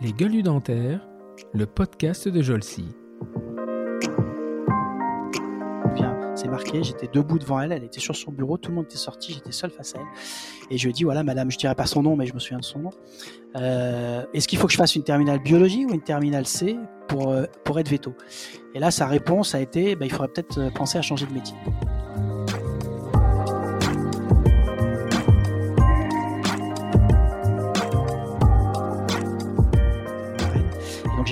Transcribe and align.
Les 0.00 0.12
gueules 0.12 0.42
dentaires, 0.42 1.06
le 1.52 1.66
podcast 1.66 2.28
de 2.28 2.42
Jolcy. 2.42 2.94
c'est 6.40 6.48
marqué, 6.48 6.82
j'étais 6.82 7.08
debout 7.12 7.38
devant 7.38 7.60
elle, 7.60 7.72
elle 7.72 7.84
était 7.84 8.00
sur 8.00 8.16
son 8.16 8.32
bureau, 8.32 8.56
tout 8.56 8.70
le 8.70 8.76
monde 8.76 8.86
était 8.86 8.96
sorti, 8.96 9.34
j'étais 9.34 9.52
seul 9.52 9.70
face 9.70 9.94
à 9.94 9.98
elle. 9.98 10.06
Et 10.70 10.78
je 10.78 10.84
lui 10.84 10.90
ai 10.90 10.92
dit, 10.92 11.04
voilà, 11.04 11.22
madame, 11.22 11.50
je 11.50 11.58
dirais 11.58 11.74
pas 11.74 11.84
son 11.84 12.02
nom, 12.02 12.16
mais 12.16 12.24
je 12.26 12.32
me 12.32 12.38
souviens 12.38 12.58
de 12.58 12.64
son 12.64 12.78
nom. 12.78 12.90
Euh, 13.56 14.24
est-ce 14.32 14.48
qu'il 14.48 14.58
faut 14.58 14.66
que 14.66 14.72
je 14.72 14.78
fasse 14.78 14.96
une 14.96 15.04
terminale 15.04 15.40
biologie 15.40 15.84
ou 15.84 15.92
une 15.92 16.02
terminale 16.02 16.46
C 16.46 16.78
pour, 17.08 17.30
euh, 17.30 17.44
pour 17.64 17.78
être 17.78 17.90
veto? 17.90 18.14
Et 18.74 18.78
là, 18.78 18.90
sa 18.90 19.06
réponse 19.06 19.54
a 19.54 19.60
été, 19.60 19.96
bah, 19.96 20.06
il 20.06 20.12
faudrait 20.12 20.28
peut-être 20.28 20.72
penser 20.72 20.96
à 20.96 21.02
changer 21.02 21.26
de 21.26 21.32
métier. 21.32 21.56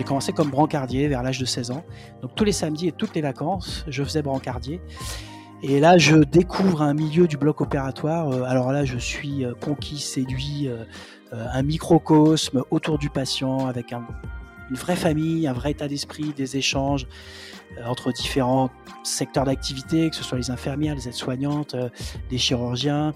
Commencé 0.08 0.32
comme 0.32 0.50
brancardier 0.50 1.06
vers 1.06 1.22
l'âge 1.22 1.38
de 1.38 1.44
16 1.44 1.70
ans. 1.70 1.84
Donc 2.22 2.34
tous 2.34 2.44
les 2.44 2.52
samedis 2.52 2.88
et 2.88 2.92
toutes 2.92 3.14
les 3.14 3.20
vacances, 3.20 3.84
je 3.88 4.02
faisais 4.02 4.22
brancardier. 4.22 4.80
Et 5.62 5.80
là, 5.80 5.98
je 5.98 6.16
découvre 6.16 6.82
un 6.82 6.94
milieu 6.94 7.26
du 7.26 7.36
bloc 7.36 7.60
opératoire. 7.60 8.30
Euh, 8.30 8.42
alors 8.44 8.72
là, 8.72 8.84
je 8.84 8.96
suis 8.96 9.44
euh, 9.44 9.54
conquis, 9.60 9.98
séduit, 9.98 10.68
euh, 10.68 10.84
un 11.32 11.62
microcosme 11.62 12.62
autour 12.70 12.98
du 12.98 13.10
patient 13.10 13.66
avec 13.66 13.92
une 13.92 14.76
vraie 14.76 14.96
famille, 14.96 15.46
un 15.46 15.52
vrai 15.52 15.72
état 15.72 15.88
d'esprit, 15.88 16.32
des 16.34 16.56
échanges 16.56 17.06
entre 17.84 18.12
différents 18.12 18.70
secteurs 19.02 19.44
d'activité, 19.44 20.08
que 20.08 20.16
ce 20.16 20.24
soit 20.24 20.38
les 20.38 20.50
infirmières, 20.50 20.94
les 20.94 21.06
aides-soignantes, 21.06 21.76
les 22.30 22.38
chirurgiens. 22.38 23.12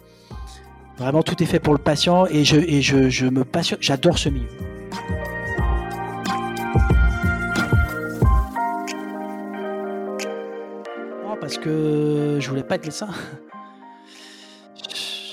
Vraiment, 0.98 1.22
tout 1.22 1.42
est 1.42 1.46
fait 1.46 1.58
pour 1.58 1.72
le 1.72 1.78
patient 1.78 2.26
et 2.26 2.44
je, 2.44 3.26
me 3.28 3.44
passionne. 3.44 3.78
J'adore 3.80 4.18
ce 4.18 4.28
milieu. 4.28 4.81
Parce 11.42 11.58
que 11.58 12.38
je 12.40 12.48
voulais 12.48 12.62
pas 12.62 12.76
être 12.76 12.84
médecin. 12.84 13.08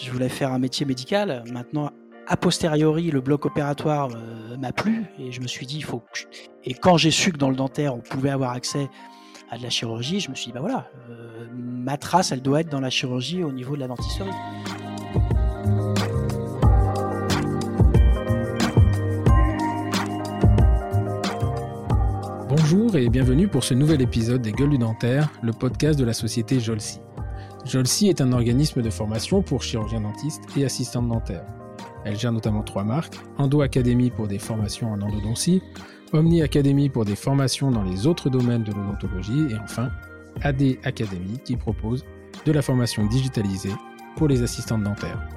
Je 0.02 0.12
voulais 0.12 0.30
faire 0.30 0.52
un 0.52 0.58
métier 0.58 0.88
médical. 0.88 1.44
Maintenant, 1.52 1.92
a 2.26 2.36
posteriori, 2.36 3.12
le 3.12 3.22
bloc 3.22 3.46
opératoire 3.46 4.10
euh, 4.16 4.58
m'a 4.58 4.72
plu 4.72 5.06
et 5.20 5.32
je 5.32 5.40
me 5.40 5.46
suis 5.46 5.68
dit, 5.68 5.82
il. 5.82 6.28
Et 6.64 6.74
quand 6.74 6.98
j'ai 6.98 7.12
su 7.12 7.32
que 7.32 7.38
dans 7.38 7.52
le 7.52 7.56
dentaire, 7.56 7.94
on 7.94 8.00
pouvait 8.00 8.32
avoir 8.32 8.54
accès 8.54 8.90
à 9.52 9.60
de 9.60 9.64
la 9.64 9.70
chirurgie, 9.70 10.20
je 10.20 10.32
me 10.32 10.36
suis 10.36 10.48
dit, 10.48 10.52
bah 10.52 10.62
voilà, 10.62 10.88
euh, 11.12 11.48
ma 11.54 11.98
trace, 11.98 12.32
elle 12.32 12.42
doit 12.42 12.62
être 12.62 12.70
dans 12.70 12.80
la 12.80 12.90
chirurgie 12.90 13.44
au 13.44 13.52
niveau 13.52 13.76
de 13.76 13.82
la 13.82 13.88
dentisterie. 13.88 14.32
Bonjour 22.72 22.98
et 22.98 23.10
bienvenue 23.10 23.48
pour 23.48 23.64
ce 23.64 23.74
nouvel 23.74 24.00
épisode 24.00 24.44
des 24.44 24.52
Gueules 24.52 24.70
du 24.70 24.78
Dentaire, 24.78 25.32
le 25.42 25.54
podcast 25.54 25.98
de 25.98 26.06
la 26.06 26.14
société 26.14 26.60
Jolsi. 26.60 27.00
Jolsi 27.66 28.10
est 28.10 28.22
un 28.22 28.32
organisme 28.32 28.84
de 28.84 28.92
formation 28.92 29.42
pour 29.42 29.64
chirurgiens 29.64 30.02
dentistes 30.02 30.44
et 30.56 30.66
assistants 30.66 31.02
dentaires. 31.02 31.48
Elle 32.06 32.16
gère 32.16 32.32
notamment 32.32 32.62
trois 32.62 32.84
marques, 32.84 33.16
Endo 33.40 33.62
Academy 33.62 34.12
pour 34.12 34.28
des 34.28 34.38
formations 34.38 34.92
en 34.92 35.02
endodontie, 35.02 35.64
Omni 36.14 36.44
Academy 36.44 36.90
pour 36.90 37.06
des 37.06 37.16
formations 37.16 37.72
dans 37.72 37.82
les 37.82 38.06
autres 38.06 38.30
domaines 38.30 38.64
de 38.64 38.72
l'odontologie 38.72 39.48
et 39.50 39.58
enfin 39.58 39.90
AD 40.44 40.78
Academy 40.84 41.40
qui 41.44 41.56
propose 41.56 42.06
de 42.46 42.52
la 42.52 42.62
formation 42.62 43.04
digitalisée 43.08 43.74
pour 44.16 44.28
les 44.28 44.44
assistants 44.44 44.78
dentaires. 44.78 45.28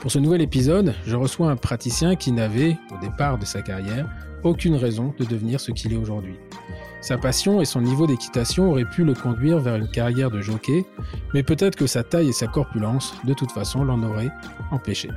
Pour 0.00 0.10
ce 0.10 0.18
nouvel 0.18 0.40
épisode, 0.40 0.94
je 1.04 1.14
reçois 1.14 1.50
un 1.50 1.56
praticien 1.56 2.16
qui 2.16 2.32
n'avait, 2.32 2.78
au 2.90 3.04
départ 3.04 3.36
de 3.36 3.44
sa 3.44 3.60
carrière, 3.60 4.08
aucune 4.44 4.76
raison 4.76 5.14
de 5.18 5.24
devenir 5.24 5.60
ce 5.60 5.72
qu'il 5.72 5.92
est 5.92 5.96
aujourd'hui. 5.96 6.36
Sa 7.00 7.18
passion 7.18 7.60
et 7.60 7.64
son 7.64 7.80
niveau 7.80 8.06
d'équitation 8.06 8.70
auraient 8.70 8.88
pu 8.88 9.04
le 9.04 9.14
conduire 9.14 9.58
vers 9.58 9.76
une 9.76 9.88
carrière 9.88 10.30
de 10.30 10.40
jockey, 10.40 10.84
mais 11.34 11.42
peut-être 11.42 11.76
que 11.76 11.86
sa 11.86 12.04
taille 12.04 12.28
et 12.28 12.32
sa 12.32 12.46
corpulence, 12.46 13.14
de 13.24 13.34
toute 13.34 13.50
façon, 13.50 13.84
l'en 13.84 14.02
auraient 14.02 14.30
empêché. 14.70 15.10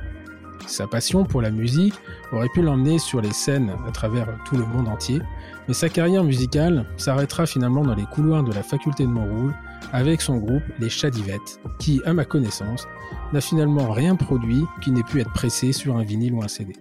Sa 0.66 0.88
passion 0.88 1.24
pour 1.24 1.42
la 1.42 1.52
musique 1.52 1.94
aurait 2.32 2.48
pu 2.48 2.60
l'emmener 2.60 2.98
sur 2.98 3.20
les 3.20 3.32
scènes 3.32 3.72
à 3.86 3.92
travers 3.92 4.26
tout 4.46 4.56
le 4.56 4.66
monde 4.66 4.88
entier, 4.88 5.20
mais 5.68 5.74
sa 5.74 5.88
carrière 5.88 6.24
musicale 6.24 6.86
s'arrêtera 6.96 7.46
finalement 7.46 7.82
dans 7.82 7.94
les 7.94 8.06
couloirs 8.06 8.42
de 8.42 8.52
la 8.52 8.64
faculté 8.64 9.04
de 9.04 9.10
Montrouge 9.10 9.52
avec 9.92 10.20
son 10.20 10.38
groupe 10.38 10.64
Les 10.80 10.88
Chadivettes, 10.88 11.60
qui, 11.78 12.00
à 12.04 12.12
ma 12.12 12.24
connaissance, 12.24 12.88
n'a 13.32 13.40
finalement 13.40 13.92
rien 13.92 14.16
produit 14.16 14.64
qui 14.82 14.90
n'ait 14.90 15.04
pu 15.04 15.20
être 15.20 15.32
pressé 15.32 15.72
sur 15.72 15.96
un 15.96 16.02
vinyle 16.02 16.34
ou 16.34 16.42
un 16.42 16.48
CD. 16.48 16.72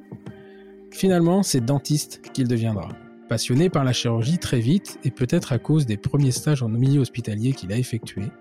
Finalement, 0.96 1.44
c'est 1.44 1.60
dentiste 1.60 2.22
qu'il 2.32 2.48
deviendra. 2.48 2.88
Passionné 3.28 3.70
par 3.70 3.84
la 3.84 3.92
chirurgie 3.92 4.38
très 4.38 4.62
vite, 4.62 4.98
et 5.04 5.12
peut-être 5.12 5.52
à 5.52 5.60
cause 5.60 5.86
des 5.86 5.98
premiers 5.98 6.32
stages 6.32 6.64
en 6.64 6.70
milieu 6.70 7.02
hospitalier 7.02 7.52
qu'il 7.52 7.74
a 7.74 7.78
effectués, 7.78 8.32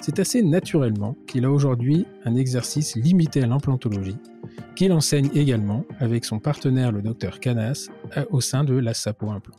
c'est 0.00 0.18
assez 0.18 0.42
naturellement 0.42 1.18
qu'il 1.26 1.44
a 1.44 1.50
aujourd'hui 1.50 2.06
un 2.24 2.34
exercice 2.34 2.96
limité 2.96 3.42
à 3.42 3.46
l'implantologie, 3.46 4.16
qu'il 4.74 4.90
enseigne 4.92 5.28
également 5.34 5.84
avec 6.00 6.24
son 6.24 6.38
partenaire 6.38 6.92
le 6.92 7.02
docteur 7.02 7.40
Canas 7.40 7.90
au 8.30 8.40
sein 8.40 8.64
de 8.64 8.72
la 8.72 8.94
Sapo 8.94 9.30
Implant. 9.30 9.58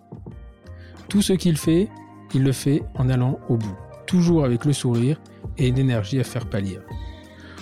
Tout 1.07 1.21
ce 1.21 1.33
qu'il 1.33 1.55
fait, 1.55 1.87
il 2.33 2.43
le 2.43 2.51
fait 2.51 2.81
en 2.95 3.09
allant 3.09 3.39
au 3.47 3.57
bout, 3.57 3.77
toujours 4.07 4.43
avec 4.43 4.65
le 4.65 4.73
sourire 4.73 5.21
et 5.59 5.67
une 5.67 5.77
énergie 5.77 6.19
à 6.19 6.23
faire 6.23 6.49
pâlir. 6.49 6.81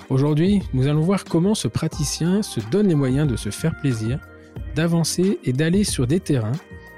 Aujourd'hui, 0.10 0.62
nous 0.74 0.88
allons 0.88 1.02
voir 1.02 1.26
comment 1.26 1.56
ce 1.56 1.68
praticien 1.68 2.42
se 2.42 2.62
donne 2.72 2.88
les 2.88 2.96
moyens 2.96 3.28
de 3.28 3.36
se 3.36 3.50
faire 3.50 3.78
plaisir 3.82 4.22
d'avancer 4.78 5.40
et 5.44 5.54
d'aller 5.54 5.84
sur 5.84 6.06
des 6.06 6.20
terrains 6.20 6.52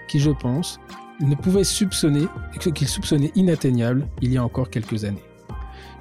qui, 0.10 0.20
je 0.20 0.32
pense, 0.32 0.82
ne 1.22 1.34
pouvaient 1.34 1.64
soupçonner, 1.64 2.28
qu'il 2.60 2.90
soupçonnait 2.90 3.32
inatteignables 3.36 4.06
il 4.22 4.34
y 4.34 4.38
a 4.38 4.44
encore 4.44 4.70
quelques 4.70 5.06
années. 5.06 5.24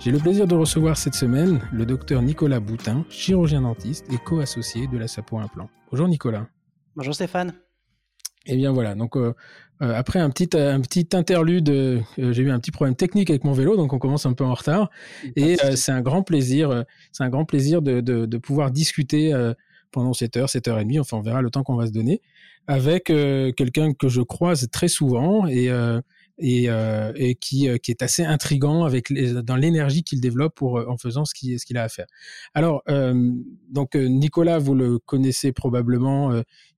J'ai 0.00 0.10
le 0.10 0.18
plaisir 0.18 0.48
de 0.48 0.56
recevoir 0.56 0.96
cette 0.96 1.14
semaine 1.14 1.60
le 1.72 1.86
docteur 1.86 2.20
Nicolas 2.20 2.58
Boutin, 2.58 3.04
chirurgien 3.10 3.60
dentiste 3.60 4.12
et 4.12 4.16
co-associé 4.18 4.88
de 4.88 4.98
la 4.98 5.06
Sapo 5.06 5.38
Implant. 5.38 5.70
Bonjour 5.92 6.08
Nicolas. 6.08 6.48
Bonjour 6.96 7.14
Stéphane. 7.14 7.50
Et 8.46 8.54
eh 8.54 8.56
bien 8.56 8.72
voilà, 8.72 8.94
donc 8.94 9.16
euh, 9.16 9.34
euh, 9.82 9.94
après 9.94 10.18
un 10.18 10.30
petit, 10.30 10.48
un 10.56 10.80
petit 10.80 11.08
interlude, 11.12 11.68
euh, 11.68 12.00
j'ai 12.16 12.42
eu 12.42 12.50
un 12.50 12.58
petit 12.58 12.70
problème 12.70 12.96
technique 12.96 13.30
avec 13.30 13.44
mon 13.44 13.52
vélo, 13.52 13.76
donc 13.76 13.92
on 13.92 13.98
commence 13.98 14.26
un 14.26 14.32
peu 14.32 14.44
en 14.44 14.54
retard. 14.54 14.90
Et 15.36 15.56
c'est 15.76 15.92
un 15.92 16.00
grand 16.00 16.22
plaisir, 16.22 16.84
c'est 17.12 17.22
un 17.22 17.28
grand 17.28 17.44
plaisir 17.44 17.82
de, 17.82 18.00
de, 18.00 18.26
de 18.26 18.38
pouvoir 18.38 18.72
discuter 18.72 19.32
pendant 19.90 20.12
7 20.12 20.36
heures, 20.36 20.50
7 20.50 20.68
heures 20.68 20.78
et 20.78 20.84
demie, 20.84 20.98
enfin 20.98 21.16
on 21.16 21.22
verra 21.22 21.42
le 21.42 21.50
temps 21.50 21.62
qu'on 21.62 21.76
va 21.76 21.86
se 21.86 21.92
donner, 21.92 22.20
avec 22.66 23.08
euh, 23.10 23.50
quelqu'un 23.52 23.92
que 23.94 24.08
je 24.08 24.20
croise 24.20 24.68
très 24.70 24.88
souvent 24.88 25.46
et, 25.46 25.70
euh, 25.70 26.00
et, 26.38 26.68
euh, 26.68 27.12
et 27.16 27.34
qui, 27.34 27.68
qui, 27.80 27.90
est 27.90 28.02
assez 28.02 28.24
intrigant 28.24 28.84
avec 28.84 29.12
dans 29.42 29.56
l'énergie 29.56 30.02
qu'il 30.02 30.20
développe 30.20 30.54
pour, 30.54 30.76
en 30.88 30.96
faisant 30.96 31.24
ce 31.24 31.34
qu'il 31.34 31.58
ce 31.58 31.66
qu'il 31.66 31.78
a 31.78 31.82
à 31.82 31.88
faire. 31.88 32.06
Alors, 32.54 32.82
donc 33.70 33.96
Nicolas, 33.96 34.58
vous 34.58 34.74
le 34.74 34.98
connaissez 34.98 35.52
probablement, 35.52 36.30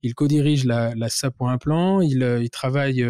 il 0.02 0.14
co-dirige 0.14 0.64
la, 0.64 0.94
la 0.94 1.08
SAP 1.10 1.34
Implant, 1.40 2.00
il, 2.00 2.22
il 2.40 2.50
travaille 2.50 3.04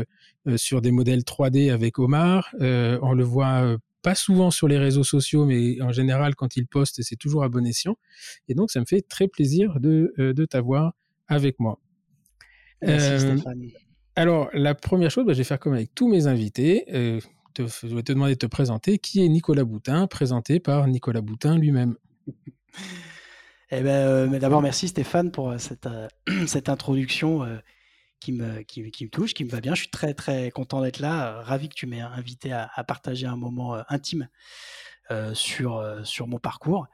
sur 0.56 0.80
des 0.80 0.90
modèles 0.90 1.20
3D 1.20 1.70
avec 1.70 1.98
Omar, 2.00 2.52
on 2.58 3.12
le 3.12 3.24
voit 3.24 3.76
pas 4.02 4.14
souvent 4.14 4.50
sur 4.50 4.68
les 4.68 4.78
réseaux 4.78 5.04
sociaux, 5.04 5.44
mais 5.44 5.80
en 5.82 5.92
général, 5.92 6.34
quand 6.34 6.56
il 6.56 6.66
poste, 6.66 7.02
c'est 7.02 7.16
toujours 7.16 7.44
à 7.44 7.48
bon 7.48 7.66
escient. 7.66 7.96
Et 8.48 8.54
donc, 8.54 8.70
ça 8.70 8.80
me 8.80 8.84
fait 8.86 9.02
très 9.02 9.28
plaisir 9.28 9.80
de, 9.80 10.12
euh, 10.18 10.32
de 10.32 10.44
t'avoir 10.44 10.94
avec 11.28 11.60
moi. 11.60 11.78
Merci, 12.82 13.26
euh, 13.26 13.36
alors, 14.16 14.50
la 14.52 14.74
première 14.74 15.10
chose, 15.10 15.24
bah, 15.24 15.32
je 15.32 15.38
vais 15.38 15.44
faire 15.44 15.58
comme 15.58 15.74
avec 15.74 15.94
tous 15.94 16.08
mes 16.08 16.26
invités. 16.26 16.84
Euh, 16.92 17.20
je 17.56 17.94
vais 17.94 18.02
te 18.02 18.12
demander 18.12 18.34
de 18.34 18.38
te 18.38 18.46
présenter. 18.46 18.98
Qui 18.98 19.24
est 19.24 19.28
Nicolas 19.28 19.64
Boutin, 19.64 20.06
présenté 20.06 20.60
par 20.60 20.86
Nicolas 20.88 21.20
Boutin 21.20 21.58
lui-même? 21.58 21.96
Eh 23.70 23.82
ben, 23.82 24.38
D'abord, 24.38 24.62
merci 24.62 24.88
Stéphane 24.88 25.30
pour 25.30 25.54
cette, 25.58 25.88
cette 26.46 26.68
introduction 26.68 27.46
qui 28.20 28.32
me, 28.32 28.62
qui, 28.62 28.82
me 28.82 29.08
touche, 29.08 29.34
qui 29.34 29.44
me 29.44 29.50
va 29.50 29.60
bien. 29.60 29.74
Je 29.74 29.80
suis 29.80 29.90
très 29.90 30.14
très 30.14 30.50
content 30.50 30.82
d'être 30.82 31.00
là, 31.00 31.38
euh, 31.38 31.42
ravi 31.42 31.68
que 31.68 31.74
tu 31.74 31.86
m'aies 31.86 32.00
invité 32.00 32.52
à, 32.52 32.68
partager 32.86 33.26
un 33.26 33.36
moment 33.36 33.74
euh, 33.74 33.82
intime 33.88 34.28
euh, 35.10 35.34
sur, 35.34 35.82
sur 36.04 36.28
mon 36.28 36.38
parcours. 36.38 36.86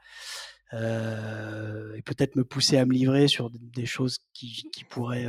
et 0.73 2.01
peut-être 2.03 2.35
me 2.35 2.43
pousser 2.43 2.77
à 2.77 2.85
me 2.85 2.93
livrer 2.93 3.27
sur 3.27 3.51
des 3.51 3.85
choses 3.85 4.19
qui, 4.33 4.69
qui 4.73 4.83
pourraient 4.83 5.27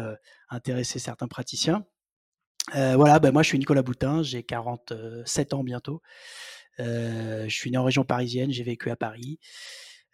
intéresser 0.48 0.98
certains 0.98 1.28
praticiens. 1.28 1.84
voilà, 2.72 3.18
ben 3.18 3.32
moi 3.32 3.42
je 3.42 3.48
suis 3.48 3.58
Nicolas 3.58 3.82
Boutin, 3.82 4.22
j'ai 4.22 4.42
47 4.42 5.54
ans 5.54 5.64
bientôt. 5.64 6.02
je 6.78 7.46
suis 7.48 7.70
né 7.70 7.78
en 7.78 7.84
région 7.84 8.04
parisienne, 8.04 8.50
j'ai 8.50 8.64
vécu 8.64 8.90
à 8.90 8.96
Paris. 8.96 9.38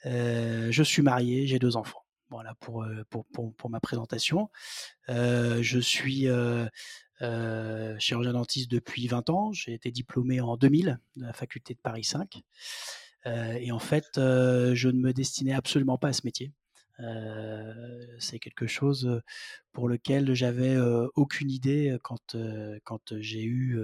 je 0.04 0.82
suis 0.82 1.02
marié, 1.02 1.46
j'ai 1.46 1.58
deux 1.58 1.76
enfants. 1.76 2.03
Voilà 2.34 2.54
pour, 2.56 2.82
euh, 2.82 3.04
pour, 3.10 3.24
pour, 3.26 3.54
pour 3.54 3.70
ma 3.70 3.78
présentation. 3.78 4.50
Euh, 5.08 5.62
je 5.62 5.78
suis 5.78 6.26
euh, 6.26 6.68
chirurgien 8.00 8.32
dentiste 8.32 8.68
depuis 8.72 9.06
20 9.06 9.30
ans. 9.30 9.52
J'ai 9.52 9.72
été 9.72 9.92
diplômé 9.92 10.40
en 10.40 10.56
2000 10.56 10.98
de 11.14 11.24
la 11.26 11.32
faculté 11.32 11.74
de 11.74 11.78
Paris 11.78 12.02
5. 12.02 12.42
et 13.24 13.70
en 13.70 13.78
fait, 13.78 14.08
je 14.16 14.88
ne 14.88 14.98
me 14.98 15.12
destinais 15.12 15.52
absolument 15.52 15.96
pas 15.96 16.08
à 16.08 16.12
ce 16.12 16.22
métier. 16.24 16.50
c'est 18.18 18.40
quelque 18.40 18.66
chose 18.66 19.22
pour 19.70 19.88
lequel 19.88 20.34
j'avais 20.34 20.76
aucune 21.14 21.52
idée 21.52 21.96
quand, 22.02 22.36
quand 22.82 23.14
j'ai 23.20 23.44
eu 23.44 23.78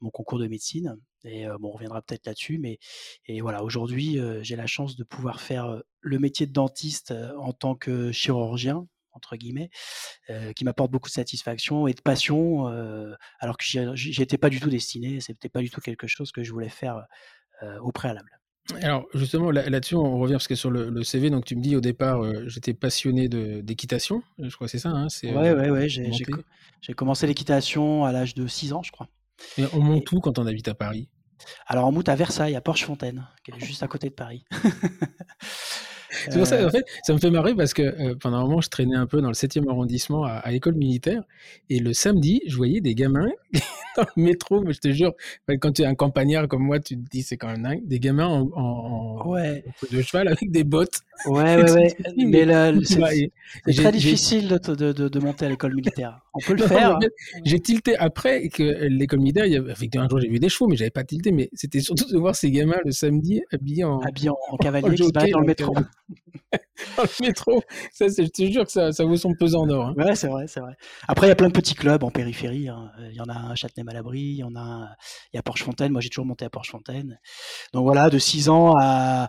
mon 0.00 0.10
concours 0.10 0.40
de 0.40 0.48
médecine. 0.48 0.98
Et 1.24 1.46
bon, 1.58 1.68
on 1.68 1.72
reviendra 1.72 2.02
peut-être 2.02 2.26
là-dessus, 2.26 2.58
mais 2.58 2.78
et 3.26 3.40
voilà, 3.40 3.62
aujourd'hui, 3.62 4.18
j'ai 4.42 4.56
la 4.56 4.66
chance 4.66 4.96
de 4.96 5.04
pouvoir 5.04 5.40
faire 5.40 5.82
le 6.00 6.18
métier 6.18 6.46
de 6.46 6.52
dentiste 6.52 7.12
en 7.38 7.52
tant 7.52 7.74
que 7.74 8.12
chirurgien, 8.12 8.86
entre 9.12 9.36
guillemets, 9.36 9.70
qui 10.54 10.64
m'apporte 10.64 10.90
beaucoup 10.90 11.08
de 11.08 11.14
satisfaction 11.14 11.86
et 11.86 11.92
de 11.92 12.00
passion, 12.00 12.66
alors 13.40 13.56
que 13.56 13.64
j'y 13.64 14.22
étais 14.22 14.38
pas 14.38 14.48
du 14.48 14.60
tout 14.60 14.70
destiné, 14.70 15.20
c'était 15.20 15.48
pas 15.48 15.60
du 15.60 15.70
tout 15.70 15.80
quelque 15.80 16.06
chose 16.06 16.30
que 16.32 16.42
je 16.42 16.52
voulais 16.52 16.68
faire 16.68 17.04
au 17.82 17.92
préalable. 17.92 18.38
Alors 18.82 19.06
justement 19.14 19.50
là-dessus 19.50 19.94
on 19.94 20.18
revient 20.18 20.34
parce 20.34 20.48
que 20.48 20.54
sur 20.54 20.70
le, 20.70 21.02
CV 21.02 21.30
donc 21.30 21.46
tu 21.46 21.56
me 21.56 21.62
dis 21.62 21.74
au 21.74 21.80
départ 21.80 22.20
j'étais 22.48 22.74
passionné 22.74 23.28
d'équitation 23.28 24.22
je 24.38 24.54
crois 24.54 24.66
que 24.66 24.70
c'est 24.70 24.78
ça 24.78 24.90
hein, 24.90 25.08
c'est 25.08 25.34
ouais 25.34 25.52
ouais 25.52 25.70
ouais 25.70 25.88
j'ai 25.88 26.94
commencé 26.94 27.26
l'équitation 27.26 28.04
à 28.04 28.12
l'âge 28.12 28.34
de 28.34 28.46
6 28.46 28.74
ans 28.74 28.82
je 28.82 28.92
crois 28.92 29.08
et 29.56 29.64
on 29.72 29.80
monte 29.80 30.10
où 30.12 30.20
quand 30.20 30.38
on 30.38 30.46
habite 30.46 30.68
à 30.68 30.74
Paris 30.74 31.08
alors 31.66 31.86
on 31.86 31.92
monte 31.92 32.08
à 32.08 32.16
Versailles 32.16 32.56
à 32.56 32.60
Porche-Fontaine 32.60 33.26
qui 33.44 33.52
est 33.52 33.64
juste 33.64 33.82
à 33.82 33.88
côté 33.88 34.08
de 34.08 34.14
Paris 34.14 34.44
C'est 36.10 36.38
pour 36.38 36.46
ça, 36.46 36.66
en 36.66 36.70
fait, 36.70 36.84
ça 37.02 37.12
me 37.12 37.18
fait 37.18 37.30
marrer 37.30 37.54
parce 37.54 37.74
que 37.74 37.82
euh, 37.82 38.14
pendant 38.18 38.38
un 38.38 38.42
moment, 38.42 38.60
je 38.60 38.68
traînais 38.68 38.96
un 38.96 39.06
peu 39.06 39.20
dans 39.20 39.28
le 39.28 39.34
7e 39.34 39.68
arrondissement 39.68 40.24
à, 40.24 40.32
à 40.32 40.50
l'école 40.50 40.74
militaire. 40.74 41.22
Et 41.68 41.78
le 41.80 41.92
samedi, 41.92 42.42
je 42.46 42.56
voyais 42.56 42.80
des 42.80 42.94
gamins 42.94 43.28
dans 43.96 44.06
le 44.16 44.22
métro, 44.22 44.62
mais 44.62 44.72
je 44.72 44.80
te 44.80 44.90
jure, 44.90 45.12
quand 45.60 45.72
tu 45.72 45.82
es 45.82 45.86
un 45.86 45.94
campagnard 45.94 46.48
comme 46.48 46.62
moi, 46.62 46.80
tu 46.80 46.96
te 46.96 47.10
dis 47.10 47.22
c'est 47.22 47.36
quand 47.36 47.48
même 47.48 47.62
dingue, 47.62 47.86
des 47.86 48.00
gamins 48.00 48.26
en, 48.26 48.48
en, 48.54 49.28
ouais. 49.28 49.64
de 49.90 50.02
cheval 50.02 50.28
avec 50.28 50.50
des 50.50 50.64
bottes. 50.64 51.00
Ouais, 51.26 51.56
ouais, 51.56 51.70
ouais. 51.70 51.96
mais 52.16 52.44
là, 52.44 52.72
c'est 52.84 53.30
très 53.74 53.92
difficile 53.92 54.48
de, 54.48 54.74
de, 54.74 55.08
de, 55.08 55.18
monter 55.20 55.46
à 55.46 55.48
l'école 55.48 55.74
militaire. 55.74 56.20
On 56.34 56.38
peut 56.40 56.54
le 56.54 56.66
faire. 56.66 56.98
J'ai 57.44 57.60
tilté 57.60 57.96
après 57.96 58.48
que 58.48 58.62
l'école 58.62 59.20
militaire, 59.20 59.46
il 59.46 59.52
y 59.52 59.56
avait, 59.56 59.74
un 59.96 60.08
jour 60.08 60.20
j'ai 60.20 60.28
vu 60.28 60.38
des 60.38 60.48
chevaux, 60.48 60.68
mais 60.68 60.76
j'avais 60.76 60.90
pas 60.90 61.04
tilté, 61.04 61.32
mais 61.32 61.48
c'était 61.52 61.80
surtout 61.80 62.10
de 62.10 62.18
voir 62.18 62.36
ces 62.36 62.50
gamins 62.50 62.78
le 62.84 62.92
samedi 62.92 63.42
habillés 63.52 63.84
en, 63.84 64.00
habillés 64.00 64.30
en, 64.30 64.56
cavalier 64.60 64.94
qui 64.94 65.04
se 65.04 65.10
dans 65.10 65.40
le 65.40 65.46
métro. 65.46 65.74
dans 65.74 67.02
le 67.02 67.26
métro. 67.26 67.62
Ça, 67.92 68.06
je 68.06 68.28
te 68.28 68.50
jure 68.50 68.64
que 68.64 68.72
ça, 68.72 68.92
ça 68.92 69.04
vaut 69.04 69.16
son 69.16 69.34
pesant 69.34 69.66
d'or. 69.66 69.86
Hein. 69.86 69.94
Ouais, 69.96 70.14
c'est 70.14 70.28
vrai, 70.28 70.46
c'est 70.46 70.60
vrai. 70.60 70.74
Après, 71.08 71.26
il 71.26 71.30
y 71.30 71.32
a 71.32 71.36
plein 71.36 71.48
de 71.48 71.52
petits 71.52 71.74
clubs 71.74 72.04
en 72.04 72.10
périphérie. 72.10 72.68
Hein. 72.68 72.90
Il 73.10 73.16
y 73.16 73.20
en 73.20 73.28
a 73.28 73.34
un 73.34 73.50
à 73.50 73.54
Châtenay-Malabry, 73.54 74.20
il 74.20 74.36
y 74.36 74.44
en 74.44 74.54
a, 74.54 74.90
il 75.32 75.36
y 75.36 75.38
a 75.38 75.42
Porche-Fontaine. 75.42 75.92
Moi, 75.92 76.00
j'ai 76.00 76.10
toujours 76.10 76.26
monté 76.26 76.44
à 76.44 76.50
Porche-Fontaine. 76.50 77.18
Donc 77.72 77.84
voilà, 77.84 78.10
de 78.10 78.18
6 78.18 78.48
ans 78.48 78.74
à, 78.78 79.28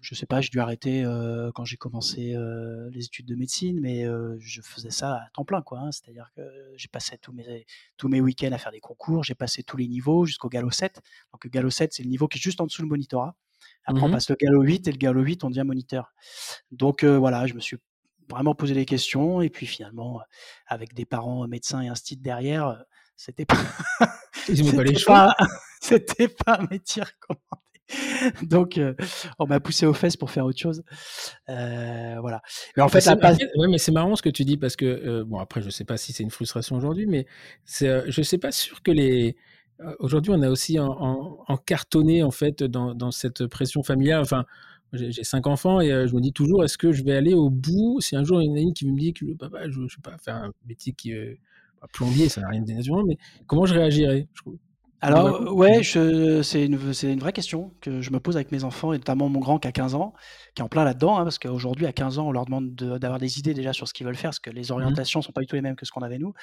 je 0.00 0.14
sais 0.14 0.26
pas, 0.26 0.40
j'ai 0.40 0.48
dû 0.48 0.60
arrêter 0.60 1.04
euh, 1.04 1.50
quand 1.54 1.64
j'ai 1.64 1.76
commencé 1.76 2.34
euh, 2.34 2.88
les 2.90 3.04
études 3.04 3.26
de 3.26 3.34
médecine, 3.34 3.80
mais 3.80 4.04
euh, 4.04 4.36
je 4.40 4.62
faisais 4.62 4.90
ça 4.90 5.14
à 5.14 5.28
temps 5.34 5.44
plein, 5.44 5.62
quoi. 5.62 5.80
Hein. 5.80 5.92
C'est-à-dire 5.92 6.30
que 6.34 6.42
j'ai 6.76 6.88
passé 6.88 7.18
tous 7.18 7.32
mes, 7.32 7.66
tous 7.96 8.08
mes 8.08 8.20
week-ends 8.20 8.52
à 8.52 8.58
faire 8.58 8.72
des 8.72 8.80
concours, 8.80 9.24
j'ai 9.24 9.34
passé 9.34 9.62
tous 9.62 9.76
les 9.76 9.88
niveaux 9.88 10.24
jusqu'au 10.24 10.48
galop 10.48 10.70
7. 10.70 11.00
Donc 11.32 11.44
le 11.44 11.50
galop 11.50 11.70
7, 11.70 11.92
c'est 11.92 12.02
le 12.02 12.08
niveau 12.08 12.28
qui 12.28 12.38
est 12.38 12.40
juste 12.40 12.60
en 12.60 12.66
dessous 12.66 12.82
le 12.82 12.88
monitorat. 12.88 13.36
Après, 13.84 14.02
on 14.02 14.08
mmh 14.08 14.12
passe 14.12 14.30
le 14.30 14.36
galop 14.36 14.62
8 14.62 14.88
et 14.88 14.92
le 14.92 14.96
galop 14.96 15.22
8, 15.22 15.44
on 15.44 15.50
devient 15.50 15.64
moniteur. 15.64 16.14
Donc 16.70 17.04
voilà, 17.04 17.46
je 17.46 17.54
me 17.54 17.60
suis 17.60 17.76
vraiment 18.28 18.54
posé 18.54 18.74
des 18.74 18.86
questions 18.86 19.42
et 19.42 19.50
puis 19.50 19.66
finalement, 19.66 20.20
avec 20.66 20.94
des 20.94 21.04
parents 21.04 21.46
médecins 21.46 21.80
et 21.82 21.88
un 21.88 21.94
style 21.94 22.22
derrière, 22.22 22.82
c'était 23.16 23.44
pas, 23.44 23.56
c'était 25.80 26.28
pas, 26.28 26.56
un 26.58 26.66
métier 26.70 27.02
recommandé. 27.02 27.69
Donc, 28.42 28.80
on 29.38 29.46
m'a 29.46 29.60
poussé 29.60 29.86
aux 29.86 29.94
fesses 29.94 30.16
pour 30.16 30.30
faire 30.30 30.44
autre 30.44 30.58
chose. 30.58 30.82
voilà. 31.46 32.40
Mais 32.76 32.82
en 32.82 32.88
fait, 32.88 33.06
ouais, 33.06 33.68
mais 33.68 33.78
c'est 33.78 33.92
marrant 33.92 34.16
ce 34.16 34.22
que 34.22 34.30
tu 34.30 34.44
dis 34.44 34.56
parce 34.56 34.76
que 34.76 35.22
bon, 35.22 35.38
après, 35.38 35.62
je 35.62 35.70
sais 35.70 35.84
pas 35.84 35.96
si 35.96 36.12
c'est 36.12 36.22
une 36.22 36.30
frustration 36.30 36.76
aujourd'hui, 36.76 37.06
mais 37.06 37.26
c'est, 37.64 38.10
je 38.10 38.22
sais 38.22 38.38
pas 38.38 38.52
sûr 38.52 38.82
que 38.82 38.90
les 38.90 39.36
euh, 39.82 39.94
aujourd'hui, 39.98 40.32
on 40.34 40.42
a 40.42 40.48
aussi 40.50 40.78
en, 40.78 41.56
cartonné 41.66 42.22
en 42.22 42.30
fait 42.30 42.62
dans, 42.62 43.10
cette 43.10 43.46
pression 43.46 43.82
familiale. 43.82 44.22
Enfin, 44.22 44.44
j'ai 44.92 45.24
cinq 45.24 45.46
enfants 45.46 45.80
et 45.80 45.92
euh, 45.92 46.06
je 46.06 46.14
me 46.14 46.20
dis 46.20 46.32
toujours, 46.32 46.64
est-ce 46.64 46.78
que 46.78 46.92
je 46.92 47.04
vais 47.04 47.14
aller 47.14 47.34
au 47.34 47.50
bout? 47.50 48.00
Si 48.00 48.16
un 48.16 48.24
jour 48.24 48.42
il 48.42 48.48
y 48.48 48.50
en 48.50 48.56
a 48.56 48.60
une 48.60 48.74
qui 48.74 48.86
me 48.86 48.98
dit 48.98 49.12
que 49.12 49.34
papa, 49.34 49.68
je 49.68 49.80
ne 49.80 49.84
vais 49.84 49.90
pas 50.02 50.18
faire 50.18 50.36
un 50.36 50.52
métier 50.66 50.92
qui 50.92 51.14
euh, 51.14 51.34
plombier, 51.92 52.28
ça 52.28 52.40
n'a 52.42 52.48
rien 52.48 52.60
de 52.60 53.06
mais 53.06 53.16
comment 53.46 53.64
je 53.66 53.74
réagirais 53.74 54.28
alors, 55.02 55.54
ouais, 55.54 55.82
c'est 55.82 56.64
une, 56.64 56.78
une, 57.02 57.20
vraie 57.20 57.32
question 57.32 57.72
que 57.80 58.02
je 58.02 58.10
me 58.10 58.20
pose 58.20 58.36
avec 58.36 58.52
mes 58.52 58.64
enfants, 58.64 58.92
et 58.92 58.98
notamment 58.98 59.28
mon 59.28 59.40
grand 59.40 59.58
qui 59.58 59.66
a 59.66 59.72
15 59.72 59.94
ans, 59.94 60.12
qui 60.54 60.60
est 60.60 60.64
en 60.64 60.68
plein 60.68 60.84
là-dedans, 60.84 61.18
hein, 61.18 61.24
parce 61.24 61.38
qu'aujourd'hui, 61.38 61.86
à 61.86 61.92
15 61.92 62.18
ans, 62.18 62.28
on 62.28 62.32
leur 62.32 62.44
demande 62.44 62.74
d'avoir 62.74 63.18
des 63.18 63.38
idées 63.38 63.54
déjà 63.54 63.72
sur 63.72 63.88
ce 63.88 63.94
qu'ils 63.94 64.06
veulent 64.06 64.16
faire, 64.16 64.30
parce 64.30 64.40
que 64.40 64.50
les 64.50 64.68
mmh 64.68 64.72
orientations 64.72 65.20
ne 65.20 65.24
sont 65.24 65.32
pas 65.32 65.40
du 65.40 65.46
tout 65.46 65.56
les 65.56 65.62
mêmes 65.62 65.76
que 65.76 65.86
ce 65.86 65.92
qu'on 65.92 66.02
avait 66.02 66.18
nous. 66.18 66.34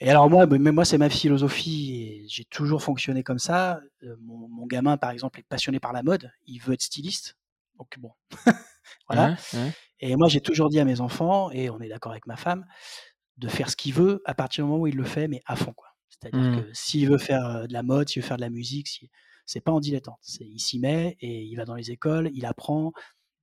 Et 0.00 0.10
alors 0.10 0.30
moi, 0.30 0.46
c'est 0.84 0.98
ma 0.98 1.10
philosophie 1.10 1.92
et 1.92 2.24
j'ai 2.28 2.44
toujours 2.44 2.82
fonctionné 2.82 3.24
comme 3.24 3.40
ça. 3.40 3.80
Euh, 4.04 4.14
mon, 4.20 4.66
gamin, 4.66 4.96
par 4.96 5.10
exemple, 5.10 5.40
est 5.40 5.48
passionné 5.48 5.80
par 5.80 5.92
la 5.92 6.04
mode. 6.04 6.30
Il 6.46 6.60
veut 6.60 6.74
être 6.74 6.82
styliste. 6.82 7.36
Donc 7.76 7.98
bon, 7.98 8.12
voilà. 9.08 9.36
Et 9.98 10.14
moi, 10.14 10.28
j'ai 10.28 10.40
toujours 10.40 10.68
dit 10.68 10.78
à 10.78 10.84
mes 10.84 11.00
enfants, 11.00 11.50
et 11.50 11.70
on 11.70 11.80
est 11.80 11.88
d'accord 11.88 12.12
avec 12.12 12.26
ma 12.26 12.36
femme, 12.36 12.64
de 13.38 13.48
faire 13.48 13.70
ce 13.70 13.76
qu'il 13.76 13.92
veut 13.92 14.22
à 14.24 14.34
partir 14.34 14.64
du 14.64 14.70
moment 14.70 14.82
où 14.82 14.86
il 14.86 14.96
le 14.96 15.04
fait, 15.04 15.26
mais 15.26 15.42
à 15.46 15.56
fond, 15.56 15.72
quoi. 15.72 15.88
C'est-à-dire 16.10 16.50
mmh. 16.50 16.62
que 16.62 16.68
s'il 16.72 17.08
veut 17.08 17.18
faire 17.18 17.46
euh, 17.46 17.66
de 17.66 17.72
la 17.72 17.82
mode, 17.82 18.08
s'il 18.08 18.22
veut 18.22 18.28
faire 18.28 18.36
de 18.36 18.42
la 18.42 18.50
musique, 18.50 18.88
si... 18.88 19.10
c'est 19.46 19.60
pas 19.60 19.72
en 19.72 19.80
dilettante. 19.80 20.20
Il 20.40 20.60
s'y 20.60 20.78
met 20.78 21.16
et 21.20 21.42
il 21.42 21.54
va 21.56 21.64
dans 21.64 21.74
les 21.74 21.90
écoles, 21.90 22.30
il 22.34 22.46
apprend 22.46 22.92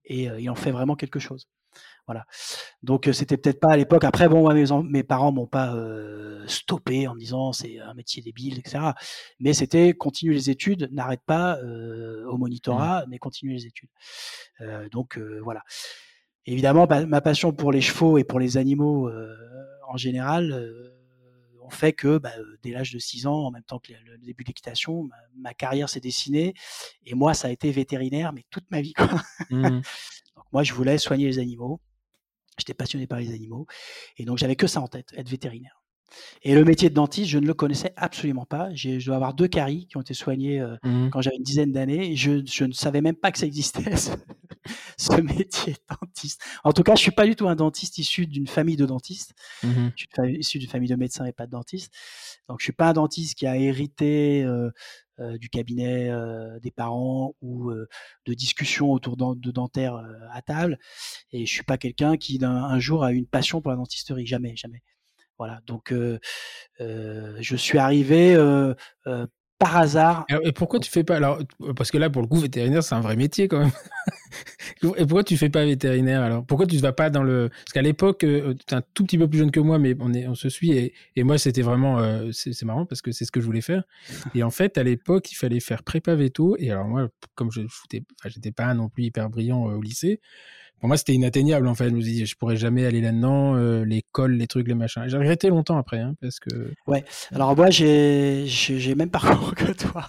et 0.06 0.30
euh, 0.30 0.40
il 0.40 0.50
en 0.50 0.56
fait 0.56 0.72
vraiment 0.72 0.96
quelque 0.96 1.20
chose. 1.20 1.48
Voilà. 2.08 2.26
Donc 2.84 3.10
c'était 3.12 3.36
peut-être 3.36 3.60
pas 3.60 3.72
à 3.72 3.78
l'époque. 3.78 4.06
Après, 4.06 4.30
bon, 4.30 4.50
mes, 4.54 4.66
mes 4.84 5.04
parents 5.04 5.34
m'ont 5.34 5.48
pas 5.48 5.76
stoppé 6.48 7.08
en 7.08 7.16
me 7.16 7.20
disant 7.20 7.52
c'est 7.52 7.80
un 7.80 7.94
métier 7.96 8.22
débile, 8.22 8.60
etc. 8.60 8.92
Mais 9.40 9.54
c'était 9.54 9.94
continue 9.94 10.32
les 10.32 10.50
études, 10.50 10.88
n'arrête 10.94 11.24
pas 11.26 11.60
au 11.60 12.38
mmh. 12.38 12.40
monitorat, 12.40 13.06
mais 13.10 13.18
continue 13.18 13.54
les 13.54 13.66
études. 13.66 13.90
donc 14.92 15.18
voilà. 15.44 15.64
Évidemment, 16.46 16.86
bah, 16.86 17.06
ma 17.08 17.20
passion 17.20 17.52
pour 17.52 17.74
les 17.74 17.82
chevaux 17.82 18.18
et 18.20 18.24
pour 18.24 18.40
les 18.40 18.56
animaux 18.56 19.10
en 19.90 19.98
général 19.98 20.95
ont 21.66 21.70
fait 21.70 21.94
que 21.94 22.18
bah, 22.18 22.32
dès 22.62 22.72
l'âge 22.72 22.92
de 22.92 23.00
6 23.00 23.28
ans, 23.28 23.46
en 23.46 23.52
même 23.52 23.64
temps 23.64 23.80
que 23.80 23.94
le, 23.94 24.18
début 24.18 24.44
de 24.44 24.50
l'équitation, 24.50 25.10
ma, 25.36 25.54
carrière 25.54 25.90
s'est 25.90 26.00
dessinée. 26.00 26.54
Et 27.06 27.16
moi, 27.16 27.34
ça 27.34 27.48
a 27.48 27.52
été 27.52 27.72
vétérinaire, 27.72 28.34
mais 28.34 28.46
toute 28.50 28.70
ma 28.72 28.82
vie. 28.82 28.94
Mmh. 29.50 29.62
donc 30.36 30.46
moi, 30.52 30.64
je 30.64 30.74
voulais 30.74 30.98
soigner 30.98 31.28
les 31.28 31.40
animaux. 31.40 31.82
J'étais 32.58 32.74
passionné 32.74 33.08
par 33.08 33.20
les 33.20 33.34
animaux. 33.34 33.68
Et 34.18 34.26
donc, 34.26 34.38
j'avais 34.38 34.56
que 34.56 34.68
ça 34.68 34.82
en 34.82 34.88
tête, 34.88 35.14
être 35.16 35.30
vétérinaire. 35.30 35.82
Et 36.44 36.54
le 36.54 36.64
métier 36.64 36.90
de 36.90 36.94
dentiste, 36.94 37.30
je 37.30 37.40
ne 37.40 37.48
le 37.48 37.54
connaissais 37.54 37.94
absolument 37.98 38.46
pas. 38.46 38.70
Je 38.74 39.04
dois 39.04 39.16
avoir 39.16 39.34
deux 39.34 39.48
caries 39.48 39.88
qui 39.88 39.98
ont 39.98 40.02
été 40.02 40.14
soignées 40.14 40.60
euh, 40.60 40.76
mmh 40.84 41.10
quand 41.10 41.22
j'avais 41.22 41.38
une 41.38 41.44
dizaine 41.44 41.72
d'années. 41.72 42.16
Je, 42.16 42.46
je, 42.46 42.66
ne 42.66 42.74
savais 42.74 43.02
même 43.02 43.16
pas 43.16 43.32
que 43.32 43.40
ça 43.40 43.46
existait, 43.46 43.96
ce, 44.98 45.22
métier 45.22 45.74
de 45.74 45.96
dentiste. 46.02 46.42
En 46.64 46.72
tout 46.72 46.84
cas, 46.84 46.94
je 46.94 47.00
ne 47.00 47.04
suis 47.04 47.12
pas 47.12 47.26
du 47.26 47.36
tout 47.36 47.48
un 47.48 47.56
dentiste 47.56 47.98
issu 47.98 48.28
d'une 48.28 48.48
famille 48.48 48.76
de 48.76 48.86
dentistes. 48.86 49.34
Mmh 49.64 49.90
je 49.96 50.06
suis 50.06 50.40
issu 50.40 50.60
d'une 50.60 50.70
famille 50.70 50.90
de 50.90 50.96
médecins 50.96 51.26
et 51.26 51.34
pas 51.34 51.46
de 51.46 51.52
dentistes. 51.52 51.94
Donc, 52.48 52.60
je 52.60 52.64
ne 52.64 52.66
suis 52.66 52.74
pas 52.74 52.90
un 52.90 52.94
dentiste 52.94 53.36
qui 53.36 53.48
a 53.48 53.58
hérité 53.58 54.44
euh, 54.44 54.70
euh, 55.20 55.38
du 55.38 55.50
cabinet 55.50 56.12
des 56.62 56.72
parents 56.72 57.36
ou 57.42 57.72
de 57.72 58.34
discussions 58.34 58.92
autour 58.92 59.18
de 59.18 59.52
dentaires 59.52 60.00
à 60.32 60.42
table. 60.42 60.78
Et 61.32 61.46
je 61.46 61.52
suis 61.52 61.64
pas 61.64 61.78
quelqu'un 61.78 62.18
qui 62.18 62.40
un, 62.44 62.80
jour 62.80 63.04
a 63.04 63.12
eu 63.12 63.16
une 63.16 63.28
passion 63.28 63.62
pour 63.62 63.72
la 63.72 63.78
dentisterie. 63.78 64.26
Jamais, 64.26 64.56
jamais. 64.56 64.84
Voilà. 65.38 65.62
Donc, 65.68 65.94
je 66.80 67.56
suis 67.56 67.78
arrivé 67.78 68.36
par 69.58 69.78
hasard. 69.78 70.26
Et 70.44 70.52
pourquoi 70.52 70.80
tu 70.80 70.92
fais 70.92 71.04
pas 71.04 71.16
alors 71.16 71.40
parce 71.76 71.92
que 71.92 71.98
là 71.98 72.10
pour 72.10 72.22
le 72.22 72.28
coup 72.28 72.38
vétérinaire 72.38 72.84
c'est 72.84 72.96
un 72.96 73.02
vrai 73.02 73.16
métier 73.16 73.48
quand 73.48 73.60
même. 73.60 73.72
et 74.98 75.06
pourquoi 75.06 75.24
tu 75.24 75.38
fais 75.38 75.50
pas 75.50 75.64
vétérinaire 75.64 76.22
alors? 76.22 76.46
Pourquoi 76.46 76.66
tu 76.66 76.76
ne 76.76 76.82
vas 76.82 76.92
pas 76.92 77.10
dans 77.10 77.24
le 77.24 77.50
parce 77.50 77.74
qu'à 77.74 77.82
l'époque 77.82 78.20
tu 78.20 78.28
es 78.38 78.74
un 78.74 78.82
tout 78.94 79.06
petit 79.06 79.18
peu 79.18 79.30
plus 79.30 79.40
jeune 79.40 79.52
que 79.52 79.62
moi 79.62 79.80
mais 79.80 79.96
on 80.00 80.14
est 80.14 80.28
on 80.28 80.36
se 80.36 80.50
suit 80.50 80.72
et, 80.72 80.94
et 81.16 81.24
moi 81.24 81.38
c'était 81.38 81.62
vraiment 81.62 82.00
euh, 82.00 82.32
c'est 82.34 82.64
marrant 82.64 82.86
parce 82.86 83.02
que 83.02 83.12
c'est 83.12 83.24
ce 83.24 83.32
que 83.32 83.40
je 83.40 83.46
voulais 83.46 83.62
faire 83.62 83.84
et 84.34 84.44
en 84.44 84.52
fait 84.52 84.78
à 84.78 84.84
l'époque 84.84 85.32
il 85.32 85.36
fallait 85.36 85.62
faire 85.62 85.84
prépa 85.84 86.16
veto 86.16 86.58
et 86.60 86.72
alors 86.72 86.88
moi 86.88 87.08
comme 87.36 87.52
je 87.52 87.62
j'étais 88.26 88.52
pas 88.52 88.74
non 88.74 88.90
plus 88.90 89.04
hyper 89.06 89.30
brillant 89.30 89.70
euh, 89.70 89.76
au 89.76 89.82
lycée 89.82 90.20
moi, 90.88 90.98
c'était 90.98 91.14
inatteignable, 91.14 91.68
en 91.68 91.76
fait. 91.76 91.90
Je 91.90 91.96
me 91.96 92.02
je 92.02 92.36
pourrais 92.36 92.58
jamais 92.58 92.86
aller 92.86 93.02
là-dedans, 93.02 93.56
euh, 93.56 93.84
l'école, 93.86 94.34
les 94.34 94.48
trucs, 94.48 94.68
les 94.68 94.74
machins. 94.74 95.04
J'ai 95.08 95.18
regretté 95.18 95.50
longtemps 95.50 95.78
après, 95.78 96.00
hein, 96.00 96.16
parce 96.22 96.40
que. 96.40 96.74
Ouais. 96.88 97.04
Alors, 97.34 97.56
moi, 97.56 97.70
j'ai, 97.70 98.46
j'ai 98.46 98.96
même 98.96 99.10
parcours 99.10 99.54
que 99.56 99.72
toi. 99.72 100.08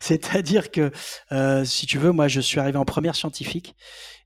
C'est-à-dire 0.00 0.70
que, 0.70 0.90
euh, 1.32 1.64
si 1.64 1.86
tu 1.86 1.98
veux, 1.98 2.12
moi, 2.12 2.28
je 2.28 2.40
suis 2.40 2.60
arrivé 2.60 2.78
en 2.78 2.84
première 2.84 3.14
scientifique. 3.14 3.74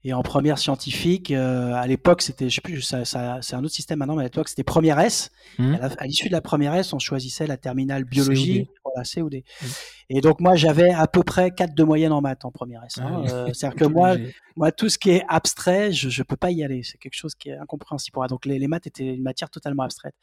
Et 0.05 0.13
en 0.13 0.23
première 0.23 0.59
scientifique, 0.59 1.31
euh, 1.33 1.73
à 1.75 1.87
l'époque, 1.87 2.23
c'était, 2.23 2.49
je 2.49 2.57
sais 2.57 2.61
plus, 2.61 2.83
ça, 2.83 3.05
ça, 3.05 3.39
c'est 3.43 3.57
un 3.57 3.65
autre 3.65 3.75
système 3.75 3.99
maintenant, 3.99 4.15
mais 4.15 4.23
à 4.23 4.27
l'époque, 4.27 4.49
c'était 4.49 4.63
première 4.63 5.01
S. 5.01 5.31
Mmh. 5.59 5.77
À, 5.99 6.07
l'issue 6.07 6.29
de 6.29 6.33
la 6.33 6.41
première 6.41 6.75
S, 6.75 6.93
on 6.93 6.99
choisissait 6.99 7.47
la 7.47 7.57
terminale 7.57 8.05
biologie. 8.05 8.69
voilà, 8.85 9.03
COD. 9.03 9.35
Mmh. 9.35 9.67
Et 10.11 10.23
donc 10.23 10.41
moi 10.41 10.57
j'avais 10.57 10.91
à 10.91 11.07
peu 11.07 11.23
près 11.23 11.51
4 11.51 11.75
de 11.75 11.85
moyenne 11.85 12.13
en 12.13 12.23
maths 12.23 12.47
en 12.47 12.51
première 12.51 12.83
S. 12.85 12.99
Hein. 12.99 13.25
Ah 13.27 13.31
euh, 13.31 13.47
c'est-à-dire 13.53 13.77
que 13.77 13.85
moi, 13.85 14.17
moi 14.57 14.73
tout 14.73 14.89
ce 14.89 14.97
qui 14.97 15.11
est 15.11 15.23
abstrait, 15.29 15.93
je 15.93 16.07
ne 16.07 16.25
peux 16.25 16.37
pas 16.37 16.51
y 16.51 16.65
aller. 16.65 16.83
C'est 16.83 16.97
quelque 16.97 17.15
chose 17.15 17.35
qui 17.35 17.51
est 17.51 17.59
incompréhensible. 17.59 18.19
Donc 18.29 18.47
les, 18.47 18.59
les, 18.59 18.69
maths 18.69 18.87
étaient 18.87 19.05
une 19.05 19.23
matière 19.23 19.51
totalement 19.51 19.83
abstraite. 19.83 20.15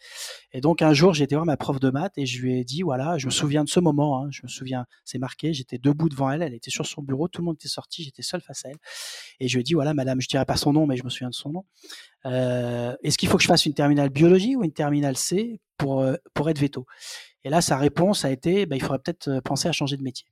Et 0.53 0.61
donc 0.61 0.81
un 0.81 0.93
jour 0.93 1.13
j'ai 1.13 1.25
été 1.25 1.35
voir 1.35 1.45
ma 1.45 1.55
prof 1.55 1.79
de 1.79 1.91
maths 1.91 2.17
et 2.17 2.25
je 2.25 2.41
lui 2.41 2.59
ai 2.59 2.63
dit 2.63 2.81
voilà, 2.81 3.19
je 3.19 3.27
me 3.27 3.31
souviens 3.31 3.63
de 3.63 3.69
ce 3.69 3.79
moment. 3.79 4.23
Hein. 4.23 4.27
je 4.31 4.41
me 4.43 4.47
souviens, 4.47 4.85
c'est 5.03 5.19
marqué. 5.19 5.53
J'étais 5.53 5.77
debout 5.77 6.09
devant 6.09 6.31
elle, 6.31 6.41
elle 6.41 6.55
était 6.55 6.71
sur 6.71 6.87
son 6.87 7.03
bureau, 7.03 7.27
tout 7.27 7.41
le 7.41 7.45
monde 7.45 7.55
était 7.55 7.67
sorti, 7.67 8.03
j'étais 8.03 8.23
seul 8.23 8.41
face 8.41 8.65
à 8.65 8.69
elle. 8.69 8.77
Et 9.39 9.47
je 9.47 9.53
lui 9.53 9.61
ai 9.61 9.63
dit 9.65 9.73
voilà 9.73 9.93
madame, 9.93 10.21
je 10.21 10.27
dirais 10.27 10.45
pas 10.45 10.57
son 10.57 10.73
nom, 10.73 10.85
mais 10.87 10.95
je 10.95 11.03
me 11.03 11.09
souviens 11.09 11.29
de 11.29 11.35
son 11.35 11.49
nom. 11.49 11.65
Euh, 12.25 12.95
est-ce 13.03 13.17
qu'il 13.17 13.29
faut 13.29 13.37
que 13.37 13.43
je 13.43 13.47
fasse 13.47 13.65
une 13.65 13.73
terminale 13.73 14.09
biologie 14.09 14.55
ou 14.55 14.63
une 14.63 14.71
terminale 14.71 15.17
C 15.17 15.59
pour, 15.77 16.01
euh, 16.01 16.15
pour 16.33 16.49
être 16.49 16.59
veto? 16.59 16.85
Et 17.43 17.49
là, 17.49 17.61
sa 17.61 17.77
réponse 17.77 18.25
a 18.25 18.31
été 18.31 18.65
bah, 18.65 18.75
il 18.75 18.81
faudrait 18.81 18.99
peut-être 18.99 19.27
euh, 19.27 19.41
penser 19.41 19.67
à 19.67 19.71
changer 19.71 19.97
de 19.97 20.03
métier. 20.03 20.27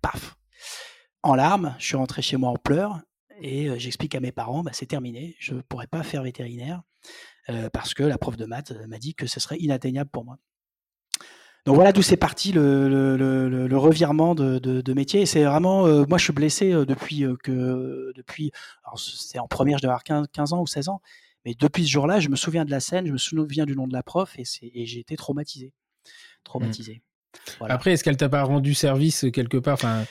Paf 0.00 0.36
En 1.22 1.34
larmes, 1.34 1.74
je 1.78 1.86
suis 1.86 1.96
rentré 1.96 2.22
chez 2.22 2.36
moi 2.36 2.50
en 2.50 2.56
pleurs 2.56 3.00
et 3.40 3.78
j'explique 3.78 4.14
à 4.14 4.20
mes 4.20 4.32
parents 4.32 4.62
bah, 4.62 4.70
c'est 4.74 4.86
terminé, 4.86 5.34
je 5.38 5.54
ne 5.54 5.62
pourrais 5.62 5.86
pas 5.86 6.02
faire 6.02 6.22
vétérinaire 6.22 6.82
parce 7.72 7.92
que 7.94 8.04
la 8.04 8.18
prof 8.18 8.36
de 8.36 8.44
maths 8.44 8.72
m'a 8.86 8.98
dit 8.98 9.14
que 9.14 9.26
ce 9.26 9.40
serait 9.40 9.56
inatteignable 9.58 10.10
pour 10.10 10.24
moi. 10.24 10.38
Donc 11.64 11.76
voilà 11.76 11.92
d'où 11.92 12.02
c'est 12.02 12.16
parti 12.16 12.50
le, 12.50 12.88
le, 12.88 13.66
le, 13.68 13.78
revirement 13.78 14.34
de, 14.34 14.58
de, 14.58 14.80
de 14.80 14.92
métier. 14.94 15.26
C'est 15.26 15.44
vraiment, 15.44 15.86
euh, 15.86 16.04
moi 16.08 16.18
je 16.18 16.24
suis 16.24 16.32
blessé 16.32 16.72
euh, 16.72 16.84
depuis 16.84 17.24
euh, 17.24 17.36
que, 17.36 18.12
depuis, 18.16 18.50
c'est 18.96 19.38
en 19.38 19.46
première, 19.46 19.78
je 19.78 19.82
devais 19.82 19.92
avoir 19.92 20.02
15, 20.02 20.26
15, 20.32 20.52
ans 20.54 20.60
ou 20.60 20.66
16 20.66 20.88
ans, 20.88 21.00
mais 21.44 21.54
depuis 21.54 21.84
ce 21.84 21.90
jour-là, 21.90 22.18
je 22.18 22.28
me 22.30 22.36
souviens 22.36 22.64
de 22.64 22.70
la 22.70 22.80
scène, 22.80 23.06
je 23.06 23.12
me 23.12 23.18
souviens 23.18 23.64
du 23.64 23.76
nom 23.76 23.86
de 23.86 23.92
la 23.92 24.02
prof 24.02 24.36
et, 24.38 24.44
et 24.74 24.86
j'ai 24.86 24.98
été 24.98 25.16
traumatisé. 25.16 25.72
Traumatisé. 26.42 27.02
Mmh. 27.60 27.66
Après, 27.68 27.92
est-ce 27.92 28.02
qu'elle 28.02 28.16
t'a 28.16 28.28
pas 28.28 28.42
rendu 28.42 28.74
service 28.74 29.26
quelque 29.32 29.56
part? 29.56 29.74
Enfin, 29.74 30.04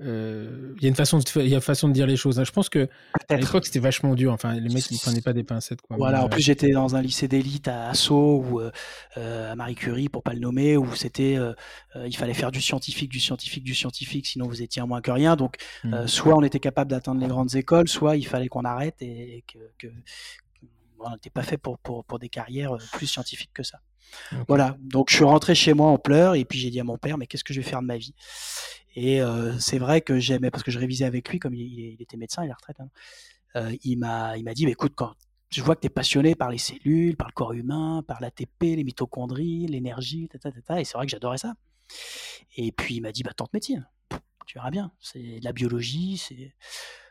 il 0.00 0.82
y 0.82 0.86
a 0.86 0.88
une 0.88 0.94
façon 0.94 1.18
de, 1.18 1.24
il 1.36 1.48
y 1.48 1.54
a 1.54 1.60
façon 1.60 1.88
de 1.88 1.92
dire 1.92 2.06
les 2.06 2.16
choses. 2.16 2.38
Hein. 2.38 2.44
Je 2.44 2.50
pense 2.50 2.68
que 2.68 2.88
à 3.28 3.36
l'époque 3.36 3.66
c'était 3.66 3.78
vachement 3.78 4.14
dur. 4.14 4.32
Enfin, 4.32 4.54
les 4.54 4.72
mecs 4.72 4.90
ils 4.90 4.98
prenaient 4.98 5.20
pas 5.20 5.32
des 5.32 5.44
pincettes. 5.44 5.80
Quoi. 5.82 5.96
Voilà. 5.96 6.24
en 6.24 6.28
plus 6.28 6.42
j'étais 6.42 6.70
dans 6.70 6.96
un 6.96 7.02
lycée 7.02 7.28
d'élite 7.28 7.68
à 7.68 7.94
Sceaux 7.94 8.44
ou 8.44 8.60
euh, 8.60 9.52
à 9.52 9.54
Marie 9.56 9.74
Curie 9.74 10.08
pour 10.08 10.22
pas 10.22 10.32
le 10.32 10.40
nommer, 10.40 10.76
où 10.76 10.94
c'était, 10.94 11.36
euh, 11.36 11.54
il 12.06 12.16
fallait 12.16 12.34
faire 12.34 12.50
du 12.50 12.60
scientifique, 12.60 13.10
du 13.10 13.20
scientifique, 13.20 13.64
du 13.64 13.74
scientifique, 13.74 14.26
sinon 14.26 14.46
vous 14.46 14.62
étiez 14.62 14.82
moins 14.82 15.00
que 15.00 15.10
rien. 15.10 15.36
Donc 15.36 15.56
mmh. 15.84 16.06
soit 16.06 16.36
on 16.36 16.42
était 16.42 16.60
capable 16.60 16.90
d'atteindre 16.90 17.20
les 17.20 17.28
grandes 17.28 17.54
écoles, 17.54 17.88
soit 17.88 18.16
il 18.16 18.26
fallait 18.26 18.48
qu'on 18.48 18.64
arrête 18.64 18.96
et, 19.00 19.44
que, 19.52 19.58
que 19.78 19.92
on 21.00 21.10
n'était 21.10 21.30
pas 21.30 21.42
fait 21.42 21.58
pour, 21.58 21.78
pour, 21.78 22.04
pour 22.04 22.18
des 22.18 22.28
carrières 22.28 22.76
plus 22.92 23.06
scientifiques 23.06 23.52
que 23.52 23.62
ça. 23.62 23.80
Voilà, 24.48 24.76
donc 24.80 25.10
je 25.10 25.16
suis 25.16 25.24
rentré 25.24 25.54
chez 25.54 25.74
moi 25.74 25.88
en 25.88 25.98
pleurs 25.98 26.34
et 26.34 26.44
puis 26.44 26.58
j'ai 26.58 26.70
dit 26.70 26.80
à 26.80 26.84
mon 26.84 26.98
père, 26.98 27.18
mais 27.18 27.26
qu'est-ce 27.26 27.44
que 27.44 27.52
je 27.54 27.60
vais 27.60 27.68
faire 27.68 27.80
de 27.82 27.86
ma 27.86 27.96
vie? 27.96 28.14
Et 28.94 29.20
euh, 29.20 29.58
c'est 29.58 29.78
vrai 29.78 30.00
que 30.00 30.18
j'aimais, 30.18 30.50
parce 30.50 30.62
que 30.62 30.70
je 30.70 30.78
révisais 30.78 31.04
avec 31.04 31.28
lui, 31.28 31.38
comme 31.38 31.54
il, 31.54 32.00
était 32.00 32.16
médecin, 32.16 32.44
il 32.44 32.50
est 32.50 32.54
retraite, 32.54 32.80
hein, 32.80 32.88
euh, 33.56 33.76
il 33.82 33.98
m'a 33.98 34.36
dit, 34.54 34.66
écoute, 34.66 34.92
quand 34.94 35.14
je 35.50 35.62
vois 35.62 35.76
que 35.76 35.82
tu 35.82 35.86
es 35.86 35.90
passionné 35.90 36.34
par 36.34 36.50
les 36.50 36.58
cellules, 36.58 37.16
par 37.16 37.28
le 37.28 37.32
corps 37.32 37.52
humain, 37.52 38.02
par 38.06 38.20
l'ATP, 38.20 38.62
les 38.62 38.84
mitochondries, 38.84 39.66
l'énergie, 39.66 40.28
et 40.32 40.84
c'est 40.84 40.94
vrai 40.94 41.06
que 41.06 41.10
j'adorais 41.10 41.38
ça. 41.38 41.54
Et 42.56 42.72
puis 42.72 42.96
il 42.96 43.00
m'a 43.02 43.12
dit, 43.12 43.22
bah 43.22 43.32
tente 43.36 43.52
médecine, 43.52 43.88
tu 44.46 44.54
verras 44.54 44.70
bien, 44.70 44.90
c'est 45.00 45.38
de 45.38 45.44
la 45.44 45.52
biologie. 45.52 46.20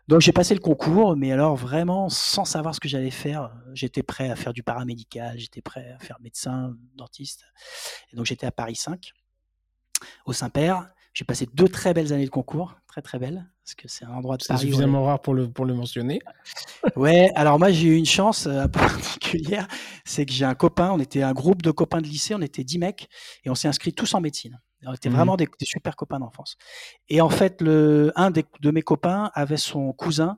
Donc 0.08 0.20
j'ai 0.20 0.34
passé 0.34 0.54
le 0.54 0.60
concours, 0.60 1.16
mais 1.16 1.32
alors 1.32 1.56
vraiment 1.56 2.10
sans 2.10 2.44
savoir 2.44 2.76
ce 2.76 2.80
que 2.80 2.90
j'allais 2.90 3.12
faire. 3.12 3.52
J'étais 3.74 4.04
prêt 4.04 4.30
à 4.30 4.36
faire 4.36 4.52
du 4.52 4.64
paramédical, 4.64 5.40
j'étais 5.40 5.62
prêt 5.62 5.92
à 5.92 6.00
faire 6.00 6.20
médecin, 6.20 6.76
dentiste. 6.96 7.46
Et 8.12 8.18
donc 8.18 8.26
j'étais 8.26 8.46
à 8.46 8.52
Paris 8.52 8.76
5, 8.76 9.14
au 10.26 10.34
Saint-Père. 10.34 10.93
J'ai 11.14 11.26
passé 11.26 11.48
deux 11.54 11.68
très 11.68 11.94
belles 11.94 12.12
années 12.12 12.26
de 12.26 12.32
concours, 12.32 12.76
très 12.88 13.02
très 13.02 13.20
belles, 13.20 13.48
parce 13.64 13.76
que 13.76 13.88
c'est 13.88 14.04
un 14.06 14.14
endroit 14.14 14.38
de 14.38 14.44
Paris. 14.46 14.60
C'est 14.60 14.66
suffisamment 14.66 15.04
rare 15.06 15.22
pour 15.22 15.36
le, 15.36 15.48
pour 15.48 15.66
le 15.66 15.76
mentionner. 15.76 16.20
ouais, 16.96 17.32
alors 17.36 17.60
moi 17.60 17.72
j'ai 17.72 17.90
eu 17.90 17.96
une 17.96 18.06
chance 18.06 18.48
euh, 18.48 18.62
un 18.62 18.68
peu 18.70 18.80
particulière, 18.80 19.68
c'est 20.06 20.26
que 20.26 20.34
j'ai 20.34 20.46
un 20.46 20.56
copain, 20.56 20.92
on 20.92 21.00
était 21.00 21.22
un 21.22 21.34
groupe 21.34 21.62
de 21.62 21.72
copains 21.72 22.02
de 22.02 22.08
lycée, 22.08 22.34
on 22.34 22.42
était 22.42 22.64
10 22.64 22.80
mecs, 22.80 23.10
et 23.46 23.50
on 23.50 23.56
s'est 23.56 23.68
inscrits 23.68 23.94
tous 23.94 24.14
en 24.16 24.22
médecine. 24.22 24.60
On 24.86 24.94
était 24.94 25.10
mmh 25.10 25.14
vraiment 25.14 25.38
des, 25.38 25.48
super 25.62 25.96
copains 25.96 26.20
d'enfance. 26.20 26.58
Et 27.10 27.22
en 27.22 27.30
fait, 27.30 27.62
le, 27.62 28.12
un 28.16 28.32
de 28.32 28.72
mes 28.72 28.82
copains 28.82 29.32
avait 29.34 29.58
son 29.58 29.94
cousin 29.94 30.38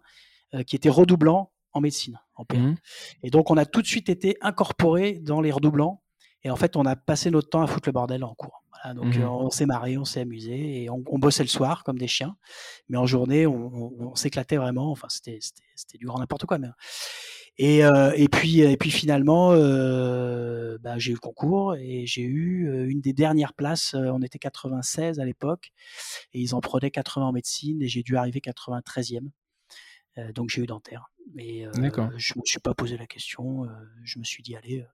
euh, 0.53 0.63
qui 0.63 0.75
était 0.75 0.89
redoublant 0.89 1.51
en 1.73 1.81
médecine, 1.81 2.19
en 2.35 2.43
mmh 2.53 2.75
Et 3.23 3.29
donc, 3.29 3.49
on 3.49 3.57
a 3.57 3.65
tout 3.65 3.81
de 3.81 3.87
suite 3.87 4.09
été 4.09 4.37
incorporés 4.41 5.13
dans 5.13 5.41
les 5.41 5.51
redoublants. 5.51 6.01
Et 6.43 6.51
en 6.51 6.55
fait, 6.55 6.75
on 6.75 6.85
a 6.85 6.95
passé 6.95 7.31
notre 7.31 7.49
temps 7.49 7.61
à 7.63 7.67
foutre 7.67 7.89
le 7.89 7.93
bordel 7.93 8.23
en 8.23 8.35
cours. 8.35 8.63
Donc, 8.93 9.15
mmh 9.15 9.21
euh, 9.21 9.29
on 9.29 9.49
s'est 9.49 9.65
marré, 9.65 9.97
on 9.97 10.05
s'est 10.05 10.21
amusé 10.21 10.83
et 10.83 10.89
on, 10.89 10.99
bossait 11.19 11.43
le 11.43 11.49
soir 11.49 11.83
comme 11.83 11.97
des 11.97 12.07
chiens. 12.07 12.35
Mais 12.89 12.97
en 12.97 13.05
journée, 13.05 13.47
on, 13.47 14.15
s'éclatait 14.15 14.57
vraiment. 14.57 14.91
Enfin, 14.91 15.07
c'était 15.09 15.39
du 15.97 16.05
grand 16.05 16.19
n'importe 16.19 16.45
quoi. 16.45 16.57
Mais... 16.57 16.67
Et, 17.57 17.85
euh, 17.85 18.11
et, 18.15 18.27
puis, 18.27 18.59
et 18.59 18.75
puis 18.77 18.91
finalement, 18.91 19.51
euh, 19.53 20.77
bah, 20.81 20.97
j'ai 20.97 21.11
eu 21.11 21.13
le 21.13 21.19
concours 21.19 21.75
et 21.75 22.05
j'ai 22.05 22.23
eu 22.23 22.89
une 22.89 23.01
des 23.01 23.13
dernières 23.13 23.53
places. 23.53 23.93
On 23.93 24.21
était 24.21 24.39
96 24.39 25.19
à 25.19 25.25
l'époque 25.25 25.71
et 26.33 26.41
ils 26.41 26.53
en 26.53 26.61
prenaient 26.61 26.91
80 26.91 27.25
en 27.25 27.31
médecine 27.31 27.81
et 27.81 27.87
j'ai 27.87 28.03
dû 28.03 28.17
arriver 28.17 28.41
93e. 28.41 29.29
donc 30.33 30.49
j'ai 30.49 30.63
eu 30.63 30.65
dentaire. 30.65 31.09
Mais 31.33 31.65
je 31.73 31.79
ne 31.79 32.41
me 32.41 32.45
suis 32.45 32.59
pas 32.59 32.73
posé 32.73 32.97
la 32.97 33.07
question. 33.07 33.67
je 34.03 34.19
me 34.19 34.23
suis 34.23 34.43
dit, 34.43 34.55
allez, 34.55 34.85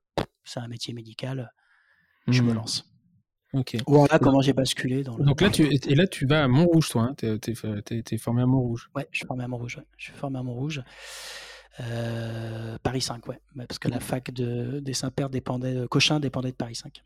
c'est 0.43 0.59
un 0.59 0.67
métier 0.67 0.93
médical, 0.93 1.51
je 2.27 2.41
me 2.43 2.51
mmh. 2.51 2.55
lance. 2.55 2.90
Ok. 3.53 3.77
Voilà 3.85 4.17
comment 4.17 4.41
j'ai 4.41 4.53
basculé. 4.53 5.03
Dans 5.03 5.17
Donc 5.17 5.41
là, 5.41 5.49
tu, 5.49 5.63
et 5.63 5.95
là, 5.95 6.07
tu 6.07 6.25
vas 6.25 6.43
à 6.43 6.47
Montrouge, 6.47 6.89
toi. 6.89 7.09
Hein, 7.09 7.15
tu 7.41 7.51
es, 7.51 8.17
formé 8.17 8.41
à 8.41 8.45
Montrouge. 8.45 8.89
Ouais, 8.95 9.07
je 9.11 9.17
suis 9.17 9.27
formé 9.27 9.43
à 9.43 9.47
Montrouge. 9.47 9.77
Ouais. 9.77 9.83
Je 9.97 10.05
suis 10.05 10.13
formé 10.13 10.39
à 10.39 10.43
Montrouge. 10.43 10.81
Euh, 11.79 12.77
Paris 12.83 13.01
5, 13.01 13.27
ouais. 13.27 13.39
Parce 13.67 13.79
que 13.79 13.89
la 13.89 13.99
fac 13.99 14.31
de, 14.31 14.79
des 14.79 14.93
Saint-Père 14.93 15.29
dépendait, 15.29 15.75
euh, 15.75 15.87
Cochin 15.87 16.19
dépendait 16.19 16.51
de 16.51 16.55
Paris 16.55 16.75
5. 16.75 17.03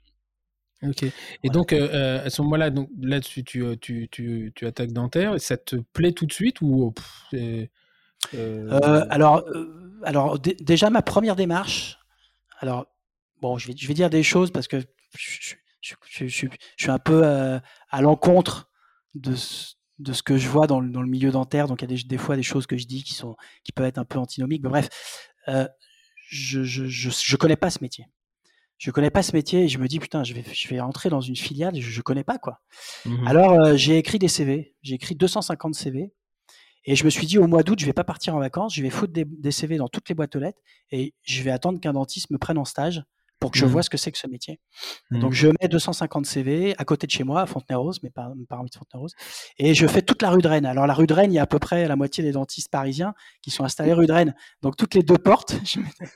Ok. 0.83 1.03
Et 1.43 1.49
donc, 1.49 1.73
euh, 1.73 2.23
à 2.25 2.29
ce 2.29 2.41
moment-là, 2.43 2.69
donc, 2.69 2.89
là 2.99 3.19
tu, 3.21 3.43
tu, 3.43 3.77
tu, 3.79 4.09
tu, 4.53 4.65
attaques 4.67 4.91
dentaire. 4.91 5.39
Ça 5.39 5.57
te 5.57 5.77
plaît 5.77 6.11
tout 6.11 6.27
de 6.27 6.33
suite 6.33 6.61
ou 6.61 6.93
Alors, 8.33 9.43
alors 10.03 10.39
déjà, 10.39 10.91
ma 10.91 11.01
première 11.01 11.35
démarche. 11.35 11.97
Alors, 12.59 12.85
bon, 13.41 13.57
je 13.57 13.67
vais, 13.67 13.73
je 13.75 13.87
vais 13.87 13.95
dire 13.95 14.11
des 14.11 14.23
choses 14.23 14.51
parce 14.51 14.67
que 14.67 14.79
je, 14.79 14.85
je, 15.41 15.55
je, 16.09 16.27
je 16.27 16.47
suis 16.77 16.91
un 16.91 16.99
peu 16.99 17.23
à 17.25 18.01
l'encontre 18.01 18.69
de, 19.13 19.33
de 19.99 20.13
ce 20.13 20.23
que 20.23 20.37
je 20.37 20.49
vois 20.49 20.67
dans 20.67 20.79
le, 20.79 20.89
dans 20.89 21.01
le 21.01 21.07
milieu 21.07 21.31
dentaire. 21.31 21.67
Donc 21.67 21.81
il 21.81 21.89
y 21.89 21.93
a 21.93 21.97
des, 21.97 22.03
des, 22.03 22.17
fois 22.17 22.35
des 22.35 22.43
choses 22.43 22.67
que 22.67 22.77
je 22.77 22.85
dis 22.85 23.03
qui, 23.03 23.13
sont, 23.13 23.35
qui 23.63 23.71
peuvent 23.71 23.85
être 23.85 23.97
un 23.97 24.05
peu 24.05 24.19
antinomiques. 24.19 24.63
Mais 24.63 24.69
bref, 24.69 24.89
euh, 25.47 25.67
je, 26.29 26.63
je, 26.63 27.35
connais 27.37 27.55
pas 27.55 27.69
ce 27.69 27.79
métier. 27.81 28.05
Je 28.77 28.91
connais 28.91 29.09
pas 29.09 29.23
ce 29.23 29.33
métier 29.33 29.63
et 29.63 29.67
je 29.69 29.77
me 29.77 29.87
dis 29.87 29.99
putain, 29.99 30.23
je 30.23 30.33
vais, 30.33 30.43
je 30.51 30.67
vais 30.67 30.81
entrer 30.81 31.09
dans 31.09 31.21
une 31.21 31.35
filiale, 31.35 31.75
je, 31.79 31.89
je 31.89 32.01
connais 32.01 32.25
pas 32.25 32.37
quoi. 32.37 32.59
Mmh 33.05 33.27
Alors 33.27 33.53
euh, 33.53 33.77
j'ai 33.77 33.97
écrit 33.97 34.19
des 34.19 34.27
CV, 34.27 34.75
j'ai 34.81 34.95
écrit 34.95 35.15
250 35.15 35.75
CV 35.75 36.13
et 36.83 36.95
je 36.95 37.05
me 37.05 37.09
suis 37.09 37.25
dit 37.25 37.37
au 37.37 37.47
mois 37.47 37.63
d'août, 37.63 37.79
je 37.79 37.85
vais 37.85 37.93
pas 37.93 38.03
partir 38.03 38.35
en 38.35 38.39
vacances, 38.39 38.75
je 38.75 38.81
vais 38.81 38.89
foutre 38.89 39.13
des, 39.13 39.23
des 39.23 39.51
CV 39.51 39.77
dans 39.77 39.87
toutes 39.87 40.09
les 40.09 40.15
boîtes 40.15 40.35
aux 40.35 40.39
lettres 40.39 40.59
et 40.91 41.13
je 41.23 41.41
vais 41.41 41.51
attendre 41.51 41.79
qu'un 41.79 41.93
dentiste 41.93 42.29
me 42.31 42.37
prenne 42.37 42.57
en 42.57 42.65
stage 42.65 43.01
pour 43.39 43.51
que 43.51 43.57
je 43.57 43.65
mmh. 43.65 43.69
vois 43.69 43.83
ce 43.83 43.89
que 43.89 43.97
c'est 43.97 44.11
que 44.11 44.17
ce 44.17 44.27
métier. 44.27 44.59
Mmh. 45.11 45.19
Donc 45.19 45.33
je 45.33 45.47
mets 45.47 45.67
250 45.67 46.25
CV 46.25 46.75
à 46.77 46.85
côté 46.85 47.07
de 47.07 47.11
chez 47.11 47.23
moi, 47.23 47.41
à 47.41 47.45
Fontenay-Rose, 47.45 47.99
mais 48.03 48.09
pas, 48.09 48.31
pas 48.49 48.57
de 48.57 48.75
Fontenay-Rose, 48.75 49.13
et 49.57 49.73
je 49.73 49.87
fais 49.87 50.01
toute 50.01 50.21
la 50.21 50.29
rue 50.29 50.41
de 50.41 50.47
Rennes. 50.47 50.65
Alors 50.65 50.87
la 50.87 50.93
rue 50.93 51.07
de 51.07 51.13
Rennes, 51.13 51.31
il 51.31 51.35
y 51.35 51.39
a 51.39 51.43
à 51.43 51.47
peu 51.47 51.59
près 51.59 51.87
la 51.87 51.95
moitié 51.95 52.23
des 52.23 52.31
dentistes 52.31 52.71
parisiens 52.71 53.13
qui 53.41 53.51
sont 53.51 53.63
installés 53.63 53.93
rue 53.93 54.07
de 54.07 54.13
Rennes. 54.13 54.35
Donc 54.61 54.77
toutes 54.77 54.95
les 54.95 55.03
deux 55.03 55.17
portes. 55.17 55.55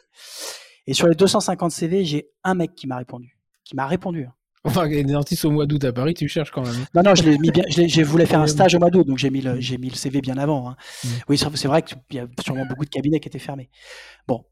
et 0.87 0.93
sur 0.93 1.07
les 1.07 1.15
250 1.15 1.71
CV, 1.71 2.05
j'ai 2.05 2.29
un 2.43 2.55
mec 2.55 2.75
qui 2.75 2.87
m'a 2.87 2.97
répondu, 2.97 3.37
qui 3.63 3.75
m'a 3.75 3.85
répondu. 3.87 4.25
Hein. 4.25 4.33
Enfin, 4.65 4.87
les 4.87 5.03
dentistes 5.03 5.45
au 5.45 5.51
mois 5.51 5.65
d'août 5.65 5.83
à 5.85 5.93
Paris, 5.93 6.13
tu 6.13 6.27
cherches 6.27 6.51
quand 6.51 6.63
même. 6.63 6.75
Hein. 6.75 6.85
Non, 6.93 7.01
non, 7.03 7.15
je 7.15 7.23
l'ai 7.23 7.37
mis 7.37 7.49
bien. 7.49 7.63
J'ai 7.69 8.03
voulu 8.03 8.25
faire 8.25 8.41
un 8.41 8.47
stage 8.47 8.75
au 8.75 8.79
mois 8.79 8.89
d'août, 8.89 9.07
donc 9.07 9.17
j'ai 9.17 9.29
mis 9.29 9.41
le, 9.41 9.59
j'ai 9.61 9.77
mis 9.77 9.89
le 9.89 9.95
CV 9.95 10.19
bien 10.19 10.37
avant. 10.37 10.69
Hein. 10.69 10.75
Mmh. 11.03 11.07
Oui, 11.29 11.37
c'est 11.37 11.67
vrai 11.67 11.81
qu'il 11.81 11.97
y 12.11 12.19
a 12.19 12.27
sûrement 12.43 12.65
beaucoup 12.65 12.83
de 12.83 12.89
cabinets 12.89 13.21
qui 13.21 13.29
étaient 13.29 13.39
fermés. 13.39 13.69
Bon, 14.27 14.43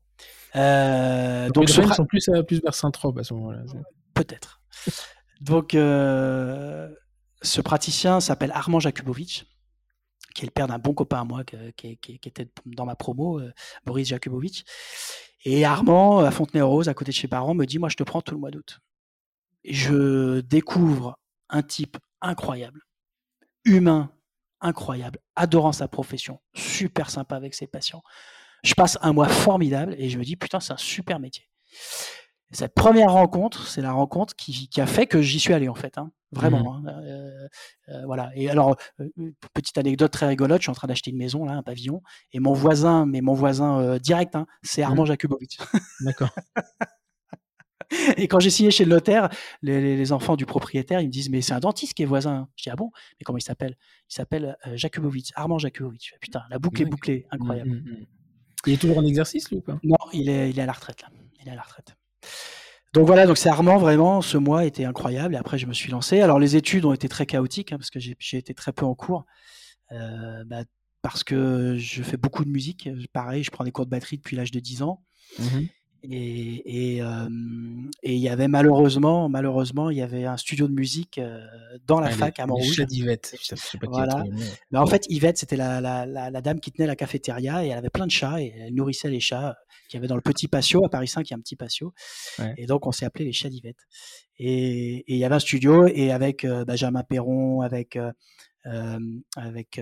euh, 0.55 1.49
donc, 1.49 1.67
les 1.69 1.93
sont 1.93 2.05
plus, 2.05 2.29
euh, 2.29 2.43
plus 2.43 2.61
vers 2.61 2.73
Saint-Trope 2.73 3.17
à 3.17 3.23
ce 3.23 3.33
moment-là. 3.33 3.59
Peut-être. 4.13 4.61
donc, 5.41 5.75
euh, 5.75 6.89
ce 7.41 7.61
praticien 7.61 8.19
s'appelle 8.19 8.51
Armand 8.53 8.79
Jakubovic, 8.79 9.45
qui 10.33 10.43
est 10.43 10.47
le 10.47 10.51
père 10.51 10.67
d'un 10.67 10.79
bon 10.79 10.93
copain 10.93 11.21
à 11.21 11.23
moi, 11.23 11.43
qui, 11.43 11.97
qui, 11.97 12.19
était 12.23 12.49
dans 12.65 12.85
ma 12.85 12.95
promo, 12.95 13.41
Boris 13.85 14.07
Jakubovic. 14.07 14.65
Et 15.45 15.65
Armand, 15.65 16.19
à 16.19 16.31
Fontenay-aux-Roses, 16.31 16.89
à 16.89 16.93
côté 16.93 17.11
de 17.11 17.15
chez 17.15 17.27
parents, 17.27 17.53
me 17.53 17.65
dit 17.65 17.79
Moi, 17.79 17.89
je 17.89 17.95
te 17.95 18.03
prends 18.03 18.21
tout 18.21 18.33
le 18.33 18.39
mois 18.39 18.51
d'août. 18.51 18.79
Je 19.63 20.39
découvre 20.41 21.19
un 21.49 21.61
type 21.61 21.97
incroyable, 22.21 22.81
humain, 23.65 24.11
incroyable, 24.61 25.19
adorant 25.35 25.71
sa 25.71 25.87
profession, 25.87 26.39
super 26.53 27.09
sympa 27.09 27.35
avec 27.35 27.53
ses 27.53 27.67
patients. 27.67 28.01
Je 28.63 28.73
passe 28.73 28.97
un 29.01 29.13
mois 29.13 29.27
formidable 29.27 29.95
et 29.97 30.09
je 30.09 30.17
me 30.17 30.23
dis, 30.23 30.35
putain, 30.35 30.59
c'est 30.59 30.73
un 30.73 30.77
super 30.77 31.19
métier. 31.19 31.43
cette 32.51 32.73
première 32.73 33.11
rencontre, 33.11 33.67
c'est 33.67 33.81
la 33.81 33.91
rencontre 33.91 34.35
qui, 34.35 34.69
a 34.77 34.87
fait 34.87 35.07
que 35.07 35.21
j'y 35.21 35.39
suis 35.39 35.53
allé 35.53 35.69
en 35.69 35.75
fait, 35.75 35.97
hein. 35.97 36.11
vraiment. 36.31 36.79
Mmh. 36.79 36.87
Hein. 36.87 37.01
Euh, 37.03 37.47
euh, 37.89 38.05
voilà. 38.05 38.31
Et 38.35 38.49
alors, 38.49 38.75
euh, 38.99 39.09
petite 39.53 39.77
anecdote 39.77 40.11
très 40.11 40.27
rigolote, 40.27 40.59
je 40.59 40.63
suis 40.63 40.71
en 40.71 40.75
train 40.75 40.87
d'acheter 40.87 41.11
une 41.11 41.17
maison 41.17 41.45
là, 41.45 41.53
un 41.53 41.63
pavillon, 41.63 42.01
et 42.33 42.39
mon 42.39 42.53
voisin, 42.53 43.05
mais 43.05 43.21
mon 43.21 43.33
voisin 43.33 43.97
direct, 43.97 44.35
hein, 44.35 44.47
c'est 44.63 44.81
Armand 44.81 45.03
mmh. 45.03 45.07
Jakubowicz. 45.07 45.57
D'accord. 46.01 46.29
Et 48.17 48.27
quand 48.27 48.39
j'ai 48.41 48.49
signé 48.49 48.69
chez 48.69 48.83
le 48.83 48.91
notaire, 48.91 49.29
les, 49.61 50.11
enfants 50.11 50.35
du 50.35 50.45
propriétaire, 50.45 50.99
ils 50.99 51.07
me 51.07 51.11
disent 51.11 51.29
Mais 51.29 51.41
c'est 51.41 51.53
un 51.53 51.59
dentiste 51.59 51.93
qui 51.93 52.03
est 52.03 52.05
voisin. 52.05 52.49
Je 52.57 52.63
dis 52.63 52.69
Ah 52.69 52.75
bon? 52.75 52.91
Mais 53.17 53.23
comment 53.23 53.37
il 53.37 53.41
s'appelle? 53.43 53.77
Il 54.09 54.13
s'appelle 54.13 54.57
Jakubowicz, 54.73 55.31
Armand 55.35 55.57
Jakubowicz. 55.57 56.11
Putain, 56.19 56.43
la 56.49 56.59
boucle 56.59 56.81
est 56.81 56.85
bouclée, 56.85 57.25
incroyable. 57.31 57.69
Mmh, 57.69 58.05
il 58.67 58.73
est 58.73 58.77
toujours 58.77 58.97
en 58.97 59.05
exercice, 59.05 59.49
lui, 59.49 59.57
ou 59.57 59.61
pas 59.61 59.79
Non, 59.83 59.97
il 60.13 60.29
est, 60.29 60.49
il 60.49 60.59
est 60.59 60.61
à 60.61 60.65
la 60.65 60.73
retraite 60.73 61.01
là. 61.01 61.09
Il 61.41 61.47
est 61.47 61.51
à 61.51 61.55
la 61.55 61.61
retraite. 61.61 61.95
Donc 62.93 63.05
voilà, 63.05 63.25
donc 63.25 63.37
c'est 63.37 63.49
Armand 63.49 63.77
vraiment. 63.77 64.21
Ce 64.21 64.37
mois 64.37 64.65
était 64.65 64.85
incroyable. 64.85 65.35
Et 65.35 65.37
après, 65.37 65.57
je 65.57 65.65
me 65.65 65.73
suis 65.73 65.91
lancé. 65.91 66.21
Alors 66.21 66.39
les 66.39 66.55
études 66.55 66.85
ont 66.85 66.93
été 66.93 67.07
très 67.07 67.25
chaotiques 67.25 67.71
hein, 67.71 67.77
parce 67.77 67.89
que 67.89 67.99
j'ai 67.99 68.37
été 68.37 68.53
très 68.53 68.73
peu 68.73 68.85
en 68.85 68.95
cours. 68.95 69.25
Euh, 69.91 70.43
bah, 70.45 70.63
parce 71.01 71.23
que 71.23 71.77
je 71.77 72.03
fais 72.03 72.17
beaucoup 72.17 72.43
de 72.43 72.49
musique. 72.49 72.89
Pareil, 73.13 73.43
je 73.43 73.51
prends 73.51 73.63
des 73.63 73.71
cours 73.71 73.85
de 73.85 73.91
batterie 73.91 74.17
depuis 74.17 74.35
l'âge 74.35 74.51
de 74.51 74.59
10 74.59 74.81
ans. 74.83 75.03
Mmh 75.39 75.59
et 76.03 77.01
il 78.03 78.19
y 78.19 78.29
avait 78.29 78.47
malheureusement, 78.47 79.29
malheureusement, 79.29 79.89
il 79.89 79.97
y 79.97 80.01
avait 80.01 80.25
un 80.25 80.37
studio 80.37 80.67
de 80.67 80.73
musique 80.73 81.19
dans 81.85 81.99
la 81.99 82.09
fac 82.09 82.39
à 82.39 82.47
Montrouge. 82.47 82.85
d'Yvette. 82.85 83.35
Voilà. 83.83 84.23
Mais 84.71 84.77
en 84.77 84.85
fait, 84.85 85.05
Yvette, 85.09 85.37
c'était 85.37 85.55
la, 85.55 85.81
la, 85.81 86.05
la, 86.05 86.41
dame 86.41 86.59
qui 86.59 86.71
tenait 86.71 86.87
la 86.87 86.95
cafétéria 86.95 87.65
et 87.65 87.69
elle 87.69 87.77
avait 87.77 87.89
plein 87.89 88.05
de 88.05 88.11
chats 88.11 88.41
et 88.41 88.53
elle 88.57 88.73
nourrissait 88.73 89.09
les 89.09 89.19
chats 89.19 89.55
qui 89.89 89.97
avaient 89.97 90.07
dans 90.07 90.15
le 90.15 90.21
petit 90.21 90.47
patio 90.47 90.83
à 90.85 90.89
Paris 90.89 91.07
5, 91.07 91.29
il 91.29 91.31
y 91.31 91.33
a 91.33 91.37
un 91.37 91.41
petit 91.41 91.55
patio. 91.55 91.93
Et 92.57 92.65
donc, 92.65 92.85
on 92.87 92.91
s'est 92.91 93.05
appelé 93.05 93.25
les 93.25 93.33
chats 93.33 93.49
d'Yvette. 93.49 93.87
Et, 94.37 95.03
il 95.07 95.17
y 95.17 95.25
avait 95.25 95.35
un 95.35 95.39
studio 95.39 95.87
et 95.87 96.11
avec 96.11 96.45
Benjamin 96.45 97.03
Perron, 97.03 97.61
avec 97.61 97.97
avec 99.35 99.81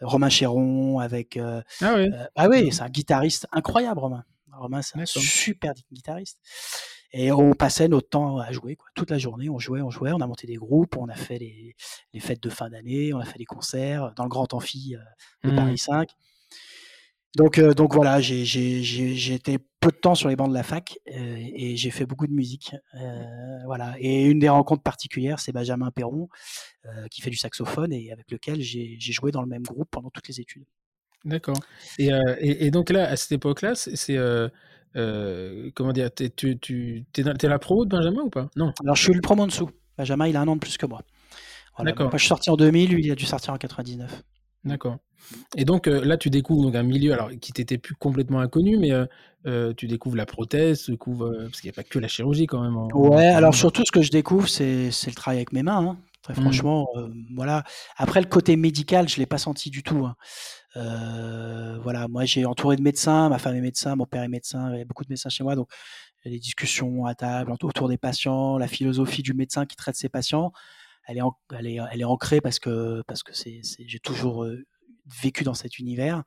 Romain 0.00 0.28
Chéron, 0.28 0.98
avec 0.98 1.36
ah 1.36 1.62
oui, 1.96 2.08
ah 2.34 2.48
oui, 2.48 2.72
c'est 2.72 2.82
un 2.82 2.88
guitariste 2.88 3.46
incroyable, 3.52 4.00
Romain. 4.00 4.24
Romain, 4.58 4.82
c'est 4.82 4.98
un 4.98 5.06
super 5.06 5.72
guitariste. 5.92 6.38
Et 7.12 7.32
on 7.32 7.52
passait 7.52 7.88
notre 7.88 8.08
temps 8.08 8.38
à 8.38 8.52
jouer, 8.52 8.76
quoi. 8.76 8.88
toute 8.94 9.10
la 9.10 9.18
journée. 9.18 9.48
On 9.48 9.58
jouait, 9.58 9.80
on 9.80 9.90
jouait, 9.90 10.12
on 10.12 10.20
a 10.20 10.26
monté 10.26 10.46
des 10.46 10.56
groupes, 10.56 10.96
on 10.96 11.08
a 11.08 11.14
fait 11.14 11.38
les, 11.38 11.76
les 12.12 12.20
fêtes 12.20 12.42
de 12.42 12.50
fin 12.50 12.68
d'année, 12.68 13.14
on 13.14 13.18
a 13.18 13.24
fait 13.24 13.38
des 13.38 13.44
concerts 13.44 14.12
dans 14.16 14.24
le 14.24 14.28
Grand 14.28 14.52
Amphi 14.52 14.96
de 15.44 15.50
mmh. 15.50 15.56
Paris 15.56 15.78
5. 15.78 16.10
Donc, 17.36 17.58
euh, 17.58 17.74
donc 17.74 17.94
voilà, 17.94 18.18
j'ai 18.20 19.34
été 19.34 19.58
peu 19.80 19.90
de 19.90 19.96
temps 19.96 20.14
sur 20.14 20.30
les 20.30 20.36
bancs 20.36 20.48
de 20.48 20.54
la 20.54 20.62
fac 20.62 20.98
euh, 21.08 21.36
et 21.54 21.76
j'ai 21.76 21.90
fait 21.90 22.06
beaucoup 22.06 22.26
de 22.26 22.32
musique. 22.32 22.74
Euh, 22.94 23.24
voilà. 23.66 23.94
Et 23.98 24.24
une 24.24 24.38
des 24.38 24.48
rencontres 24.48 24.82
particulières, 24.82 25.38
c'est 25.38 25.52
Benjamin 25.52 25.90
Perron, 25.90 26.28
qui 27.10 27.20
fait 27.20 27.30
du 27.30 27.36
saxophone 27.36 27.92
et 27.92 28.12
avec 28.12 28.30
lequel 28.30 28.62
j'ai 28.62 28.96
joué 28.98 29.32
dans 29.32 29.42
le 29.42 29.48
même 29.48 29.64
groupe 29.64 29.88
pendant 29.90 30.08
toutes 30.08 30.28
les 30.28 30.40
études. 30.40 30.64
D'accord. 31.26 31.58
Et, 31.98 32.08
et, 32.40 32.70
donc 32.70 32.90
là, 32.90 33.08
à 33.08 33.16
cette 33.16 33.32
époque-là, 33.32 33.74
c'est 33.74 34.16
comment 35.74 35.92
dire, 35.92 36.10
tu, 36.14 36.58
tu 36.58 37.04
es, 37.18 37.48
la 37.48 37.58
promo 37.58 37.84
de 37.84 37.90
Benjamin 37.90 38.22
ou 38.22 38.30
pas? 38.30 38.48
Non. 38.56 38.72
Alors 38.82 38.96
je 38.96 39.02
suis 39.02 39.12
le 39.12 39.20
promo 39.20 39.42
en 39.42 39.46
dessous. 39.46 39.68
Benjamin, 39.98 40.28
il 40.28 40.36
a 40.36 40.40
un 40.40 40.48
an 40.48 40.54
de 40.54 40.60
plus 40.60 40.78
que 40.78 40.86
moi. 40.86 41.02
D'accord. 41.80 42.06
Moi, 42.06 42.16
je 42.16 42.20
suis 42.20 42.28
sorti 42.28 42.48
en 42.48 42.56
2000, 42.56 42.90
lui, 42.90 43.04
il 43.04 43.12
a 43.12 43.14
dû 43.14 43.26
sortir 43.26 43.52
en 43.52 43.58
99. 43.58 44.22
D'accord. 44.64 44.96
Et 45.56 45.64
donc 45.64 45.86
là, 45.86 46.16
tu 46.16 46.30
découvres 46.30 46.62
donc 46.62 46.76
un 46.76 46.82
milieu 46.82 47.12
alors 47.12 47.30
qui 47.40 47.52
t'était 47.52 47.78
plus 47.78 47.94
complètement 47.96 48.40
inconnu, 48.40 48.78
mais 48.78 48.92
tu 49.76 49.88
découvres 49.88 50.16
la 50.16 50.26
prothèse, 50.26 50.84
tu 50.84 50.92
découvres 50.92 51.30
parce 51.44 51.60
qu'il 51.60 51.68
n'y 51.68 51.74
a 51.74 51.76
pas 51.76 51.84
que 51.84 51.98
la 51.98 52.08
chirurgie 52.08 52.46
quand 52.46 52.62
même. 52.62 52.76
ouais, 52.94 53.26
alors 53.26 53.54
surtout 53.54 53.84
ce 53.84 53.90
que 53.90 54.02
je 54.02 54.10
découvre, 54.10 54.48
c'est 54.48 54.88
le 54.88 55.14
travail 55.14 55.38
avec 55.38 55.52
mes 55.52 55.64
mains. 55.64 55.84
Hein. 55.84 55.98
Très 56.22 56.34
mmh. 56.34 56.42
franchement, 56.42 56.88
voilà. 57.34 57.62
Après 57.96 58.20
le 58.20 58.26
côté 58.26 58.56
médical, 58.56 59.08
je 59.08 59.18
l'ai 59.18 59.26
pas 59.26 59.38
senti 59.38 59.70
du 59.70 59.82
tout. 59.82 60.04
Hein. 60.06 60.16
Voilà, 61.82 62.08
moi 62.08 62.24
j'ai 62.24 62.44
entouré 62.44 62.76
de 62.76 62.82
médecins, 62.82 63.28
ma 63.28 63.38
femme 63.38 63.56
est 63.56 63.60
médecin, 63.60 63.96
mon 63.96 64.06
père 64.06 64.22
est 64.22 64.28
médecin, 64.28 64.72
il 64.74 64.78
y 64.78 64.82
a 64.82 64.84
beaucoup 64.84 65.04
de 65.04 65.10
médecins 65.10 65.30
chez 65.30 65.44
moi, 65.44 65.56
donc 65.56 65.68
des 66.24 66.38
discussions 66.38 67.06
à 67.06 67.14
table 67.14 67.52
autour 67.52 67.88
des 67.88 67.98
patients, 67.98 68.58
la 68.58 68.66
philosophie 68.66 69.22
du 69.22 69.32
médecin 69.32 69.64
qui 69.64 69.76
traite 69.76 69.96
ses 69.96 70.08
patients, 70.08 70.52
elle 71.06 71.18
est, 71.18 71.22
elle 71.56 71.66
est, 71.66 71.78
elle 71.92 72.00
est 72.00 72.04
ancrée 72.04 72.40
parce 72.40 72.58
que 72.58 73.02
parce 73.06 73.22
que 73.22 73.32
j'ai 73.32 74.00
toujours 74.00 74.46
vécu 75.22 75.44
dans 75.44 75.54
cet 75.54 75.78
univers. 75.78 76.24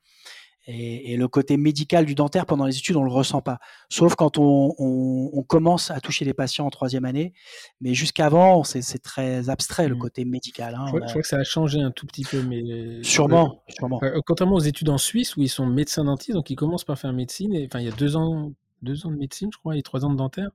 Et, 0.71 1.17
le 1.17 1.27
côté 1.27 1.57
médical 1.57 2.05
du 2.05 2.13
dentaire 2.13 2.45
pendant 2.45 2.65
les 2.65 2.77
études, 2.77 2.95
on 2.95 3.03
le 3.03 3.11
ressent 3.11 3.41
pas. 3.41 3.59
Sauf 3.89 4.15
quand 4.15 4.37
on, 4.37 5.43
commence 5.47 5.89
à 5.89 5.99
toucher 5.99 6.25
les 6.25 6.33
patients 6.33 6.67
en 6.67 6.69
troisième 6.69 7.05
année. 7.05 7.33
Mais 7.81 7.95
jusqu'avant, 7.95 8.63
c'est 8.63 9.01
très 9.01 9.49
abstrait 9.49 9.87
le 9.87 9.95
mmh. 9.95 9.99
côté 9.99 10.25
médical. 10.25 10.75
Hein. 10.75 10.85
Je, 10.93 10.99
crois, 11.07 11.21
que 11.21 11.27
ça 11.27 11.37
a 11.37 11.43
changé 11.43 11.81
un 11.81 11.89
tout 11.89 12.05
petit 12.05 12.23
peu. 12.23 12.43
mais 12.43 13.01
Sûrement. 13.01 13.63
sûrement. 13.67 13.99
Euh, 14.03 14.21
contrairement 14.25 14.57
aux 14.57 14.59
études 14.59 14.89
en 14.89 14.99
Suisse 14.99 15.35
où 15.35 15.41
ils 15.41 15.49
sont 15.49 15.65
médecins 15.65 16.03
dentistes, 16.03 16.33
donc 16.33 16.51
ils 16.51 16.55
commencent 16.55 16.85
par 16.85 16.99
faire 16.99 17.13
médecine. 17.13 17.53
Et, 17.55 17.65
enfin, 17.65 17.79
il 17.79 17.85
y 17.85 17.91
a 17.91 17.95
deux 17.95 18.15
ans, 18.15 18.53
deux 18.83 19.07
ans 19.07 19.11
de 19.11 19.17
médecine, 19.17 19.49
je 19.51 19.57
crois, 19.57 19.75
et 19.75 19.81
trois 19.81 20.05
ans 20.05 20.11
de 20.11 20.17
dentaire. 20.17 20.51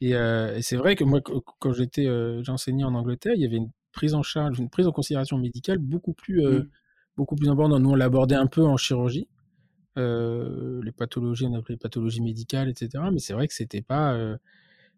Et, 0.00 0.14
euh, 0.14 0.58
c'est 0.62 0.76
vrai 0.76 0.96
que 0.96 1.04
moi, 1.04 1.20
quand 1.58 1.72
j'étais, 1.72 2.06
euh, 2.06 2.42
j'enseignais 2.42 2.84
en 2.84 2.94
Angleterre, 2.94 3.34
il 3.36 3.42
y 3.42 3.46
avait 3.46 3.58
une 3.58 3.70
prise 3.92 4.14
en 4.14 4.22
charge, 4.22 4.58
une 4.58 4.70
prise 4.70 4.86
en 4.86 4.92
considération 4.92 5.36
médicale 5.36 5.78
beaucoup 5.78 6.14
plus. 6.14 6.42
Mmh 6.42 6.66
beaucoup 7.16 7.36
plus 7.36 7.50
important. 7.50 7.78
Nous, 7.78 7.90
on 7.90 7.94
l'abordait 7.94 8.34
un 8.34 8.46
peu 8.46 8.64
en 8.64 8.78
chirurgie. 8.78 9.28
Euh, 9.98 10.80
les 10.84 10.92
pathologies, 10.92 11.46
on 11.46 11.54
appelait 11.54 11.74
les 11.74 11.78
pathologies 11.78 12.22
médicales, 12.22 12.68
etc. 12.68 13.04
Mais 13.12 13.18
c'est 13.18 13.32
vrai 13.32 13.48
que 13.48 13.54
c'était 13.54 13.82
pas, 13.82 14.12
euh, 14.14 14.36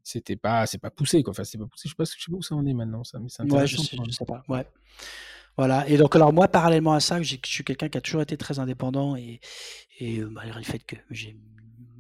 c'était 0.03 0.37
pas, 0.37 0.67
c'est 0.67 0.79
pas 0.79 0.91
poussé, 0.91 1.23
quoi. 1.23 1.31
Enfin, 1.31 1.45
c'est 1.45 1.59
pas 1.59 1.67
poussé. 1.67 1.89
Je 1.89 1.91
sais 1.91 1.97
pas, 1.97 2.05
je 2.05 2.23
sais 2.23 2.31
pas 2.31 2.37
où 2.37 2.43
ça 2.43 2.55
en 2.55 2.67
est 2.67 2.75
maintenant, 2.75 3.05
ça. 3.05 3.19
Mais 3.19 3.29
c'est 3.29 3.43
ouais, 3.51 3.67
je 3.67 3.77
sais, 3.77 3.97
je 4.05 4.11
sais 4.11 4.25
pas. 4.25 4.43
Ouais. 4.49 4.67
Voilà. 5.57 5.89
Et 5.89 5.97
donc, 5.97 6.17
alors 6.17 6.33
moi, 6.33 6.49
parallèlement 6.49 6.95
à 6.95 7.01
ça, 7.01 7.21
je 7.23 7.37
suis 7.45 7.65
quelqu'un 7.65 7.89
qui 7.89 7.99
a 7.99 8.01
toujours 8.01 8.23
été 8.23 8.37
très 8.37 8.59
indépendant 8.59 9.17
et, 9.17 9.41
et 9.99 10.19
euh, 10.19 10.29
malgré 10.29 10.59
le 10.59 10.65
fait 10.65 10.79
que 10.79 10.97
j'ai 11.11 11.37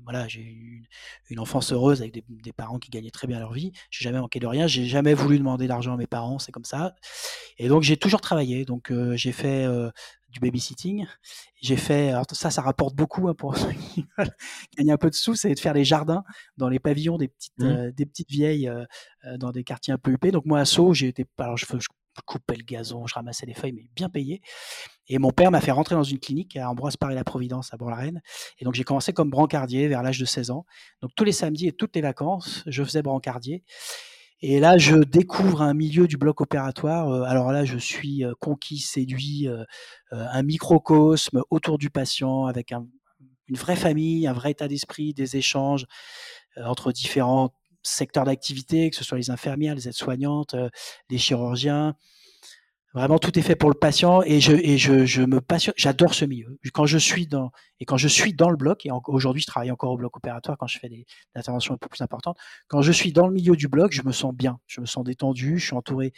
voilà, 0.04 0.28
j'ai 0.28 0.42
eu 0.42 0.84
une, 1.30 1.38
enfance 1.38 1.72
heureuse 1.72 2.00
avec 2.00 2.12
des, 2.12 2.52
parents 2.52 2.78
qui 2.78 2.90
gagnaient 2.90 3.10
très 3.10 3.26
bien 3.26 3.38
leur 3.38 3.52
vie. 3.52 3.72
J'ai 3.90 4.04
jamais 4.04 4.18
manqué 4.18 4.40
de 4.40 4.46
rien. 4.46 4.66
J'ai 4.66 4.86
jamais 4.86 5.14
voulu 5.14 5.38
demander 5.38 5.66
d'argent 5.66 5.94
à 5.94 5.96
mes 5.96 6.06
parents. 6.06 6.38
C'est 6.38 6.52
comme 6.52 6.64
ça. 6.64 6.94
Et 7.58 7.68
donc 7.68 7.82
j'ai 7.82 7.96
toujours 7.96 8.20
travaillé. 8.20 8.64
Donc 8.64 8.90
euh, 8.90 9.16
j'ai 9.16 9.32
fait 9.32 9.64
euh, 9.64 9.90
du 10.28 10.40
babysitting. 10.40 11.06
J'ai 11.60 11.76
fait, 11.76 12.10
alors 12.10 12.26
ça, 12.32 12.50
ça 12.50 12.62
rapporte 12.62 12.94
beaucoup 12.94 13.28
hein, 13.28 13.34
pour 13.34 13.56
ceux 13.58 13.72
qui 13.72 14.06
veulent 14.18 14.34
gagner 14.76 14.92
un 14.92 14.98
peu 14.98 15.10
de 15.10 15.14
sous, 15.14 15.34
c'est 15.34 15.54
de 15.54 15.60
faire 15.60 15.74
des 15.74 15.84
jardins 15.84 16.24
dans 16.56 16.68
les 16.68 16.78
pavillons 16.78 17.18
des 17.18 17.28
petites, 17.28 17.58
mmh. 17.58 17.64
euh, 17.64 17.92
des 17.92 18.06
petites 18.06 18.30
vieilles 18.30 18.70
dans 19.36 19.52
des 19.52 19.64
quartiers 19.64 19.92
un 19.92 19.98
peu 19.98 20.12
huppés. 20.12 20.30
Donc 20.30 20.44
moi 20.46 20.60
à 20.60 20.64
Sceaux, 20.64 20.94
j'ai 20.94 21.08
été, 21.08 21.26
alors 21.38 21.56
je 21.56 21.66
je 21.66 21.88
coupais 22.26 22.56
le 22.56 22.64
gazon, 22.64 23.06
je 23.06 23.14
ramassais 23.14 23.46
les 23.46 23.54
feuilles, 23.54 23.72
mais 23.72 23.88
bien 23.94 24.08
payé. 24.08 24.42
Et 25.08 25.18
mon 25.18 25.30
père 25.30 25.50
m'a 25.50 25.60
fait 25.60 25.72
rentrer 25.72 25.94
dans 25.94 26.02
une 26.02 26.18
clinique 26.18 26.56
à 26.56 26.70
Ambroise 26.70 26.96
Paris-la-Providence, 26.96 27.72
à 27.72 27.76
Bourg-la-Reine. 27.76 28.22
Et 28.58 28.64
donc 28.64 28.74
j'ai 28.74 28.84
commencé 28.84 29.12
comme 29.12 29.30
brancardier 29.30 29.88
vers 29.88 30.02
l'âge 30.02 30.18
de 30.18 30.24
16 30.24 30.50
ans. 30.50 30.66
Donc 31.00 31.12
tous 31.16 31.24
les 31.24 31.32
samedis 31.32 31.68
et 31.68 31.72
toutes 31.72 31.94
les 31.96 32.02
vacances, 32.02 32.62
je 32.66 32.84
faisais 32.84 33.02
brancardier. 33.02 33.64
Et 34.44 34.58
là, 34.58 34.76
je 34.76 34.96
découvre 34.96 35.62
un 35.62 35.72
milieu 35.72 36.08
du 36.08 36.16
bloc 36.16 36.40
opératoire. 36.40 37.08
Euh, 37.08 37.22
alors 37.22 37.52
là, 37.52 37.64
je 37.64 37.78
suis 37.78 38.24
euh, 38.24 38.32
conquis, 38.40 38.78
séduit, 38.78 39.46
euh, 39.46 39.64
un 40.10 40.42
microcosme 40.42 41.42
autour 41.50 41.78
du 41.78 41.90
patient, 41.90 42.46
avec 42.46 42.72
une 42.72 43.56
vraie 43.56 43.76
famille, 43.76 44.26
un 44.26 44.32
vrai 44.32 44.50
état 44.50 44.66
d'esprit, 44.66 45.14
des 45.14 45.36
échanges 45.36 45.86
entre 46.56 46.92
différents 46.92 47.54
secteurs 47.82 48.24
d'activité, 48.24 48.90
que 48.90 48.96
ce 48.96 49.04
soit 49.04 49.18
les 49.18 49.30
infirmières, 49.30 49.74
les 49.74 49.88
aides-soignantes, 49.88 50.54
euh, 50.54 50.68
les 51.10 51.18
chirurgiens. 51.18 51.94
Vraiment, 52.94 53.18
tout 53.18 53.38
est 53.38 53.42
fait 53.42 53.56
pour 53.56 53.70
le 53.70 53.74
patient 53.74 54.22
et 54.22 54.38
je, 54.40 54.52
et 54.52 54.76
je, 54.76 55.06
je 55.06 55.22
me 55.22 55.40
passionne. 55.40 55.72
J'adore 55.78 56.12
ce 56.12 56.26
milieu. 56.26 56.58
Quand 56.74 56.84
je 56.84 56.98
suis 56.98 57.26
dans 57.26 57.50
et 57.80 57.86
quand 57.86 57.96
je 57.96 58.06
suis 58.06 58.34
dans 58.34 58.50
le 58.50 58.56
bloc 58.56 58.84
et 58.84 58.90
aujourd'hui 59.06 59.40
je 59.40 59.46
travaille 59.46 59.70
encore 59.70 59.92
au 59.92 59.96
bloc 59.96 60.14
opératoire 60.14 60.58
quand 60.58 60.66
je 60.66 60.78
fais 60.78 60.90
des, 60.90 61.06
interventions 61.34 61.72
un 61.72 61.78
peu 61.78 61.88
plus 61.88 62.02
importantes. 62.02 62.36
Quand 62.68 62.82
je 62.82 62.92
suis 62.92 63.12
dans 63.12 63.26
le 63.26 63.32
milieu 63.32 63.56
du 63.56 63.68
bloc, 63.68 63.92
je 63.92 64.02
me 64.02 64.12
sens 64.12 64.34
bien, 64.34 64.58
je 64.66 64.82
me 64.82 64.86
sens 64.86 65.04
détendu, 65.04 65.58
je 65.58 65.64
suis 65.64 65.74
entouré 65.74 66.12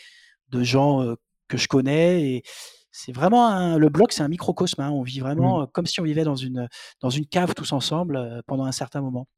de 0.48 0.64
gens 0.64 1.00
euh, 1.02 1.14
que 1.46 1.56
je 1.56 1.68
connais 1.68 2.28
et 2.28 2.42
c'est 2.90 3.12
vraiment 3.12 3.76
le 3.76 3.88
bloc, 3.88 4.12
c'est 4.12 4.22
un 4.22 4.28
microcosme. 4.28 4.80
Hein. 4.80 4.90
On 4.90 5.02
vit 5.02 5.20
vraiment 5.20 5.62
mmh. 5.62 5.66
comme 5.72 5.86
si 5.86 6.00
on 6.00 6.04
vivait 6.04 6.24
dans 6.24 6.36
une 6.36 6.68
dans 7.00 7.10
une 7.10 7.26
cave 7.26 7.54
tous 7.54 7.72
ensemble 7.72 8.16
euh, 8.16 8.40
pendant 8.46 8.64
un 8.64 8.72
certain 8.72 9.00
moment. 9.00 9.28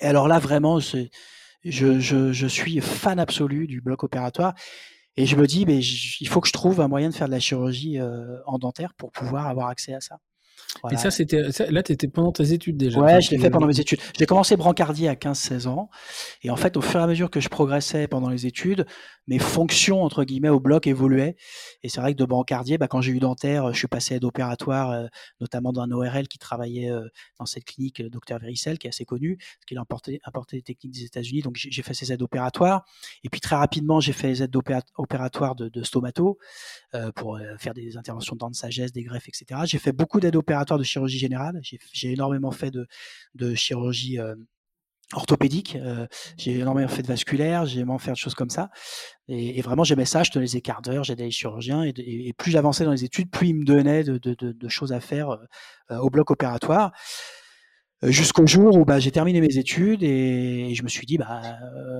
Et 0.00 0.06
alors 0.06 0.28
là, 0.28 0.38
vraiment, 0.38 0.80
c'est 0.80 1.10
je, 1.64 2.00
je, 2.00 2.46
suis 2.46 2.80
fan 2.80 3.18
absolu 3.18 3.66
du 3.66 3.80
bloc 3.80 4.04
opératoire. 4.04 4.54
Et 5.16 5.26
je 5.26 5.36
me 5.36 5.46
dis, 5.46 5.66
mais 5.66 5.78
il 5.78 6.28
faut 6.28 6.40
que 6.40 6.48
je 6.48 6.52
trouve 6.52 6.80
un 6.80 6.88
moyen 6.88 7.10
de 7.10 7.14
faire 7.14 7.26
de 7.26 7.32
la 7.32 7.40
chirurgie 7.40 7.98
euh, 7.98 8.38
en 8.46 8.58
dentaire 8.58 8.94
pour 8.94 9.10
pouvoir 9.12 9.46
avoir 9.48 9.68
accès 9.68 9.92
à 9.92 10.00
ça. 10.00 10.18
Et 10.90 10.96
ça, 10.96 11.10
c'était 11.10 11.42
là, 11.68 11.82
tu 11.82 11.92
étais 11.92 12.08
pendant 12.08 12.32
tes 12.32 12.52
études 12.52 12.76
déjà. 12.76 13.00
Ouais, 13.00 13.20
je 13.20 13.30
l'ai 13.30 13.38
fait 13.38 13.50
pendant 13.50 13.66
mes 13.66 13.80
études. 13.80 14.00
J'ai 14.18 14.26
commencé 14.26 14.56
brancardier 14.56 15.08
à 15.08 15.14
15-16 15.14 15.68
ans. 15.68 15.90
Et 16.42 16.50
en 16.50 16.56
fait, 16.56 16.76
au 16.76 16.80
fur 16.80 17.00
et 17.00 17.02
à 17.02 17.06
mesure 17.06 17.30
que 17.30 17.40
je 17.40 17.48
progressais 17.48 18.06
pendant 18.08 18.28
les 18.28 18.46
études, 18.46 18.86
mes 19.26 19.38
fonctions, 19.38 20.02
entre 20.02 20.24
guillemets, 20.24 20.48
au 20.48 20.60
bloc 20.60 20.86
évoluaient. 20.86 21.36
Et 21.82 21.88
c'est 21.88 22.00
vrai 22.00 22.14
que 22.14 22.18
de 22.18 22.24
brancardier, 22.24 22.78
bah, 22.78 22.88
quand 22.88 23.00
j'ai 23.00 23.12
eu 23.12 23.18
dentaire, 23.18 23.72
je 23.72 23.78
suis 23.78 23.88
passé 23.88 24.14
aide 24.14 24.24
opératoire, 24.24 24.90
euh, 24.90 25.06
notamment 25.40 25.72
d'un 25.72 25.90
ORL 25.90 26.28
qui 26.28 26.38
travaillait 26.38 26.90
euh, 26.90 27.06
dans 27.38 27.46
cette 27.46 27.64
clinique, 27.64 27.98
le 27.98 28.10
docteur 28.10 28.38
Vericel, 28.38 28.78
qui 28.78 28.86
est 28.86 28.90
assez 28.90 29.04
connu, 29.04 29.36
parce 29.36 29.66
qu'il 29.66 29.78
a 29.78 29.80
importé, 29.80 30.20
importé 30.24 30.56
des 30.56 30.62
techniques 30.62 30.94
des 30.94 31.04
États-Unis. 31.04 31.42
Donc, 31.42 31.56
j'ai 31.56 31.82
fait 31.82 31.94
ces 31.94 32.12
aides 32.12 32.22
opératoires. 32.22 32.84
Et 33.24 33.28
puis, 33.28 33.40
très 33.40 33.56
rapidement, 33.56 34.00
j'ai 34.00 34.12
fait 34.12 34.28
les 34.28 34.42
aides 34.42 34.56
opératoires 34.96 35.54
de, 35.54 35.68
de 35.68 35.82
stomato 35.82 36.38
euh, 36.94 37.12
pour 37.12 37.38
faire 37.58 37.74
des 37.74 37.96
interventions 37.96 38.34
de 38.34 38.40
dents 38.40 38.50
de 38.50 38.54
sagesse, 38.54 38.92
des 38.92 39.02
greffes, 39.02 39.28
etc. 39.28 39.62
J'ai 39.64 39.78
fait 39.78 39.92
beaucoup 39.92 40.20
d'aides 40.20 40.36
opératoires 40.36 40.59
de 40.64 40.84
chirurgie 40.84 41.18
générale. 41.18 41.60
J'ai 41.92 42.12
énormément 42.12 42.50
fait 42.50 42.70
de, 42.70 42.86
de 43.34 43.54
chirurgie 43.54 44.18
euh, 44.18 44.34
orthopédique, 45.12 45.76
euh, 45.76 46.06
j'ai 46.36 46.58
énormément 46.58 46.88
fait 46.88 47.02
de 47.02 47.08
vasculaire, 47.08 47.66
j'ai 47.66 47.80
énormément 47.80 47.98
fait 47.98 48.12
de 48.12 48.16
choses 48.16 48.34
comme 48.34 48.50
ça. 48.50 48.70
Et, 49.28 49.60
vraiment, 49.62 49.84
j'aimais 49.84 50.04
ça, 50.04 50.22
je 50.22 50.30
tenais 50.30 50.46
les 50.46 50.60
quarts 50.60 50.82
d'heure, 50.82 51.04
j'aidais 51.04 51.24
les 51.24 51.30
chirurgiens. 51.30 51.82
Et, 51.84 52.32
plus 52.36 52.52
j'avançais 52.52 52.84
dans 52.84 52.92
les 52.92 53.04
études, 53.04 53.30
plus 53.30 53.48
ils 53.48 53.54
me 53.54 53.64
donnaient 53.64 54.04
de, 54.04 54.18
de, 54.18 54.34
de, 54.34 54.68
choses 54.68 54.92
à 54.92 55.00
faire 55.00 55.30
euh, 55.90 55.98
au 55.98 56.10
bloc 56.10 56.30
opératoire. 56.30 56.92
Jusqu'au 58.02 58.46
jour 58.46 58.76
où 58.76 58.86
bah, 58.86 58.98
j'ai 58.98 59.10
terminé 59.10 59.42
mes 59.42 59.58
études 59.58 60.02
et, 60.02 60.74
je 60.74 60.82
me 60.82 60.88
suis 60.88 61.06
dit, 61.06 61.18
bah, 61.18 61.42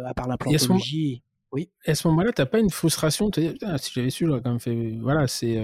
à 0.06 0.14
part 0.14 0.28
l'implantologie. 0.28 1.22
Oui. 1.52 1.68
Et 1.84 1.90
à 1.90 1.94
ce 1.96 2.06
moment-là, 2.08 2.32
tu 2.32 2.40
n'as 2.40 2.46
pas 2.46 2.60
une 2.60 2.70
frustration 2.70 3.26
de 3.26 3.30
te 3.32 3.40
dire, 3.40 3.54
si 3.78 3.92
j'avais 3.92 4.10
su, 4.10 4.24
j'aurais 4.24 4.40
quand 4.40 4.50
même 4.50 4.60
fait. 4.60 4.96
Voilà, 5.00 5.26
c'est. 5.26 5.58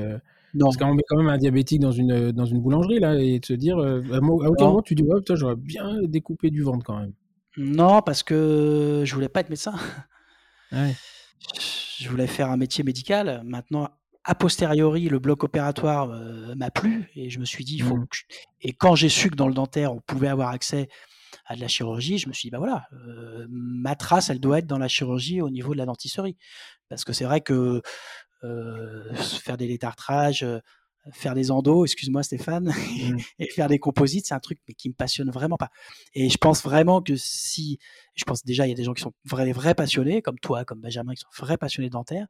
Parce 0.58 0.76
qu'on 0.76 0.94
met 0.94 1.02
quand 1.08 1.16
même 1.16 1.28
un 1.28 1.38
diabétique 1.38 1.80
dans 1.80 1.92
une, 1.92 2.32
dans 2.32 2.44
une 2.44 2.60
boulangerie, 2.60 3.00
là, 3.00 3.14
et 3.18 3.40
te 3.40 3.52
dire, 3.52 3.78
euh, 3.78 4.02
à, 4.12 4.18
aucun 4.18 4.66
moment, 4.66 4.82
tu 4.82 4.94
dis, 4.94 5.02
ouais, 5.02 5.20
j'aurais 5.30 5.56
bien 5.56 6.02
découpé 6.02 6.50
du 6.50 6.62
ventre 6.62 6.84
quand 6.84 6.98
même. 6.98 7.12
Non, 7.56 8.02
parce 8.02 8.22
que 8.22 9.02
je 9.04 9.14
voulais 9.14 9.28
pas 9.28 9.40
être 9.40 9.50
médecin. 9.50 9.74
Je 11.98 12.08
voulais 12.08 12.26
faire 12.26 12.50
un 12.50 12.56
métier 12.56 12.84
médical. 12.84 13.42
Maintenant, 13.44 13.88
a 14.26 14.34
posteriori, 14.34 15.08
le 15.08 15.18
bloc 15.18 15.44
opératoire 15.44 16.10
euh, 16.10 16.54
m'a 16.56 16.70
plu 16.70 17.08
et 17.14 17.30
je 17.30 17.38
me 17.38 17.44
suis 17.44 17.64
dit, 17.64 17.76
il 17.76 17.82
faut 17.82 17.96
mmh. 17.96 18.06
Et 18.62 18.72
quand 18.72 18.96
j'ai 18.96 19.08
su 19.08 19.30
que 19.30 19.36
dans 19.36 19.48
le 19.48 19.54
dentaire, 19.54 19.92
on 19.92 20.00
pouvait 20.00 20.28
avoir 20.28 20.50
accès 20.50 20.88
à 21.46 21.54
de 21.54 21.60
la 21.60 21.68
chirurgie, 21.68 22.18
je 22.18 22.28
me 22.28 22.32
suis 22.32 22.48
dit, 22.48 22.50
bah 22.50 22.58
voilà, 22.58 22.86
euh, 22.92 23.46
ma 23.48 23.94
trace, 23.94 24.30
elle 24.30 24.40
doit 24.40 24.58
être 24.58 24.66
dans 24.66 24.78
la 24.78 24.88
chirurgie 24.88 25.40
au 25.40 25.50
niveau 25.50 25.74
de 25.74 25.78
la 25.78 25.86
dentisterie. 25.86 26.36
Parce 26.88 27.04
que 27.04 27.12
c'est 27.12 27.24
vrai 27.24 27.40
que 27.40 27.52
euh, 27.52 27.80
faire 28.42 29.56
des 29.56 29.68
détartrages, 29.68 30.42
euh, 30.42 30.60
faire 31.12 31.34
des 31.34 31.50
endos, 31.50 31.84
excuse-moi 31.84 32.22
Stéphane, 32.22 32.66
mmh. 32.72 33.16
et 33.38 33.48
faire 33.50 33.68
des 33.68 33.78
composites, 33.78 34.26
c'est 34.26 34.34
un 34.34 34.40
truc 34.40 34.58
mais 34.68 34.74
qui 34.74 34.88
me 34.88 34.94
passionne 34.94 35.30
vraiment 35.30 35.56
pas. 35.56 35.70
Et 36.14 36.28
je 36.28 36.38
pense 36.38 36.62
vraiment 36.62 37.00
que 37.00 37.16
si, 37.16 37.78
je 38.14 38.24
pense 38.24 38.44
déjà 38.44 38.66
il 38.66 38.70
y 38.70 38.72
a 38.72 38.76
des 38.76 38.84
gens 38.84 38.94
qui 38.94 39.02
sont 39.02 39.12
vrais, 39.24 39.52
vrais 39.52 39.74
passionnés, 39.74 40.22
comme 40.22 40.38
toi, 40.38 40.64
comme 40.64 40.80
Benjamin, 40.80 41.14
qui 41.14 41.20
sont 41.20 41.44
vrais 41.44 41.56
passionnés 41.56 41.90
dentaires. 41.90 42.26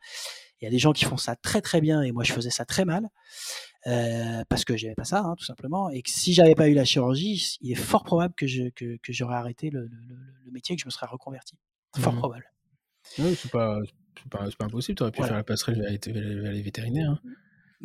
Il 0.61 0.65
y 0.65 0.69
a 0.69 0.71
des 0.71 0.79
gens 0.79 0.93
qui 0.93 1.05
font 1.05 1.19
ça 1.19 1.37
très 1.37 1.61
très 1.61 1.81
bien 1.81 2.01
et 2.03 2.13
moi 2.13 2.25
je 2.25 2.33
faisais 2.33 2.51
ça 2.51 2.65
très 2.65 2.87
mal 2.87 3.09
euh, 3.87 4.43
parce 4.49 4.65
que 4.65 4.77
j'avais 4.77 4.95
pas 4.95 5.05
ça, 5.05 5.21
hein, 5.21 5.35
tout 5.39 5.45
simplement. 5.45 5.91
Et 5.91 6.03
que 6.03 6.11
si 6.11 6.33
j'avais 6.33 6.55
pas 6.55 6.69
eu 6.69 6.75
la 6.75 6.85
chirurgie, 6.85 7.57
il 7.61 7.73
est 7.73 7.77
fort 7.77 8.05
probable 8.05 8.35
que 8.35 8.47
je 8.47 8.71
que, 8.71 8.97
que 9.03 9.13
j'aurais 9.13 9.37
arrêté 9.37 9.71
le, 9.71 9.89
le, 10.45 10.51
métier 10.51 10.73
et 10.73 10.77
que 10.77 10.81
je 10.83 10.87
me 10.87 10.91
serais 10.91 11.07
reconverti. 11.07 11.57
Fort 11.99 12.15
mmh. 12.15 12.19
probable. 12.19 12.53
Oui, 13.19 13.37
c'est 13.37 13.51
pas 13.51 13.81
c'est 14.23 14.29
pas, 14.29 14.49
pas, 14.59 14.65
impossible, 14.65 14.97
tu 14.97 15.03
aurais 15.03 15.13
pu 15.13 15.23
faire 15.23 15.35
la 15.35 15.45
passerelle 15.45 15.81
vers, 15.81 16.53
les 16.53 16.63
vétérinaires. 16.63 17.11
Hein. 17.11 17.31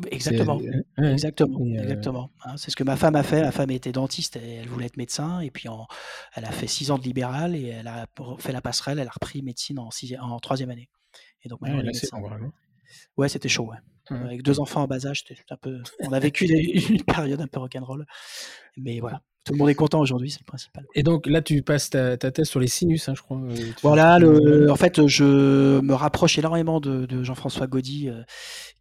Exactement, 0.10 0.60
exactement, 0.98 1.60
euh, 1.60 1.82
exactement. 1.82 2.32
Hein, 2.46 2.56
c'est 2.56 2.72
ce 2.72 2.78
que 2.78 2.84
ma 2.84 2.96
femme 2.96 3.15
a 3.15 3.24
fait. 3.24 3.41
Ma 3.41 3.52
femme 3.52 3.72
était 3.72 3.91
dentiste, 3.91 4.38
et 4.38 4.56
elle 4.56 4.70
voulait 4.70 4.86
être 4.86 4.96
médecin, 4.96 5.41
et 5.41 5.52
puis 5.52 5.67
elle 6.36 6.46
a 6.46 6.52
fait 6.52 6.67
six 6.67 6.91
ans 6.91 6.98
de 6.98 7.04
libéral 7.04 7.56
et 7.56 7.67
elle 7.67 7.88
a 7.88 8.08
fait 8.39 8.54
la 8.54 8.62
passerelle. 8.62 9.00
Elle 9.00 9.08
a 9.08 9.12
repris 9.12 9.41
médecine 9.41 9.80
en, 9.80 9.89
en 10.22 10.39
troisième 10.39 10.70
année. 10.70 10.89
Et 11.44 11.50
donc 11.50 11.62
maintenant, 11.62 11.84
Ouais, 13.17 13.30
c'était 13.30 13.50
chaud. 13.50 13.70
Ouais. 13.70 13.78
Avec 14.10 14.44
deux 14.44 14.60
enfants 14.60 14.84
en 14.84 14.88
bas 14.88 15.06
âge, 15.06 15.24
un 15.50 15.58
peu. 15.58 15.82
On 16.02 16.12
a 16.12 16.20
vécu 16.20 16.46
une 16.89 17.04
période 17.04 17.39
un 17.39 17.48
peu 17.48 17.60
rock'n'roll, 17.60 18.06
mais 18.78 19.00
voilà. 19.00 19.22
Tout 19.44 19.54
le 19.54 19.58
monde 19.58 19.70
est 19.70 19.76
content 19.76 20.00
aujourd'hui, 20.00 20.30
c'est 20.30 20.40
le 20.42 20.46
principal. 20.46 20.86
Et 20.94 21.02
donc 21.02 21.26
là, 21.26 21.42
tu 21.42 21.64
passes 21.64 21.90
ta, 21.90 22.16
thèse 22.18 22.48
sur 22.48 22.60
les 22.60 22.68
sinus, 22.68 23.10
hein, 23.10 23.14
je 23.16 23.24
crois. 23.24 23.38
Euh, 23.38 23.56
voilà, 23.82 24.20
le, 24.20 24.70
en 24.70 24.76
fait, 24.76 25.08
je 25.08 25.80
me 25.82 25.94
rapproche 25.94 26.38
énormément 26.38 26.80
de, 26.80 27.24
Jean-François 27.24 27.66
Gaudy, 27.66 28.10
euh, 28.10 28.22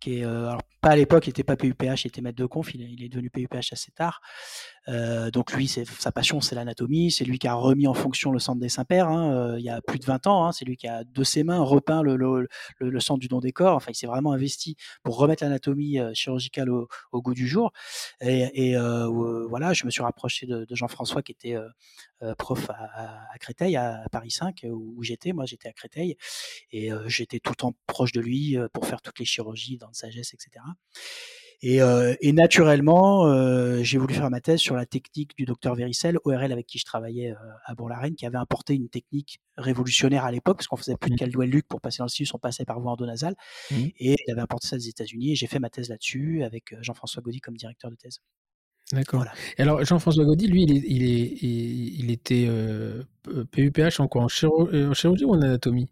qui 0.00 0.18
est, 0.18 0.24
euh, 0.24 0.48
alors, 0.48 0.62
pas 0.82 0.90
à 0.90 0.96
l'époque, 0.96 1.26
il 1.26 1.30
n'était 1.30 1.44
pas 1.44 1.56
PUPH, 1.56 2.04
il 2.04 2.08
était 2.08 2.20
maître 2.20 2.36
de 2.36 2.44
conf, 2.44 2.74
il, 2.74 3.02
est 3.02 3.08
devenu 3.08 3.30
PUPH 3.30 3.72
assez 3.72 3.90
tard. 3.92 4.20
Euh, 4.88 5.30
donc 5.30 5.52
lui, 5.52 5.68
sa 5.68 6.12
passion, 6.12 6.40
c'est 6.40 6.54
l'anatomie. 6.54 7.10
C'est 7.10 7.24
lui 7.24 7.38
qui 7.38 7.48
a 7.48 7.54
remis 7.54 7.86
en 7.86 7.94
fonction 7.94 8.32
le 8.32 8.38
centre 8.38 8.60
des 8.60 8.68
Saints-Pères 8.68 9.08
hein, 9.08 9.32
euh, 9.34 9.58
il 9.58 9.64
y 9.64 9.70
a 9.70 9.80
plus 9.82 9.98
de 9.98 10.04
20 10.04 10.26
ans. 10.26 10.46
Hein, 10.46 10.52
c'est 10.52 10.64
lui 10.64 10.76
qui 10.76 10.88
a 10.88 11.04
de 11.04 11.24
ses 11.24 11.44
mains 11.44 11.60
repeint 11.60 12.02
le, 12.02 12.48
centre 13.00 13.20
du 13.20 13.28
don 13.28 13.40
des 13.40 13.52
corps. 13.52 13.76
Enfin, 13.76 13.90
il 13.92 13.94
s'est 13.94 14.06
vraiment 14.06 14.32
investi 14.32 14.76
pour 15.02 15.16
remettre 15.16 15.42
l'anatomie 15.44 15.98
euh, 15.98 16.12
chirurgicale 16.14 16.70
au, 16.70 16.88
goût 17.14 17.34
du 17.34 17.46
jour. 17.46 17.72
Et, 18.20 18.74
voilà, 19.48 19.72
je 19.72 19.84
me 19.84 19.90
suis 19.90 20.02
rapproché 20.02 20.46
de, 20.46 20.66
Jean-François 20.70 21.22
qui 21.22 21.32
était 21.32 21.56
prof 22.38 22.70
à, 22.70 23.24
à, 23.32 23.38
Créteil, 23.38 23.76
à, 23.76 24.04
Paris 24.10 24.30
5, 24.30 24.64
où, 24.70 25.02
j'étais. 25.02 25.32
Moi, 25.32 25.44
j'étais 25.46 25.68
à 25.68 25.72
Créteil 25.72 26.16
et 26.72 26.90
j'étais 27.06 27.40
tout 27.40 27.52
le 27.52 27.56
temps 27.56 27.74
proche 27.86 28.12
de 28.12 28.20
lui 28.20 28.56
pour 28.72 28.86
faire 28.86 29.02
toutes 29.02 29.18
les 29.18 29.24
chirurgies 29.24 29.76
dans 29.76 29.90
de 29.90 29.94
sagesse, 29.94 30.32
etc. 30.34 30.64
Et, 31.62 31.82
euh, 31.82 32.14
et 32.20 32.32
naturellement, 32.32 33.26
euh, 33.26 33.82
j'ai 33.82 33.98
voulu 33.98 34.14
faire 34.14 34.30
ma 34.30 34.40
thèse 34.40 34.60
sur 34.60 34.76
la 34.76 34.86
technique 34.86 35.36
du 35.36 35.44
docteur 35.44 35.74
Vericel, 35.74 36.18
ORL 36.24 36.52
avec 36.52 36.66
qui 36.66 36.78
je 36.78 36.86
travaillais 36.86 37.32
euh, 37.32 37.52
à 37.66 37.74
Bourg-la-Reine, 37.74 38.14
qui 38.14 38.24
avait 38.24 38.38
importé 38.38 38.74
une 38.74 38.88
technique 38.88 39.40
révolutionnaire 39.58 40.24
à 40.24 40.32
l'époque, 40.32 40.56
parce 40.56 40.68
qu'on 40.68 40.76
faisait 40.76 40.96
plus 40.96 41.10
de 41.10 41.16
mmh. 41.16 41.18
Caldwell 41.18 41.50
Luc 41.50 41.68
pour 41.68 41.82
passer 41.82 41.98
dans 41.98 42.06
le 42.06 42.10
sinus, 42.10 42.32
on 42.32 42.38
passait 42.38 42.64
par 42.64 42.80
voie 42.80 42.92
endonasale. 42.92 43.34
Mmh. 43.70 43.74
Et 43.98 44.16
il 44.26 44.32
avait 44.32 44.40
importé 44.40 44.68
ça 44.68 44.76
des 44.78 44.88
États-Unis. 44.88 45.32
Et 45.32 45.34
j'ai 45.34 45.46
fait 45.46 45.58
ma 45.58 45.68
thèse 45.68 45.90
là-dessus 45.90 46.42
avec 46.44 46.74
Jean-François 46.80 47.22
Gaudy 47.22 47.40
comme 47.40 47.56
directeur 47.56 47.90
de 47.90 47.96
thèse. 47.96 48.20
D'accord. 48.92 49.26
Alors, 49.58 49.84
Jean-François 49.84 50.24
Gaudy, 50.24 50.48
lui, 50.48 50.62
il, 50.62 50.84
il, 50.86 51.02
est, 51.04 51.38
il, 51.42 52.10
était 52.10 52.48
PUPH 53.52 54.00
en 54.00 54.08
quoi? 54.08 54.22
En, 54.22 54.24
en 54.24 54.28
chirurgie 54.94 55.24
ou 55.24 55.34
en 55.34 55.42
anatomie? 55.42 55.88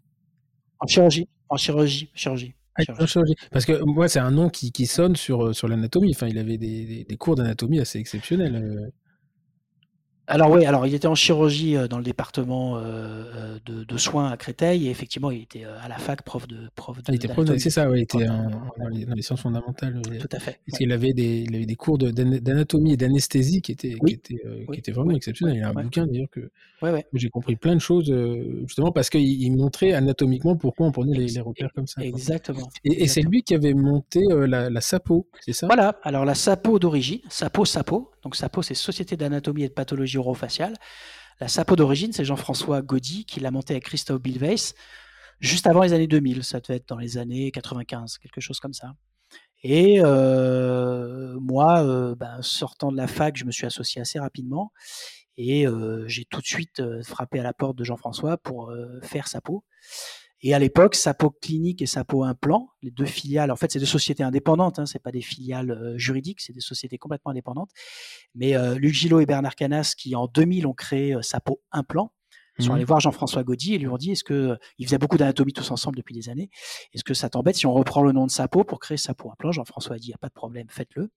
En 0.79 0.87
chirurgie. 0.87 1.29
En 1.47 1.57
chirurgie. 1.57 2.09
Chirurgie. 2.13 2.55
Parce 3.51 3.65
que 3.65 3.73
moi, 3.85 4.07
c'est 4.07 4.19
un 4.19 4.31
nom 4.31 4.49
qui, 4.49 4.71
qui 4.71 4.85
sonne 4.87 5.15
sur, 5.15 5.47
euh, 5.47 5.53
sur 5.53 5.67
l'anatomie. 5.67 6.11
Enfin, 6.15 6.27
il 6.27 6.37
avait 6.37 6.57
des, 6.57 6.85
des, 6.85 7.03
des 7.05 7.17
cours 7.17 7.35
d'anatomie 7.35 7.79
assez 7.79 7.99
exceptionnels. 7.99 8.91
Alors 10.29 10.51
oui, 10.51 10.63
alors 10.63 10.85
il 10.85 10.93
était 10.93 11.07
en 11.07 11.15
chirurgie 11.15 11.75
euh, 11.75 11.87
dans 11.87 11.97
le 11.97 12.03
département 12.03 12.77
euh, 12.77 12.81
euh, 12.83 13.59
de, 13.65 13.83
de, 13.83 13.97
soins 13.97 14.29
à 14.29 14.37
Créteil 14.37 14.87
et 14.87 14.91
effectivement 14.91 15.31
il 15.31 15.41
était 15.41 15.63
à 15.63 15.87
la 15.87 15.97
fac 15.97 16.21
prof 16.21 16.47
de 16.47 16.69
prof 16.75 16.97
de. 16.97 17.03
Il 17.09 17.15
était 17.15 17.27
prof, 17.27 17.49
c'est 17.57 17.71
ça, 17.71 17.89
il 17.95 18.03
était 18.03 18.25
dans, 18.25 18.47
les, 18.91 19.05
dans, 19.05 19.15
les, 19.15 19.21
sciences 19.23 19.41
fondamentales. 19.41 19.99
Tout 20.03 20.29
à 20.31 20.39
fait. 20.39 20.59
Parce 20.67 20.77
qu'il 20.77 20.91
avait 20.91 21.13
des, 21.13 21.45
il 21.49 21.55
avait 21.55 21.65
des 21.65 21.75
cours 21.75 21.97
d'anatomie 21.97 22.93
et 22.93 22.97
d'anesthésie 22.97 23.61
qui 23.63 23.71
étaient, 23.71 23.95
qui 24.05 24.13
étaient, 24.13 24.41
qui 24.71 24.79
étaient 24.79 24.91
vraiment 24.91 25.11
exceptionnels. 25.11 25.55
Il 25.55 25.61
y 25.61 25.63
a 25.63 25.69
un 25.69 25.73
bouquin 25.73 26.05
d'ailleurs 26.05 26.29
que 26.29 26.51
j'ai 27.13 27.29
compris 27.29 27.55
plein 27.55 27.73
de 27.73 27.81
choses 27.81 28.13
justement 28.67 28.91
parce 28.91 29.09
qu'il 29.09 29.57
montrait 29.57 29.93
anatomiquement 29.93 30.55
pourquoi 30.55 30.85
on 30.85 30.91
prenait 30.91 31.17
les, 31.17 31.25
les 31.25 31.41
repères 31.41 31.71
comme 31.73 31.87
ça. 31.87 32.03
Exactement. 32.03 32.69
Et, 32.83 33.03
et 33.03 33.07
c'est 33.07 33.21
lui 33.21 33.41
qui 33.41 33.55
avait 33.55 33.73
monté 33.73 34.21
la, 34.29 34.69
la 34.69 34.81
SAPO, 34.81 35.27
c'est 35.41 35.53
ça? 35.53 35.65
Voilà. 35.65 35.97
Alors 36.03 36.23
la 36.23 36.35
SAPO 36.35 36.77
d'origine, 36.77 37.19
SAPO 37.29 37.65
SAPO. 37.65 38.11
Donc 38.21 38.35
SAPO 38.35 38.61
c'est 38.61 38.73
Société 38.73 39.15
d'anatomie 39.17 39.63
et 39.63 39.69
de 39.69 39.73
pathologie 39.73 40.18
La 41.39 41.47
SAPO 41.47 41.75
d'origine, 41.75 42.11
c'est 42.11 42.25
Jean-François 42.25 42.81
Gaudy 42.81 43.25
qui 43.25 43.39
l'a 43.39 43.51
monté 43.51 43.73
avec 43.73 43.85
Christophe 43.85 44.21
Bilweis 44.21 44.73
juste 45.39 45.67
avant 45.67 45.81
les 45.83 45.93
années 45.93 46.07
2000. 46.07 46.43
Ça 46.43 46.59
devait 46.59 46.75
être 46.75 46.89
dans 46.89 46.97
les 46.97 47.17
années 47.17 47.51
95, 47.51 48.17
quelque 48.17 48.41
chose 48.41 48.59
comme 48.59 48.73
ça. 48.73 48.93
Et 49.63 49.99
euh, 50.01 51.37
moi, 51.39 51.83
euh, 51.83 52.15
ben, 52.15 52.41
sortant 52.41 52.91
de 52.91 52.97
la 52.97 53.07
fac, 53.07 53.35
je 53.37 53.45
me 53.45 53.51
suis 53.51 53.65
associé 53.65 54.01
assez 54.01 54.19
rapidement 54.19 54.71
et 55.37 55.67
euh, 55.67 56.05
j'ai 56.07 56.25
tout 56.25 56.41
de 56.41 56.45
suite 56.45 56.81
frappé 57.03 57.39
à 57.39 57.43
la 57.43 57.53
porte 57.53 57.77
de 57.77 57.83
Jean-François 57.83 58.37
pour 58.37 58.73
faire 59.01 59.27
SAPO. 59.27 59.63
Et 60.41 60.53
à 60.53 60.59
l'époque, 60.59 60.95
Sapo 60.95 61.31
Clinique 61.31 61.81
et 61.81 61.85
Sapo 61.85 62.23
Implant, 62.23 62.69
les 62.81 62.91
deux 62.91 63.05
filiales, 63.05 63.51
en 63.51 63.55
fait, 63.55 63.71
c'est 63.71 63.79
deux 63.79 63.85
sociétés 63.85 64.23
indépendantes, 64.23 64.79
hein, 64.79 64.85
c'est 64.85 65.01
pas 65.01 65.11
des 65.11 65.21
filiales 65.21 65.71
euh, 65.71 65.97
juridiques, 65.97 66.39
c'est 66.39 66.53
des 66.53 66.61
sociétés 66.61 66.97
complètement 66.97 67.31
indépendantes. 67.31 67.71
Mais 68.35 68.55
euh, 68.55 68.75
Luc 68.75 68.93
Gillot 68.93 69.19
et 69.19 69.25
Bernard 69.25 69.55
Canas, 69.55 69.95
qui 69.97 70.15
en 70.15 70.27
2000 70.27 70.65
ont 70.65 70.73
créé 70.73 71.13
euh, 71.13 71.21
Sapo 71.21 71.61
Implant, 71.71 72.13
sont 72.59 72.71
mmh. 72.71 72.75
allés 72.75 72.83
voir 72.83 72.99
Jean-François 72.99 73.43
Gaudy 73.43 73.73
et 73.73 73.77
lui 73.77 73.87
ont 73.87 73.97
dit 73.97 74.11
est-ce 74.11 74.25
que 74.25 74.57
ils 74.77 74.85
faisaient 74.85 74.97
beaucoup 74.97 75.15
d'anatomie 75.15 75.53
tous 75.53 75.71
ensemble 75.71 75.95
depuis 75.95 76.13
des 76.13 76.27
années 76.27 76.49
Est-ce 76.93 77.05
que 77.05 77.13
ça 77.13 77.29
t'embête 77.29 77.55
si 77.55 77.65
on 77.65 77.73
reprend 77.73 78.01
le 78.01 78.11
nom 78.11 78.25
de 78.25 78.31
Sapo 78.31 78.65
pour 78.65 78.81
créer 78.81 78.97
Sapo 78.97 79.31
Implant? 79.31 79.53
Jean-François 79.53 79.95
a 79.95 79.97
dit 79.97 80.07
il 80.07 80.09
n'y 80.09 80.15
a 80.15 80.17
pas 80.17 80.27
de 80.27 80.33
problème, 80.33 80.67
faites-le. 80.69 81.09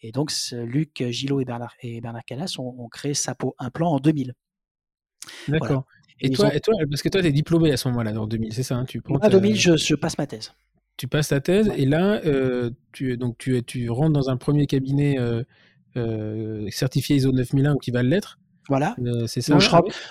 Et 0.00 0.10
donc 0.10 0.32
Luc 0.50 1.04
Gillot 1.10 1.40
et 1.40 1.44
Bernard 1.44 1.74
et 1.82 2.00
Bernard 2.00 2.24
Canas 2.24 2.56
ont, 2.58 2.88
créé 2.88 3.14
Sapo 3.14 3.54
Implant 3.60 3.92
en 3.92 4.00
2000. 4.00 4.34
D'accord. 5.46 5.84
Et, 6.22 6.30
toi, 6.30 6.54
et 6.54 6.60
toi, 6.60 6.74
parce 6.88 7.02
que 7.02 7.08
toi, 7.08 7.20
tu 7.20 7.26
es 7.26 7.32
diplômé 7.32 7.72
à 7.72 7.76
ce 7.76 7.88
moment-là, 7.88 8.12
en 8.12 8.26
2000, 8.26 8.52
c'est 8.52 8.62
ça 8.62 8.76
hein, 8.76 8.84
tu 8.84 9.00
prends 9.00 9.16
En 9.16 9.28
2000, 9.28 9.56
je, 9.56 9.76
je, 9.76 9.94
passe 9.94 10.16
ma 10.18 10.26
thèse. 10.26 10.52
Tu 10.96 11.08
passes 11.08 11.28
ta 11.28 11.40
thèse, 11.40 11.70
et 11.76 11.84
là, 11.84 12.20
euh, 12.24 12.70
tu, 12.92 13.16
donc, 13.16 13.36
tu, 13.38 13.62
tu 13.64 13.90
rentres 13.90 14.12
dans 14.12 14.30
un 14.30 14.36
premier 14.36 14.66
cabinet 14.66 15.18
euh, 15.18 16.70
certifié 16.70 17.16
ISO 17.16 17.32
9001 17.32 17.74
ou 17.74 17.78
qui 17.78 17.90
va 17.90 18.02
l'être. 18.02 18.38
Voilà. 18.68 18.94
c'est 19.26 19.40
ça. 19.40 19.58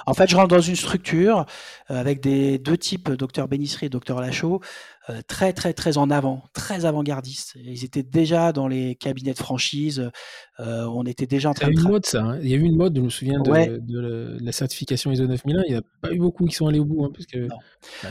En 0.06 0.14
fait, 0.14 0.30
je 0.30 0.36
rentre 0.36 0.50
dans 0.50 0.62
une 0.62 0.76
structure 0.76 1.46
avec 1.88 2.20
des 2.22 2.58
deux 2.58 2.78
types, 2.78 3.10
docteur 3.12 3.48
Bénisserie 3.48 3.86
et 3.86 3.90
docteur 3.90 4.20
Lachaud, 4.20 4.60
euh, 5.10 5.22
très 5.28 5.52
très 5.52 5.74
très 5.74 5.98
en 5.98 6.12
avant, 6.12 6.44
très 6.54 6.86
avant-gardistes. 6.86 7.56
Ils 7.56 7.84
étaient 7.84 8.04
déjà 8.04 8.52
dans 8.52 8.68
les 8.68 8.94
cabinets 8.94 9.34
de 9.34 9.38
franchise. 9.38 10.12
Euh, 10.60 10.86
on 10.86 11.06
était 11.06 11.26
déjà 11.26 11.50
en 11.50 11.54
train. 11.56 11.70
Il 11.72 11.74
y 11.74 11.80
a 11.80 11.82
eu 11.82 11.84
une 11.84 11.90
mode 11.90 12.06
ça. 12.06 12.22
Hein. 12.22 12.40
Il 12.44 12.50
y 12.50 12.54
a 12.54 12.58
eu 12.58 12.62
une 12.62 12.76
mode. 12.76 12.96
Je 12.96 13.02
me 13.02 13.10
souviens 13.10 13.40
de, 13.40 14.38
la 14.40 14.52
certification 14.52 15.12
ISO 15.12 15.26
9001. 15.26 15.64
Il 15.68 15.72
n'y 15.72 15.78
a 15.78 15.82
pas 16.02 16.12
eu 16.12 16.20
beaucoup 16.20 16.46
qui 16.46 16.54
sont 16.54 16.68
allés 16.68 16.80
au 16.80 16.86
bout, 16.86 17.04
hein, 17.04 17.10
parce 17.12 17.26
que. 17.26 17.48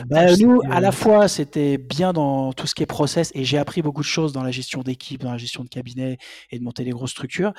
Bah, 0.07 0.35
nous, 0.35 0.61
à 0.69 0.81
la 0.81 0.91
fois, 0.91 1.29
c'était 1.29 1.77
bien 1.77 2.11
dans 2.11 2.51
tout 2.51 2.67
ce 2.67 2.75
qui 2.75 2.83
est 2.83 2.87
process, 2.87 3.31
et 3.35 3.45
j'ai 3.45 3.57
appris 3.57 3.81
beaucoup 3.81 4.01
de 4.01 4.05
choses 4.05 4.33
dans 4.33 4.43
la 4.43 4.51
gestion 4.51 4.81
d'équipe, 4.81 5.21
dans 5.21 5.31
la 5.31 5.37
gestion 5.37 5.63
de 5.63 5.69
cabinet 5.69 6.17
et 6.49 6.59
de 6.59 6.63
monter 6.63 6.83
des 6.83 6.91
grosses 6.91 7.11
structures. 7.11 7.53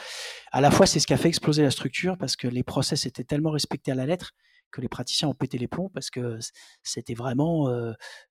À 0.53 0.61
la 0.61 0.71
fois, 0.71 0.85
c'est 0.85 1.01
ce 1.01 1.07
qui 1.07 1.15
a 1.15 1.17
fait 1.17 1.29
exploser 1.29 1.63
la 1.63 1.71
structure 1.71 2.19
parce 2.19 2.37
que 2.37 2.49
les 2.49 2.63
process 2.63 3.07
étaient 3.07 3.25
tellement 3.25 3.51
respectés 3.51 3.93
à 3.93 3.95
la 3.95 4.05
lettre 4.05 4.33
que 4.73 4.81
les 4.81 4.89
praticiens 4.89 5.29
ont 5.29 5.35
pété 5.35 5.59
les 5.59 5.69
plombs 5.69 5.91
parce 5.95 6.11
que 6.11 6.39
c'était 6.83 7.15
vraiment 7.15 7.69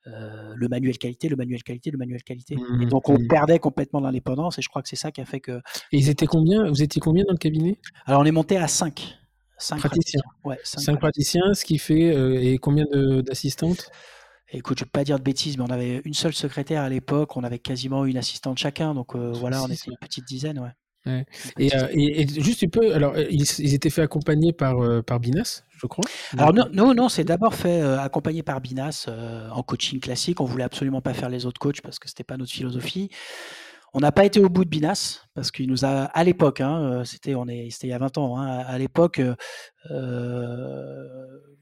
le 0.06 0.68
manuel 0.68 0.98
qualité, 0.98 1.30
le 1.30 1.36
manuel 1.36 1.64
qualité, 1.64 1.92
le 1.92 1.98
manuel 1.98 2.24
qualité. 2.24 2.56
et 2.56 2.58
mmh 2.58 2.90
donc 2.90 3.10
on 3.10 3.18
mmh 3.20 3.28
perdait 3.28 3.60
complètement 3.60 4.02
l'indépendance 4.02 4.60
et 4.60 4.62
je 4.62 4.70
crois 4.70 4.82
que 4.82 4.90
c'est 4.90 4.96
ça 4.96 5.12
qui 5.12 5.22
a 5.22 5.26
fait 5.26 5.40
que. 5.40 5.62
Et 5.92 5.98
ils 5.98 6.10
étaient 6.10 6.26
combien 6.26 6.68
Vous 6.70 6.84
étiez 6.84 7.00
combien 7.00 7.24
dans 7.24 7.34
le 7.34 7.38
cabinet? 7.38 7.78
Alors 8.06 8.22
on 8.22 8.26
est 8.26 8.32
monté 8.32 8.58
à 8.58 8.68
5. 8.68 9.18
5 9.58 9.80
praticiens. 9.80 10.22
Ouais, 10.44 10.60
5, 10.64 11.00
praticiens, 11.00 11.54
ce 11.54 11.64
qui 11.64 11.78
fait. 11.78 12.14
et 12.44 12.58
combien 12.58 12.86
d'assistantes? 13.22 13.92
Écoute, 14.54 14.80
je 14.80 14.84
ne 14.84 14.88
vais 14.88 14.92
pas 14.92 15.04
dire 15.04 15.18
de 15.18 15.24
bêtises, 15.24 15.58
mais 15.58 15.64
on 15.64 15.70
avait 15.72 16.02
une 16.04 16.14
seule 16.14 16.34
secrétaire 16.34 16.82
à 16.82 16.90
l'époque, 16.90 17.38
on 17.38 17.44
avait 17.44 17.60
quasiment 17.60 18.04
une 18.06 18.18
assistante 18.18 18.58
chacun, 18.58 18.94
donc 18.94 19.16
voilà, 19.16 19.64
on 19.64 19.68
était 19.68 19.88
une 19.88 19.98
petite 19.98 20.26
dizaine, 20.26 20.60
ouais. 20.60 20.72
Euh, 21.08 21.24
et, 21.58 22.28
juste 22.28 22.60
tu 22.60 22.68
peux 22.68 22.94
alors 22.94 23.14
euh, 23.16 23.26
ils, 23.32 23.74
étaient 23.74 23.90
fait 23.90 24.04
accompagner 24.04 24.54
par 24.54 24.84
euh, 24.84 25.02
par 25.02 25.20
Binas 25.20 25.64
je 25.72 25.88
crois. 25.88 26.06
Alors 26.38 26.54
non 26.54 26.68
non, 26.72 26.94
non 26.94 27.10
c'est 27.10 27.24
d'abord 27.24 27.56
fait 27.56 27.82
accompagner 27.82 28.44
par 28.44 28.62
Binas 28.62 29.10
en 29.52 29.64
coaching 29.64 30.00
classique. 30.00 30.40
On 30.42 30.46
voulait 30.46 30.64
absolument 30.64 31.02
pas 31.02 31.14
faire 31.14 31.30
les 31.30 31.46
autres 31.48 31.60
coachs 31.60 31.82
parce 31.82 31.98
que 31.98 32.08
c'était 32.08 32.24
pas 32.24 32.38
notre 32.38 32.52
philosophie. 32.52 33.10
On 33.94 34.00
n'a 34.00 34.14
pas 34.14 34.24
été 34.24 34.40
au 34.40 34.48
bout 34.48 34.64
de 34.64 34.70
Binas 34.70 35.26
parce 35.34 35.52
qu'il 35.52 35.68
nous 35.68 35.84
a 35.84 36.04
à 36.04 36.24
l'époque 36.24 36.62
hein, 36.62 37.02
c'était 37.04 37.34
on 37.34 37.48
est 37.48 37.72
c'était 37.72 37.88
il 37.88 37.90
y 37.90 37.94
a 37.94 37.98
20 37.98 38.20
ans 38.20 38.38
hein, 38.38 38.60
à 38.60 38.78
l'époque 38.78 39.20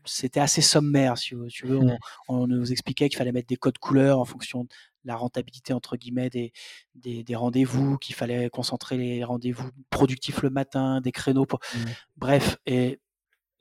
c'était 0.06 0.40
assez 0.42 0.62
sommaire 0.62 1.18
si 1.18 1.36
tu 1.50 1.66
veux 1.66 1.80
mmh. 1.80 1.98
on, 2.28 2.40
on, 2.40 2.48
nous 2.48 2.72
expliquait 2.72 3.08
qu'il 3.10 3.18
fallait 3.18 3.32
mettre 3.32 3.48
des 3.48 3.58
codes 3.58 3.78
couleurs 3.78 4.20
en 4.20 4.26
fonction 4.26 4.68
la 5.06 5.16
rentabilité 5.16 5.74
entre 5.74 5.98
guillemets 5.98 6.30
des, 6.30 6.52
des, 6.96 7.36
rendez-vous, 7.36 7.98
qu'il 7.98 8.16
fallait 8.16 8.50
concentrer 8.50 8.98
les 8.98 9.24
rendez-vous 9.24 9.70
productifs 9.90 10.42
le 10.42 10.50
matin, 10.50 11.02
des 11.02 11.12
créneaux. 11.12 11.46
Pour... 11.46 11.60
Mmh. 11.74 11.80
Bref, 12.18 12.58
et, 12.66 13.00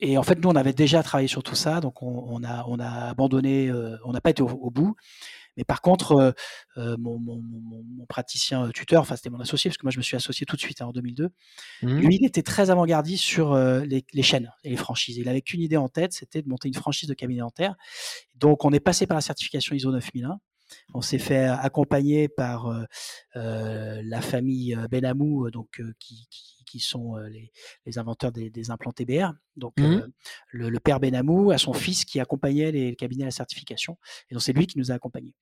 et 0.01 0.17
en 0.17 0.23
fait, 0.23 0.39
nous, 0.39 0.49
on 0.49 0.55
avait 0.55 0.73
déjà 0.73 1.03
travaillé 1.03 1.27
sur 1.27 1.43
tout 1.43 1.55
ça, 1.55 1.81
donc 1.81 2.01
on, 2.01 2.41
a, 2.43 2.63
on 2.67 2.79
a 2.79 3.09
abandonné, 3.09 3.69
euh, 3.69 3.97
on 4.05 4.13
n'a 4.13 4.21
pas 4.21 4.29
été 4.29 4.41
au, 4.41 4.69
bout. 4.69 4.95
Mais 5.57 5.65
par 5.65 5.81
contre, 5.81 6.13
euh, 6.13 6.31
euh, 6.77 6.95
mon, 6.97 7.19
mon, 7.19 7.41
mon, 7.41 8.05
praticien 8.05 8.69
tuteur, 8.69 9.01
enfin 9.01 9.17
c'était 9.17 9.29
mon 9.29 9.41
associé, 9.41 9.69
parce 9.69 9.77
que 9.77 9.85
moi 9.85 9.91
je 9.91 9.97
me 9.97 10.03
suis 10.03 10.15
associé 10.15 10.45
tout 10.45 10.55
de 10.55 10.61
suite 10.61 10.81
hein, 10.81 10.85
en 10.85 10.93
2002, 10.93 11.29
mmh. 11.81 11.97
lui 11.97 12.15
il 12.15 12.25
était 12.25 12.43
très 12.43 12.69
avant-gardiste 12.69 13.23
sur 13.23 13.55
les, 13.55 14.05
les, 14.13 14.23
chaînes 14.23 14.53
et 14.63 14.69
les 14.69 14.77
franchises. 14.77 15.17
Il 15.17 15.27
avait 15.27 15.41
qu'une 15.41 15.61
idée 15.61 15.75
en 15.75 15.89
tête, 15.89 16.13
c'était 16.13 16.41
de 16.41 16.47
monter 16.47 16.69
une 16.69 16.75
franchise 16.75 17.09
de 17.09 17.13
cabinet 17.13 17.41
dentaire. 17.41 17.75
Donc 18.35 18.63
on 18.63 18.71
est 18.71 18.79
passé 18.79 19.05
par 19.05 19.15
la 19.15 19.21
certification 19.21 19.75
ISO 19.75 19.91
9001 19.91 20.39
on 20.93 21.01
s'est 21.01 21.19
fait 21.19 21.45
accompagner 21.45 22.27
par 22.27 22.67
euh, 22.67 22.83
euh, 23.35 24.01
la 24.03 24.21
famille 24.21 24.75
euh, 24.75 24.87
Benamou, 24.87 25.49
donc 25.51 25.81
qui, 25.99 26.79
sont 26.79 27.15
les, 27.15 27.97
inventeurs 27.97 28.31
des, 28.31 28.71
implants 28.71 28.91
TBR. 28.91 29.33
Donc 29.55 29.73
mmh 29.79 30.07
le, 30.51 30.79
père 30.79 30.99
Benamou 30.99 31.51
a 31.51 31.57
son 31.57 31.73
fils 31.73 32.05
qui 32.05 32.19
accompagnait 32.19 32.71
les 32.71 32.95
cabinets 32.95 33.23
à 33.23 33.27
la 33.27 33.31
certification, 33.31 33.97
et 34.29 34.35
donc 34.35 34.43
c'est 34.43 34.53
lui 34.53 34.67
qui 34.67 34.77
nous 34.77 34.91
a 34.91 34.95
accompagnés. 34.95 35.35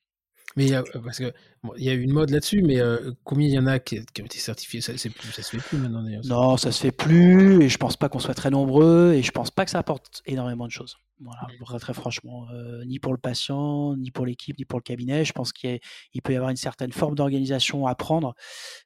Mais 0.55 0.71
parce 1.03 1.19
que 1.19 1.33
il 1.75 1.83
y 1.83 1.89
a 1.89 1.93
eu 1.93 2.01
une 2.01 2.13
mode 2.13 2.29
là-dessus, 2.29 2.61
mais 2.61 2.79
combien 3.23 3.47
il 3.47 3.53
y 3.53 3.59
en 3.59 3.67
a 3.67 3.79
qui, 3.79 3.99
ont 3.99 4.25
été 4.25 4.39
certifiés? 4.39 4.81
Ça, 4.81 4.93
plus, 4.93 5.31
ça 5.31 5.43
se 5.43 5.57
fait 5.57 5.57
plus 5.57 5.77
maintenant 5.77 6.03
Non, 6.23 6.57
ça 6.57 6.71
se 6.71 6.81
fait 6.81 6.91
plus, 6.91 7.61
et 7.61 7.69
je 7.69 7.77
pense 7.77 7.97
pas 7.97 8.09
qu'on 8.09 8.19
soit 8.19 8.33
très 8.33 8.49
nombreux, 8.49 9.13
et 9.13 9.21
je 9.21 9.31
pense 9.31 9.51
pas 9.51 9.65
que 9.65 9.71
ça 9.71 9.79
apporte 9.79 10.21
énormément 10.25 10.65
de 10.65 10.71
choses. 10.71 10.97
Voilà, 11.19 11.79
très, 11.79 11.93
franchement, 11.95 12.47
euh, 12.51 12.85
ni 12.85 12.99
pour 12.99 13.11
le 13.11 13.17
patient, 13.17 13.95
ni 13.95 14.11
pour 14.11 14.25
l'équipe, 14.25 14.57
ni 14.59 14.65
pour 14.65 14.77
le 14.77 14.83
cabinet. 14.83 15.25
Je 15.25 15.33
pense 15.33 15.51
qu'il 15.51 15.79
peut 16.23 16.33
y 16.33 16.35
avoir 16.35 16.51
une 16.51 16.57
certaine 16.57 16.91
forme 16.91 17.15
d'organisation 17.15 17.87
à 17.87 17.95
prendre. 17.95 18.35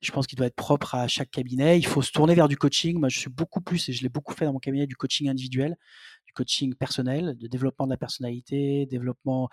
Je 0.02 0.12
pense 0.12 0.28
qu'il 0.28 0.38
doit 0.38 0.48
être 0.48 0.56
propre 0.56 0.96
à 0.96 1.10
chaque 1.10 1.30
cabinet. 1.30 1.78
Il 1.78 1.86
faut 1.86 2.02
se 2.02 2.12
tourner 2.12 2.34
vers 2.34 2.48
du 2.48 2.56
coaching. 2.56 2.98
Moi, 2.98 3.10
je 3.10 3.20
suis 3.20 3.30
beaucoup 3.30 3.60
plus, 3.60 3.90
et 3.90 3.94
je 3.94 4.02
l'ai 4.02 4.10
beaucoup 4.10 4.34
fait 4.34 4.46
dans 4.46 4.54
mon 4.54 4.60
cabinet, 4.60 4.88
du 4.88 4.96
coaching 4.96 5.28
individuel, 5.28 5.76
du 6.26 6.32
coaching 6.32 6.74
personnel, 6.74 7.36
de 7.38 7.48
développement 7.48 7.86
de 7.86 7.92
la 7.92 7.98
personnalité, 7.98 8.86
développement 8.86 9.50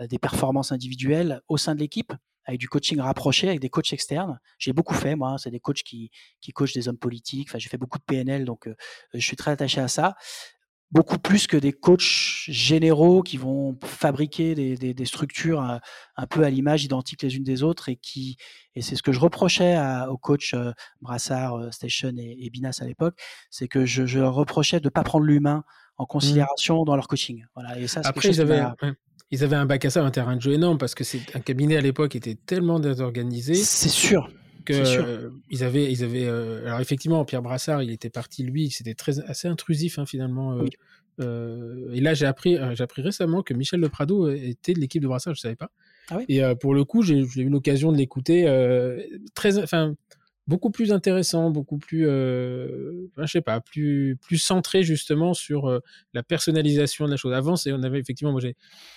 euh, 0.00 0.06
des 0.06 0.18
performances 0.18 0.72
individuelles 0.72 1.42
au 1.48 1.58
sein 1.58 1.74
de 1.74 1.80
l'équipe 1.80 2.14
avec 2.44 2.58
du 2.58 2.68
coaching 2.68 2.98
rapproché, 2.98 3.46
avec 3.48 3.60
des 3.60 3.68
coachs 3.68 3.92
externes. 3.92 4.40
J'ai 4.58 4.72
beaucoup 4.72 4.94
fait, 4.94 5.14
moi. 5.14 5.30
Hein. 5.30 5.38
C'est 5.38 5.52
des 5.52 5.60
coachs 5.60 5.82
qui, 5.84 6.10
qui 6.40 6.50
coachent 6.52 6.72
des 6.72 6.88
hommes 6.88 6.98
politiques. 6.98 7.48
Enfin, 7.50 7.58
j'ai 7.58 7.68
fait 7.68 7.78
beaucoup 7.78 7.98
de 7.98 8.04
PNL, 8.04 8.44
donc 8.44 8.66
euh, 8.66 8.74
je 9.14 9.20
suis 9.20 9.36
très 9.36 9.52
attaché 9.52 9.80
à 9.80 9.86
ça 9.86 10.16
beaucoup 10.92 11.18
plus 11.18 11.46
que 11.46 11.56
des 11.56 11.72
coachs 11.72 12.44
généraux 12.48 13.22
qui 13.22 13.38
vont 13.38 13.76
fabriquer 13.82 14.54
des, 14.54 14.76
des, 14.76 15.04
structures 15.06 15.60
un, 15.60 16.26
peu 16.26 16.44
à 16.44 16.50
l'image, 16.50 16.84
identiques 16.84 17.22
les 17.22 17.36
unes 17.36 17.44
des 17.44 17.62
autres, 17.62 17.88
et 17.88 17.96
qui 17.96 18.36
et 18.74 18.82
c'est 18.82 18.94
ce 18.94 19.02
que 19.02 19.12
je 19.12 19.18
reprochais 19.18 19.74
à, 19.74 20.10
aux 20.10 20.18
coachs 20.18 20.54
euh, 20.54 20.72
Brassard, 21.00 21.56
euh, 21.56 21.70
Station 21.70 22.12
et, 22.16 22.48
Binas 22.50 22.78
à 22.80 22.86
l'époque, 22.86 23.18
c'est 23.50 23.68
que 23.68 23.84
je, 23.84 24.06
je, 24.06 24.18
leur 24.18 24.34
reprochais 24.34 24.80
de 24.80 24.86
ne 24.86 24.90
pas 24.90 25.02
prendre 25.02 25.24
l'humain 25.24 25.64
en 25.96 26.04
mmh. 26.04 26.06
considération 26.06 26.84
dans 26.84 26.94
leur 26.94 27.08
coaching. 27.08 27.44
Voilà. 27.54 27.78
Et 27.78 27.86
ça, 27.86 28.02
Après, 28.04 28.28
ils 28.28 28.40
avaient, 28.40 28.62
ils 29.30 29.44
avaient 29.44 29.56
un 29.56 29.66
bac 29.66 29.84
à 29.84 29.90
ça, 29.90 30.04
un 30.04 30.10
terrain 30.10 30.36
de 30.36 30.42
jeu 30.42 30.52
énorme, 30.52 30.78
parce 30.78 30.94
que 30.94 31.04
c'est 31.04 31.34
un 31.34 31.40
cabinet 31.40 31.76
à 31.76 31.80
l'époque 31.80 32.16
était 32.16 32.34
tellement 32.34 32.80
désorganisé. 32.80 33.54
C'est 33.54 33.88
sûr 33.88 34.30
ils 34.70 35.64
avaient, 35.64 35.90
ils 35.90 36.04
avaient. 36.04 36.26
Euh, 36.26 36.66
alors 36.66 36.80
effectivement, 36.80 37.24
Pierre 37.24 37.42
Brassard, 37.42 37.82
il 37.82 37.90
était 37.90 38.10
parti 38.10 38.42
lui, 38.42 38.70
c'était 38.70 38.94
très 38.94 39.20
assez 39.20 39.48
intrusif 39.48 39.98
hein, 39.98 40.06
finalement. 40.06 40.58
Euh, 40.58 40.66
euh, 41.20 41.92
et 41.92 42.00
là, 42.00 42.14
j'ai 42.14 42.26
appris, 42.26 42.56
j'ai 42.74 42.82
appris 42.82 43.02
récemment 43.02 43.42
que 43.42 43.54
Michel 43.54 43.80
Leprado 43.80 44.30
était 44.30 44.72
de 44.72 44.80
l'équipe 44.80 45.02
de 45.02 45.08
Brassard, 45.08 45.34
je 45.34 45.40
savais 45.40 45.56
pas. 45.56 45.70
Ah 46.10 46.18
et 46.28 46.42
pour 46.60 46.74
le 46.74 46.84
coup, 46.84 47.02
j'ai 47.02 47.18
eu 47.18 47.48
l'occasion 47.48 47.92
de 47.92 47.96
l'écouter. 47.96 48.44
très, 49.34 49.58
enfin, 49.58 49.94
beaucoup 50.48 50.70
plus 50.70 50.92
intéressant, 50.92 51.50
beaucoup 51.50 51.78
plus, 51.78 52.06
euh, 52.08 53.08
je 53.16 53.26
sais 53.26 53.40
pas, 53.40 53.60
plus 53.60 54.16
plus 54.20 54.38
centré 54.38 54.82
justement 54.82 55.34
sur 55.34 55.68
euh, 55.68 55.80
la 56.14 56.22
personnalisation 56.22 57.06
de 57.06 57.10
la 57.10 57.16
chose. 57.16 57.32
Avant, 57.32 57.54
on 57.66 57.82
avait 57.82 58.00
effectivement, 58.00 58.32
moi 58.32 58.40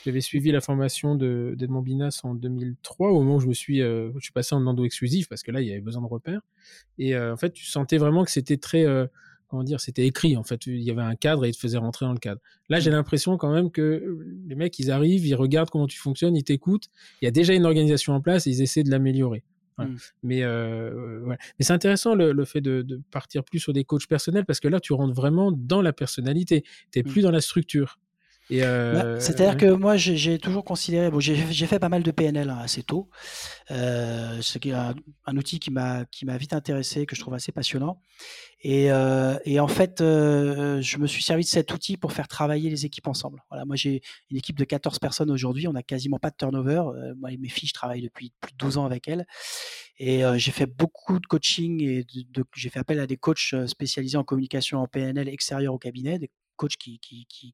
j'avais 0.05 0.21
suivi 0.21 0.51
la 0.51 0.61
formation 0.61 1.15
de 1.15 1.53
d'Edmond 1.57 1.81
Binas 1.81 2.21
en 2.23 2.33
2003 2.33 3.09
au 3.09 3.21
moment 3.21 3.35
où 3.35 3.39
je 3.39 3.47
me 3.47 3.53
suis, 3.53 3.81
euh, 3.81 4.11
je 4.15 4.23
suis 4.23 4.33
passé 4.33 4.55
en 4.55 4.65
endo 4.65 4.85
exclusif 4.85 5.29
parce 5.29 5.43
que 5.43 5.51
là 5.51 5.61
il 5.61 5.67
y 5.67 5.71
avait 5.71 5.81
besoin 5.81 6.01
de 6.01 6.07
repères. 6.07 6.41
Et 6.97 7.15
euh, 7.15 7.33
en 7.33 7.37
fait, 7.37 7.51
tu 7.51 7.65
sentais 7.65 7.97
vraiment 7.97 8.23
que 8.23 8.31
c'était 8.31 8.57
très 8.57 8.85
comment 9.47 9.63
dire, 9.63 9.79
c'était 9.79 10.07
écrit 10.07 10.35
en 10.37 10.43
fait. 10.43 10.65
Il 10.65 10.81
y 10.81 10.89
avait 10.89 11.03
un 11.03 11.15
cadre 11.15 11.45
et 11.45 11.49
ils 11.49 11.53
te 11.53 11.59
faisaient 11.59 11.77
rentrer 11.77 12.05
dans 12.05 12.13
le 12.13 12.19
cadre. 12.19 12.41
Là, 12.69 12.79
j'ai 12.79 12.89
mmh. 12.89 12.93
l'impression 12.93 13.37
quand 13.37 13.51
même 13.51 13.69
que 13.69 14.17
les 14.47 14.55
mecs, 14.55 14.79
ils 14.79 14.89
arrivent, 14.89 15.25
ils 15.25 15.35
regardent 15.35 15.69
comment 15.69 15.87
tu 15.87 15.99
fonctionnes, 15.99 16.35
ils 16.35 16.43
t'écoutent. 16.43 16.89
Il 17.21 17.25
y 17.25 17.27
a 17.27 17.31
déjà 17.31 17.53
une 17.53 17.65
organisation 17.65 18.13
en 18.13 18.21
place 18.21 18.47
et 18.47 18.49
ils 18.49 18.61
essaient 18.63 18.83
de 18.83 18.89
l'améliorer. 18.89 19.43
Mmh. 19.77 19.95
Mais, 20.23 20.43
euh. 20.43 21.25
Mais 21.27 21.37
c'est 21.59 21.73
intéressant 21.73 22.15
le, 22.15 22.31
le 22.31 22.45
fait 22.45 22.61
de, 22.61 22.81
de, 22.81 23.01
partir 23.11 23.43
plus 23.43 23.59
sur 23.59 23.73
des 23.73 23.83
coachs 23.83 24.07
personnels 24.07 24.45
parce 24.45 24.59
que 24.59 24.67
là, 24.67 24.79
tu 24.79 24.93
rentres 24.93 25.13
vraiment 25.13 25.51
dans 25.51 25.81
la 25.81 25.93
personnalité. 25.93 26.63
Tu 26.91 26.99
n'es 26.99 27.03
mmh. 27.03 27.11
plus 27.11 27.21
dans 27.21 27.31
la 27.31 27.41
structure. 27.41 27.99
Bah, 28.49 28.55
euh, 28.57 29.19
c'est-à-dire 29.19 29.57
que 29.57 29.65
moi, 29.65 29.97
j'ai 29.97 30.37
toujours 30.37 30.63
considéré, 30.63 31.09
bon, 31.09 31.19
j'ai 31.19 31.35
fait 31.35 31.79
pas 31.79 31.89
mal 31.89 32.03
de 32.03 32.11
PNL 32.11 32.49
hein, 32.49 32.59
assez 32.61 32.83
tôt, 32.83 33.09
euh, 33.71 34.39
c'est 34.41 34.63
un, 34.71 34.93
un, 35.25 35.37
outil 35.37 35.59
qui 35.59 35.71
m'a 35.71 36.05
vite 36.37 36.53
intéressé, 36.53 37.05
que 37.05 37.15
je 37.15 37.21
trouve 37.21 37.33
assez 37.33 37.51
passionnant. 37.51 38.01
Et, 38.61 38.91
euh, 38.91 39.37
et 39.45 39.59
en 39.59 39.67
fait, 39.67 39.95
je 39.99 40.97
me 40.97 41.07
suis 41.07 41.23
servi 41.23 41.43
de 41.43 41.49
cet 41.49 41.73
outil 41.73 41.97
pour 41.97 42.13
faire 42.13 42.27
travailler 42.27 42.69
les 42.69 42.85
équipes 42.85 43.07
ensemble. 43.07 43.43
Voilà, 43.49 43.65
moi, 43.65 43.75
j'ai 43.75 44.01
une 44.29 44.37
équipe 44.37 44.57
de 44.57 44.63
14 44.63 44.99
personnes 44.99 45.31
aujourd'hui, 45.31 45.67
on 45.67 45.73
n'a 45.73 45.83
quasiment 45.83 46.19
pas 46.19 46.29
de 46.29 46.35
turnover. 46.37 46.83
Moi 47.17 47.31
et 47.31 47.37
mes 47.37 47.49
filles, 47.49 47.69
je 47.69 47.73
travaille 47.73 48.01
depuis 48.01 48.31
plus 48.41 48.51
de 48.51 48.57
12 48.57 48.77
ans 48.77 48.85
avec 48.85 49.07
elles. 49.07 49.25
Et 49.97 50.23
j'ai 50.37 50.51
fait 50.51 50.65
beaucoup 50.65 51.19
de 51.19 51.25
coaching 51.25 51.81
et 51.81 52.05
j'ai 52.55 52.69
fait 52.69 52.79
appel 52.79 52.99
à 52.99 53.07
des 53.07 53.17
coachs 53.17 53.55
spécialisés 53.65 54.17
en 54.17 54.23
communication 54.23 54.79
en 54.79 54.87
PNL 54.87 55.29
extérieur 55.29 55.73
au 55.73 55.79
cabinet, 55.79 56.19
des 56.19 56.29
coach 56.55 56.75
qui, 56.77 56.99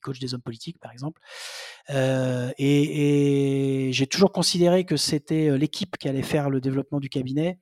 coach 0.02 0.20
des 0.20 0.34
hommes 0.34 0.42
politiques, 0.42 0.80
par 0.80 0.92
exemple. 0.92 1.22
Euh, 1.90 2.52
et, 2.58 3.88
et 3.88 3.94
j'ai 3.94 4.08
toujours 4.08 4.32
considéré 4.32 4.86
que 4.86 4.98
c'était 4.98 5.58
l'équipe 5.58 5.98
qui 5.98 6.08
allait 6.10 6.24
faire 6.24 6.50
le 6.50 6.62
développement 6.62 7.00
du 7.00 7.10
cabinet. 7.10 7.60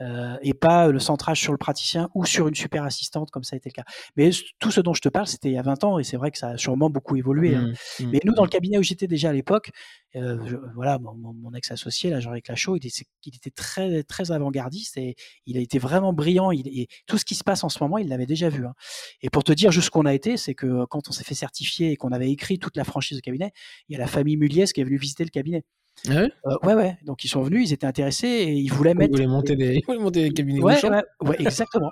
Euh, 0.00 0.36
et 0.42 0.54
pas 0.54 0.88
le 0.88 0.98
centrage 0.98 1.40
sur 1.40 1.52
le 1.52 1.58
praticien 1.58 2.10
ou 2.14 2.24
sur 2.24 2.48
une 2.48 2.54
super 2.54 2.82
assistante 2.84 3.30
comme 3.30 3.44
ça 3.44 3.54
a 3.54 3.58
été 3.58 3.68
le 3.68 3.74
cas. 3.74 3.84
Mais 4.16 4.30
tout 4.58 4.70
ce 4.70 4.80
dont 4.80 4.94
je 4.94 5.00
te 5.00 5.08
parle, 5.08 5.26
c'était 5.26 5.48
il 5.48 5.54
y 5.54 5.58
a 5.58 5.62
20 5.62 5.84
ans 5.84 5.98
et 5.98 6.04
c'est 6.04 6.16
vrai 6.16 6.30
que 6.30 6.38
ça 6.38 6.48
a 6.48 6.56
sûrement 6.56 6.90
beaucoup 6.90 7.16
évolué. 7.16 7.54
Hein. 7.54 7.72
Mmh, 8.00 8.04
mmh, 8.04 8.10
Mais 8.10 8.20
nous, 8.24 8.34
dans 8.34 8.42
le 8.42 8.48
cabinet 8.48 8.78
où 8.78 8.82
j'étais 8.82 9.06
déjà 9.06 9.30
à 9.30 9.32
l'époque, 9.32 9.70
euh, 10.16 10.36
voilà, 10.74 10.98
mon, 10.98 11.52
ex-associé, 11.54 12.10
là, 12.10 12.20
Jean-Luc 12.20 12.48
Lachaud, 12.48 12.76
il 12.76 12.86
était, 12.86 13.04
il 13.24 13.36
était 13.36 13.50
très, 13.50 14.02
très 14.02 14.32
avant-gardiste 14.32 14.96
et 14.96 15.14
il 15.46 15.56
a 15.56 15.60
été 15.60 15.78
vraiment 15.78 16.12
brillant. 16.12 16.50
Il, 16.50 16.66
et 16.68 16.88
tout 17.06 17.18
ce 17.18 17.24
qui 17.24 17.34
se 17.34 17.44
passe 17.44 17.64
en 17.64 17.68
ce 17.68 17.82
moment, 17.82 17.98
il 17.98 18.08
l'avait 18.08 18.26
déjà 18.26 18.48
vu. 18.48 18.66
Hein. 18.66 18.74
Et 19.22 19.30
pour 19.30 19.44
te 19.44 19.52
dire 19.52 19.70
jusqu'où 19.70 20.00
on 20.00 20.06
a 20.06 20.14
été, 20.14 20.36
c'est 20.36 20.54
que 20.54 20.84
quand 20.86 21.08
on 21.08 21.12
s'est 21.12 21.24
fait 21.24 21.34
certifier 21.34 21.92
et 21.92 21.96
qu'on 21.96 22.12
avait 22.12 22.30
écrit 22.30 22.58
toute 22.58 22.76
la 22.76 22.84
franchise 22.84 23.16
de 23.18 23.22
cabinet, 23.22 23.52
il 23.88 23.92
y 23.92 23.96
a 23.96 23.98
la 23.98 24.06
famille 24.06 24.36
Muliez 24.36 24.66
qui 24.66 24.80
est 24.80 24.84
venue 24.84 24.98
visiter 24.98 25.24
le 25.24 25.30
cabinet. 25.30 25.64
Ah 26.08 26.10
ouais, 26.10 26.30
euh, 26.46 26.56
ouais, 26.64 26.74
ouais. 26.74 26.98
Donc 27.04 27.24
ils 27.24 27.28
sont 27.28 27.42
venus, 27.42 27.70
ils 27.70 27.72
étaient 27.72 27.86
intéressés 27.86 28.26
et 28.28 28.52
ils 28.52 28.72
voulaient 28.72 28.94
mettre. 28.94 29.12
Ils 29.12 29.16
voulaient 29.16 29.26
monter 29.26 29.56
des, 29.56 29.82
ils 29.86 30.00
monter 30.00 30.28
des 30.28 30.32
cabinets. 30.32 30.60
Ouais, 30.60 30.80
ouais, 31.22 31.36
exactement, 31.38 31.90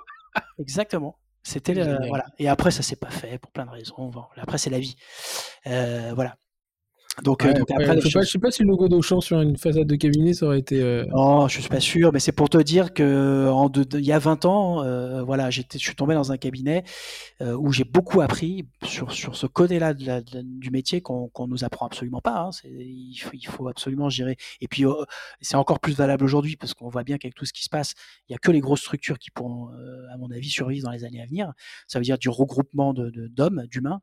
exactement. 0.58 1.18
C'était 1.44 1.74
voilà. 1.74 2.26
Et 2.38 2.48
après 2.48 2.70
ça 2.70 2.82
s'est 2.82 2.96
pas 2.96 3.10
fait 3.10 3.38
pour 3.38 3.50
plein 3.50 3.66
de 3.66 3.70
raisons. 3.70 4.10
après 4.36 4.58
c'est 4.58 4.70
la 4.70 4.78
vie. 4.78 4.96
Euh, 5.66 6.12
voilà. 6.14 6.36
Donc, 7.20 7.44
euh, 7.44 7.52
après, 7.52 8.00
je, 8.00 8.20
sais 8.22 8.38
pas, 8.38 8.50
si 8.50 8.62
le 8.62 8.68
logo 8.68 8.88
d'Auchan 8.88 9.20
sur 9.20 9.38
une 9.42 9.58
façade 9.58 9.86
de 9.86 9.96
cabinet, 9.96 10.32
ça 10.32 10.46
aurait 10.46 10.60
été. 10.60 10.80
Euh, 10.80 11.04
non, 11.10 11.46
je 11.46 11.60
suis 11.60 11.68
pas 11.68 11.78
sûr, 11.78 12.10
mais 12.10 12.20
c'est 12.20 12.32
pour 12.32 12.48
te 12.48 12.56
dire 12.56 12.94
que 12.94 13.50
en 13.50 13.70
il 13.70 14.04
y 14.04 14.12
a 14.12 14.18
20 14.18 14.46
ans, 14.46 14.82
euh, 14.82 15.22
voilà, 15.22 15.50
j'étais, 15.50 15.78
je 15.78 15.84
suis 15.84 15.94
tombé 15.94 16.14
dans 16.14 16.32
un 16.32 16.38
cabinet 16.38 16.84
où 17.40 17.72
j'ai 17.72 17.84
beaucoup 17.84 18.20
appris 18.20 18.66
sur, 18.84 19.10
sur 19.10 19.36
ce 19.36 19.46
côté-là 19.46 19.94
du 19.94 20.70
métier 20.70 21.00
qu'on 21.00 21.28
qu'on 21.28 21.48
nous 21.48 21.64
apprend 21.64 21.86
absolument 21.86 22.20
pas. 22.20 22.38
Hein. 22.38 22.50
il, 22.64 23.16
faut, 23.16 23.30
il, 23.34 23.46
faut, 23.46 23.68
absolument 23.68 24.08
gérer. 24.08 24.36
Et 24.60 24.68
puis, 24.68 24.84
c'est 25.40 25.56
encore 25.56 25.80
plus 25.80 25.94
valable 25.94 26.24
aujourd'hui 26.24 26.56
parce 26.56 26.72
qu'on 26.72 26.88
voit 26.88 27.02
bien 27.02 27.18
qu'avec 27.18 27.34
tout 27.34 27.44
ce 27.44 27.52
qui 27.52 27.64
se 27.64 27.68
passe, 27.68 27.94
il 28.28 28.32
y 28.32 28.34
a 28.34 28.38
que 28.38 28.50
les 28.50 28.60
grosses 28.60 28.80
structures 28.80 29.18
qui 29.18 29.30
pourront, 29.30 29.68
à 30.12 30.16
mon 30.16 30.30
avis, 30.30 30.48
survivre 30.48 30.86
dans 30.86 30.92
les 30.92 31.04
années 31.04 31.20
à 31.20 31.26
venir. 31.26 31.52
Ça 31.88 31.98
veut 31.98 32.04
dire 32.04 32.16
du 32.16 32.30
regroupement 32.30 32.94
de, 32.94 33.10
d'hommes, 33.28 33.66
d'humains, 33.66 34.00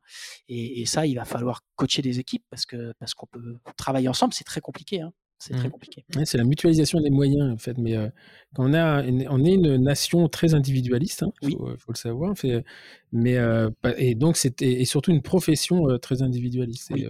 et, 0.48 0.82
et 0.82 0.86
ça, 0.86 1.06
il 1.06 1.14
va 1.14 1.24
falloir 1.24 1.62
coacher 1.76 2.02
des 2.02 2.20
équipes 2.20 2.44
parce 2.50 2.66
que 2.66 2.92
parce 3.00 3.14
qu'on 3.14 3.26
peut 3.26 3.56
travailler 3.76 4.08
ensemble, 4.08 4.34
c'est 4.34 4.44
très 4.44 4.60
compliqué. 4.60 5.00
Hein. 5.00 5.12
C'est 5.38 5.54
très 5.54 5.68
mmh. 5.68 5.70
compliqué. 5.70 6.04
c'est 6.26 6.36
la 6.36 6.44
mutualisation 6.44 7.00
des 7.00 7.08
moyens, 7.08 7.50
en 7.50 7.56
fait. 7.56 7.78
Mais 7.78 7.96
euh, 7.96 8.08
quand 8.54 8.68
on, 8.68 8.74
a 8.74 9.02
on 9.02 9.42
est 9.42 9.54
une 9.54 9.78
nation 9.78 10.28
très 10.28 10.52
individualiste, 10.52 11.24
il 11.40 11.54
hein, 11.54 11.58
euh, 11.62 11.76
faut, 11.78 11.92
le 11.92 11.96
savoir. 11.96 12.36
Fait, 12.36 12.62
mais, 13.10 13.38
euh, 13.38 13.70
et 13.96 14.14
donc, 14.14 14.36
c'est 14.36 14.60
et 14.60 14.84
surtout 14.84 15.12
une 15.12 15.22
profession 15.22 15.98
très 15.98 16.20
individualiste. 16.20 16.92
Et, 16.92 17.08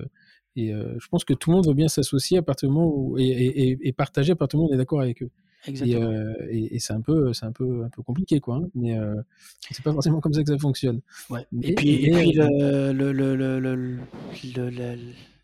je 0.57 1.09
pense 1.09 1.25
que 1.25 1.35
tout 1.35 1.51
le 1.51 1.57
monde 1.57 1.67
veut 1.67 1.75
bien 1.75 1.89
s'associer 1.89 2.39
à 2.39 2.43
partir 2.43 2.69
du 2.69 2.75
moment 2.75 2.93
où, 2.95 3.19
et, 3.19 3.79
et, 3.83 3.93
partager 3.93 4.33
à 4.33 4.37
partir 4.37 4.59
du 4.59 4.63
moment 4.63 4.69
où 4.69 4.73
on 4.73 4.75
est 4.75 4.79
d'accord 4.79 5.01
avec 5.01 5.25
eux. 5.25 5.31
Et, 5.67 6.79
c'est 6.79 6.93
un 6.93 7.01
peu, 7.01 7.33
c'est 7.33 7.47
un 7.47 7.53
peu, 7.53 7.83
un 7.85 7.89
peu 7.89 8.03
compliqué, 8.03 8.39
quoi. 8.39 8.57
Hein. 8.59 8.69
mais 8.77 8.97
c'est 9.73 9.83
pas 9.83 9.93
forcément 9.93 10.21
comme 10.21 10.35
ça 10.35 10.45
que 10.45 10.53
ça 10.53 10.59
fonctionne. 10.59 11.01
et 11.63 11.75
puis, 11.75 11.95
et 12.05 12.11
puis 12.13 12.33
le, 12.35 12.93
le, 12.93 13.35
le, 13.35 13.99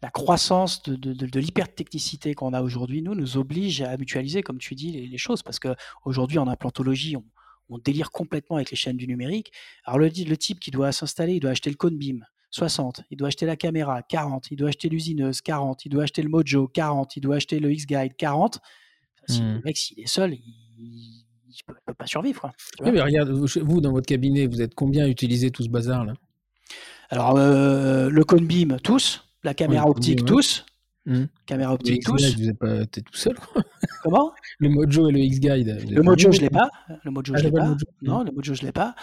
la 0.03 0.11
croissance 0.11 0.83
de, 0.83 0.95
de, 0.97 1.41
l'hypertechnicité 1.41 2.35
qu'on 2.35 2.53
a 2.53 2.63
aujourd'hui, 2.63 3.03
nous, 3.03 3.15
nous 3.15 3.37
oblige 3.37 3.83
à 3.83 3.97
mutualiser, 3.97 4.43
comme 4.43 4.59
tu 4.59 4.75
dis, 4.75 5.09
les, 5.09 5.19
choses. 5.19 5.43
Parce 5.43 5.59
qu'aujourd'hui, 5.59 6.39
en 6.39 6.49
implantologie, 6.49 7.17
on, 7.17 7.25
on, 7.71 7.79
délire 7.79 8.11
complètement 8.11 8.57
avec 8.57 8.71
les 8.71 8.77
chaînes 8.77 8.97
du 8.97 9.07
numérique. 9.07 9.53
Alors, 9.85 9.99
le, 9.99 10.07
le 10.09 10.37
type 10.37 10.61
qui 10.61 10.71
doit 10.71 10.93
s'installer, 10.93 11.35
il 11.35 11.41
doit 11.41 11.51
acheter 11.51 11.71
le 11.71 11.77
code 11.77 11.97
BIM, 11.97 12.21
60, 12.51 13.03
il 13.11 13.17
doit 13.17 13.29
acheter 13.29 13.47
la 13.47 13.57
caméra, 13.57 14.03
40, 14.03 14.51
il 14.51 14.57
doit 14.57 14.69
acheter 14.69 14.89
l'usineuse, 14.89 15.41
40, 15.41 15.85
il 15.87 15.89
doit 15.91 16.05
acheter 16.05 16.23
le 16.23 16.29
Mojo, 16.29 16.69
40, 16.69 17.17
il 17.17 17.21
doit 17.21 17.37
acheter 17.37 17.59
le 17.59 17.73
X-Guide, 17.73 18.17
40. 18.17 18.61
Si 19.29 19.41
Le 19.41 19.47
mmh. 19.47 19.63
mec, 19.65 19.77
s'il 19.77 20.01
est 20.01 20.07
seul, 20.07 20.35
il 20.79 21.25
ne 21.69 21.75
peut, 21.75 21.95
pas 21.95 22.07
survivre. 22.07 22.53
oui, 22.81 22.93
mais 22.93 23.01
regarde, 23.01 23.31
vous, 23.31 23.81
dans 23.81 23.93
votre 23.93 24.07
cabinet, 24.07 24.47
vous 24.47 24.63
êtes 24.63 24.75
combien 24.75 25.05
à 25.05 25.09
utiliser 25.09 25.51
tout 25.51 25.63
ce 25.63 25.69
bazar-là? 25.69 26.15
Alors, 27.11 27.37
euh, 27.37 28.09
le 28.09 28.25
code 28.25 28.45
BIM, 28.45 28.79
tous 28.79 29.26
la 29.47 29.55
caméra 29.55 29.89
optique 29.89 30.25
tous. 30.25 30.67
Mmh. 31.07 31.25
Caméra 31.47 31.73
optique 31.73 32.05
tous. 32.05 32.37
Vous 32.37 32.47
n'êtes 32.47 32.59
pas 32.59 32.85
tout 32.85 33.03
seul. 33.13 33.37
Comment? 34.03 34.33
Le 34.59 34.69
Mojo 34.69 35.09
et 35.09 35.13
le 35.13 35.21
X-Guide. 35.21 35.89
Le 35.89 36.03
Mojo, 36.03 36.33
je 36.33 36.41
l'ai 36.41 36.51
pas. 36.51 36.69
Le 37.05 37.11
Mojo, 37.11 37.33
ah, 37.35 37.39
je 37.39 37.45
l'ai 37.45 37.53
pas. 37.53 37.77
Non, 38.03 38.25
le 38.25 38.33
Mojo, 38.33 38.55
je 38.55 38.63
l'ai 38.63 38.73
pas. 38.73 38.95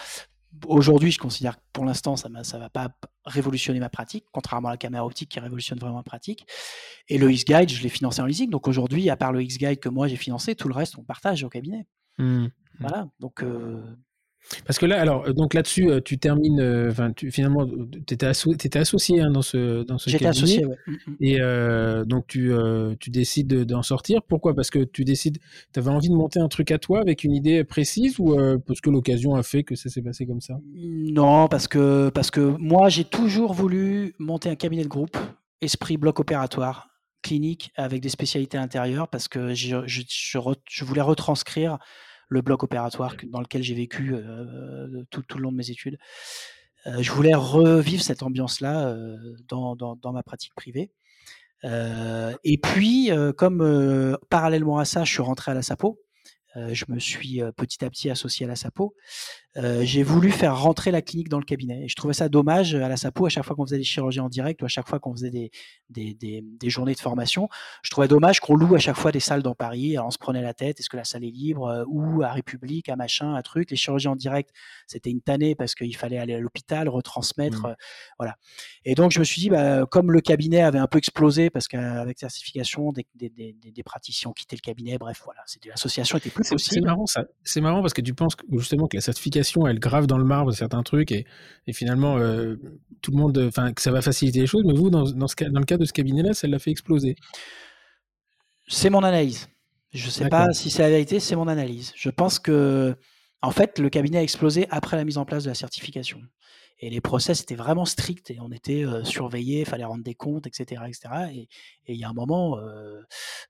Aujourd'hui, 0.68 1.10
je 1.10 1.18
considère 1.18 1.56
que 1.56 1.62
pour 1.72 1.84
l'instant, 1.84 2.16
ça 2.16 2.28
ne 2.28 2.58
va 2.58 2.68
pas 2.68 2.90
révolutionner 3.24 3.80
ma 3.80 3.88
pratique, 3.88 4.26
contrairement 4.32 4.68
à 4.68 4.72
la 4.72 4.76
caméra 4.76 5.04
optique 5.04 5.30
qui 5.30 5.40
révolutionne 5.40 5.78
vraiment 5.78 5.96
ma 5.96 6.02
pratique. 6.02 6.46
Et 7.08 7.18
le 7.18 7.32
X-Guide, 7.32 7.70
je 7.70 7.82
l'ai 7.82 7.88
financé 7.88 8.20
en 8.20 8.26
leasing. 8.26 8.50
Donc 8.50 8.68
aujourd'hui, 8.68 9.08
à 9.10 9.16
part 9.16 9.32
le 9.32 9.42
X-Guide 9.42 9.80
que 9.80 9.88
moi 9.88 10.06
j'ai 10.06 10.16
financé, 10.16 10.54
tout 10.54 10.68
le 10.68 10.74
reste, 10.74 10.96
on 10.98 11.02
partage 11.02 11.42
au 11.42 11.48
cabinet. 11.48 11.86
Mmh. 12.18 12.46
Voilà. 12.80 13.08
Donc, 13.18 13.42
euh, 13.42 13.82
parce 14.66 14.78
que 14.78 14.86
là, 14.86 15.00
alors, 15.00 15.26
euh, 15.26 15.32
donc 15.32 15.54
là-dessus, 15.54 15.90
euh, 15.90 16.00
tu 16.00 16.18
termines, 16.18 16.60
euh, 16.60 16.90
enfin, 16.90 17.12
tu, 17.12 17.30
finalement, 17.30 17.66
tu 17.66 18.14
étais, 18.14 18.26
associé 18.76 19.20
hein, 19.20 19.30
dans 19.30 19.42
ce, 19.42 19.82
dans 19.84 19.98
ce 19.98 20.10
J'étais 20.10 20.26
associé, 20.26 20.64
oui. 20.66 20.76
Mm, 20.86 20.92
mm. 20.92 21.16
Et 21.20 22.04
donc, 22.06 22.26
tu, 22.26 22.52
tu 23.00 23.10
décides 23.10 23.64
d'en 23.64 23.82
sortir. 23.82 24.22
Pourquoi? 24.22 24.54
Parce 24.54 24.70
que 24.70 24.84
tu 24.84 25.04
décides, 25.04 25.38
tu 25.72 25.80
avais 25.80 25.90
envie 25.90 26.08
de 26.08 26.14
monter 26.14 26.40
un 26.40 26.48
truc 26.48 26.70
à 26.70 26.78
toi 26.78 27.00
avec 27.00 27.24
une 27.24 27.32
idée 27.32 27.64
précise 27.64 28.18
ou 28.18 28.36
parce 28.66 28.80
que 28.80 28.90
l'occasion 28.90 29.34
a 29.34 29.42
fait 29.42 29.62
que 29.62 29.74
ça 29.74 29.88
s'est 29.88 30.02
passé 30.02 30.26
comme 30.26 30.40
ça? 30.40 30.54
Non, 30.74 31.48
parce 31.48 31.68
que, 31.68 32.10
parce 32.10 32.30
que 32.30 32.40
moi, 32.40 32.88
j'ai 32.88 33.04
toujours 33.04 33.52
voulu 33.52 34.14
monter 34.18 34.48
un 34.50 34.56
cabinet 34.56 34.82
de 34.82 34.88
groupe, 34.88 35.16
esprit 35.60 35.96
bloc 35.96 36.20
opératoire, 36.20 36.88
clinique, 37.22 37.70
avec 37.76 38.00
des 38.00 38.08
spécialités 38.10 38.58
intérieures, 38.58 39.08
parce 39.08 39.28
que 39.28 39.54
je, 39.54 39.78
je, 39.86 40.02
je 40.68 40.84
voulais 40.84 41.00
retranscrire 41.00 41.78
le 42.34 42.42
bloc 42.42 42.64
opératoire 42.64 43.16
dans 43.28 43.40
lequel 43.40 43.62
j'ai 43.62 43.74
vécu 43.74 44.12
euh, 44.12 45.04
tout, 45.10 45.22
tout, 45.22 45.38
le 45.38 45.44
long 45.44 45.52
de 45.52 45.56
mes 45.56 45.70
études. 45.70 45.98
Euh, 46.86 47.00
je 47.00 47.10
voulais 47.12 47.34
revivre 47.34 48.02
cette 48.02 48.22
ambiance-là 48.22 48.88
euh, 48.88 49.16
dans, 49.48 49.76
dans, 49.76 50.12
ma 50.12 50.22
pratique 50.22 50.54
privée. 50.54 50.90
et 51.62 52.58
puis, 52.58 53.10
comme 53.38 54.18
parallèlement 54.28 54.78
à 54.78 54.84
ça, 54.84 55.04
je 55.04 55.12
suis 55.12 55.22
rentré 55.22 55.52
à 55.52 55.54
la 55.54 55.62
SAPO, 55.62 55.98
je 56.56 56.84
me 56.88 56.98
suis 56.98 57.40
petit 57.56 57.84
à 57.84 57.90
petit 57.90 58.10
associé 58.10 58.46
à 58.46 58.48
la 58.48 58.56
SAPO. 58.56 58.94
j'ai 59.80 60.02
voulu 60.02 60.30
faire 60.30 60.58
rentrer 60.58 60.90
la 60.90 61.02
clinique 61.02 61.28
dans 61.28 61.38
le 61.38 61.44
cabinet. 61.44 61.84
Et 61.84 61.88
je 61.88 61.96
trouvais 61.96 62.14
ça 62.14 62.28
dommage 62.28 62.74
à 62.74 62.88
la 62.88 62.96
SAPO, 62.96 63.26
à 63.26 63.28
chaque 63.28 63.44
fois 63.44 63.56
qu'on 63.56 63.66
faisait 63.66 63.78
des 63.78 63.84
chirurgies 63.84 64.20
en 64.20 64.28
direct 64.28 64.62
ou 64.62 64.64
à 64.64 64.68
chaque 64.68 64.88
fois 64.88 64.98
qu'on 64.98 65.12
faisait 65.12 65.30
des, 65.30 65.50
des, 65.90 66.14
des, 66.14 66.70
journées 66.70 66.94
de 66.94 67.00
formation, 67.00 67.48
je 67.82 67.90
trouvais 67.90 68.08
dommage 68.08 68.40
qu'on 68.40 68.56
loue 68.56 68.74
à 68.74 68.78
chaque 68.78 68.96
fois 68.96 69.12
des 69.12 69.20
salles 69.20 69.42
dans 69.42 69.54
Paris. 69.54 69.96
Alors 69.96 70.08
on 70.08 70.10
se 70.10 70.18
prenait 70.18 70.42
la 70.42 70.54
tête, 70.54 70.80
est-ce 70.80 70.88
que 70.88 70.96
la 70.96 71.04
salle 71.04 71.24
est 71.24 71.30
libre 71.30 71.84
ou 71.88 72.22
à 72.22 72.32
République, 72.32 72.88
à 72.88 72.96
machin, 72.96 73.34
à 73.34 73.42
truc. 73.42 73.70
Les 73.70 73.76
chirurgies 73.76 74.08
en 74.08 74.16
direct, 74.16 74.50
c'était 74.86 75.10
une 75.10 75.20
tannée 75.20 75.54
parce 75.54 75.74
qu'il 75.74 75.96
fallait 75.96 76.18
aller 76.18 76.34
à 76.34 76.40
l'hôpital, 76.40 76.88
retransmettre. 76.88 77.68
Mmh. 77.68 77.76
voilà. 78.18 78.36
Et 78.84 78.94
donc 78.94 79.12
je 79.12 79.18
me 79.18 79.24
suis 79.24 79.40
dit, 79.40 79.50
bah, 79.50 79.86
comme 79.86 80.10
le 80.10 80.20
cabinet 80.20 80.62
avait 80.62 80.78
un 80.78 80.86
peu 80.86 80.98
explosé 80.98 81.50
parce 81.50 81.68
qu'avec 81.68 82.18
certification, 82.18 82.92
des, 82.92 83.06
des, 83.14 83.82
praticiens 83.84 84.30
ont 84.30 84.32
quitté 84.32 84.56
le 84.56 84.60
cabinet, 84.60 84.98
bref, 84.98 85.20
voilà, 85.24 85.42
l'association 85.66 86.18
était 86.18 86.30
plus 86.30 86.43
c'est 86.44 86.80
marrant 86.80 87.06
ça. 87.06 87.24
C'est 87.42 87.60
marrant 87.60 87.80
parce 87.80 87.94
que 87.94 88.00
tu 88.00 88.14
penses 88.14 88.36
justement 88.52 88.86
que 88.86 88.96
la 88.96 89.00
certification, 89.00 89.66
elle 89.66 89.78
grave 89.78 90.06
dans 90.06 90.18
le 90.18 90.24
marbre 90.24 90.52
certains 90.52 90.82
trucs 90.82 91.12
et, 91.12 91.26
finalement 91.72 92.18
euh, 92.18 92.56
tout 93.02 93.10
le 93.10 93.16
monde, 93.16 93.38
enfin 93.48 93.72
que 93.72 93.82
ça 93.82 93.90
va 93.90 94.02
faciliter 94.02 94.40
les 94.40 94.46
choses. 94.46 94.64
Mais 94.64 94.74
vous, 94.74 94.90
dans, 94.90 95.10
dans, 95.10 95.28
ce, 95.28 95.34
dans 95.44 95.60
le 95.60 95.66
cas 95.66 95.76
de 95.76 95.84
ce 95.84 95.92
cabinet-là, 95.92 96.34
ça 96.34 96.46
l'a 96.46 96.58
fait 96.58 96.70
exploser. 96.70 97.16
C'est 98.68 98.90
mon 98.90 99.02
analyse. 99.02 99.48
Je 99.92 100.06
ne 100.06 100.10
sais 100.10 100.28
pas 100.28 100.52
si 100.52 100.70
c'est 100.70 100.82
la 100.82 100.90
vérité, 100.90 101.20
c'est 101.20 101.36
mon 101.36 101.46
analyse. 101.46 101.92
Je 101.94 102.10
pense 102.10 102.38
que, 102.38 102.96
en 103.44 103.50
fait, 103.50 103.78
le 103.78 103.90
cabinet 103.90 104.18
a 104.18 104.22
explosé 104.22 104.66
après 104.70 104.96
la 104.96 105.04
mise 105.04 105.18
en 105.18 105.24
place 105.24 105.44
de 105.44 105.48
la 105.48 105.54
certification 105.54 106.20
et 106.80 106.90
les 106.90 107.00
process 107.00 107.40
étaient 107.40 107.54
vraiment 107.54 107.84
stricts 107.84 108.30
et 108.30 108.38
on 108.40 108.50
était 108.50 108.84
surveillé, 109.04 109.60
il 109.60 109.66
fallait 109.66 109.84
rendre 109.84 110.02
des 110.02 110.14
comptes, 110.14 110.46
etc., 110.46 110.82
etc. 110.86 111.08
Et, 111.32 111.48
il 111.86 111.96
y 111.96 112.04
a 112.04 112.08
un 112.08 112.12
moment, 112.12 112.58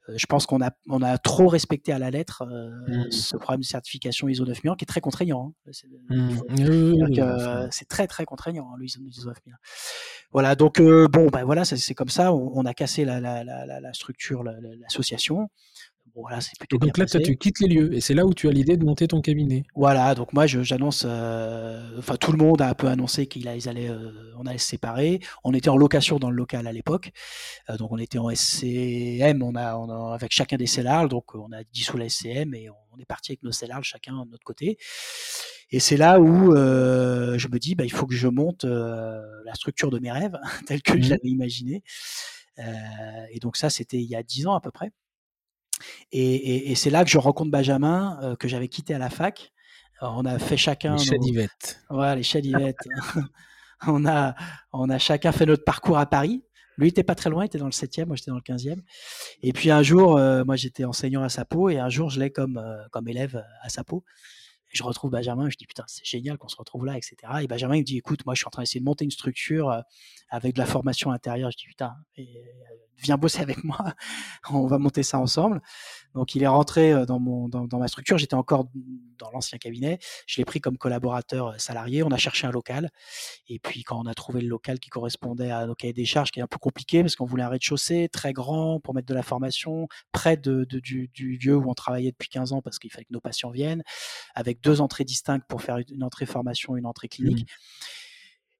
je 0.08 0.26
pense 0.26 0.46
qu'on 0.46 0.60
a, 0.60 0.70
on 0.88 1.00
a 1.02 1.16
trop 1.18 1.48
respecté 1.48 1.92
à 1.92 1.98
la 1.98 2.10
lettre 2.10 2.44
mmh. 2.44 3.10
ce 3.10 3.36
programme 3.36 3.60
de 3.60 3.64
certification 3.64 4.28
ISO 4.28 4.44
9001 4.44 4.76
qui 4.76 4.84
est 4.84 4.86
très 4.86 5.00
contraignant. 5.00 5.54
Hein. 5.66 5.72
Mmh. 6.10 7.70
C'est 7.70 7.88
très 7.88 8.06
très 8.06 8.24
contraignant 8.24 8.68
hein, 8.70 8.76
le 8.78 8.84
ISO 8.84 9.00
9001. 9.00 9.34
Voilà, 10.32 10.54
donc 10.54 10.80
bon, 10.80 11.28
ben 11.28 11.44
voilà, 11.44 11.64
c'est 11.64 11.94
comme 11.94 12.08
ça. 12.08 12.32
On, 12.34 12.66
a 12.66 12.74
cassé 12.74 13.04
la, 13.04 13.20
la, 13.20 13.42
la, 13.42 13.80
la 13.80 13.92
structure, 13.94 14.42
l'association 14.42 15.48
donc 16.70 16.98
là, 16.98 17.06
tu 17.06 17.36
quittes 17.36 17.58
les 17.60 17.68
lieux 17.68 17.92
et 17.92 18.00
c'est 18.00 18.14
là 18.14 18.24
où 18.24 18.34
tu 18.34 18.48
as 18.48 18.52
l'idée 18.52 18.76
de 18.76 18.84
monter 18.84 19.08
ton 19.08 19.20
cabinet. 19.20 19.64
Voilà, 19.74 20.14
donc 20.14 20.32
moi 20.32 20.46
j'annonce, 20.46 21.04
euh, 21.06 21.98
enfin 21.98 22.16
tout 22.16 22.30
le 22.30 22.38
monde 22.38 22.62
a 22.62 22.68
un 22.68 22.74
peu 22.74 22.86
annoncé 22.86 23.26
qu'ils 23.26 23.48
allaient, 23.48 23.90
euh, 23.90 24.32
on 24.38 24.46
allait 24.46 24.58
se 24.58 24.68
séparer. 24.68 25.20
On 25.42 25.52
était 25.54 25.70
en 25.70 25.76
location 25.76 26.18
dans 26.18 26.30
le 26.30 26.36
local 26.36 26.68
à 26.68 26.72
l'époque, 26.72 27.10
euh, 27.68 27.76
donc 27.76 27.90
on 27.90 27.98
était 27.98 28.18
en 28.18 28.30
SCM, 28.30 29.42
on 29.42 29.56
a, 29.56 30.14
avec 30.14 30.32
chacun 30.32 30.56
des 30.56 30.66
cellards, 30.66 31.08
donc 31.08 31.34
on 31.34 31.50
a 31.50 31.64
dissous 31.72 31.96
la 31.96 32.08
SCM 32.08 32.54
et 32.54 32.68
on 32.70 32.98
est 33.00 33.06
parti 33.06 33.32
avec 33.32 33.42
nos 33.42 33.52
cellards 33.52 33.84
chacun 33.84 34.24
de 34.24 34.30
notre 34.30 34.44
côté. 34.44 34.78
Et 35.70 35.80
c'est 35.80 35.96
là 35.96 36.20
où 36.20 36.54
je 36.54 37.48
me 37.48 37.58
dis, 37.58 37.74
bah, 37.74 37.84
il 37.84 37.92
faut 37.92 38.06
que 38.06 38.14
je 38.14 38.28
monte 38.28 38.64
la 38.64 39.54
structure 39.54 39.90
de 39.90 39.98
mes 39.98 40.12
rêves, 40.12 40.38
telle 40.66 40.82
que 40.82 40.92
je 40.92 41.06
mmh 41.06 41.10
l'avais 41.10 41.28
imaginé. 41.28 41.82
et 42.58 43.40
donc 43.40 43.56
ça, 43.56 43.68
c'était 43.68 43.98
il 43.98 44.08
y 44.08 44.14
a 44.14 44.22
dix 44.22 44.46
ans 44.46 44.54
à 44.54 44.60
peu 44.60 44.70
près. 44.70 44.92
Et, 46.12 46.74
c'est 46.74 46.90
là 46.90 47.04
que 47.04 47.10
je 47.10 47.18
rencontre 47.18 47.50
Benjamin, 47.50 48.36
que 48.38 48.48
j'avais 48.48 48.68
quitté 48.68 48.94
à 48.94 48.98
la 48.98 49.10
fac. 49.10 49.52
on 50.00 50.24
a 50.24 50.38
fait 50.38 50.56
chacun. 50.56 50.96
Les 50.96 51.04
chadivettes. 51.04 51.80
Voilà, 51.90 52.16
les 52.16 52.22
chadivettes. 52.22 52.76
on, 53.86 54.06
a, 54.06 54.34
on 54.72 54.88
a 54.90 54.98
chacun 54.98 55.32
fait 55.32 55.46
notre 55.46 55.64
parcours 55.64 55.98
à 55.98 56.06
Paris. 56.06 56.44
Lui, 56.76 56.88
il 56.88 56.90
était 56.90 57.04
pas 57.04 57.14
très 57.14 57.30
loin, 57.30 57.44
il 57.44 57.46
était 57.46 57.58
dans 57.58 57.66
le 57.66 57.70
7e, 57.70 58.06
moi 58.06 58.16
j'étais 58.16 58.32
dans 58.32 58.36
le 58.36 58.42
15e. 58.42 58.80
Et 59.42 59.52
puis 59.52 59.70
un 59.70 59.82
jour, 59.82 60.18
moi 60.44 60.56
j'étais 60.56 60.84
enseignant 60.84 61.22
à 61.22 61.28
Sapo, 61.28 61.70
et 61.70 61.78
un 61.78 61.88
jour 61.88 62.10
je 62.10 62.18
l'ai 62.18 62.30
comme, 62.30 62.60
comme 62.90 63.08
élève 63.08 63.44
à 63.62 63.68
Sapo 63.68 64.04
je 64.74 64.82
retrouve 64.82 65.10
Benjamin, 65.10 65.48
je 65.50 65.56
dis 65.56 65.66
putain, 65.66 65.84
c'est 65.86 66.04
génial 66.04 66.38
qu'on 66.38 66.48
se 66.48 66.56
retrouve 66.56 66.84
là, 66.84 66.96
etc. 66.96 67.16
Et 67.42 67.46
Benjamin, 67.46 67.76
il 67.76 67.80
me 67.80 67.84
dit 67.84 67.98
écoute, 67.98 68.24
moi 68.26 68.34
je 68.34 68.40
suis 68.40 68.46
en 68.46 68.50
train 68.50 68.62
d'essayer 68.62 68.80
de 68.80 68.84
monter 68.84 69.04
une 69.04 69.10
structure 69.10 69.70
euh, 69.70 69.80
avec 70.28 70.54
de 70.54 70.58
la 70.58 70.66
formation 70.66 71.10
intérieure. 71.10 71.50
Je 71.50 71.56
dis 71.56 71.66
putain, 71.66 71.94
euh, 72.18 72.22
viens 72.98 73.16
bosser 73.16 73.40
avec 73.40 73.62
moi, 73.64 73.78
on 74.50 74.66
va 74.66 74.78
monter 74.78 75.02
ça 75.02 75.18
ensemble. 75.18 75.60
Donc 76.14 76.34
il 76.34 76.42
est 76.42 76.48
rentré 76.48 76.92
euh, 76.92 77.06
dans, 77.06 77.18
mon, 77.18 77.48
dans, 77.48 77.78
ma 77.78 77.88
structure, 77.88 78.18
j'étais 78.18 78.34
encore 78.34 78.66
dans 79.18 79.30
l'ancien 79.30 79.58
cabinet, 79.58 79.98
je 80.26 80.36
l'ai 80.38 80.44
pris 80.44 80.60
comme 80.60 80.78
collaborateur 80.78 81.60
salarié, 81.60 82.02
on 82.02 82.10
a 82.10 82.16
cherché 82.16 82.46
un 82.46 82.50
local, 82.50 82.90
et 83.48 83.58
puis 83.58 83.82
quand 83.82 84.00
on 84.00 84.06
a 84.06 84.14
trouvé 84.14 84.40
le 84.40 84.48
local 84.48 84.78
qui 84.78 84.90
correspondait 84.90 85.50
à 85.50 85.66
nos 85.66 85.74
cahiers 85.74 85.92
des 85.92 86.04
charges, 86.04 86.30
qui 86.30 86.40
est 86.40 86.42
un 86.42 86.48
peu 86.48 86.58
compliqué 86.58 87.02
parce 87.02 87.16
qu'on 87.16 87.26
voulait 87.26 87.42
un 87.42 87.48
rez-de-chaussée 87.48 88.08
très 88.12 88.32
grand 88.32 88.80
pour 88.80 88.94
mettre 88.94 89.08
de 89.08 89.14
la 89.14 89.22
formation, 89.22 89.88
près 90.12 90.36
de, 90.36 90.64
du, 90.64 91.10
lieu 91.42 91.56
où 91.56 91.68
on 91.68 91.74
travaillait 91.74 92.12
depuis 92.12 92.28
15 92.28 92.52
ans 92.52 92.62
parce 92.62 92.78
qu'il 92.78 92.90
fallait 92.90 93.04
que 93.04 93.12
nos 93.12 93.20
patients 93.20 93.50
viennent, 93.50 93.82
avec 94.34 94.60
deux 94.64 94.80
entrées 94.80 95.04
distinctes 95.04 95.44
pour 95.48 95.62
faire 95.62 95.78
une 95.90 96.02
entrée 96.02 96.26
formation, 96.26 96.76
une 96.76 96.86
entrée 96.86 97.08
clinique. 97.08 97.48
Mmh. 97.48 98.04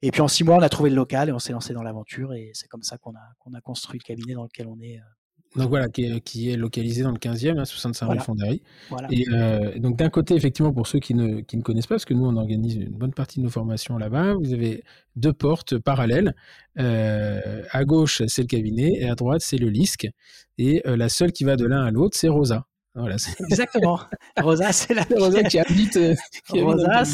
Et 0.04 0.10
puis 0.10 0.20
en 0.20 0.28
six 0.28 0.44
mois, 0.44 0.56
on 0.56 0.60
a 0.60 0.68
trouvé 0.68 0.90
le 0.90 0.96
local 0.96 1.30
et 1.30 1.32
on 1.32 1.38
s'est 1.38 1.54
lancé 1.54 1.72
dans 1.72 1.82
l'aventure. 1.82 2.34
Et 2.34 2.50
c'est 2.52 2.68
comme 2.68 2.82
ça 2.82 2.98
qu'on 2.98 3.12
a, 3.12 3.32
qu'on 3.38 3.54
a 3.54 3.62
construit 3.62 3.98
le 3.98 4.06
cabinet 4.06 4.34
dans 4.34 4.42
lequel 4.42 4.66
on 4.66 4.78
est. 4.82 4.98
Euh, 4.98 5.58
donc 5.58 5.70
voilà, 5.70 5.88
qui 5.88 6.50
est, 6.50 6.56
localisé 6.56 7.04
dans 7.04 7.12
le 7.12 7.16
15e, 7.16 7.58
hein, 7.58 7.64
65 7.64 8.10
rue 8.10 8.18
Fonderie. 8.18 8.62
Et 9.10 9.24
euh, 9.30 9.78
donc 9.78 9.96
d'un 9.96 10.10
côté, 10.10 10.34
effectivement, 10.34 10.74
pour 10.74 10.88
ceux 10.88 10.98
qui 10.98 11.14
ne, 11.14 11.40
qui 11.40 11.56
ne 11.56 11.62
connaissent 11.62 11.86
pas, 11.86 11.94
parce 11.94 12.04
que 12.04 12.12
nous, 12.12 12.26
on 12.26 12.36
organise 12.36 12.74
une 12.74 12.90
bonne 12.90 13.14
partie 13.14 13.38
de 13.38 13.44
nos 13.44 13.50
formations 13.50 13.96
là-bas, 13.96 14.34
vous 14.34 14.52
avez 14.52 14.82
deux 15.16 15.32
portes 15.32 15.78
parallèles. 15.78 16.34
Euh, 16.78 17.62
à 17.70 17.84
gauche, 17.84 18.20
c'est 18.26 18.42
le 18.42 18.48
cabinet, 18.48 18.92
et 18.98 19.08
à 19.08 19.14
droite, 19.14 19.42
c'est 19.42 19.58
le 19.58 19.68
LISC. 19.68 20.08
Et 20.58 20.82
la 20.84 21.08
seule 21.08 21.32
qui 21.32 21.44
va 21.44 21.56
de 21.56 21.64
l'un 21.64 21.82
à 21.82 21.90
l'autre, 21.92 22.18
c'est 22.18 22.28
Rosa. 22.28 22.66
Voilà, 22.96 23.16
Exactement. 23.50 23.98
Rosa, 24.40 24.70
c'est 24.72 24.94
la 24.94 25.02
Rosa 25.02 25.42
qui 25.42 25.58
habite. 25.58 25.96
Euh, 25.96 26.14
Rosa, 26.50 27.04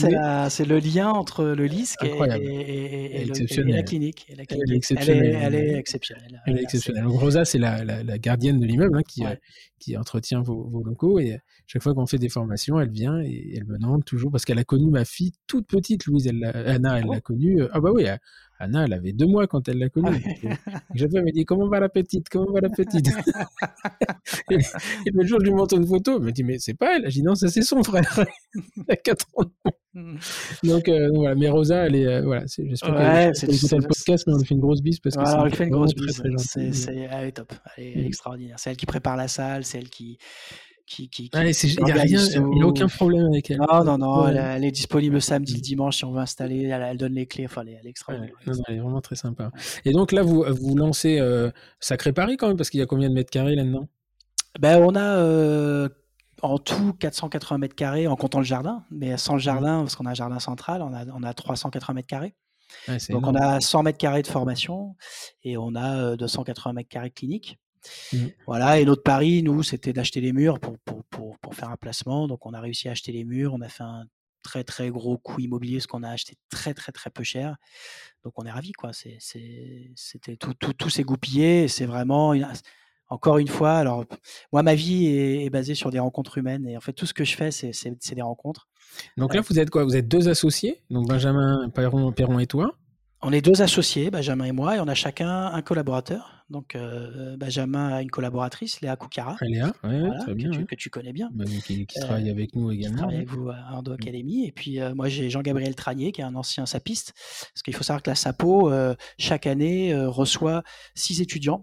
c'est 0.50 0.64
le 0.66 0.78
lien 0.78 1.08
entre 1.08 1.44
le 1.44 1.64
LISC 1.64 2.04
et, 2.04 2.08
et, 2.08 3.24
la 3.64 3.82
clinique. 3.82 4.26
elle, 4.28 4.40
est 4.40 4.76
exceptionnelle. 4.76 5.38
Elle 5.42 5.54
est, 5.54 5.78
exceptionnelle. 5.78 6.42
Elle 6.46 6.58
est 6.58 6.62
exceptionnelle. 6.62 7.04
Donc, 7.04 7.18
Rosa, 7.18 7.46
c'est 7.46 7.58
la, 7.58 7.82
la, 7.82 8.18
gardienne 8.18 8.60
de 8.60 8.66
l'immeuble 8.66 8.98
hein, 8.98 9.02
qui, 9.08 9.24
qui 9.80 9.96
entretient 9.96 10.42
vos, 10.42 10.68
vos, 10.68 10.84
locaux. 10.84 11.18
Et 11.18 11.40
chaque 11.66 11.82
fois 11.82 11.94
qu'on 11.94 12.06
fait 12.06 12.18
des 12.18 12.28
formations, 12.28 12.78
elle 12.78 12.90
vient 12.90 13.20
et 13.20 13.54
elle 13.56 13.64
me 13.64 13.78
demande 13.78 14.04
toujours, 14.04 14.30
parce 14.30 14.44
qu'elle 14.44 14.58
a 14.58 14.64
connu 14.64 14.90
ma 14.90 15.04
fille 15.04 15.32
toute 15.48 15.66
petite, 15.66 16.06
Louise, 16.06 16.28
elle 16.28 16.44
Anna, 16.44 17.00
elle 17.00 17.06
l'a 17.06 17.16
oh. 17.16 17.20
connue. 17.20 17.62
Euh, 17.62 17.68
ah 17.72 17.80
bah 17.80 17.90
oui, 17.92 18.06
Anna, 18.60 18.84
elle 18.84 18.92
avait 18.92 19.12
deux 19.12 19.26
mois 19.26 19.46
quand 19.46 19.68
elle 19.68 19.78
l'a 19.78 19.88
connue. 19.88 20.22
Je 20.94 21.06
elle 21.06 21.24
me 21.24 21.32
dit 21.32 21.44
Comment 21.44 21.66
va 21.66 21.80
la 21.80 21.88
petite? 21.88 22.28
Comment 22.28 22.52
va 22.52 22.60
la 22.60 22.68
petite? 22.68 23.08
Et, 24.50 24.58
le 25.12 25.24
jour, 25.24 25.40
je 25.40 25.46
lui 25.46 25.54
montre 25.54 25.76
une 25.76 25.86
photo. 25.86 26.18
Elle 26.18 26.24
me 26.24 26.30
dit 26.30 26.44
Mais 26.44 26.58
c'est 26.58 26.74
pas 26.74 26.96
elle. 26.96 27.04
Je 27.06 27.14
dis 27.14 27.22
Non, 27.22 27.34
ça, 27.34 27.48
c'est 27.48 27.62
son 27.62 27.82
frère. 27.82 28.24
il 28.76 28.84
a 28.88 28.96
4 28.96 29.26
ans. 29.36 29.44
Hmm. 29.92 30.16
Donc, 30.62 30.88
euh, 30.88 31.10
voilà, 31.14 31.34
mais 31.34 31.48
Rosa, 31.48 31.86
elle 31.86 31.96
est. 31.96 32.06
Euh, 32.06 32.22
voilà, 32.22 32.44
j'espère 32.46 32.94
ouais, 32.94 33.32
qu'elle 33.38 33.54
écoute 33.54 33.72
le 33.72 33.88
podcast, 33.88 34.24
mais 34.26 34.34
on 34.34 34.38
lui 34.38 34.44
fait 34.44 34.54
une 34.54 34.60
grosse 34.60 34.82
bise 34.82 35.00
parce 35.00 35.16
que 35.16 35.24
c'est. 35.24 35.34
on 35.34 35.44
lui 35.44 35.52
fait 35.52 35.64
une 35.64 35.70
grosse 35.70 35.94
bise. 35.94 36.22
elle 36.88 37.28
est 37.28 37.32
top. 37.32 37.52
Elle 37.76 37.84
est, 37.84 37.96
hmm. 37.96 38.06
extraordinaire. 38.06 38.56
C'est 38.58 38.70
elle 38.70 38.76
qui 38.76 38.86
prépare 38.86 39.16
la 39.16 39.28
salle, 39.28 39.64
c'est 39.64 39.78
elle 39.78 39.90
qui 39.90 40.18
qui, 40.90 41.08
qui, 41.08 41.30
il 41.32 42.54
n'y 42.54 42.62
a, 42.62 42.66
aucun 42.66 42.88
problème 42.88 43.26
avec 43.26 43.48
elle. 43.50 43.58
Non, 43.58 43.84
non, 43.84 43.96
non, 43.96 44.26
elle, 44.26 44.64
est 44.64 44.72
disponible 44.72 45.22
samedi, 45.22 45.54
le 45.54 45.60
dimanche 45.60 45.98
si 45.98 46.04
on 46.04 46.12
veut 46.12 46.18
installer. 46.18 46.64
Elle, 46.64 46.96
donne 46.96 47.14
les 47.14 47.26
clés. 47.26 47.44
Enfin, 47.44 47.62
elle, 47.62 47.86
est 47.86 47.88
extraordinaire. 47.88 48.34
elle 48.44 48.74
est 48.74 48.80
vraiment 48.80 49.00
très 49.00 49.14
sympa. 49.14 49.52
Et 49.84 49.92
donc 49.92 50.10
là, 50.10 50.22
vous, 50.22 50.44
vous 50.48 50.76
lancez 50.76 51.20
euh, 51.20 51.50
Sacré 51.78 52.12
Paris 52.12 52.36
quand 52.36 52.48
même, 52.48 52.56
parce 52.56 52.70
qu'il 52.70 52.80
y 52.80 52.82
a 52.82 52.86
combien 52.86 53.08
de 53.08 53.14
mètres 53.14 53.30
carrés 53.30 53.54
là-dedans? 53.54 53.86
Ben, 54.58 54.82
On 54.82 54.96
a 54.96 55.18
euh, 55.18 55.88
en 56.42 56.58
tout 56.58 56.92
480 56.94 57.58
mètres 57.58 57.74
carrés 57.74 58.06
en 58.06 58.16
comptant 58.16 58.38
le 58.38 58.44
jardin. 58.44 58.84
Mais 58.90 59.16
sans 59.16 59.34
le 59.34 59.40
jardin, 59.40 59.80
parce 59.80 59.96
qu'on 59.96 60.06
a 60.06 60.10
un 60.10 60.14
jardin 60.14 60.38
central, 60.38 60.82
on 60.82 60.92
a, 60.92 61.06
on 61.06 61.22
a 61.22 61.34
380 61.34 61.94
mètres 61.94 62.08
carrés. 62.08 62.34
donc 63.08 63.26
on 63.26 63.34
a 63.34 63.60
100 63.60 63.82
mètres 63.82 63.98
carrés 63.98 64.22
de 64.22 64.28
formation 64.28 64.96
et 65.42 65.56
on 65.56 65.74
a 65.74 66.16
280 66.16 66.70
euh, 66.70 66.74
mètres 66.74 66.88
carrés 66.88 67.08
de 67.08 67.14
clinique. 67.14 67.58
Mmh. 68.12 68.18
Voilà, 68.46 68.78
et 68.78 68.84
notre 68.84 69.02
pari, 69.02 69.42
nous, 69.42 69.62
c'était 69.62 69.92
d'acheter 69.92 70.20
les 70.20 70.32
murs 70.32 70.60
pour, 70.60 70.78
pour, 70.80 71.04
pour, 71.04 71.38
pour, 71.38 71.54
faire 71.54 71.70
un 71.70 71.76
placement. 71.76 72.28
Donc, 72.28 72.44
on 72.46 72.52
a 72.52 72.60
réussi 72.60 72.88
à 72.88 72.92
acheter 72.92 73.12
les 73.12 73.24
murs. 73.24 73.54
On 73.54 73.60
a 73.62 73.68
fait 73.68 73.82
un 73.82 74.04
très, 74.42 74.64
très 74.64 74.90
gros 74.90 75.18
coût 75.18 75.40
immobilier, 75.40 75.80
ce 75.80 75.86
qu'on 75.86 76.02
a 76.02 76.10
acheté 76.10 76.34
très, 76.50 76.74
très, 76.74 76.92
très 76.92 77.10
peu 77.10 77.22
cher. 77.22 77.56
Donc, 78.24 78.34
on 78.36 78.44
est 78.44 78.50
ravis, 78.50 78.72
quoi. 78.72 78.90
C'était 78.92 80.36
tout, 80.38 80.54
tout, 80.54 80.72
tout 80.72 80.90
s'est 80.90 81.04
goupillé. 81.04 81.68
C'est 81.68 81.86
vraiment, 81.86 82.34
encore 83.10 83.38
une 83.38 83.48
fois, 83.48 83.72
alors, 83.72 84.04
moi, 84.52 84.62
ma 84.62 84.74
vie 84.74 85.06
est, 85.06 85.50
basée 85.50 85.74
sur 85.74 85.90
des 85.90 85.98
rencontres 85.98 86.38
humaines. 86.38 86.66
Et 86.68 86.76
en 86.76 86.80
fait, 86.80 86.92
tout 86.92 87.06
ce 87.06 87.14
que 87.14 87.24
je 87.24 87.36
fais, 87.36 87.50
c'est 87.50 88.14
des 88.14 88.22
rencontres. 88.22 88.68
Donc 89.16 89.34
là, 89.34 89.40
vous 89.40 89.58
êtes 89.58 89.70
quoi? 89.70 89.84
Vous 89.84 89.96
êtes 89.96 90.08
deux 90.08 90.28
associés, 90.28 90.82
donc 90.90 91.08
Benjamin 91.08 91.68
Perron, 91.74 92.12
Perron 92.12 92.38
et 92.38 92.46
toi? 92.46 92.74
On 93.22 93.32
est 93.32 93.42
deux 93.42 93.60
associés, 93.60 94.10
Benjamin 94.10 94.46
et 94.46 94.52
moi, 94.52 94.76
et 94.76 94.80
on 94.80 94.88
a 94.88 94.94
chacun 94.94 95.46
un 95.46 95.60
collaborateur. 95.60 96.46
Donc, 96.48 96.74
euh, 96.74 97.36
Benjamin 97.36 97.88
a 97.88 98.02
une 98.02 98.10
collaboratrice, 98.10 98.80
Léa 98.80 98.96
Koukara. 98.96 99.36
Léa, 99.42 99.72
très 100.20 100.34
bien. 100.34 100.50
Que 100.64 100.74
tu, 100.74 100.88
connais 100.88 101.12
bien. 101.12 101.28
Bah, 101.32 101.44
qui, 101.44 101.86
travaille 101.86 102.30
avec 102.30 102.56
nous 102.56 102.70
également. 102.72 102.96
Qui 102.96 102.98
travaille 102.98 103.16
avec 103.16 103.28
vous 103.28 103.50
à 103.50 103.74
Ando. 103.74 103.92
Academy. 103.92 104.46
Et 104.46 104.52
puis, 104.52 104.80
euh, 104.80 104.94
moi, 104.94 105.08
j'ai 105.08 105.28
Jean-Gabriel 105.28 105.74
Tranier, 105.74 106.12
qui 106.12 106.22
est 106.22 106.24
un 106.24 106.34
ancien 106.34 106.64
sapiste. 106.64 107.12
Parce 107.52 107.62
qu'il 107.62 107.74
faut 107.74 107.84
savoir 107.84 108.02
que 108.02 108.10
la 108.10 108.16
SAPO, 108.16 108.70
euh, 108.70 108.94
chaque 109.18 109.46
année, 109.46 109.94
reçoit 109.94 110.62
six 110.94 111.20
étudiants. 111.20 111.62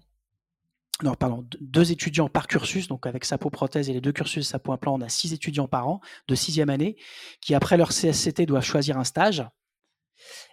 Non, 1.03 1.13
pardon, 1.13 1.45
deux 1.61 1.91
étudiants 1.91 2.27
par 2.27 2.47
cursus, 2.47 2.87
donc 2.87 3.05
avec 3.05 3.23
SAPO 3.23 3.51
prothèse 3.51 3.89
et 3.89 3.93
les 3.93 4.01
deux 4.01 4.11
cursus 4.11 4.47
SAPO 4.47 4.71
implant, 4.71 4.95
on 4.95 5.01
a 5.01 5.09
six 5.09 5.31
étudiants 5.31 5.67
par 5.67 5.87
an 5.87 6.01
de 6.27 6.33
sixième 6.35 6.69
année, 6.69 6.95
qui 7.39 7.53
après 7.53 7.77
leur 7.77 7.89
CSCT 7.89 8.47
doivent 8.47 8.65
choisir 8.65 8.97
un 8.97 9.03
stage. 9.03 9.45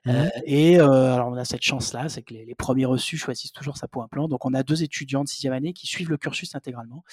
Mmh. 0.05 0.11
Euh, 0.11 0.29
et 0.45 0.79
euh, 0.79 1.15
alors 1.15 1.29
on 1.29 1.37
a 1.37 1.47
cette 1.47 1.63
chance-là, 1.63 2.11
c'est 2.11 2.23
que 2.23 2.35
les, 2.35 2.55
premiers 2.55 2.85
reçus 2.85 3.17
choisissent 3.17 3.53
toujours 3.53 3.79
sa 3.79 3.89
peau 3.89 4.03
implant. 4.03 4.29
Donc 4.29 4.45
on 4.45 4.53
a 4.53 4.63
deux 4.63 4.83
étudiants 4.83 5.25
de 5.25 5.29
sixième 5.29 5.55
année 5.55 5.73
qui 5.73 5.87
suivent 5.87 6.11
le 6.11 6.19
cursus 6.19 6.55
intégralement. 6.55 7.05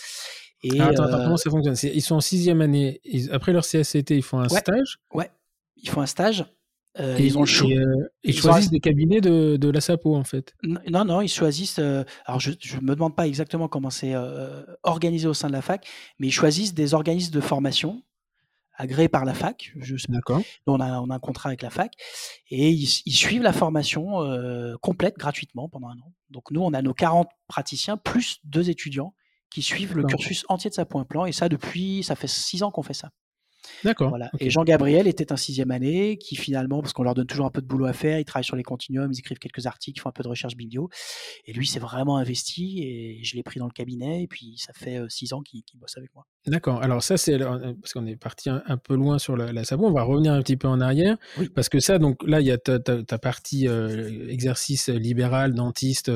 Et, 0.64 0.80
ah, 0.80 0.88
attends, 0.88 1.06
comment 1.10 1.34
euh, 1.34 1.38
ça 1.38 1.50
fonctionne? 1.50 1.76
Ils 1.94 2.02
sont 2.02 2.16
en 2.16 2.22
sixième 2.22 2.62
année, 2.62 3.02
après 3.32 3.54
leur 3.54 3.64
CSCT, 3.64 4.12
ils 4.12 4.24
font 4.24 4.40
un 4.40 4.50
stage? 4.50 5.00
Ouais, 5.14 5.32
ils 5.78 5.90
font 5.90 6.02
un 6.02 6.06
stage. 6.06 6.46
Ils 7.00 7.38
ont 7.38 7.42
le 7.42 7.48
choix. 7.48 7.70
ils, 8.24 8.38
choisissent 8.38 8.70
des 8.70 8.80
cabinets 8.80 9.22
de, 9.22 9.58
de, 9.58 9.70
la 9.70 9.82
SAPO 9.82 10.16
en 10.16 10.24
fait. 10.24 10.54
Non, 10.64 11.06
non, 11.06 11.22
ils 11.22 11.30
choisissent. 11.30 11.80
alors 11.80 12.40
je 12.40 12.52
ne 12.52 12.82
me 12.82 12.96
demande 12.96 13.16
pas 13.16 13.28
exactement 13.28 13.68
comment 13.68 13.90
c'est 13.90 14.14
organisé 14.84 15.28
au 15.28 15.34
sein 15.34 15.48
de 15.48 15.54
la 15.54 15.62
fac, 15.62 15.88
mais 16.20 16.28
ils 16.28 16.34
choisissent 16.34 16.74
des 16.74 16.94
organismes 16.94 17.34
de 17.34 17.42
formation 17.42 18.04
agréé 18.82 19.08
par 19.08 19.26
la 19.26 19.34
fac. 19.34 19.74
D'accord. 20.10 20.42
On 20.68 20.80
a, 20.80 21.00
on 21.00 21.10
a 21.10 21.16
un 21.16 21.20
contrat 21.20 21.50
avec 21.50 21.62
la 21.62 21.70
fac 21.70 21.94
et 22.50 22.70
ils, 22.70 22.88
suivent 22.88 23.44
la 23.44 23.54
formation 23.54 24.22
euh, 24.22 24.76
complète 24.82 25.18
gratuitement 25.18 25.70
pendant 25.70 25.90
un 25.90 25.98
an. 26.00 26.14
Donc 26.30 26.52
nous, 26.52 26.62
on 26.62 26.74
a 26.74 26.82
nos 26.82 26.94
40 26.94 27.30
praticiens 27.48 27.98
plus 27.98 28.40
deux 28.44 28.70
étudiants 28.70 29.14
qui 29.50 29.62
suivent 29.62 29.96
le 29.96 30.04
cursus 30.04 30.46
entier 30.50 30.70
de 30.70 30.76
sa 30.76 30.86
point 30.86 31.04
plan 31.04 31.26
et 31.26 31.32
ça 31.32 31.50
depuis, 31.50 32.04
ça 32.04 32.16
fait 32.16 32.28
six 32.28 32.64
ans 32.64 32.72
qu'on 32.72 32.84
fait 32.84 32.94
ça. 32.94 33.12
D'accord. 33.84 34.10
Voilà. 34.10 34.30
Et 34.40 34.50
Jean-Gabriel 34.50 35.08
était 35.08 35.32
un 35.32 35.38
sixième 35.38 35.72
année 35.72 36.18
qui 36.18 36.36
finalement, 36.36 36.82
parce 36.82 36.94
qu'on 36.94 37.04
leur 37.04 37.14
donne 37.14 37.28
toujours 37.28 37.46
un 37.46 37.52
peu 37.52 37.62
de 37.62 37.68
boulot 37.68 37.86
à 37.86 37.94
faire, 37.94 38.20
ils 38.20 38.26
travaillent 38.26 38.44
sur 38.44 38.56
les 38.56 38.64
continuums, 38.64 39.12
ils 39.12 39.20
écrivent 39.20 39.40
quelques 39.40 39.66
articles, 39.66 39.98
ils 39.98 40.02
font 40.02 40.10
un 40.10 40.14
peu 40.14 40.24
de 40.24 40.28
recherche 40.28 40.56
biblio. 40.56 40.90
Et 41.46 41.54
lui, 41.54 41.66
s'est 41.68 41.80
vraiment 41.80 42.18
investi 42.18 42.84
et 42.84 43.24
je 43.24 43.36
l'ai 43.36 43.44
pris 43.44 43.60
dans 43.60 43.66
le 43.66 43.72
cabinet 43.72 44.24
et 44.24 44.28
puis 44.28 44.56
ça 44.58 44.74
fait 44.74 44.98
euh, 44.98 45.08
six 45.10 45.34
ans 45.34 45.42
qu'il 45.42 45.64
bosse 45.76 45.98
avec 45.98 46.14
moi. 46.14 46.26
D'accord. 46.48 46.82
Alors 46.82 47.04
ça, 47.04 47.18
c'est 47.18 47.42
euh, 47.42 47.74
parce 47.82 47.94
qu'on 47.94 48.06
est 48.06 48.16
parti 48.16 48.50
un, 48.50 48.78
peu 48.78 48.96
loin 48.96 49.20
sur 49.20 49.38
la, 49.38 49.52
la 49.52 49.62
On 49.78 49.92
va 49.92 50.04
revenir 50.04 50.34
un 50.34 50.42
petit 50.42 50.58
peu 50.58 50.68
en 50.68 50.82
arrière 50.82 51.18
parce 51.56 51.70
que 51.70 51.80
ça, 51.80 52.00
donc 52.00 52.22
là, 52.26 52.42
il 52.42 52.48
y 52.48 52.52
a 52.52 52.58
ta, 52.58 52.80
partie 53.20 53.68
euh, 53.68 54.28
exercice 54.30 54.90
libéral, 54.90 55.54
dentiste. 55.54 56.12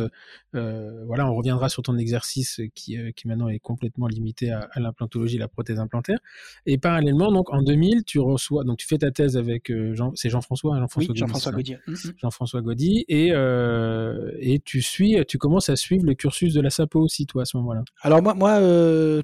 voilà, 0.53 1.29
on 1.29 1.35
reviendra 1.35 1.69
sur 1.69 1.83
ton 1.83 1.97
exercice 1.97 2.61
qui, 2.73 2.97
qui 3.15 3.27
maintenant 3.27 3.49
est 3.49 3.59
complètement 3.59 4.07
limité 4.07 4.51
à, 4.51 4.67
à 4.71 4.79
l'implantologie, 4.79 5.37
la 5.37 5.47
prothèse 5.47 5.79
implantaire. 5.79 6.19
Et 6.65 6.77
parallèlement, 6.77 7.31
donc 7.35 7.53
en 7.53 7.61
2000, 7.61 8.03
tu 8.05 8.19
reçois, 8.19 8.63
donc 8.63 8.77
tu 8.77 8.87
fais 8.87 8.97
ta 8.97 9.11
thèse 9.11 9.37
avec 9.37 9.71
Jean, 9.93 10.11
c'est 10.15 10.29
Jean-François, 10.29 10.77
Jean-François 10.79 11.13
oui, 11.13 11.17
Jean-François 11.19 11.51
Gaudier. 11.51 11.77
Mmh, 11.87 11.91
mmh. 11.91 12.11
Jean-François 12.21 12.61
Gaudy, 12.61 13.05
et 13.07 13.33
et 14.39 14.59
tu 14.59 14.81
suis, 14.81 15.17
tu 15.27 15.37
commences 15.37 15.69
à 15.69 15.75
suivre 15.75 16.05
le 16.05 16.13
cursus 16.13 16.53
de 16.53 16.61
la 16.61 16.69
SAPO 16.69 17.01
aussi, 17.01 17.25
toi, 17.25 17.43
à 17.43 17.45
ce 17.45 17.57
moment-là. 17.57 17.83
Alors 18.01 18.21
moi, 18.21 18.33
moi 18.33 18.59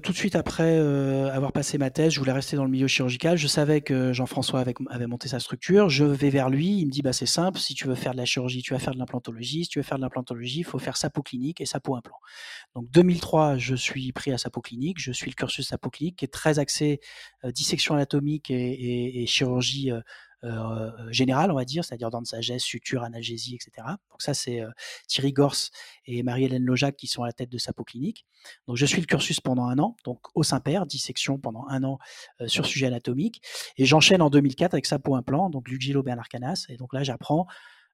tout 0.00 0.12
de 0.12 0.16
suite 0.16 0.36
après 0.36 0.78
avoir 0.78 1.52
passé 1.52 1.78
ma 1.78 1.90
thèse, 1.90 2.12
je 2.12 2.18
voulais 2.18 2.32
rester 2.32 2.56
dans 2.56 2.64
le 2.64 2.70
milieu 2.70 2.86
chirurgical. 2.86 3.36
Je 3.38 3.46
savais 3.46 3.80
que 3.80 4.12
Jean-François 4.12 4.60
avait, 4.60 4.74
avait, 4.90 5.06
monté 5.06 5.28
sa 5.28 5.40
structure. 5.40 5.88
Je 5.88 6.04
vais 6.04 6.30
vers 6.30 6.50
lui, 6.50 6.78
il 6.78 6.86
me 6.86 6.90
dit 6.90 7.02
bah 7.02 7.12
c'est 7.12 7.26
simple, 7.26 7.58
si 7.58 7.74
tu 7.74 7.86
veux 7.86 7.94
faire 7.94 8.12
de 8.12 8.18
la 8.18 8.24
chirurgie, 8.24 8.62
tu 8.62 8.72
vas 8.72 8.78
faire 8.78 8.94
de 8.94 8.98
l'implantologie. 8.98 9.64
Si 9.64 9.70
tu 9.70 9.78
veux 9.78 9.84
faire 9.84 9.98
de 9.98 10.02
l'implantologie, 10.02 10.60
il 10.60 10.64
faut 10.64 10.78
faire 10.78 10.96
SAPO 10.96 11.22
clinique 11.22 11.60
et 11.60 11.66
SAPO 11.66 11.96
implant. 11.96 12.18
Donc 12.74 12.90
2003, 12.90 13.58
je 13.58 13.74
suis 13.74 14.12
pris 14.12 14.32
à 14.32 14.38
SAPO 14.38 14.60
clinique, 14.60 15.00
je 15.00 15.12
suis 15.12 15.30
le 15.30 15.34
cursus 15.34 15.66
SAPO 15.68 15.90
clinique 15.90 16.16
qui 16.16 16.24
est 16.24 16.32
très 16.32 16.58
axé 16.58 17.00
dissection 17.44 17.94
anatomique 18.02 18.50
et, 18.50 19.24
chirurgie 19.26 19.90
générale, 21.10 21.52
on 21.52 21.54
va 21.54 21.64
dire, 21.64 21.84
c'est-à-dire 21.84 22.10
dents 22.10 22.20
de 22.20 22.26
sagesse, 22.26 22.62
suture, 22.62 23.04
analgésie, 23.04 23.54
etc. 23.54 23.86
Donc 24.10 24.20
ça, 24.20 24.34
c'est 24.34 24.60
Thierry 25.06 25.32
Gors 25.32 25.54
et 26.06 26.22
Marie-Hélène 26.24 26.64
Lojac 26.64 26.96
qui 26.96 27.06
sont 27.06 27.22
à 27.22 27.26
la 27.26 27.32
tête 27.32 27.48
de 27.48 27.58
Sapo 27.58 27.84
Clinique. 27.84 28.26
Donc 28.66 28.76
je 28.76 28.84
suis 28.84 29.00
le 29.00 29.06
cursus 29.06 29.40
pendant 29.40 29.66
un 29.66 29.78
an, 29.78 29.96
donc 30.04 30.18
au 30.34 30.42
Saint-Père, 30.42 30.84
dissection 30.84 31.38
pendant 31.38 31.64
un 31.68 31.84
an 31.84 31.98
sur 32.46 32.66
sujet 32.66 32.86
anatomique. 32.86 33.40
Et 33.76 33.84
j'enchaîne 33.84 34.20
en 34.20 34.30
2004 34.30 34.74
avec 34.74 34.86
Sapo 34.86 35.14
Implant, 35.14 35.48
donc 35.48 35.68
Lugilo 35.68 36.02
Bernard 36.02 36.28
Canas. 36.28 36.66
Et 36.68 36.76
donc 36.76 36.92
là, 36.92 37.04
j'apprends 37.04 37.46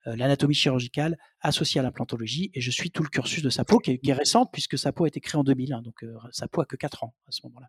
l'anatomie 0.06 0.54
chirurgicale 0.54 1.18
associée 1.40 1.80
à 1.80 1.82
l'implantologie 1.82 2.50
et 2.54 2.62
je 2.62 2.70
suis 2.70 2.90
tout 2.90 3.02
le 3.02 3.10
cursus 3.10 3.42
de 3.42 3.50
Sapo 3.50 3.78
qui 3.78 3.90
est, 3.90 3.98
qui 3.98 4.08
est 4.08 4.14
récente 4.14 4.48
puisque 4.52 4.78
Sapo 4.78 5.04
a 5.04 5.08
été 5.08 5.20
créé 5.20 5.38
en 5.38 5.44
2001, 5.44 5.82
donc 5.82 6.02
Sapo 6.30 6.62
a 6.62 6.64
que 6.64 6.76
4 6.76 7.04
ans 7.04 7.14
à 7.26 7.30
ce 7.30 7.40
moment-là. 7.44 7.68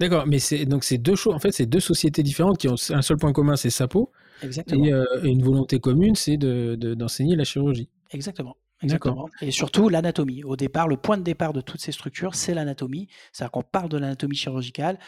D'accord, 0.00 0.26
mais 0.26 0.38
c'est 0.38 0.64
donc 0.64 0.84
c'est 0.84 0.98
deux 0.98 1.14
choses. 1.14 1.34
En 1.34 1.38
fait, 1.38 1.52
c'est 1.52 1.66
deux 1.66 1.80
sociétés 1.80 2.22
différentes 2.22 2.58
qui 2.58 2.68
ont 2.68 2.76
un 2.90 3.02
seul 3.02 3.16
point 3.16 3.32
commun, 3.32 3.56
c'est 3.56 3.70
Sapo. 3.70 4.10
Exactement. 4.42 4.84
Et, 4.84 4.92
euh, 4.92 5.04
une 5.22 5.42
volonté 5.42 5.78
commune, 5.78 6.16
c'est 6.16 6.36
d'enseigner 6.36 7.34
de, 7.34 7.38
la 7.38 7.44
chirurgie. 7.44 7.88
Exactement. 8.10 8.56
Exactement. 8.82 9.28
Et 9.40 9.50
surtout 9.50 9.88
l'anatomie. 9.88 10.42
Au 10.44 10.56
départ, 10.56 10.88
le 10.88 10.96
point 10.96 11.16
de 11.16 11.22
départ 11.22 11.52
de 11.52 11.60
toutes 11.60 11.80
ces 11.80 11.92
structures, 11.92 12.34
c'est 12.34 12.54
l'anatomie. 12.54 13.08
C'est-à-dire 13.32 13.52
qu'on 13.52 13.62
parle 13.62 13.88
de 13.88 13.96
l'anatomie 13.96 14.36
chirurgicale, 14.36 14.98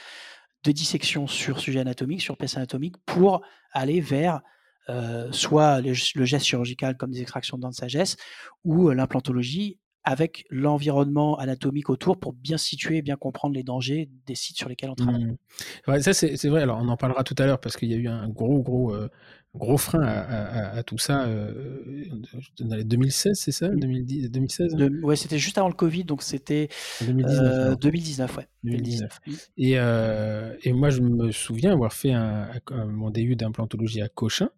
de 0.64 0.72
dissection 0.72 1.26
sur 1.26 1.58
sujet 1.58 1.80
anatomique, 1.80 2.22
sur 2.22 2.36
pièce 2.36 2.56
anatomique, 2.56 2.96
pour 3.04 3.42
aller 3.72 4.00
vers 4.00 4.40
euh, 4.88 5.30
soit 5.32 5.80
le, 5.80 5.92
geste 5.92 6.46
chirurgical 6.46 6.96
comme 6.96 7.10
des 7.10 7.20
extractions 7.20 7.56
de 7.56 7.62
dents 7.62 7.70
de 7.70 7.74
sagesse, 7.74 8.16
ou 8.64 8.88
euh, 8.88 8.94
l'implantologie 8.94 9.78
avec 10.06 10.46
l'environnement 10.50 11.36
anatomique 11.36 11.90
autour 11.90 12.16
pour 12.16 12.32
bien 12.32 12.56
situer 12.56 12.98
et 12.98 13.02
bien 13.02 13.16
comprendre 13.16 13.56
les 13.56 13.64
dangers 13.64 14.08
des 14.26 14.36
sites 14.36 14.56
sur 14.56 14.68
lesquels 14.68 14.88
on 14.90 14.94
travaille. 14.94 15.24
Mmh. 15.24 16.00
ça, 16.00 16.14
c'est 16.14 16.48
vrai. 16.48 16.62
Alors, 16.62 16.78
on 16.80 16.88
en 16.88 16.96
parlera 16.96 17.24
tout 17.24 17.34
à 17.38 17.44
l'heure 17.44 17.60
parce 17.60 17.76
qu'il 17.76 17.90
y 17.90 17.94
a 17.94 17.96
eu 17.96 18.06
un 18.06 18.28
gros, 18.28 18.62
gros, 18.62 18.94
euh, 18.94 19.10
gros 19.56 19.76
frein 19.76 20.02
à, 20.02 20.80
tout 20.84 20.96
ça 20.96 21.24
euh, 21.24 22.04
dans 22.60 22.76
les 22.76 22.84
2016, 22.84 23.36
c'est 23.36 23.50
ça 23.50 23.68
2010, 23.68 24.30
2016 24.30 24.76
hein? 24.78 24.88
Ouais, 25.02 25.16
c'était 25.16 25.38
juste 25.38 25.58
avant 25.58 25.68
le 25.68 25.74
Covid, 25.74 26.04
donc 26.04 26.22
c'était 26.22 26.68
2019. 27.04 27.78
2019, 27.80 28.36
ouais. 28.36 28.46
2019. 28.62 29.20
Et, 29.56 29.72
euh, 29.76 30.54
et, 30.62 30.72
moi, 30.72 30.90
je 30.90 31.00
me 31.00 31.32
souviens 31.32 31.72
avoir 31.72 31.92
fait 31.92 32.12
un, 32.12 32.48
mon 32.86 33.10
DU 33.10 33.34
d'implantologie 33.34 34.02
à 34.02 34.08
Cochin 34.08 34.50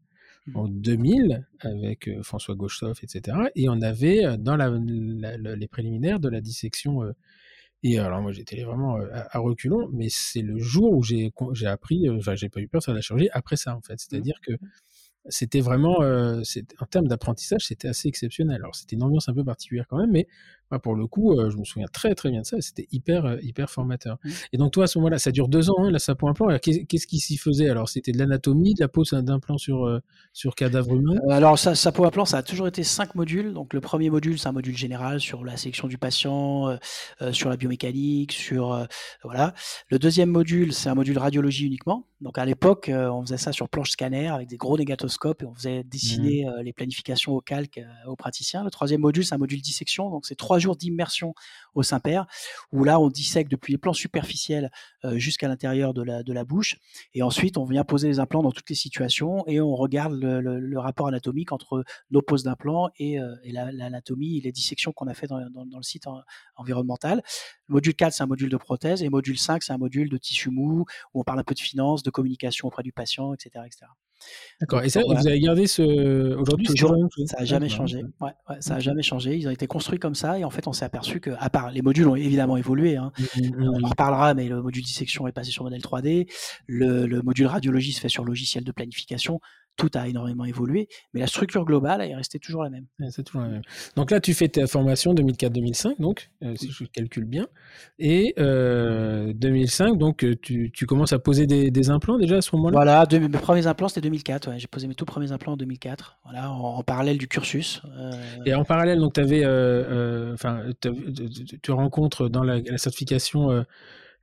en 0.55 0.69
2000 0.69 1.47
avec 1.61 2.09
euh, 2.09 2.23
François 2.23 2.55
Gauchetoff, 2.55 3.03
etc. 3.03 3.37
Et 3.55 3.69
on 3.69 3.81
avait 3.81 4.25
euh, 4.25 4.37
dans 4.37 4.57
les 4.57 5.69
préliminaires 5.69 6.21
de 6.21 6.29
la 6.29 6.41
dissection. 6.41 7.03
Euh, 7.03 7.13
et 7.85 7.99
alors 8.01 8.21
moi 8.21 8.33
j'étais 8.33 8.65
vraiment 8.65 8.99
à, 9.13 9.39
reculons, 9.39 9.89
mais 9.93 10.09
c'est 10.11 10.43
le 10.43 10.59
jour 10.59 10.93
où 10.93 11.05
j'ai 11.05 11.33
appris, 11.67 12.11
enfin 12.11 12.35
j'ai 12.35 12.49
pas 12.49 12.61
eu 12.61 12.67
peur 12.67 12.83
faire 12.83 12.93
la 12.95 13.01
chirurgie 13.01 13.29
après 13.33 13.55
ça 13.55 13.77
en 13.77 13.81
fait. 13.81 13.95
Mmh. 13.95 13.99
C'est-à-dire 13.99 14.41
que 14.45 14.53
c'était 15.29 15.61
vraiment, 15.61 15.99
en 15.99 16.87
termes 16.91 17.07
d'apprentissage, 17.07 17.67
c'était 17.67 17.87
assez 17.87 18.09
exceptionnel. 18.09 18.57
Alors 18.57 18.75
c'était 18.75 18.97
une 18.97 19.05
ambiance 19.05 19.29
un 19.29 19.35
peu 19.35 19.45
particulière 19.45 19.87
quand 19.89 19.99
même, 19.99 20.11
mais 20.11 20.27
pour 20.83 20.95
le 20.95 21.07
coup, 21.07 21.35
je 21.51 21.57
me 21.57 21.65
souviens 21.65 21.89
très 21.93 22.15
très 22.15 22.31
bien 22.31 22.43
de 22.43 22.47
ça. 22.47 22.61
C'était 22.61 22.87
hyper 22.93 23.39
hyper 23.43 23.71
formateur. 23.71 24.19
Mmh. 24.25 24.31
Et 24.53 24.59
donc 24.59 24.73
toi 24.73 24.85
à 24.85 24.87
ce 24.87 24.99
moment-là, 24.99 25.19
ça 25.19 25.31
dure 25.31 25.49
deux 25.49 25.71
ans, 25.71 25.85
hein, 25.85 25.91
là 25.91 25.99
ça 25.99 26.15
un 26.21 26.33
plan. 26.35 26.59
Qu'est-ce 26.59 27.07
qui 27.07 27.19
s'y 27.19 27.37
faisait? 27.37 27.71
Alors 27.71 27.89
c'était 27.89 28.13
de 28.13 28.19
l'anatomie, 28.19 28.75
de 28.75 28.81
la 28.81 28.89
pose 28.89 29.11
d'implant 29.11 29.57
sur 29.57 30.01
sur 30.33 30.55
cadavre 30.55 30.95
humain? 30.95 31.17
alors 31.31 31.59
ça, 31.59 31.75
ça 31.75 31.93
un 31.99 32.11
plan, 32.11 32.25
ça 32.25 32.39
a 32.39 32.43
toujours 32.43 32.69
été 32.69 32.83
cinq 32.83 33.15
modules. 33.15 33.53
Donc 33.53 33.73
le 33.73 33.81
premier 33.81 34.11
module, 34.11 34.39
c'est 34.39 34.49
un 34.49 34.53
module 34.53 34.77
général 34.77 35.21
sur 35.21 35.45
la 35.45 35.57
sélection 35.57 35.89
du 35.89 35.99
patient, 35.99 36.77
sur 37.33 37.49
la 37.49 37.57
biomécanique, 37.57 38.33
sur 38.33 38.87
voilà. 39.25 39.55
Le 39.91 39.99
deuxième 39.99 40.31
module, 40.31 40.73
c'est 40.73 40.89
un 40.89 40.95
module 40.95 41.19
radiologie 41.19 41.67
uniquement. 41.67 42.07
Donc 42.21 42.39
à 42.39 42.45
l'époque, 42.45 42.91
on 42.93 43.23
faisait 43.23 43.37
ça 43.37 43.53
sur 43.53 43.69
planche 43.69 43.91
scanner 43.91 44.29
avec 44.29 44.49
des 44.49 44.57
gros 44.57 44.77
négatoscopes 44.77 45.43
et 45.43 45.47
on 45.47 45.55
faisait 45.55 45.85
dessiner 45.85 46.45
mmh. 46.45 46.63
les 46.63 46.73
planifications 46.73 47.33
au 47.33 47.41
calque 47.41 47.81
aux 48.07 48.17
praticiens. 48.17 48.65
Le 48.65 48.71
troisième 48.71 49.01
module, 49.01 49.25
c'est 49.25 49.35
un 49.35 49.39
module 49.39 49.61
dissection. 49.61 50.11
Donc 50.11 50.27
c'est 50.27 50.35
trois 50.35 50.58
jours 50.59 50.77
d'immersion 50.77 51.35
au 51.75 51.83
Saint-Père, 51.83 52.27
où 52.73 52.85
là, 52.85 53.01
on 53.01 53.09
dissèque 53.09 53.49
depuis 53.49 53.73
les 53.73 53.79
plans 53.79 53.93
superficiels 53.93 54.71
euh, 55.05 55.19
jusqu'à 55.19 55.49
l'intérieur 55.49 55.95
de 55.95 56.03
la, 56.03 56.23
de 56.23 56.33
la 56.33 56.45
bouche. 56.45 56.77
Et 57.15 57.23
ensuite, 57.23 57.57
on 57.57 57.65
vient 57.65 57.85
poser 57.85 58.09
les 58.09 58.19
implants 58.19 58.43
dans 58.43 58.53
toutes 58.53 58.69
les 58.71 58.77
situations 58.77 59.47
et 59.47 59.61
on 59.61 59.75
regarde 59.75 60.15
le, 60.15 60.79
rapport 60.79 61.09
anatomique 61.09 61.53
entre 61.53 61.85
nos 62.11 62.23
poses 62.23 62.45
d'implants 62.45 62.89
et, 62.99 63.21
euh, 63.21 63.35
l'anatomie 63.45 64.39
et 64.39 64.41
les 64.41 64.53
dissections 64.53 64.93
qu'on 64.93 65.09
a 65.09 65.15
fait 65.15 65.27
dans, 65.27 65.39
le 65.39 65.83
site 65.83 66.05
environnemental. 66.57 67.23
Le 67.69 67.73
module 67.75 67.95
4, 67.95 68.13
c'est 68.13 68.23
un 68.23 68.27
module 68.27 68.49
de 68.49 68.57
prothèse 68.57 69.03
et 69.03 69.09
module 69.09 69.39
5, 69.39 69.63
c'est 69.63 69.73
un 69.73 69.79
module 69.79 70.09
de 70.09 70.19
tissu 70.19 70.51
mou 70.51 70.85
où 71.15 71.21
on 71.21 71.25
parle 71.25 71.41
un 71.41 71.45
peu 71.45 71.55
de 71.55 71.61
finance, 71.61 72.03
de 72.03 72.11
communication 72.11 72.69
auprès 72.69 72.83
du 72.83 72.93
patient, 72.93 73.35
etc. 73.35 73.65
etc. 73.67 73.87
D'accord. 74.61 74.83
Et 74.83 74.89
ça, 74.89 75.03
vous 75.07 75.27
avez 75.27 75.41
gardé 75.41 75.67
ce 75.67 76.35
aujourd'hui 76.35 76.67
Ça 77.27 77.39
n'a 77.39 77.45
jamais 77.45 77.69
changé. 77.69 78.03
Ouais, 78.21 78.33
ça 78.61 78.75
n'a 78.75 78.81
jamais 78.81 79.03
changé. 79.03 79.37
Ils 79.37 79.47
ont 79.47 79.53
été 79.53 79.67
construits 79.67 79.99
comme 79.99 80.15
ça 80.15 80.39
et 80.39 80.45
en 80.45 80.51
fait, 80.51 80.67
on 80.67 80.73
s'est 80.73 80.85
aperçu 80.85 81.21
que, 81.21 81.31
à 81.39 81.51
part 81.51 81.71
les 81.71 81.83
modules 81.83 82.09
ont 82.09 82.17
évidemment 82.17 82.57
évolué. 82.57 82.97
Hein. 82.97 83.13
Mmh, 83.19 83.23
mmh, 83.23 83.63
on 83.63 83.77
en 83.77 83.81
mmh. 83.81 83.85
reparlera, 83.85 84.35
mais 84.35 84.49
le 84.49 84.63
module 84.63 84.83
dissection 84.83 85.27
est 85.29 85.33
passé 85.33 85.51
sur 85.51 85.65
modèle 85.65 85.81
3D. 85.81 86.29
Le, 86.67 87.07
le 87.07 87.23
module 87.23 87.47
radiologie 87.47 87.93
se 87.93 88.01
fait 88.01 88.09
sur 88.09 88.25
logiciel 88.25 88.65
de 88.65 88.73
planification 88.73 89.41
tout 89.79 89.91
a 89.95 90.09
énormément 90.09 90.45
évolué, 90.45 90.89
mais 91.15 91.21
la 91.21 91.27
structure 91.27 91.65
globale 91.65 92.03
est 92.03 92.15
restée 92.15 92.39
toujours 92.39 92.65
la 92.65 92.69
même. 92.69 92.85
c'est 93.11 93.23
toujours 93.23 93.43
la 93.43 93.49
même. 93.49 93.63
Donc 93.97 94.11
là, 94.11 94.21
tu 94.21 94.35
fais 94.35 94.49
ta 94.49 94.67
formation 94.67 95.15
2004-2005, 95.15 96.01
donc, 96.01 96.31
euh, 96.43 96.55
si 96.57 96.71
je 96.71 96.85
calcule 96.85 97.25
bien. 97.25 97.47
Et 97.99 98.35
euh, 98.39 99.33
2005, 99.35 99.97
donc, 99.97 100.25
euh, 100.25 100.35
tu, 100.43 100.71
tu, 100.73 100.85
commences 100.85 101.13
à 101.13 101.21
poser 101.21 101.47
des, 101.47 101.71
des 101.71 101.91
implants 101.91 102.19
déjà 102.19 102.39
à 102.39 102.43
ce 102.43 102.55
moment-là? 102.57 102.73
Voilà, 102.73 103.07
mes 103.19 103.29
premiers 103.29 103.67
implants, 103.69 103.89
c'était 103.89 104.01
2004. 104.03 104.51
Ouais. 104.51 104.59
J'ai 104.59 104.67
posé 104.67 104.89
mes 104.89 104.95
tout 104.97 105.05
premiers 105.05 105.31
implants 105.31 105.53
en 105.53 105.57
2004, 105.57 106.19
voilà, 106.25 106.51
en, 106.51 106.83
parallèle 106.83 107.17
du 107.17 107.29
cursus. 107.29 107.81
Euh. 107.97 108.11
Et 108.45 108.55
en 108.55 108.65
parallèle, 108.65 108.99
donc, 108.99 109.17
avais, 109.17 109.47
enfin, 110.35 110.65
tu 111.63 111.71
rencontres 111.71 112.29
dans 112.29 112.43
la, 112.43 112.59
la 112.59 112.79
certification 112.79 113.65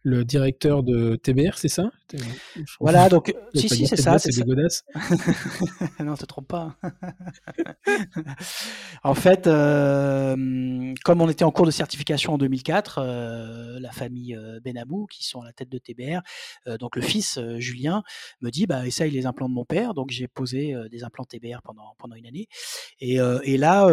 le 0.06 0.24
directeur 0.24 0.84
de 0.84 1.16
TBR, 1.16 1.58
c'est 1.58 1.68
ça? 1.68 1.90
Voilà, 2.80 3.10
donc 3.10 3.34
si, 3.56 3.68
si, 3.68 3.88
c'est 3.88 3.96
ça. 3.96 4.20
C'est 4.20 4.30
des 4.30 4.44
godasses. 4.44 4.86
non, 6.00 6.16
te 6.16 6.26
trompe 6.26 6.48
pas. 6.48 6.78
en 9.04 9.16
fait, 9.16 9.48
euh, 9.48 10.94
comme 11.04 11.22
on 11.22 11.30
était 11.30 11.44
en 11.44 11.50
cours 11.50 11.66
de 11.66 11.72
certification 11.72 12.36
en 12.36 12.38
2004, 12.38 13.00
euh, 13.00 13.80
la 13.80 13.92
famille 13.92 14.36
euh, 14.36 14.60
Benamou, 14.64 15.08
qui 15.08 15.26
sont 15.26 15.42
à 15.42 15.46
la 15.46 15.54
tête 15.54 15.70
de 15.70 15.80
TBR, 15.80 16.22
donc 16.80 16.96
le 16.96 17.02
fils 17.02 17.40
Julien, 17.58 18.04
me 18.42 18.52
dit 18.52 18.68
bah, 18.68 18.86
essaye 18.86 19.10
les 19.10 19.26
implants 19.26 19.50
de 19.50 19.56
mon 19.56 19.66
père. 19.66 19.96
Donc 19.96 20.12
j'ai 20.12 20.28
posé 20.28 20.76
des 20.92 21.04
implants 21.04 21.26
TBR 21.26 21.64
pendant, 21.64 21.96
pendant 21.98 22.16
une 22.16 22.28
année. 22.28 22.48
Et, 23.00 23.16
et 23.16 23.58
là, 23.58 23.88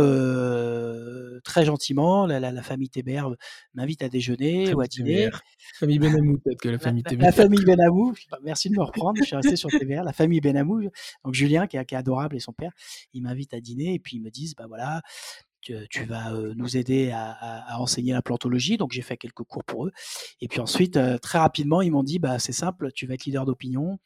très 1.43 1.65
gentiment, 1.65 2.27
la, 2.27 2.39
la, 2.39 2.63
famille 2.63 2.91
TBR 2.91 3.31
m'invite 3.73 4.03
à 4.03 4.11
déjeuner 4.11 4.75
ou 4.75 4.83
à 4.83 4.87
dîner. 4.87 5.31
Famille 5.79 6.02
Benamou, 6.03 6.39
peut-être 6.39 6.61
que 6.61 6.69
la 6.69 6.79
famille 6.79 7.03
TBR. 7.03 7.23
La, 7.23 7.33
famille 7.33 7.65
Benamou, 7.65 8.15
merci 8.43 8.69
de 8.69 8.75
me 8.75 8.83
reprendre, 8.83 9.19
je 9.19 9.25
suis 9.25 9.37
resté 9.37 9.57
sur 9.57 9.71
TBR. 9.71 10.03
La 10.03 10.13
famille 10.13 10.41
Benamou, 10.41 10.83
donc 11.25 11.35
Julien, 11.35 11.67
qui 11.67 11.77
est, 11.77 11.93
adorable, 11.93 12.37
et 12.37 12.41
son 12.41 12.53
père, 12.53 12.73
il 13.13 13.23
m'invite 13.23 13.55
à 13.55 13.61
dîner 13.61 13.95
et 13.95 13.99
puis 13.99 14.17
ils 14.17 14.23
me 14.23 14.31
disent, 14.31 14.55
bah 14.55 14.67
voilà, 14.67 15.03
tu, 15.63 16.05
vas 16.05 16.33
nous 16.57 16.77
aider 16.77 17.11
à, 17.13 17.79
enseigner 17.79 18.13
la 18.13 18.23
plantologie. 18.23 18.77
Donc 18.77 18.93
j'ai 18.93 19.03
fait 19.03 19.17
quelques 19.17 19.45
cours 19.45 19.65
pour 19.65 19.87
eux. 19.87 19.93
Et 20.41 20.49
puis 20.49 20.61
ensuite, 20.61 20.99
très 21.21 21.39
rapidement, 21.39 21.83
ils 21.83 21.93
m'ont 21.93 22.03
dit, 22.03 22.19
bah 22.19 22.39
c'est 22.39 22.53
simple, 22.53 22.91
tu 22.93 23.07
vas 23.07 23.15
être 23.15 23.25
leader 23.25 23.45
d'opinion. 23.45 23.99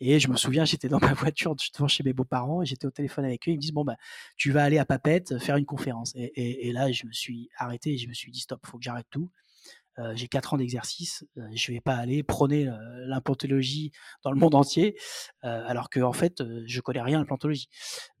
Et 0.00 0.18
je 0.18 0.28
me 0.28 0.36
souviens, 0.36 0.64
j'étais 0.64 0.88
dans 0.88 1.00
ma 1.00 1.14
voiture 1.14 1.54
devant 1.54 1.88
chez 1.88 2.02
mes 2.02 2.12
beaux-parents 2.12 2.62
et 2.62 2.66
j'étais 2.66 2.86
au 2.86 2.90
téléphone 2.90 3.24
avec 3.24 3.48
eux. 3.48 3.52
Ils 3.52 3.56
me 3.56 3.60
disent, 3.60 3.72
bon, 3.72 3.84
bah, 3.84 3.96
tu 4.36 4.50
vas 4.50 4.64
aller 4.64 4.78
à 4.78 4.84
Papette 4.84 5.38
faire 5.38 5.56
une 5.56 5.66
conférence. 5.66 6.12
Et, 6.16 6.68
et 6.68 6.72
là, 6.72 6.90
je 6.90 7.06
me 7.06 7.12
suis 7.12 7.48
arrêté 7.56 7.92
et 7.92 7.98
je 7.98 8.08
me 8.08 8.14
suis 8.14 8.30
dit, 8.30 8.40
stop, 8.40 8.60
il 8.64 8.70
faut 8.70 8.78
que 8.78 8.84
j'arrête 8.84 9.06
tout. 9.10 9.30
Euh, 9.98 10.12
j'ai 10.16 10.26
quatre 10.26 10.54
ans 10.54 10.56
d'exercice, 10.56 11.24
euh, 11.38 11.42
je 11.54 11.72
vais 11.72 11.80
pas 11.80 11.94
aller 11.94 12.22
prôner 12.22 12.68
euh, 12.68 12.74
l'implantologie 13.06 13.92
dans 14.22 14.32
le 14.32 14.38
monde 14.38 14.54
entier, 14.54 14.98
alors 15.42 15.90
que 15.90 16.00
en 16.00 16.12
fait, 16.12 16.42
je 16.66 16.80
connais 16.80 17.02
rien 17.02 17.18
à 17.18 17.20
l'implantologie. 17.20 17.68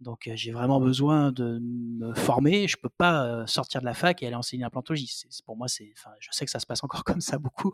Donc, 0.00 0.28
j'ai 0.34 0.52
vraiment 0.52 0.80
besoin 0.80 1.32
de 1.32 1.58
me 1.62 2.12
former. 2.14 2.68
Je 2.68 2.76
peux 2.76 2.90
pas 2.90 3.46
sortir 3.46 3.80
de 3.80 3.86
la 3.86 3.94
fac 3.94 4.22
et 4.22 4.26
aller 4.26 4.36
enseigner 4.36 4.62
l'implantologie. 4.62 5.10
Pour 5.46 5.56
moi, 5.56 5.68
c'est, 5.68 5.92
enfin, 5.96 6.10
je 6.20 6.28
sais 6.32 6.44
que 6.44 6.50
ça 6.50 6.60
se 6.60 6.66
passe 6.66 6.84
encore 6.84 7.04
comme 7.04 7.20
ça 7.20 7.38
beaucoup, 7.38 7.72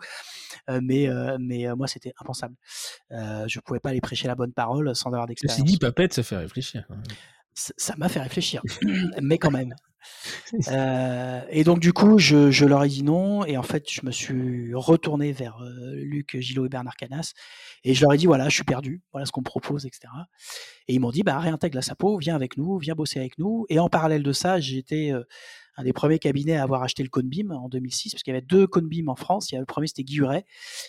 mais 0.69 1.09
mais 1.41 1.67
moi, 1.75 1.89
c'était 1.89 2.13
impensable. 2.21 2.55
je 3.11 3.59
pouvais 3.61 3.81
pas 3.81 3.91
aller 3.91 4.01
prêcher 4.01 4.29
la 4.29 4.35
bonne 4.37 4.53
parole 4.53 4.95
sans 4.95 5.09
avoir 5.09 5.27
d'expérience. 5.27 5.59
Ceci 5.59 5.73
dit, 5.73 5.79
Papette, 5.79 6.13
ça 6.13 6.23
fait 6.23 6.37
réfléchir. 6.37 6.87
Ça 7.55 7.95
m'a 7.97 8.09
fait 8.09 8.21
réfléchir, 8.21 8.63
mais 9.21 9.39
quand 9.39 9.51
même. 9.51 9.75
Euh, 10.71 11.41
et 11.51 11.65
donc 11.65 11.79
du 11.81 11.93
coup, 11.93 12.19
je, 12.19 12.65
leur 12.65 12.83
ai 12.85 12.89
dit 12.89 13.03
non, 13.03 13.45
et 13.45 13.57
en 13.57 13.63
fait, 13.63 13.91
je 13.91 14.01
me 14.05 14.11
suis 14.11 14.75
retourné 14.75 15.33
vers 15.33 15.59
euh, 15.63 15.95
Luc 15.95 16.37
Gillot 16.39 16.67
et 16.67 16.69
Bernard 16.69 16.97
Canas, 16.97 17.33
et 17.85 17.95
je 17.95 18.03
leur 18.03 18.13
ai 18.13 18.17
dit 18.17 18.27
voilà, 18.27 18.49
je 18.49 18.55
suis 18.55 18.65
perdu, 18.65 19.01
voilà 19.13 19.27
ce 19.27 19.33
qu'on 19.33 19.43
propose, 19.43 19.87
etc. 19.87 20.09
Et 20.89 20.95
ils 20.95 21.01
m'ont 21.01 21.11
dit 21.11 21.23
bah 21.23 21.39
réintègre 21.39 21.77
la 21.77 21.83
Sapo, 21.83 22.19
viens 22.19 22.35
avec 22.35 22.57
nous, 22.57 22.79
viens 22.79 22.95
bosser 22.95 23.21
avec 23.21 23.39
nous. 23.39 23.65
Et 23.69 23.79
en 23.79 23.89
parallèle 23.89 24.23
de 24.23 24.33
ça, 24.33 24.61
j'étais 24.61 25.13
euh, 25.13 25.23
un 25.81 25.85
des 25.85 25.93
premiers 25.93 26.19
cabinets 26.19 26.57
à 26.57 26.63
avoir 26.63 26.83
acheté 26.83 27.03
le 27.03 27.09
Conbeam 27.09 27.53
en 27.53 27.69
2006, 27.69 28.13
parce 28.13 28.23
qu'il 28.23 28.33
y 28.33 28.37
avait 28.37 28.47
deux 28.47 28.67
Conbeam 28.67 29.09
en 29.09 29.17
France. 29.17 29.51
Il 29.51 29.55
y 29.55 29.57
a, 29.57 29.61
le 29.61 29.67
premier, 29.67 29.87
c'était 29.87 30.05
Guy 30.05 30.21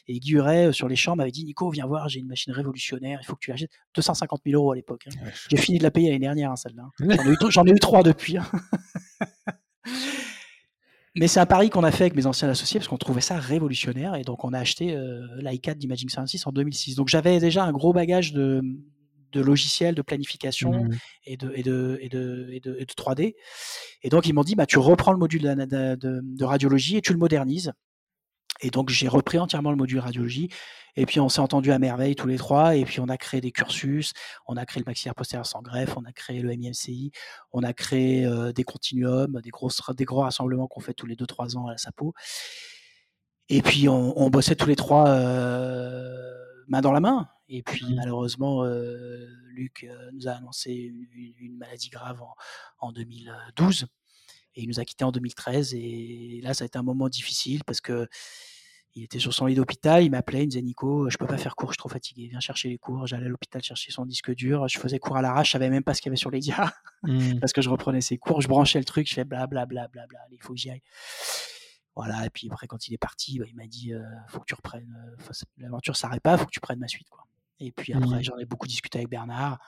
Et 0.07 0.19
Guy 0.19 0.37
euh, 0.37 0.71
sur 0.71 0.87
les 0.87 0.95
champs, 0.95 1.15
m'avait 1.15 1.31
dit 1.31 1.45
Nico, 1.45 1.69
viens 1.69 1.85
voir, 1.85 2.09
j'ai 2.09 2.19
une 2.19 2.27
machine 2.27 2.53
révolutionnaire, 2.53 3.19
il 3.21 3.25
faut 3.25 3.35
que 3.35 3.39
tu 3.39 3.51
l'achètes. 3.51 3.71
250 3.95 4.41
000 4.45 4.61
euros 4.61 4.71
à 4.71 4.75
l'époque. 4.75 5.07
Hein. 5.07 5.29
J'ai 5.49 5.57
fini 5.57 5.77
de 5.77 5.83
la 5.83 5.91
payer 5.91 6.09
l'année 6.09 6.19
dernière, 6.19 6.51
hein, 6.51 6.55
celle-là. 6.55 6.89
J'en 7.49 7.65
ai, 7.65 7.71
eu 7.71 7.79
trois 7.79 8.03
depuis. 8.03 8.37
Hein. 8.37 8.45
Mais 11.15 11.27
c'est 11.27 11.41
un 11.41 11.45
pari 11.45 11.69
qu'on 11.69 11.83
a 11.83 11.91
fait 11.91 12.05
avec 12.05 12.15
mes 12.15 12.25
anciens 12.25 12.47
associés 12.49 12.79
parce 12.79 12.87
qu'on 12.87 12.97
trouvait 12.97 13.19
ça 13.19 13.37
révolutionnaire 13.37 14.15
et 14.15 14.21
donc 14.21 14.45
on 14.45 14.53
a 14.53 14.59
acheté 14.59 14.95
euh, 14.95 15.27
l'i4 15.41 15.75
d'Imaging 15.75 16.07
Sciences 16.07 16.47
en 16.47 16.53
2006. 16.53 16.95
Donc 16.95 17.09
j'avais 17.09 17.39
déjà 17.39 17.65
un 17.65 17.73
gros 17.73 17.91
bagage 17.91 18.31
de, 18.31 18.61
de 19.31 19.41
logiciels, 19.41 19.95
de 19.95 20.01
planification 20.01 20.85
mmh. 20.85 20.89
et, 21.25 21.37
de, 21.37 21.51
et, 21.55 21.63
de, 21.63 21.97
et, 22.01 22.09
de, 22.09 22.47
et, 22.51 22.59
de, 22.59 22.85
3D. 22.85 23.35
Et 24.03 24.09
donc, 24.09 24.27
ils 24.27 24.33
m'ont 24.33 24.43
dit, 24.43 24.55
bah, 24.55 24.65
tu 24.65 24.79
reprends 24.79 25.11
le 25.11 25.17
module 25.17 25.41
de, 25.41 25.95
de, 25.95 26.45
radiologie 26.45 26.97
et 26.97 27.01
tu 27.01 27.13
le 27.13 27.19
modernises. 27.19 27.71
Et 28.61 28.69
donc, 28.69 28.89
j'ai 28.89 29.07
repris 29.07 29.39
entièrement 29.39 29.71
le 29.71 29.77
module 29.77 29.99
radiologie. 29.99 30.49
Et 30.95 31.05
puis, 31.05 31.19
on 31.19 31.29
s'est 31.29 31.39
entendu 31.39 31.71
à 31.71 31.79
merveille 31.79 32.15
tous 32.15 32.27
les 32.27 32.37
trois. 32.37 32.75
Et 32.75 32.85
puis, 32.85 32.99
on 32.99 33.07
a 33.07 33.17
créé 33.17 33.41
des 33.41 33.51
cursus. 33.51 34.13
On 34.47 34.57
a 34.57 34.65
créé 34.65 34.81
le 34.81 34.89
maxillaire 34.89 35.15
postérieur 35.15 35.45
sans 35.45 35.61
greffe. 35.61 35.95
On 35.97 36.05
a 36.05 36.11
créé 36.11 36.41
le 36.41 36.49
MIMCI. 36.49 37.11
On 37.53 37.63
a 37.63 37.73
créé 37.73 38.25
euh, 38.25 38.51
des 38.51 38.63
continuums, 38.63 39.39
des, 39.41 39.49
grosses, 39.49 39.81
des 39.95 40.05
gros 40.05 40.21
rassemblements 40.21 40.67
qu'on 40.67 40.81
fait 40.81 40.93
tous 40.93 41.07
les 41.07 41.15
2-3 41.15 41.57
ans 41.57 41.67
à 41.67 41.71
la 41.71 41.77
SAPO. 41.77 42.13
Et 43.49 43.61
puis, 43.61 43.89
on, 43.89 44.29
bossait 44.29 44.55
tous 44.55 44.67
les 44.67 44.77
trois 44.77 45.09
euh, 45.09 46.31
main 46.69 46.79
dans 46.79 46.93
la 46.93 47.01
main. 47.01 47.27
Et 47.53 47.63
puis 47.63 47.85
mmh. 47.85 47.95
malheureusement, 47.95 48.63
euh, 48.63 49.27
Luc 49.49 49.83
euh, 49.83 50.09
nous 50.13 50.29
a 50.29 50.31
annoncé 50.31 50.71
une, 50.71 51.57
maladie 51.57 51.89
grave 51.89 52.23
en, 52.79 52.93
2012 52.93 53.87
et 54.55 54.61
il 54.61 54.69
nous 54.69 54.79
a 54.79 54.85
quittés 54.85 55.03
en 55.03 55.11
2013. 55.11 55.73
Et 55.73 56.39
là, 56.43 56.53
ça 56.53 56.63
a 56.63 56.67
été 56.67 56.79
un 56.79 56.83
moment 56.83 57.09
difficile 57.09 57.65
parce 57.65 57.81
que 57.81 58.07
il 58.95 59.03
était 59.03 59.19
sur 59.19 59.33
son 59.33 59.45
lit 59.45 59.55
d'hôpital, 59.55 60.03
il 60.03 60.11
m'appelait, 60.11 60.43
il 60.43 60.45
me 60.45 60.51
disait 60.51 60.61
Nico, 60.61 61.09
je 61.09 61.17
peux 61.17 61.27
pas 61.27 61.37
faire 61.37 61.55
cours, 61.55 61.69
je 61.69 61.73
suis 61.73 61.77
trop 61.77 61.89
fatigué, 61.89 62.27
viens 62.27 62.39
chercher 62.39 62.69
les 62.69 62.77
cours. 62.77 63.05
J'allais 63.05 63.25
à 63.25 63.29
l'hôpital 63.29 63.61
chercher 63.61 63.91
son 63.91 64.05
disque 64.05 64.33
dur, 64.33 64.67
je 64.69 64.79
faisais 64.79 64.99
cours 64.99 65.17
à 65.17 65.21
l'arrache, 65.21 65.47
je 65.47 65.51
savais 65.53 65.69
même 65.69 65.83
pas 65.83 65.93
ce 65.93 66.01
qu'il 66.01 66.09
y 66.09 66.11
avait 66.11 66.17
sur 66.17 66.31
les 66.31 66.39
dias 66.39 66.71
mmh. 67.03 67.39
parce 67.39 67.51
que 67.51 67.61
je 67.61 67.69
reprenais 67.69 68.01
ses 68.01 68.17
cours, 68.17 68.41
je 68.41 68.47
branchais 68.47 68.79
le 68.79 68.85
truc, 68.85 69.07
je 69.09 69.13
fais 69.13 69.25
bla 69.25 69.45
bla 69.47 69.65
bla 69.65 69.89
bla 69.89 70.07
il 70.31 70.41
faut 70.41 70.53
que 70.53 70.59
j'y 70.59 70.69
aille. 70.69 70.83
Voilà, 71.95 72.25
et 72.25 72.29
puis 72.29 72.47
après 72.49 72.67
quand 72.67 72.87
il 72.87 72.93
est 72.93 72.97
parti, 72.97 73.39
bah, 73.39 73.45
il 73.47 73.55
m'a 73.55 73.67
dit 73.67 73.93
euh, 73.93 74.01
faut 74.29 74.39
que 74.39 74.45
tu 74.45 74.55
reprennes, 74.55 74.93
l'aventure 75.57 75.97
s'arrête 75.97 76.21
pas, 76.21 76.37
faut 76.37 76.45
que 76.45 76.51
tu 76.51 76.61
prennes 76.61 76.79
ma 76.79 76.87
suite 76.87 77.09
quoi. 77.09 77.25
Et 77.61 77.71
puis 77.71 77.93
après, 77.93 78.19
mmh. 78.19 78.23
j'en 78.23 78.37
ai 78.37 78.45
beaucoup 78.45 78.67
discuté 78.67 78.97
avec 78.99 79.09
Bernard. 79.09 79.59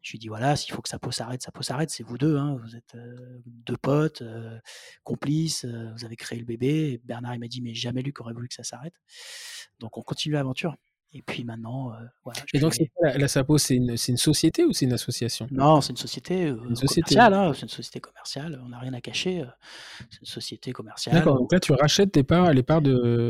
Je 0.00 0.12
lui 0.12 0.16
ai 0.16 0.18
dit 0.20 0.28
voilà, 0.28 0.56
s'il 0.56 0.72
faut 0.72 0.80
que 0.80 0.88
ça 0.88 0.98
peut 0.98 1.10
s'arrête, 1.10 1.42
ça 1.42 1.52
peut 1.52 1.62
s'arrête, 1.62 1.90
c'est 1.90 2.02
vous 2.02 2.16
deux. 2.16 2.38
Hein. 2.38 2.56
Vous 2.62 2.74
êtes 2.74 2.96
deux 3.44 3.76
potes, 3.76 4.22
complices, 5.04 5.66
vous 5.66 6.04
avez 6.06 6.16
créé 6.16 6.38
le 6.38 6.46
bébé. 6.46 6.92
Et 6.92 6.98
Bernard, 7.04 7.34
il 7.34 7.40
m'a 7.40 7.48
dit 7.48 7.60
mais 7.60 7.74
jamais 7.74 8.00
Luc 8.00 8.18
aurait 8.20 8.32
voulu 8.32 8.48
que 8.48 8.54
ça 8.54 8.64
s'arrête. 8.64 8.94
Donc 9.78 9.98
on 9.98 10.02
continue 10.02 10.34
l'aventure. 10.34 10.76
Et 11.12 11.22
puis 11.22 11.42
maintenant, 11.42 11.92
voilà. 12.24 12.40
Et 12.54 12.60
donc, 12.60 12.76
la, 13.02 13.26
SAPO, 13.26 13.58
c'est 13.58 13.74
une, 13.74 13.96
une, 14.08 14.16
société 14.16 14.64
ou 14.64 14.72
c'est 14.72 14.84
une 14.84 14.92
association? 14.92 15.48
Non, 15.50 15.80
c'est 15.80 15.90
une 15.90 15.96
société, 15.96 16.42
une 16.42 16.76
société. 16.76 17.14
commerciale. 17.16 17.34
Hein. 17.34 17.52
c'est 17.52 17.62
une 17.62 17.68
société 17.68 18.00
commerciale. 18.00 18.60
On 18.64 18.68
n'a 18.68 18.78
rien 18.78 18.94
à 18.94 19.00
cacher. 19.00 19.44
c'est 20.08 20.20
une 20.20 20.26
société 20.26 20.72
commerciale. 20.72 21.16
D'accord. 21.16 21.36
Donc 21.36 21.52
là, 21.52 21.58
tu 21.58 21.72
rachètes 21.72 22.12
tes 22.12 22.22
parts, 22.22 22.52
les 22.52 22.62
parts 22.62 22.82
de 22.82 23.28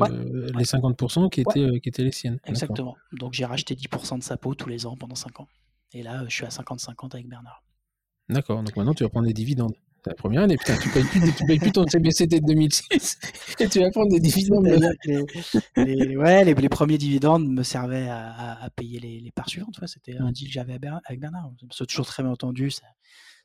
les 0.58 0.64
50% 0.64 1.30
qui 1.30 1.40
étaient, 1.40 1.80
qui 1.80 1.88
étaient 1.88 2.04
les 2.04 2.12
siennes. 2.12 2.38
Exactement. 2.44 2.96
Donc 3.12 3.32
j'ai 3.32 3.46
racheté 3.46 3.74
10% 3.74 4.18
de 4.18 4.22
SAPO 4.22 4.54
tous 4.54 4.68
les 4.68 4.84
ans 4.84 4.96
pendant 4.96 5.14
5 5.14 5.40
ans. 5.40 5.48
Et 5.92 6.02
là, 6.02 6.24
je 6.28 6.34
suis 6.34 6.44
à 6.44 6.48
50-50 6.48 7.14
avec 7.14 7.28
Bernard. 7.28 7.62
D'accord. 8.28 8.62
Donc 8.62 8.76
maintenant, 8.76 8.94
tu 8.94 9.04
vas 9.04 9.10
prendre 9.10 9.26
des 9.26 9.32
dividendes. 9.32 9.74
La 10.06 10.14
première 10.14 10.42
année, 10.42 10.56
putain, 10.56 10.76
tu 10.78 10.88
payes 10.88 11.04
plus, 11.04 11.20
tu 11.34 11.44
payes 11.44 11.58
plus 11.58 11.72
ton 11.72 11.86
CBCT 11.86 12.40
de 12.40 12.46
2006 12.46 13.18
et 13.58 13.68
tu 13.68 13.80
vas 13.80 13.90
prendre 13.90 14.10
des 14.10 14.20
dividendes. 14.20 14.66
Les, 15.76 16.16
ouais, 16.16 16.44
les, 16.44 16.68
premiers 16.68 16.96
dividendes 16.96 17.46
me 17.46 17.62
servaient 17.62 18.08
à, 18.08 18.68
payer 18.74 18.98
les, 18.98 19.30
parts 19.34 19.48
suivantes. 19.48 19.78
C'était 19.86 20.16
un 20.16 20.32
deal 20.32 20.48
que 20.48 20.54
j'avais 20.54 20.78
avec 21.04 21.20
Bernard. 21.20 21.52
C'est 21.70 21.86
toujours 21.86 22.06
très 22.06 22.22
bien 22.22 22.32
entendu. 22.32 22.70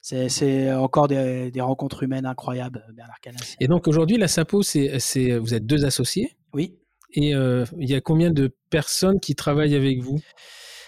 C'est 0.01 0.74
encore 0.74 1.08
des, 1.08 1.51
rencontres 1.58 2.03
humaines 2.03 2.26
incroyables, 2.26 2.86
Bernard 2.93 3.20
Canas. 3.20 3.56
Et 3.60 3.68
donc 3.68 3.88
aujourd'hui, 3.88 4.18
la 4.18 4.28
SAPO, 4.28 4.62
c'est 4.64 5.38
vous 5.38 5.53
êtes 5.53 5.66
deux 5.66 5.86
associés 5.86 6.38
Oui. 6.53 6.78
Et 7.16 7.34
euh, 7.34 7.66
il 7.80 7.89
y 7.89 7.95
a 7.95 8.01
combien 8.01 8.30
de 8.30 8.53
personnes 8.70 9.20
qui 9.20 9.36
travaillent 9.36 9.76
avec 9.76 9.99
vous? 9.99 10.20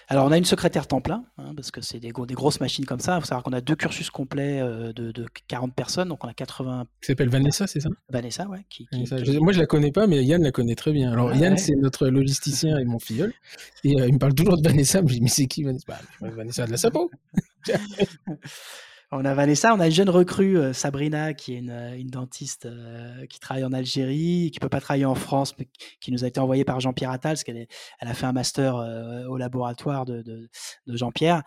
Alors, 0.09 0.25
on 0.25 0.31
a 0.31 0.37
une 0.37 0.45
secrétaire 0.45 0.87
temps 0.87 1.01
plein, 1.01 1.25
hein, 1.37 1.51
parce 1.53 1.69
que 1.69 1.81
c'est 1.81 1.99
des, 1.99 2.13
des, 2.13 2.33
grosses 2.33 2.61
machines 2.61 2.85
comme 2.85 3.01
ça. 3.01 3.17
Il 3.17 3.21
faut 3.21 3.27
savoir 3.27 3.43
qu'on 3.43 3.51
a 3.51 3.59
deux 3.59 3.75
cursus 3.75 4.09
complets 4.09 4.61
euh, 4.61 4.93
de, 4.93 5.25
40 5.49 5.73
personnes, 5.75 6.07
donc 6.07 6.23
on 6.23 6.29
a 6.29 6.33
80. 6.33 6.85
Qui 7.01 7.07
s'appelle 7.07 7.27
Vanessa, 7.27 7.67
c'est 7.67 7.81
ça? 7.81 7.89
Vanessa, 8.09 8.47
ouais. 8.47 8.65
Moi, 9.41 9.51
je 9.51 9.59
la 9.59 9.65
connais 9.65 9.91
pas, 9.91 10.07
mais 10.07 10.23
Yann 10.23 10.41
la 10.41 10.51
connaît 10.51 10.75
très 10.75 10.93
bien. 10.93 11.11
Alors, 11.11 11.35
Yann, 11.35 11.57
c'est 11.57 11.75
notre 11.75 12.07
logisticien 12.07 12.77
et 12.77 12.85
mon 12.85 12.99
filleul. 12.99 13.33
Et 13.83 13.99
euh, 13.99 14.07
il 14.07 14.13
me 14.13 14.19
parle 14.19 14.33
toujours 14.33 14.57
de 14.57 14.65
Vanessa. 14.65 14.99
Je 14.99 15.03
me 15.03 15.09
dis, 15.09 15.21
mais 15.21 15.27
c'est 15.27 15.45
qui 15.45 15.63
Vanessa? 15.63 15.83
Bah, 15.87 15.99
Vanessa 16.21 16.65
de 16.65 16.71
la 16.71 16.77
Sapo 16.77 17.11
On 19.09 19.23
a 19.23 19.33
Vanessa, 19.33 19.73
on 19.73 19.79
a 19.79 19.85
une 19.85 19.93
jeune 19.93 20.09
recrue, 20.09 20.57
euh, 20.57 20.73
Sabrina, 20.73 21.33
qui 21.33 21.53
est 21.53 21.59
une, 21.59 21.69
euh, 21.69 22.03
dentiste 22.03 22.65
euh, 22.65 23.25
qui 23.27 23.39
travaille 23.39 23.63
en 23.63 23.71
Algérie, 23.71 24.51
qui 24.51 24.59
peut 24.59 24.67
pas 24.67 24.81
travailler 24.81 25.05
en 25.05 25.15
France, 25.15 25.55
mais 25.57 25.69
qui 26.01 26.11
nous 26.11 26.25
a 26.25 26.27
été 26.27 26.41
envoyée 26.41 26.65
par 26.65 26.81
Jean-Pierre 26.81 27.11
Attal, 27.11 27.31
parce 27.31 27.45
qu'elle 27.45 27.67
elle 28.01 28.07
a 28.09 28.13
fait 28.13 28.25
un 28.25 28.33
master 28.33 28.75
au 29.29 29.37
laboratoire 29.37 30.03
de, 30.03 30.49
Jean-Pierre, 30.87 31.43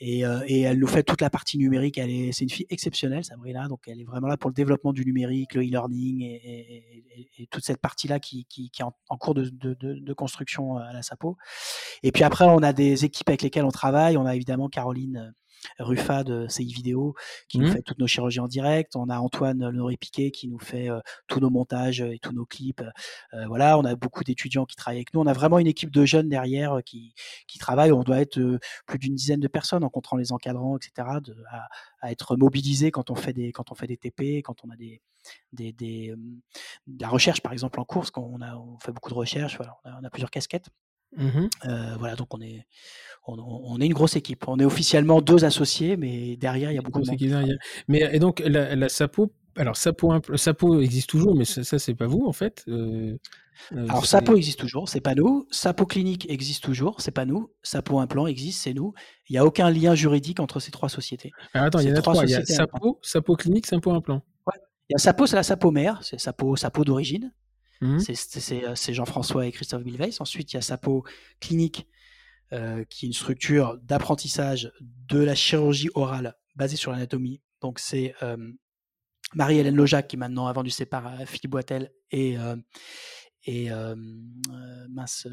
et, 0.00 0.20
elle 0.20 0.78
nous 0.78 0.86
fait 0.86 1.02
toute 1.02 1.22
la 1.22 1.30
partie 1.30 1.56
numérique. 1.56 1.96
Est, 1.96 2.30
c'est 2.32 2.44
une 2.44 2.50
fille 2.50 2.66
exceptionnelle, 2.68 3.24
Sabrina, 3.24 3.68
donc 3.68 3.80
elle 3.86 4.00
est 4.00 4.04
vraiment 4.04 4.28
là 4.28 4.36
pour 4.36 4.50
le 4.50 4.54
développement 4.54 4.92
du 4.92 5.06
numérique, 5.06 5.54
le 5.54 5.62
e-learning 5.62 6.22
et, 6.22 7.48
toute 7.50 7.64
cette 7.64 7.80
partie-là 7.80 8.20
qui, 8.20 8.46
est 8.58 8.82
en, 8.82 9.16
cours 9.16 9.34
de, 9.34 9.48
de, 9.50 10.12
construction 10.12 10.76
à 10.76 10.92
la 10.92 11.02
SAPO. 11.02 11.38
Et 12.02 12.12
puis 12.12 12.24
après, 12.24 12.44
on 12.44 12.62
a 12.62 12.74
des 12.74 13.06
équipes 13.06 13.30
avec 13.30 13.42
lesquelles 13.42 13.64
on 13.64 13.70
travaille. 13.70 14.18
On 14.18 14.26
a 14.26 14.36
évidemment 14.36 14.68
Caroline 14.68 15.32
Rufa 15.78 16.24
de 16.24 16.46
CI 16.48 16.72
Vidéo 16.72 17.14
qui 17.48 17.58
nous 17.58 17.68
mmh. 17.68 17.72
fait 17.72 17.82
toutes 17.82 17.98
nos 17.98 18.06
chirurgies 18.06 18.40
en 18.40 18.48
direct. 18.48 18.96
On 18.96 19.08
a 19.08 19.18
Antoine 19.18 19.68
Lenoré 19.68 19.96
Piquet 19.96 20.30
qui 20.30 20.48
nous 20.48 20.58
fait 20.58 20.88
tous 21.26 21.40
nos 21.40 21.50
montages 21.50 22.00
et 22.00 22.18
tous 22.18 22.32
nos 22.32 22.46
clips. 22.46 22.82
voilà, 23.46 23.78
on 23.78 23.84
a 23.84 23.94
beaucoup 23.94 24.24
d'étudiants 24.24 24.64
qui 24.64 24.76
travaillent 24.76 24.98
avec 24.98 25.14
nous. 25.14 25.20
On 25.20 25.26
a 25.26 25.32
vraiment 25.32 25.58
une 25.58 25.66
équipe 25.66 25.90
de 25.90 26.04
jeunes 26.04 26.28
derrière 26.28 26.78
qui, 26.84 27.14
qui 27.46 27.58
travaillent. 27.58 27.92
On 27.92 28.02
doit 28.02 28.20
être 28.20 28.58
plus 28.86 28.98
d'une 28.98 29.14
dizaine 29.14 29.40
de 29.40 29.48
personnes 29.48 29.84
en 29.84 29.90
comptant 29.90 30.16
les 30.16 30.32
encadrants, 30.32 30.76
etc. 30.76 31.08
De, 31.22 31.36
à, 31.50 31.68
être 32.10 32.36
mobilisés 32.36 32.90
quand 32.90 33.10
on 33.10 33.14
fait 33.14 33.32
des 33.32 33.52
quand 33.52 33.72
on 33.72 33.74
fait 33.74 33.86
des 33.86 33.96
TP, 33.96 34.42
quand 34.42 34.64
on 34.64 34.70
a 34.70 34.76
des 34.76 35.02
des, 35.52 35.72
des 35.72 36.14
de 36.86 37.02
la 37.02 37.08
recherche 37.08 37.40
par 37.40 37.52
exemple 37.52 37.80
en 37.80 37.84
course, 37.84 38.10
quand 38.10 38.22
on 38.22 38.40
a 38.40 38.56
on 38.56 38.78
fait 38.78 38.92
beaucoup 38.92 39.10
de 39.10 39.14
recherche. 39.14 39.56
Voilà, 39.56 39.78
on 39.84 40.04
a 40.04 40.10
plusieurs 40.10 40.30
casquettes. 40.30 40.68
Mmh 41.16 41.48
voilà, 41.98 42.16
donc 42.16 42.34
on 42.34 42.40
est, 42.40 42.66
on, 43.26 43.80
est 43.80 43.86
une 43.86 43.94
grosse 43.94 44.16
équipe. 44.16 44.46
On 44.48 44.58
est 44.58 44.64
officiellement 44.64 45.20
deux 45.20 45.44
associés, 45.44 45.96
mais 45.96 46.36
derrière, 46.36 46.70
il 46.70 46.74
y 46.74 46.78
a 46.78 46.82
beaucoup 46.82 47.00
de 47.00 47.06
monde. 47.06 47.58
Mais 47.88 48.08
et 48.12 48.18
donc 48.18 48.42
la, 48.44 48.88
Sapo, 48.88 49.32
alors 49.56 49.76
Sapo, 49.76 50.14
Sapo 50.36 50.80
existe 50.80 51.08
toujours, 51.08 51.34
mais 51.34 51.44
ça, 51.44 51.78
c'est 51.78 51.94
pas 51.94 52.06
vous 52.06 52.24
en 52.26 52.32
fait. 52.32 52.64
Euh, 52.68 53.16
alors 53.72 54.06
Sapo 54.06 54.36
existe 54.36 54.58
toujours, 54.58 54.88
c'est 54.88 55.00
pas 55.00 55.14
nous. 55.14 55.46
Sapo 55.50 55.84
clinique 55.84 56.30
existe 56.30 56.62
toujours, 56.62 57.00
c'est 57.00 57.10
pas 57.10 57.24
nous. 57.24 57.50
Sapo 57.62 57.98
implant 57.98 58.26
existe, 58.26 58.62
c'est 58.62 58.74
nous. 58.74 58.94
Il 59.28 59.32
n'y 59.32 59.38
a 59.38 59.44
aucun 59.44 59.70
lien 59.70 59.94
juridique 59.94 60.40
entre 60.40 60.60
ces 60.60 60.70
trois 60.70 60.88
sociétés. 60.88 61.32
attends, 61.52 61.80
il 61.80 61.88
y 61.88 61.92
en 61.92 61.96
a 61.96 62.02
trois. 62.02 62.24
Il 62.24 62.30
y 62.30 62.34
a 62.34 62.44
Sapo, 62.44 62.98
Sapo 63.02 63.36
clinique, 63.36 63.66
Sapo 63.66 63.90
implant. 63.90 64.22
Il 64.90 64.94
y 64.94 64.94
a 64.94 64.98
Sapo, 64.98 65.26
c'est 65.26 65.36
la 65.36 65.42
Sapo 65.42 65.70
mère, 65.70 65.98
c'est 66.02 66.18
Sapo, 66.18 66.56
Sapo 66.56 66.84
d'origine. 66.84 67.32
Mmh. 67.80 67.98
Euh, 67.98 68.74
c'est 68.74 68.94
Jean-François 68.94 69.46
et 69.46 69.52
Christophe 69.52 69.84
Bilveis. 69.84 70.16
Ensuite, 70.20 70.52
il 70.52 70.56
y 70.56 70.58
a 70.58 70.62
Sapo 70.62 71.04
Clinique, 71.40 71.86
euh, 72.52 72.84
qui 72.84 73.06
est 73.06 73.08
une 73.08 73.14
structure 73.14 73.78
d'apprentissage 73.82 74.72
de 74.80 75.20
la 75.20 75.34
chirurgie 75.34 75.90
orale 75.94 76.36
basée 76.56 76.76
sur 76.76 76.90
l'anatomie. 76.92 77.40
Donc, 77.60 77.78
c'est 77.78 78.14
euh, 78.22 78.36
Marie-Hélène 79.34 79.76
Lojac, 79.76 80.08
qui 80.08 80.16
maintenant 80.16 80.46
a 80.46 80.52
vendu 80.52 80.70
ses 80.70 80.88
à 80.90 81.26
Philippe 81.26 81.50
Boitel, 81.50 81.92
et, 82.10 82.36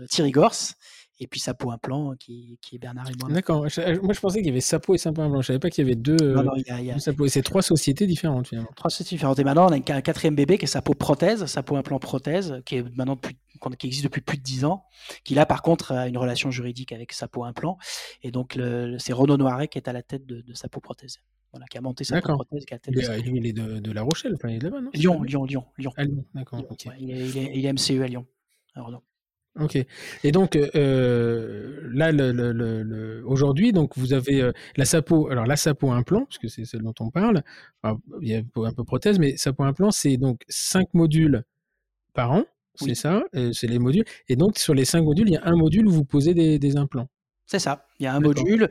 Thierry 0.10 0.32
Gorse 0.32 0.76
et 1.20 1.28
puis 1.28 1.40
Sapo 1.40 1.72
Implant 1.72 2.16
qui, 2.20 2.60
qui 2.62 2.76
est 2.76 2.80
Bernard 2.80 3.10
et 3.10 3.14
moi. 3.20 3.30
D'accord. 3.30 3.60
Moi, 3.60 3.70
je 3.70 4.20
pensais 4.20 4.40
qu'il 4.40 4.48
y 4.48 4.50
avait 4.50 4.60
Sapo 4.60 4.96
et 4.96 4.98
Sapo 4.98 5.22
Implant. 5.22 5.42
Je 5.42 5.48
savais 5.48 5.60
pas 5.60 5.70
qu'il 5.70 5.84
y 5.84 5.88
avait 5.88 5.96
deux. 5.96 6.34
Non, 6.34 6.44
non, 6.44 6.56
il 6.58 6.64
y 6.68 6.72
a, 6.72 6.82
y 6.82 6.92
a... 6.92 7.00
Sapo. 7.00 7.26
Et 7.26 7.30
c'est 7.30 7.42
trois 7.42 7.62
sociétés 7.62 8.06
différentes 8.06 8.48
finalement. 8.48 8.70
Trois 8.76 8.90
sociétés 8.90 9.16
différentes. 9.16 9.40
Et 9.40 9.44
maintenant, 9.44 9.68
on 9.68 9.72
a 9.72 9.76
un 9.76 10.02
quatrième 10.02 10.36
bébé 10.36 10.58
qui 10.58 10.66
est 10.66 10.68
Sapo 10.68 10.94
Prothèse, 10.94 11.46
Sapo 11.46 11.78
Implant 11.78 12.00
Prothèse, 12.00 12.62
qui 12.66 12.76
est 12.78 12.98
maintenant 12.98 13.16
depuis, 13.16 13.38
qui 13.78 13.88
existe 13.88 14.04
depuis 14.04 14.22
plus 14.22 14.38
de 14.38 14.44
dix 14.44 14.66
ans, 14.66 14.84
qui 15.24 15.36
là, 15.36 15.46
par 15.46 15.62
contre, 15.62 15.94
a 15.94 16.08
une 16.08 16.18
relation 16.18 16.52
juridique 16.52 16.92
avec 16.92 17.14
Sapo 17.14 17.46
Implant. 17.46 17.78
Et 18.22 18.32
donc, 18.32 18.60
c'est 19.00 19.14
Renaud 19.14 19.38
Noiret 19.38 19.68
qui 19.70 19.78
est 19.78 19.88
à 19.88 19.94
la 19.94 20.04
tête 20.04 20.26
de, 20.26 20.42
de 20.42 20.54
Sapo 20.54 20.82
Prothèse. 20.82 21.20
Voilà, 21.52 21.66
qui 21.68 21.78
a 21.78 21.82
monté 21.82 22.04
Sapo 22.04 22.36
Prothèse. 22.36 22.66
Qui 22.66 22.74
a 22.74 22.80
il, 22.88 23.00
est, 23.00 23.22
il, 23.24 23.46
est 23.48 23.54
de, 23.54 23.80
de, 23.80 23.92
La 23.94 24.02
Rochelle, 24.02 24.34
enfin, 24.36 24.50
il 24.50 24.56
est 24.56 24.60
là-bas, 24.60 24.82
non? 24.82 24.90
Lyon, 24.94 25.24
Lyon, 25.24 25.46
Lyon, 25.46 25.66
Lyon. 25.78 25.94
D'accord. 26.34 26.62
Okay. 26.70 26.90
Ouais, 26.90 26.96
il, 27.00 27.12
est, 27.12 27.30
il, 27.30 27.38
est, 27.38 27.52
il, 27.56 27.66
est, 27.66 27.72
MCE 27.72 28.02
à 28.02 28.08
Lyon. 28.08 28.26
Alors, 28.74 28.92
non. 28.92 29.02
Ok. 29.60 29.78
Et 30.24 30.32
donc 30.32 30.58
euh, 30.58 31.80
là, 31.94 32.12
le, 32.12 32.32
le, 32.34 32.52
le, 32.52 33.24
aujourd'hui, 33.26 33.72
donc 33.72 33.98
vous 33.98 34.12
avez 34.12 34.42
euh, 34.42 34.52
la 34.76 34.84
Sapo. 34.84 35.30
Alors 35.30 35.46
la 35.46 35.56
Sapo 35.56 35.92
implant, 35.92 36.26
parce 36.26 36.38
que 36.38 36.50
c'est 36.50 36.66
celle 36.66 36.82
dont 36.82 36.94
on 37.00 37.10
parle. 37.10 37.42
Il 38.22 38.28
y 38.28 38.36
a 38.36 38.40
un 38.40 38.74
peu 38.74 38.84
prothèse, 38.84 39.18
mais 39.18 39.38
Sapo 39.38 39.64
implant, 39.64 39.92
c'est 39.92 40.18
donc 40.18 40.42
cinq 40.50 40.94
modules 40.94 41.44
par 42.14 42.32
an. 42.32 42.44
C'est 42.76 42.96
ça. 42.96 43.24
Euh, 43.36 43.54
c'est 43.54 43.68
les 43.68 43.80
modules. 43.80 44.04
Et 44.28 44.36
donc 44.36 44.58
sur 44.58 44.74
les 44.74 44.84
cinq 44.84 45.04
modules, 45.04 45.30
il 45.30 45.34
y 45.34 45.38
a 45.38 45.46
un 45.46 45.56
module 45.56 45.88
où 45.88 45.92
vous 45.92 46.04
posez 46.04 46.34
des, 46.34 46.60
des 46.60 46.76
implants. 46.76 47.08
C'est 47.46 47.60
ça. 47.60 47.88
Il 48.00 48.04
y 48.04 48.08
a 48.08 48.14
un 48.14 48.20
module 48.20 48.70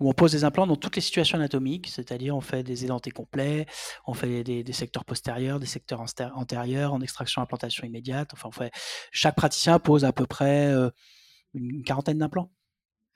où 0.00 0.08
on 0.08 0.12
pose 0.12 0.32
des 0.32 0.44
implants 0.44 0.66
dans 0.66 0.76
toutes 0.76 0.96
les 0.96 1.02
situations 1.02 1.38
anatomiques, 1.38 1.88
c'est-à-dire 1.88 2.36
on 2.36 2.40
fait 2.40 2.62
des 2.62 2.84
édentés 2.84 3.10
complets, 3.10 3.66
on 4.06 4.14
fait 4.14 4.44
des, 4.44 4.62
des, 4.62 4.72
secteurs 4.72 5.04
postérieurs, 5.04 5.58
des 5.60 5.66
secteurs 5.66 6.04
antérieurs, 6.34 6.92
en 6.92 7.00
extraction 7.00 7.42
implantation 7.42 7.86
immédiate. 7.86 8.30
Enfin, 8.32 8.48
on 8.48 8.52
fait, 8.52 8.72
chaque 9.10 9.36
praticien 9.36 9.78
pose 9.78 10.04
à 10.04 10.12
peu 10.12 10.26
près 10.26 10.68
euh, 10.68 10.90
une 11.54 11.82
quarantaine 11.82 12.18
d'implants. 12.18 12.50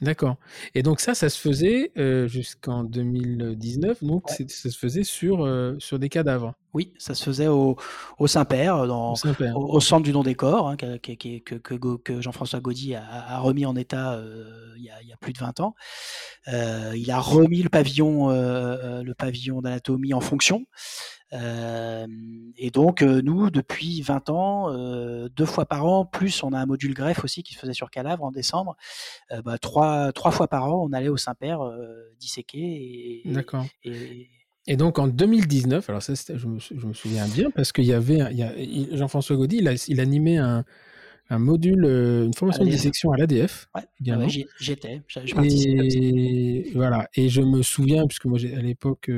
D'accord. 0.03 0.37
Et 0.75 0.83
donc 0.83 0.99
ça, 0.99 1.15
ça 1.15 1.31
se 1.31 1.39
faisait 1.39 1.93
euh, 1.97 2.27
jusqu'en 2.27 2.83
2019, 2.83 4.03
donc 4.03 4.29
ouais. 4.31 4.47
ça 4.49 4.69
se 4.69 4.77
faisait 4.77 5.05
sur, 5.05 5.47
euh, 5.47 5.77
sur 5.79 6.01
des 6.01 6.09
cadavres. 6.09 6.55
Oui, 6.75 6.93
ça 6.99 7.15
se 7.15 7.23
faisait 7.23 7.47
au, 7.47 7.77
au 8.19 8.27
Saint-Père, 8.27 8.89
dans, 8.89 9.13
au, 9.13 9.17
Saint 9.17 9.35
au, 9.55 9.75
au, 9.75 9.81
centre 9.81 10.03
du 10.03 10.13
non-décor, 10.13 10.69
hein, 10.69 10.77
que, 10.77 10.97
que, 10.97 11.39
que, 11.39 11.97
que 11.99 12.21
Jean-François 12.21 12.61
Gaudy 12.61 12.97
a, 12.97 13.05
a, 13.05 13.39
remis 13.39 13.65
en 13.65 13.77
état 13.77 14.15
euh, 14.15 14.75
il, 14.77 14.83
y 14.83 14.91
a, 14.91 15.01
il, 15.03 15.09
y 15.09 15.13
a, 15.13 15.17
plus 15.19 15.33
de 15.33 15.39
20 15.39 15.61
ans. 15.61 15.77
Euh, 16.49 16.93
il 16.97 17.11
a 17.13 17.21
remis 17.21 17.63
le 17.63 17.69
pavillon, 17.69 18.31
euh, 18.31 19.03
le 19.05 19.15
pavillon 19.15 19.61
d'anatomie 19.61 20.15
en 20.15 20.21
fonction. 20.21 20.67
Euh, 21.33 22.07
et 22.57 22.71
donc, 22.71 23.03
nous, 23.03 23.51
depuis 23.51 24.03
20 24.03 24.31
ans, 24.31 24.71
euh, 24.71 25.29
deux 25.35 25.47
fois 25.47 25.65
par 25.67 25.87
an, 25.87 26.05
plus 26.05 26.43
on 26.43 26.53
a 26.53 26.59
un 26.59 26.67
module 26.67 26.95
greffe 26.95 27.25
aussi 27.25 27.43
qui 27.43 27.55
se 27.55 27.59
faisait 27.59 27.73
sur 27.73 27.91
cadavre 27.91 28.25
en 28.25 28.31
décembre. 28.31 28.77
Euh, 29.31 29.43
bah, 29.43 29.59
trois, 29.59 30.13
trois 30.13 30.31
fois 30.31 30.49
par 30.49 30.67
an, 30.67 30.87
on 30.89 30.93
allait 30.93 31.09
au 31.09 31.17
Saint-Père 31.17 31.61
disséquer. 32.21 33.23
D'accord. 33.25 33.65
Et, 33.85 34.29
et, 34.67 34.77
donc 34.77 34.99
en 34.99 35.09
2019, 35.09 35.89
alors 35.89 36.03
ça, 36.03 36.15
je 36.15 36.47
me, 36.47 36.59
je, 36.59 36.87
me, 36.87 36.93
souviens 36.93 37.27
bien 37.27 37.51
parce 37.51 37.73
qu'il 37.73 37.85
y 37.85 37.93
avait 37.93 38.21
Jean-François 38.93 39.37
Gaudy, 39.37 39.57
il, 39.57 39.69
a, 39.69 39.85
il 39.89 40.01
animait 40.01 40.37
un, 40.37 40.65
un 41.31 41.39
module, 41.39 41.85
une 41.85 42.35
formation 42.35 42.65
de 42.65 42.71
dissection 42.71 43.13
à 43.13 43.17
l'ADF. 43.17 43.69
Ouais. 43.75 43.83
Ouais, 44.15 44.29
J'étais, 44.61 45.03
et 45.45 46.71
voilà. 46.75 47.09
Et 47.15 47.29
je 47.29 47.41
me 47.41 47.63
souviens, 47.63 48.07
puisque 48.07 48.27
moi 48.27 48.39
à 48.39 48.61
l'époque 48.61 49.11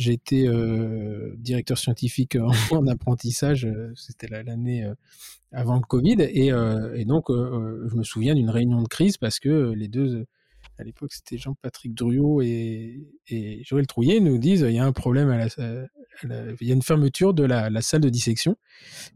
J'étais 0.00 0.48
euh, 0.48 1.34
directeur 1.36 1.76
scientifique 1.76 2.34
en, 2.36 2.48
en 2.74 2.86
apprentissage, 2.86 3.68
c'était 3.94 4.28
l'année 4.28 4.82
euh, 4.82 4.94
avant 5.52 5.74
le 5.74 5.82
Covid, 5.82 6.16
et, 6.20 6.50
euh, 6.52 7.04
donc 7.04 7.28
euh, 7.28 7.86
je 7.86 7.96
me 7.96 8.02
souviens 8.02 8.34
d'une 8.34 8.48
réunion 8.48 8.80
de 8.80 8.88
crise 8.88 9.18
parce 9.18 9.38
que 9.38 9.72
les 9.72 9.88
deux, 9.88 10.24
à 10.78 10.84
l'époque 10.84 11.12
c'était 11.12 11.36
Jean-Patrick 11.36 11.92
Duriot 11.92 12.40
et, 12.40 13.10
et, 13.28 13.62
Joël 13.62 13.86
Trouillet, 13.86 14.20
nous 14.20 14.38
disent 14.38 14.64
il 14.66 14.74
y 14.74 14.78
a 14.78 14.86
un 14.86 14.92
problème, 14.92 15.28
à 15.28 15.36
la, 15.36 15.48
il 16.62 16.66
y 16.66 16.70
a 16.70 16.74
une 16.74 16.80
fermeture 16.80 17.34
de 17.34 17.42
la, 17.42 17.82
salle 17.82 18.00
de 18.00 18.08
dissection, 18.08 18.56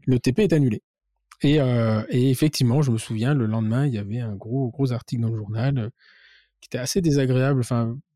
le 0.05 0.19
TP 0.19 0.39
est 0.43 0.53
annulé. 0.53 0.83
Et, 1.41 1.57
effectivement, 2.29 2.83
je 2.83 2.91
me 2.91 2.99
souviens, 2.99 3.33
le 3.33 3.47
lendemain, 3.47 3.87
il 3.87 3.93
y 3.93 3.97
avait 3.97 4.19
un 4.19 4.35
gros, 4.35 4.69
gros 4.69 4.91
article 4.91 5.23
dans 5.23 5.29
le 5.29 5.37
journal 5.37 5.89
qui 6.61 6.67
était 6.67 6.77
assez 6.77 7.01
désagréable, 7.01 7.63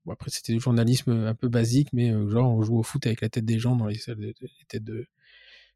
Bon, 0.06 0.14
après, 0.14 0.30
c'était 0.32 0.54
du 0.54 0.60
journalisme 0.60 1.12
un 1.12 1.36
peu 1.36 1.50
basique, 1.50 1.90
mais 1.94 2.12
euh, 2.12 2.30
genre, 2.30 2.52
on 2.52 2.62
joue 2.62 2.78
au 2.80 2.84
foot 2.84 3.06
avec 3.06 3.22
la 3.22 3.30
tête 3.30 3.46
des 3.46 3.60
gens 3.60 3.76
dans 3.76 3.88
les 3.88 3.98
salles 3.98 4.18
de, 4.18 5.08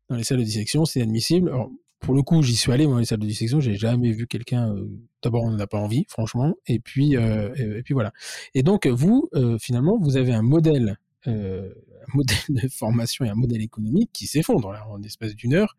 dans 0.10 0.16
les 0.16 0.24
salles 0.24 0.40
de 0.40 0.44
dissection, 0.44 0.86
c'est 0.86 1.02
admissible. 1.02 1.50
Alors, 1.50 1.70
pour 2.00 2.14
le 2.14 2.22
coup, 2.22 2.42
j'y 2.44 2.56
suis 2.56 2.72
allé, 2.72 2.86
moi, 2.86 2.96
dans 2.96 3.00
les 3.00 3.06
salles 3.06 3.20
de 3.20 3.26
dissection, 3.26 3.60
j'ai 3.62 3.76
jamais 3.76 4.12
vu 4.12 4.28
quelqu'un. 4.28 4.74
Euh, 4.76 4.88
D'abord, 5.24 5.44
on 5.44 5.52
n'en 5.52 5.60
a 5.60 5.68
pas 5.68 5.80
envie, 5.80 6.06
franchement, 6.10 6.54
et 6.68 6.80
puis, 6.80 7.16
euh, 7.16 7.56
et, 7.56 7.82
puis 7.82 7.94
voilà. 7.94 8.12
Et 8.54 8.62
donc, 8.62 8.88
vous, 8.88 9.30
euh, 9.36 9.58
finalement, 9.58 9.98
vous 9.98 10.18
avez 10.18 10.34
un 10.34 10.42
modèle, 10.42 10.98
euh, 11.28 11.74
modèle 12.14 12.38
de 12.50 12.68
formation 12.68 13.24
et 13.24 13.30
un 13.30 13.36
modèle 13.36 13.62
économique 13.62 14.10
qui 14.12 14.28
s'effondre 14.28 14.76
en 14.90 15.02
espace 15.02 15.34
d'une 15.34 15.54
heure. 15.54 15.78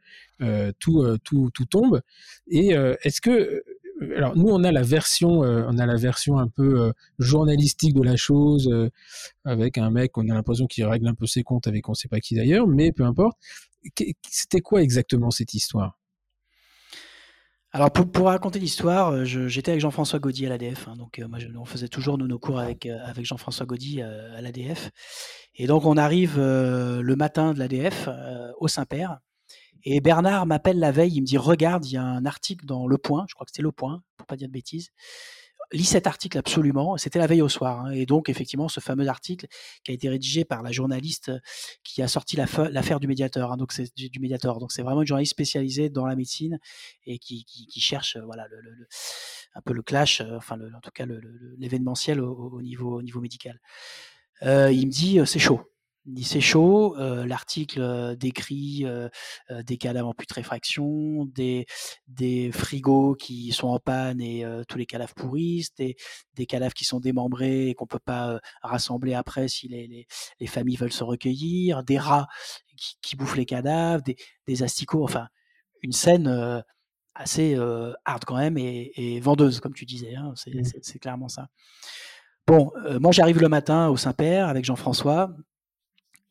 tout, 0.78 1.04
tout, 1.22 1.50
tout 1.52 1.66
tombe. 1.66 2.00
Et 2.48 2.70
est-ce 3.02 3.20
que 3.20 3.62
alors 4.16 4.36
nous 4.36 4.48
on 4.48 4.64
a 4.64 4.72
la 4.72 4.82
version 4.82 5.44
euh, 5.44 5.64
on 5.68 5.78
a 5.78 5.86
la 5.86 5.96
version 5.96 6.38
un 6.38 6.48
peu 6.48 6.80
euh, 6.80 6.92
journalistique 7.18 7.94
de 7.94 8.02
la 8.02 8.16
chose 8.16 8.68
euh, 8.68 8.90
avec 9.44 9.78
un 9.78 9.90
mec 9.90 10.16
on 10.18 10.28
a 10.28 10.34
l'impression 10.34 10.66
qu'il 10.66 10.84
règle 10.84 11.06
un 11.08 11.14
peu 11.14 11.26
ses 11.26 11.42
comptes 11.42 11.66
avec 11.66 11.88
on 11.88 11.94
sait 11.94 12.08
pas 12.08 12.20
qui 12.20 12.34
d'ailleurs 12.34 12.66
mais 12.66 12.92
peu 12.92 13.04
importe. 13.04 13.36
C'était 14.30 14.60
quoi 14.60 14.82
exactement 14.82 15.30
cette 15.30 15.52
histoire? 15.52 15.98
Alors 17.70 17.90
pour, 17.90 18.26
raconter 18.26 18.58
l'histoire, 18.58 19.26
j'étais 19.26 19.72
avec 19.72 19.80
Jean-François 19.80 20.20
Gaudy 20.20 20.46
à 20.46 20.48
l'ADF, 20.48 20.86
hein, 20.88 20.94
donc 20.96 21.20
moi 21.28 21.38
on 21.58 21.64
faisait 21.64 21.88
toujours 21.88 22.16
nous, 22.16 22.28
nos 22.28 22.38
cours 22.38 22.60
avec 22.60 22.86
avec 22.86 23.26
Jean-François 23.26 23.66
Gaudy 23.66 24.00
à 24.00 24.40
l'ADF, 24.40 24.90
et 25.56 25.66
donc 25.66 25.84
on 25.84 25.96
arrive 25.98 26.38
le 26.38 27.14
matin 27.14 27.52
de 27.52 27.58
l'ADF 27.58 28.08
au 28.58 28.68
Saint-Père, 28.68 29.18
et 29.84 30.00
Bernard 30.00 30.46
m'appelle 30.46 30.78
la 30.78 30.92
veille, 30.92 31.12
il 31.14 31.20
me 31.20 31.26
dit 31.26 31.38
Regarde, 31.38 31.84
il 31.86 31.92
y 31.92 31.96
a 31.96 32.02
un 32.02 32.24
article 32.24 32.64
dans 32.66 32.86
Le 32.86 32.98
Point, 32.98 33.26
je 33.28 33.34
crois 33.34 33.44
que 33.44 33.50
c'était 33.50 33.62
Le 33.62 33.72
Point, 33.72 34.02
pour 34.16 34.26
pas 34.26 34.36
dire 34.36 34.48
de 34.48 34.52
bêtises. 34.52 34.90
Lis 35.72 35.84
cet 35.84 36.06
article 36.06 36.38
absolument. 36.38 36.96
C'était 36.98 37.18
la 37.18 37.26
veille 37.26 37.42
au 37.42 37.48
soir. 37.48 37.80
Hein. 37.80 37.90
Et 37.92 38.04
donc, 38.06 38.28
effectivement, 38.28 38.68
ce 38.68 38.80
fameux 38.80 39.08
article 39.08 39.46
qui 39.82 39.90
a 39.90 39.94
été 39.94 40.08
rédigé 40.08 40.44
par 40.44 40.62
la 40.62 40.70
journaliste 40.72 41.32
qui 41.82 42.02
a 42.02 42.08
sorti 42.08 42.36
l'affaire 42.36 43.00
du 43.00 43.06
médiateur. 43.06 43.50
Hein. 43.50 43.56
donc, 43.56 43.72
c'est 43.72 43.94
du, 43.96 44.20
médiateur. 44.20 44.58
Donc, 44.58 44.72
c'est 44.72 44.82
vraiment 44.82 45.00
une 45.00 45.06
journaliste 45.06 45.32
spécialisée 45.32 45.88
dans 45.88 46.06
la 46.06 46.16
médecine 46.16 46.58
et 47.06 47.18
qui, 47.18 47.46
cherche, 47.76 48.18
voilà, 48.18 48.46
le, 48.48 48.60
le, 48.60 48.86
un 49.54 49.60
peu 49.62 49.72
le 49.72 49.82
clash, 49.82 50.20
euh, 50.20 50.36
enfin, 50.36 50.58
en 50.60 50.80
tout 50.80 50.90
cas, 50.92 51.06
l'événementiel 51.58 52.20
au, 52.20 52.32
au, 52.34 52.62
niveau, 52.62 52.98
au 52.98 53.02
niveau 53.02 53.20
médical. 53.20 53.60
Euh, 54.42 54.70
il 54.70 54.86
me 54.86 54.92
dit 54.92 55.18
C'est 55.24 55.38
chaud 55.38 55.62
c'est 56.22 56.40
chaud. 56.40 56.96
Euh, 56.98 57.26
L'article 57.26 57.80
euh, 57.80 58.14
décrit 58.14 58.82
euh, 58.84 59.08
des 59.62 59.78
cadavres 59.78 60.08
en 60.08 60.14
putréfaction, 60.14 61.24
des, 61.26 61.66
des 62.08 62.52
frigos 62.52 63.14
qui 63.14 63.52
sont 63.52 63.68
en 63.68 63.78
panne 63.78 64.20
et 64.20 64.44
euh, 64.44 64.64
tous 64.68 64.78
les 64.78 64.86
cadavres 64.86 65.14
pourrissent, 65.14 65.74
des, 65.74 65.96
des 66.34 66.46
cadavres 66.46 66.74
qui 66.74 66.84
sont 66.84 67.00
démembrés 67.00 67.68
et 67.68 67.74
qu'on 67.74 67.86
peut 67.86 67.98
pas 67.98 68.38
rassembler 68.62 69.14
après 69.14 69.48
si 69.48 69.68
les, 69.68 69.86
les, 69.86 70.06
les, 70.40 70.46
familles 70.46 70.76
veulent 70.76 70.92
se 70.92 71.04
recueillir, 71.04 71.82
des 71.84 71.98
rats 71.98 72.26
qui, 72.76 72.96
qui 73.00 73.16
bouffent 73.16 73.36
les 73.36 73.46
cadavres, 73.46 74.02
des, 74.02 74.16
des 74.46 74.62
asticots. 74.62 75.04
Enfin, 75.04 75.28
une 75.82 75.92
scène 75.92 76.62
assez 77.14 77.56
hard 78.04 78.24
quand 78.24 78.36
même 78.36 78.58
et, 78.58 78.92
et, 78.96 79.20
vendeuse, 79.20 79.60
comme 79.60 79.74
tu 79.74 79.84
disais. 79.84 80.14
Hein, 80.14 80.32
c'est 80.36 80.54
mmh. 80.54 80.98
clairement 80.98 81.28
ça. 81.28 81.48
Bon, 82.46 82.72
moi 83.00 83.12
j'arrive 83.12 83.40
le 83.40 83.48
matin 83.48 83.88
au 83.88 83.96
Saint-Père 83.96 84.48
avec 84.48 84.64
Jean-François 84.64 85.34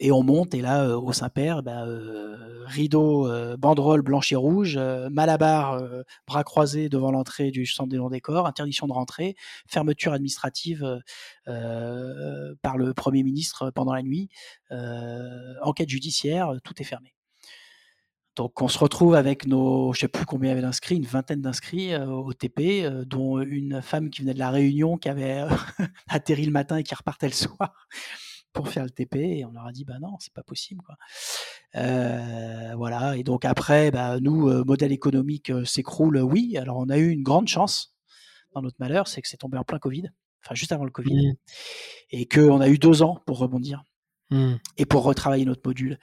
et 0.04 0.12
on 0.12 0.22
monte, 0.22 0.54
et 0.54 0.62
là, 0.62 0.84
euh, 0.84 1.00
au 1.00 1.14
Saint-Père, 1.14 1.64
bah, 1.64 1.86
euh, 1.86 2.66
rideau, 2.66 3.26
euh, 3.26 3.56
banderole 3.56 4.02
blanche 4.02 4.34
et 4.34 4.36
rouge, 4.36 4.78
malabar, 5.10 5.82
bras 6.28 6.44
croisés 6.44 6.90
devant 6.90 7.10
l'entrée 7.10 7.52
du 7.52 7.66
centre 7.66 7.88
des 7.88 7.98
non-décors, 7.98 8.46
interdiction 8.46 8.86
de 8.86 8.92
rentrer, 8.92 9.38
fermeture 9.66 10.12
administrative 10.12 11.02
par 11.46 12.78
le 12.78 12.94
Premier 12.94 13.24
ministre 13.24 13.72
pendant 13.72 13.94
la 13.94 14.04
nuit, 14.04 14.28
enquête 15.62 15.90
judiciaire, 15.90 16.54
tout 16.66 16.74
est 16.82 16.86
fermé. 16.86 17.14
Donc 18.36 18.62
on 18.62 18.68
se 18.68 18.80
retrouve 18.80 19.16
avec 19.16 19.48
nos, 19.48 19.94
je 19.94 20.02
sais 20.02 20.08
plus 20.08 20.26
combien 20.26 20.50
il 20.50 20.52
y 20.52 20.54
avait 20.54 20.64
d'inscrits, 20.64 20.96
une 20.96 21.06
vingtaine 21.06 21.42
d'inscrits 21.42 21.96
au 21.96 22.34
TP, 22.34 22.90
dont 23.06 23.40
une 23.40 23.82
femme 23.82 24.10
qui 24.10 24.22
venait 24.22 24.34
de 24.34 24.40
la 24.40 24.50
Réunion, 24.50 24.98
qui 24.98 25.08
avait 25.08 25.46
atterri 26.10 26.46
le 26.46 26.52
matin 26.52 26.78
et 26.78 26.84
qui 26.84 26.96
repartait 26.96 27.28
le 27.28 27.34
soir 27.34 27.74
pour 28.54 28.70
faire 28.70 28.84
le 28.84 28.92
TP 28.92 29.16
et 29.16 29.46
on 29.46 29.52
leur 29.52 29.66
a 29.66 29.72
dit 29.72 29.84
bah 29.84 29.98
non 30.00 30.16
c'est 30.20 30.34
pas 30.34 30.44
possible 30.44 30.82
quoi. 30.86 30.96
Euh, 31.76 32.74
voilà 32.78 33.18
et 33.18 33.24
donc 33.24 33.46
après 33.46 33.92
bah, 33.92 34.20
nous 34.20 34.48
euh, 34.48 34.64
modèle 34.64 34.92
économique 34.92 35.50
euh, 35.50 35.66
s'écroule 35.66 36.20
oui 36.20 36.56
alors 36.58 36.78
on 36.78 36.90
a 36.90 36.98
eu 36.98 37.10
une 37.10 37.24
grande 37.24 37.48
chance 37.48 37.96
dans 38.54 38.62
notre 38.62 38.78
malheur 38.80 39.08
c'est 39.08 39.22
que 39.22 39.28
c'est 39.28 39.38
tombé 39.38 39.58
en 39.58 39.64
plein 39.64 39.80
Covid 39.80 40.04
enfin 40.46 40.54
juste 40.54 40.72
avant 40.72 40.86
le 40.86 40.92
Covid 40.92 41.30
mmh. 41.30 41.34
et 42.12 42.26
que 42.28 42.42
on 42.42 42.62
a 42.62 42.70
eu 42.70 42.78
deux 42.78 43.02
ans 43.02 43.18
pour 43.26 43.40
rebondir 43.40 43.84
Mmh. 44.32 44.54
et 44.78 44.86
pour 44.86 45.04
retravailler 45.04 45.46
notre 45.46 45.62
module. 45.64 46.00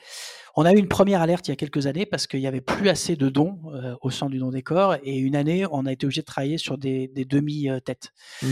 On 0.55 0.65
a 0.65 0.73
eu 0.73 0.77
une 0.77 0.87
première 0.87 1.21
alerte 1.21 1.49
il 1.49 1.51
y 1.51 1.53
a 1.53 1.57
quelques 1.57 1.87
années 1.87 2.07
parce 2.07 2.29
qu'il 2.29 2.39
n'y 2.39 2.47
avait 2.47 2.61
plus 2.61 2.89
assez 2.89 3.17
de 3.17 3.29
dons 3.29 3.59
au 4.03 4.11
sein 4.11 4.29
du 4.29 4.39
don 4.39 4.51
décor 4.51 4.97
et 5.03 5.17
une 5.17 5.35
année 5.35 5.65
on 5.73 5.85
a 5.85 5.91
été 5.91 6.07
obligé 6.07 6.21
de 6.21 6.27
travailler 6.27 6.59
sur 6.59 6.79
des, 6.79 7.09
demi-têtes. 7.09 8.13
Mmh 8.43 8.47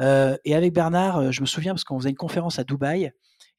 euh, 0.00 0.36
et 0.44 0.54
avec 0.54 0.74
Bernard, 0.74 1.32
je 1.32 1.40
me 1.40 1.46
souviens 1.46 1.72
parce 1.72 1.84
qu'on 1.84 1.98
faisait 1.98 2.10
une 2.10 2.16
conférence 2.16 2.58
à 2.58 2.64
Dubaï 2.64 3.12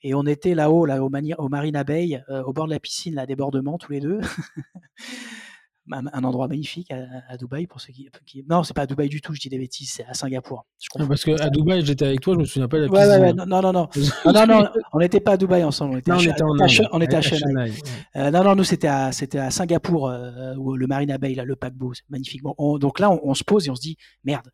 et 0.03 0.13
on 0.13 0.23
était 0.23 0.55
là-haut, 0.55 0.85
là, 0.85 1.03
au, 1.03 1.09
au 1.09 1.49
Marina 1.49 1.83
Bay, 1.83 2.21
au 2.45 2.53
bord 2.53 2.65
de 2.65 2.71
la 2.71 2.79
piscine, 2.79 3.15
là, 3.15 3.25
débordement 3.25 3.77
tous 3.77 3.91
les 3.91 3.99
deux. 3.99 4.19
un 5.91 6.23
endroit 6.23 6.47
magnifique 6.47 6.91
à, 6.91 7.37
Dubaï 7.37 7.67
pour 7.67 7.81
ceux 7.81 7.91
qui, 7.91 8.09
qui... 8.25 8.45
Non, 8.49 8.63
c'est 8.63 8.73
pas 8.73 8.83
à 8.83 8.85
Dubaï 8.85 9.09
du 9.09 9.21
tout, 9.21 9.33
je 9.33 9.41
dis 9.41 9.49
des 9.49 9.57
bêtises, 9.57 9.91
c'est 9.91 10.05
à 10.05 10.13
Singapour. 10.13 10.65
Parce 11.07 11.23
que 11.23 11.41
à 11.41 11.49
Dubaï, 11.49 11.85
j'étais 11.85 12.05
avec 12.05 12.21
toi, 12.21 12.35
je 12.35 12.39
me 12.39 12.45
souviens 12.45 12.67
pas 12.67 12.77
de 12.77 12.85
la 12.85 12.91
ouais, 12.91 13.05
ouais, 13.05 13.19
ouais, 13.19 13.33
non, 13.33 13.45
non, 13.45 13.61
non. 13.61 13.71
non, 13.73 13.87
non, 14.47 14.69
on 14.93 14.99
n'était 14.99 15.19
pas 15.19 15.33
à 15.33 15.37
Dubaï 15.37 15.63
ensemble, 15.63 15.95
on 15.95 15.97
était, 15.97 16.11
non, 16.11 16.17
à, 16.17 16.87
on 16.91 17.01
était 17.01 17.15
à, 17.15 17.21
Chennai. 17.21 17.73
Euh, 18.15 18.31
non, 18.31 18.43
non, 18.43 18.55
nous 18.55 18.63
c'était 18.63 18.87
à, 18.87 19.11
c'était 19.11 19.39
à 19.39 19.51
Singapour, 19.51 20.09
euh, 20.09 20.53
le 20.55 20.87
Marina 20.87 21.17
Bay, 21.17 21.35
là, 21.35 21.43
le 21.43 21.55
paquebot, 21.55 21.93
magnifiquement. 22.09 22.55
donc 22.79 22.99
là, 22.99 23.11
on, 23.11 23.19
on, 23.23 23.33
se 23.33 23.43
pose 23.43 23.67
et 23.67 23.69
on 23.69 23.75
se 23.75 23.81
dit, 23.81 23.97
merde, 24.23 24.49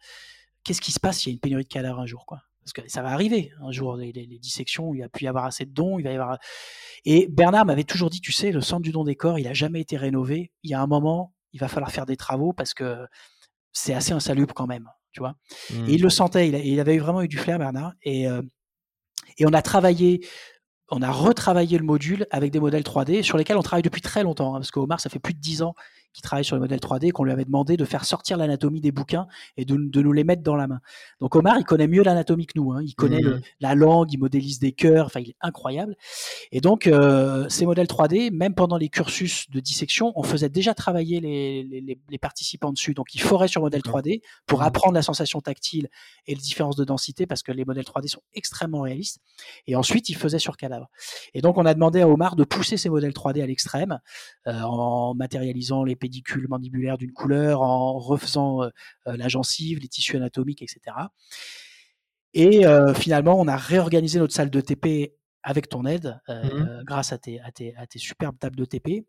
qu'est-ce 0.63 0.81
qui 0.81 0.91
se 0.91 0.99
passe 0.99 1.19
s'il 1.19 1.31
y 1.31 1.33
a 1.33 1.35
une 1.35 1.39
pénurie 1.39 1.63
de 1.63 1.69
cadavres 1.69 1.99
un 1.99 2.05
jour, 2.05 2.25
quoi? 2.25 2.41
Parce 2.63 2.73
que 2.73 2.81
ça 2.87 3.01
va 3.01 3.09
arriver 3.09 3.51
un 3.61 3.71
jour, 3.71 3.95
les, 3.95 4.11
les, 4.11 4.25
les 4.25 4.39
dissections, 4.39 4.93
il 4.93 5.01
va 5.01 5.09
plus 5.09 5.25
y 5.25 5.27
avoir 5.27 5.45
assez 5.45 5.65
de 5.65 5.71
dons, 5.71 5.97
il 5.99 6.03
va 6.03 6.11
y 6.11 6.15
avoir. 6.15 6.37
Et 7.05 7.27
Bernard 7.27 7.65
m'avait 7.65 7.83
toujours 7.83 8.09
dit, 8.09 8.21
tu 8.21 8.31
sais, 8.31 8.51
le 8.51 8.61
centre 8.61 8.81
du 8.81 8.91
don 8.91 9.03
des 9.03 9.15
corps, 9.15 9.39
il 9.39 9.47
a 9.47 9.53
jamais 9.53 9.81
été 9.81 9.97
rénové. 9.97 10.51
Il 10.63 10.69
y 10.69 10.73
a 10.73 10.81
un 10.81 10.87
moment, 10.87 11.33
il 11.53 11.59
va 11.59 11.67
falloir 11.67 11.91
faire 11.91 12.05
des 12.05 12.17
travaux 12.17 12.53
parce 12.53 12.73
que 12.73 13.05
c'est 13.71 13.93
assez 13.93 14.11
insalubre 14.11 14.53
quand 14.53 14.67
même, 14.67 14.87
tu 15.11 15.19
vois? 15.19 15.35
Et 15.71 15.93
il 15.93 15.99
mmh. 15.99 16.03
le 16.03 16.09
sentait, 16.09 16.49
il, 16.49 16.79
avait 16.79 16.97
vraiment 16.97 17.21
eu 17.21 17.27
du 17.27 17.37
flair, 17.37 17.57
Bernard. 17.59 17.93
Et, 18.03 18.23
et 18.23 19.45
on 19.45 19.53
a 19.53 19.61
travaillé 19.61 20.21
on 20.91 21.01
a 21.01 21.11
retravaillé 21.11 21.77
le 21.77 21.83
module 21.83 22.25
avec 22.31 22.51
des 22.51 22.59
modèles 22.59 22.83
3D 22.83 23.23
sur 23.23 23.37
lesquels 23.37 23.57
on 23.57 23.61
travaille 23.61 23.83
depuis 23.83 24.01
très 24.01 24.23
longtemps, 24.23 24.55
hein, 24.55 24.59
parce 24.59 24.71
qu'Omar, 24.71 24.99
ça 24.99 25.09
fait 25.09 25.19
plus 25.19 25.33
de 25.33 25.39
10 25.39 25.61
ans 25.61 25.75
qu'il 26.13 26.21
travaille 26.21 26.45
sur 26.45 26.55
les 26.55 26.59
modèles 26.59 26.79
3D, 26.79 27.11
qu'on 27.11 27.23
lui 27.23 27.31
avait 27.31 27.45
demandé 27.45 27.77
de 27.77 27.85
faire 27.85 28.05
sortir 28.05 28.37
l'anatomie 28.37 28.81
des 28.81 28.91
bouquins 28.91 29.27
et 29.57 29.65
de, 29.65 29.75
nous 29.75 30.11
les 30.11 30.23
mettre 30.23 30.43
dans 30.43 30.55
la 30.55 30.67
main. 30.67 30.79
Donc 31.19 31.35
Omar, 31.35 31.57
il 31.59 31.65
connaît 31.65 31.87
mieux 31.87 32.03
l'anatomie 32.03 32.45
que 32.45 32.57
nous, 32.57 32.71
hein. 32.71 32.81
il 32.83 32.95
connaît 32.95 33.21
mmh. 33.21 33.41
la 33.59 33.75
langue, 33.75 34.11
il 34.11 34.19
modélise 34.19 34.59
des 34.59 34.71
cœurs, 34.71 35.05
enfin 35.05 35.19
il 35.19 35.29
est 35.29 35.37
incroyable. 35.41 35.95
Et 36.51 36.61
donc 36.61 36.87
euh, 36.87 37.47
ces 37.49 37.65
modèles 37.65 37.87
3D, 37.87 38.31
même 38.31 38.55
pendant 38.55 38.77
les 38.77 38.89
cursus 38.89 39.49
de 39.49 39.59
dissection, 39.59 40.11
on 40.15 40.23
faisait 40.23 40.49
déjà 40.49 40.73
travailler 40.73 41.19
les, 41.19 41.99
participants 42.21 42.73
dessus. 42.73 42.93
Donc 42.93 43.15
il 43.15 43.21
forait 43.21 43.47
sur 43.47 43.61
modèle 43.61 43.81
3D 43.81 44.21
pour 44.45 44.59
mmh. 44.59 44.63
apprendre 44.63 44.93
la 44.93 45.01
sensation 45.01 45.41
tactile 45.41 45.89
et 46.27 46.35
les 46.35 46.41
différences 46.41 46.75
de 46.75 46.83
densité, 46.83 47.25
parce 47.25 47.43
que 47.43 47.51
les 47.51 47.65
modèles 47.65 47.85
3D 47.85 48.07
sont 48.07 48.21
extrêmement 48.33 48.81
réalistes. 48.81 49.19
Et 49.67 49.75
ensuite, 49.75 50.09
il 50.09 50.15
faisait 50.15 50.39
sur 50.39 50.57
cadavre. 50.57 50.89
Et 51.33 51.41
donc, 51.41 51.57
on 51.57 51.65
a 51.65 51.73
demandé 51.73 52.01
à 52.01 52.07
Omar 52.07 52.35
de 52.35 52.43
pousser 52.43 52.77
ces 52.77 52.89
modèles 52.89 53.13
3D 53.13 53.41
à 53.41 53.47
l'extrême, 53.47 53.99
euh, 54.47 54.61
en 54.61 55.13
matérialisant 55.13 55.83
les 55.83 55.95
pédicules 55.99 56.47
mandibulaires 56.47 56.97
d'une 56.97 57.11
couleur, 57.11 57.61
en 57.61 57.99
refaisant 57.99 58.63
euh, 58.63 58.69
euh, 59.07 59.17
la 59.17 59.27
gencive, 59.27 59.79
les 59.79 59.87
tissus 59.87 60.15
anatomiques, 60.15 60.61
etc. 60.61 60.95
Et 62.33 62.63
finalement, 62.95 63.39
on 63.39 63.47
a 63.47 63.57
réorganisé 63.57 64.19
notre 64.19 64.35
salle 64.35 64.51
de 64.51 64.61
TP 64.61 65.15
avec 65.41 65.67
ton 65.67 65.85
aide, 65.85 66.19
mmh 66.27 66.83
grâce 66.83 67.11
à 67.11 67.17
tes, 67.17 67.39
à, 67.39 67.51
tes, 67.51 67.75
à 67.75 67.87
tes 67.87 67.97
superbes 67.97 68.37
tables 68.37 68.55
de 68.55 68.65
TP. 68.65 69.07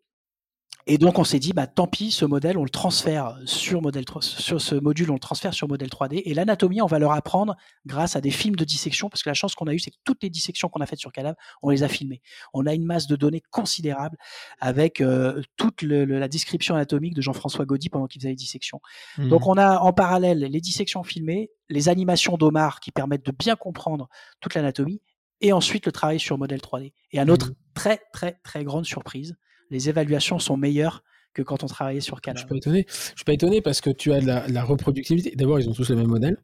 Et 0.87 0.99
donc 0.99 1.19
on 1.19 1.25
s'est 1.25 1.39
dit, 1.39 1.53
bah, 1.53 1.67
tant 1.67 1.87
pis, 1.87 2.11
ce 2.11 2.25
modèle, 2.25 2.57
on 2.59 2.65
le 2.65 2.71
transfère 2.71 3.39
sur, 3.45 3.83
modèle, 3.83 4.05
sur 4.21 4.61
ce 4.61 4.75
module, 4.75 5.11
on 5.11 5.15
le 5.15 5.21
transfère 5.21 5.55
sur 5.55 5.69
modèle 5.69 5.89
3D. 5.89 6.23
Et 6.25 6.35
l'anatomie, 6.35 6.81
on 6.83 6.87
va 6.87 6.99
leur 6.99 7.13
apprendre 7.13 7.57
grâce 7.87 8.17
à 8.17 8.21
des 8.21 8.31
films 8.31 8.57
de 8.57 8.65
dissection, 8.65 9.09
parce 9.09 9.23
que 9.23 9.29
la 9.29 9.35
chance 9.35 9.55
qu'on 9.55 9.67
a 9.67 9.75
eue, 9.75 9.79
c'est 9.79 9.91
que 9.91 9.99
toutes 10.05 10.23
les 10.23 10.31
dissections 10.31 10.69
qu'on 10.69 10.81
a 10.81 10.87
faites 10.87 10.99
sur 10.99 11.13
cadavre, 11.13 11.37
on 11.63 11.71
les 11.71 11.83
a 11.83 11.89
filmées. 11.89 12.23
On 12.55 12.67
a 12.67 12.75
une 12.75 12.85
masse 12.85 13.07
de 13.07 13.17
données 13.17 13.43
considérable 13.51 14.17
avec 14.61 15.01
euh, 15.01 15.43
toute 15.57 15.83
la 15.83 16.29
description 16.29 16.75
anatomique 16.75 17.15
de 17.15 17.23
Jean-François 17.23 17.65
Gaudy 17.65 17.89
pendant 17.89 18.07
qu'il 18.07 18.21
faisait 18.21 18.31
les 18.31 18.37
dissections. 18.37 18.81
Mmh. 19.19 19.29
Donc 19.29 19.47
on 19.47 19.55
a 19.55 19.79
en 19.79 19.93
parallèle 19.93 20.39
les 20.39 20.61
dissections 20.61 21.03
filmées, 21.03 21.51
les 21.69 21.89
animations 21.89 22.37
d'Omar 22.37 22.81
qui 22.81 22.91
permettent 22.91 23.27
de 23.27 23.33
bien 23.33 23.57
comprendre 23.57 24.09
toute 24.41 24.55
l'anatomie, 24.55 25.01
et 25.43 25.53
ensuite 25.53 25.87
le 25.87 25.93
travail 25.93 26.21
sur 26.21 26.37
modèle 26.37 26.61
3D. 26.61 26.93
Et 27.13 27.19
à 27.19 27.25
notre 27.25 27.51
mmh. 27.51 27.55
très 27.75 28.01
très 28.13 28.33
très 28.43 28.65
grande 28.65 28.85
surprise, 28.85 29.37
les 29.71 29.89
évaluations 29.89 30.39
sont 30.39 30.57
meilleures 30.57 31.03
que 31.33 31.43
quand 31.43 31.63
on 31.63 31.67
travaillait 31.67 32.01
sur 32.01 32.21
Canal. 32.21 32.39
Je 32.39 32.43
suis 32.43 32.49
pas 32.49 32.57
étonné. 32.57 32.87
Je 32.89 33.17
suis 33.17 33.25
pas 33.25 33.33
étonné 33.33 33.61
parce 33.61 33.81
que 33.81 33.91
tu 33.91 34.13
as 34.13 34.21
la, 34.21 34.65
reproductibilité. 34.65 35.37
D'abord, 35.37 35.61
ils 35.61 35.69
ont 35.69 35.73
tous 35.73 35.91
le 35.91 35.97
même 35.97 36.09
modèle. 36.09 36.37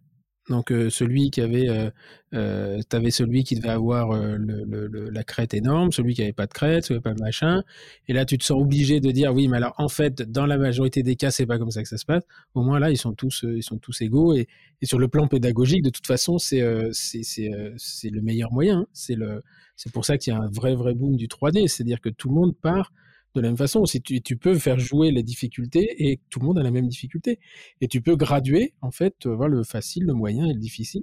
Donc 0.48 0.70
euh, 0.70 0.90
celui 0.90 1.32
qui 1.32 1.40
avait, 1.40 1.68
euh, 1.68 1.90
euh 2.32 2.80
avais 2.92 3.10
celui 3.10 3.42
qui 3.42 3.56
devait 3.56 3.68
avoir 3.68 4.12
euh, 4.12 4.36
le, 4.38 5.10
la 5.10 5.24
crête 5.24 5.54
énorme, 5.54 5.90
celui 5.90 6.14
qui 6.14 6.22
avait 6.22 6.32
pas 6.32 6.46
de 6.46 6.52
crête, 6.52 6.84
celui 6.84 7.00
qui 7.00 7.08
avait 7.08 7.14
pas 7.14 7.18
de 7.18 7.24
machin. 7.24 7.64
Et 8.06 8.12
là, 8.12 8.24
tu 8.24 8.38
te 8.38 8.44
sens 8.44 8.60
obligé 8.60 9.00
de 9.00 9.10
dire 9.10 9.34
oui, 9.34 9.48
mais 9.48 9.56
alors 9.56 9.74
en 9.78 9.88
fait, 9.88 10.22
dans 10.22 10.46
la 10.46 10.56
majorité 10.56 11.02
des 11.02 11.16
cas, 11.16 11.32
c'est 11.32 11.46
pas 11.46 11.58
comme 11.58 11.72
ça 11.72 11.82
que 11.82 11.88
ça 11.88 11.98
se 11.98 12.04
passe. 12.04 12.22
Au 12.54 12.62
moins 12.62 12.78
là, 12.78 12.92
ils 12.92 12.96
sont 12.96 13.12
tous, 13.12 13.44
ils 13.44 13.64
sont 13.64 13.78
tous 13.78 14.00
égaux. 14.02 14.36
Et, 14.36 14.46
et 14.80 14.86
sur 14.86 15.00
le 15.00 15.08
plan 15.08 15.26
pédagogique, 15.26 15.82
de 15.82 15.90
toute 15.90 16.06
façon, 16.06 16.38
c'est 16.38 16.60
le 16.60 18.20
meilleur 18.22 18.52
moyen. 18.52 18.78
Hein. 18.78 18.86
C'est 18.92 19.16
le 19.16 19.42
c'est 19.74 19.92
pour 19.92 20.04
ça 20.04 20.16
qu'il 20.16 20.32
y 20.32 20.36
a 20.36 20.38
un 20.40 20.48
vrai 20.48 20.76
vrai 20.76 20.94
boom 20.94 21.16
du 21.16 21.26
3D, 21.26 21.66
c'est-à-dire 21.66 22.00
que 22.00 22.08
tout 22.08 22.28
le 22.28 22.34
monde 22.34 22.56
part 22.56 22.92
de 23.36 23.42
la 23.42 23.48
même 23.48 23.56
façon. 23.56 23.84
Si 23.84 24.02
tu, 24.02 24.20
tu, 24.20 24.36
peux 24.36 24.58
faire 24.58 24.78
jouer 24.78 25.10
les 25.10 25.22
difficultés 25.22 26.08
et 26.08 26.20
tout 26.30 26.40
le 26.40 26.46
monde 26.46 26.58
a 26.58 26.62
la 26.62 26.70
même 26.70 26.88
difficulté. 26.88 27.38
Et 27.80 27.88
tu 27.88 28.00
peux 28.00 28.16
graduer, 28.16 28.74
en 28.82 28.90
fait, 28.90 29.26
euh, 29.26 29.34
voir 29.34 29.48
le 29.48 29.62
facile, 29.62 30.04
le 30.04 30.14
moyen 30.14 30.46
et 30.46 30.54
le 30.54 30.58
difficile. 30.58 31.02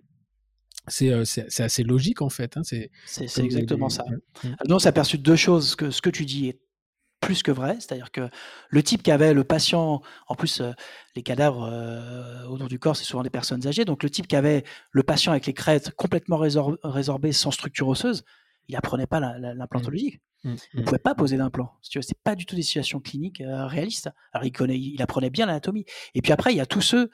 C'est 0.87 1.11
euh, 1.11 1.23
assez 1.59 1.83
logique, 1.83 2.21
en 2.21 2.29
fait. 2.29 2.57
Hein. 2.57 2.63
C'est 2.63 2.89
exactement 3.37 3.89
ça. 3.89 4.03
on 4.67 4.79
s'est 4.79 4.89
aperçu 4.89 5.17
de 5.17 5.23
deux 5.23 5.37
choses. 5.37 5.75
Que 5.75 5.91
ce 5.91 6.01
que 6.01 6.09
tu 6.09 6.25
dis 6.25 6.49
est 6.49 6.59
plus 7.21 7.41
que 7.41 7.51
vrai, 7.51 7.77
c'est-à-dire 7.79 8.11
que 8.11 8.29
le 8.69 8.83
type 8.83 9.01
qui 9.01 9.11
avait 9.11 9.33
le 9.33 9.45
patient, 9.45 10.01
en 10.27 10.35
plus 10.35 10.59
euh, 10.59 10.71
les 11.15 11.23
cadavres 11.23 11.71
autour 12.49 12.67
du 12.67 12.79
corps, 12.79 12.97
c'est 12.97 13.05
souvent 13.05 13.23
des 13.23 13.29
personnes 13.29 13.65
âgées, 13.65 13.85
donc 13.85 14.03
le 14.03 14.09
type 14.09 14.27
qui 14.27 14.35
avait 14.35 14.65
le 14.91 15.03
patient 15.03 15.31
avec 15.31 15.45
les 15.45 15.53
crêtes 15.53 15.91
complètement 15.91 16.37
résorbées 16.37 17.31
sans 17.31 17.51
structure 17.51 17.87
osseuse, 17.87 18.25
il 18.67 18.75
apprenait 18.75 19.07
pas 19.07 19.19
l'implantologie. 19.19 20.19
Mmh, 20.43 20.55
il 20.73 20.77
ne 20.77 20.81
mmh. 20.81 20.85
pouvait 20.85 20.97
pas 20.99 21.15
poser 21.15 21.37
d'implant. 21.37 21.73
Ce 21.81 21.99
n'est 21.99 22.03
pas 22.23 22.35
du 22.35 22.45
tout 22.45 22.55
des 22.55 22.61
situations 22.61 22.99
cliniques 22.99 23.41
euh, 23.41 23.65
réalistes. 23.65 24.09
Alors 24.33 24.45
il, 24.45 24.51
connaît, 24.51 24.77
il 24.77 25.01
apprenait 25.01 25.29
bien 25.29 25.45
l'anatomie. 25.45 25.85
Et 26.15 26.21
puis 26.21 26.33
après, 26.33 26.53
il 26.53 26.57
y 26.57 26.61
a 26.61 26.65
tous 26.65 26.81
ceux 26.81 27.09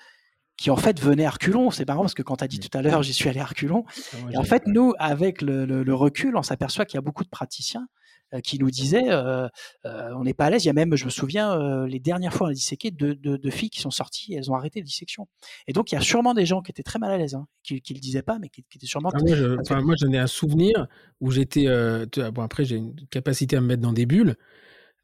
qui 0.58 0.72
en 0.72 0.76
fait 0.76 1.00
venaient 1.00 1.26
à 1.26 1.30
reculons. 1.30 1.70
C'est 1.72 1.88
marrant 1.88 2.02
parce 2.02 2.16
que 2.16 2.24
quand 2.24 2.38
tu 2.38 2.44
as 2.44 2.48
dit 2.48 2.58
mmh. 2.58 2.70
tout 2.70 2.78
à 2.78 2.82
l'heure, 2.82 3.04
j'y 3.04 3.14
suis 3.14 3.30
allé 3.30 3.40
à 3.40 3.46
reculons. 3.46 3.86
Ah, 3.88 4.18
et 4.32 4.38
en 4.38 4.44
fait, 4.44 4.64
nous, 4.66 4.94
avec 4.98 5.42
le 5.42 5.94
recul, 5.94 6.36
on 6.36 6.44
s'aperçoit 6.44 6.86
qu'il 6.86 6.98
y 6.98 7.00
a 7.00 7.02
beaucoup 7.02 7.24
de 7.24 7.30
praticiens 7.30 7.88
qui 8.44 8.60
nous 8.60 8.70
disait 8.70 9.10
euh, 9.10 9.48
euh, 9.86 10.12
on 10.16 10.24
n'est 10.24 10.34
pas 10.34 10.46
à 10.46 10.50
l'aise. 10.50 10.64
Il 10.64 10.68
y 10.68 10.70
a 10.70 10.74
même, 10.74 10.96
je 10.96 11.06
me 11.06 11.10
souviens, 11.10 11.86
les 11.86 12.00
dernières 12.00 12.34
fois 12.34 12.48
on 12.48 12.50
a 12.52 12.54
disséqué 12.54 12.92
deux, 12.92 13.16
deux, 13.16 13.50
filles 13.50 13.70
qui 13.70 13.82
sont 13.82 13.92
sorties, 13.92 14.34
elles 14.34 14.52
ont 14.52 14.56
arrêté 14.56 14.80
la 14.80 14.86
dissection. 14.86 15.28
Et 15.68 15.74
donc 15.74 15.92
il 15.92 15.96
y 15.96 15.98
a 15.98 16.02
sûrement 16.02 16.34
des 16.34 16.46
gens 16.46 16.62
qui 16.62 16.72
étaient 16.72 16.84
très 16.84 17.00
mal 17.00 17.12
à 17.12 17.18
l'aise, 17.18 17.36
hein, 17.36 17.48
qui, 17.64 17.76
ne 17.76 17.96
le 17.96 18.00
disaient 18.00 18.22
pas, 18.22 18.40
mais 18.40 18.50
qui, 18.50 18.64
étaient 18.76 18.86
sûrement. 18.86 19.12
Ah, 19.14 19.82
moi, 19.82 19.96
j'en 20.00 20.12
ai 20.12 20.18
un 20.18 20.28
souvenir 20.28 20.88
où 21.20 21.32
j'étais. 21.32 21.66
bon, 22.32 22.42
après, 22.42 22.66
j'ai 22.66 22.78
une 22.78 22.96
capacité 23.10 23.56
à 23.56 23.62
me 23.62 23.68
mettre 23.68 23.82
dans 23.82 23.94
des 23.94 24.06
bulles. 24.06 24.36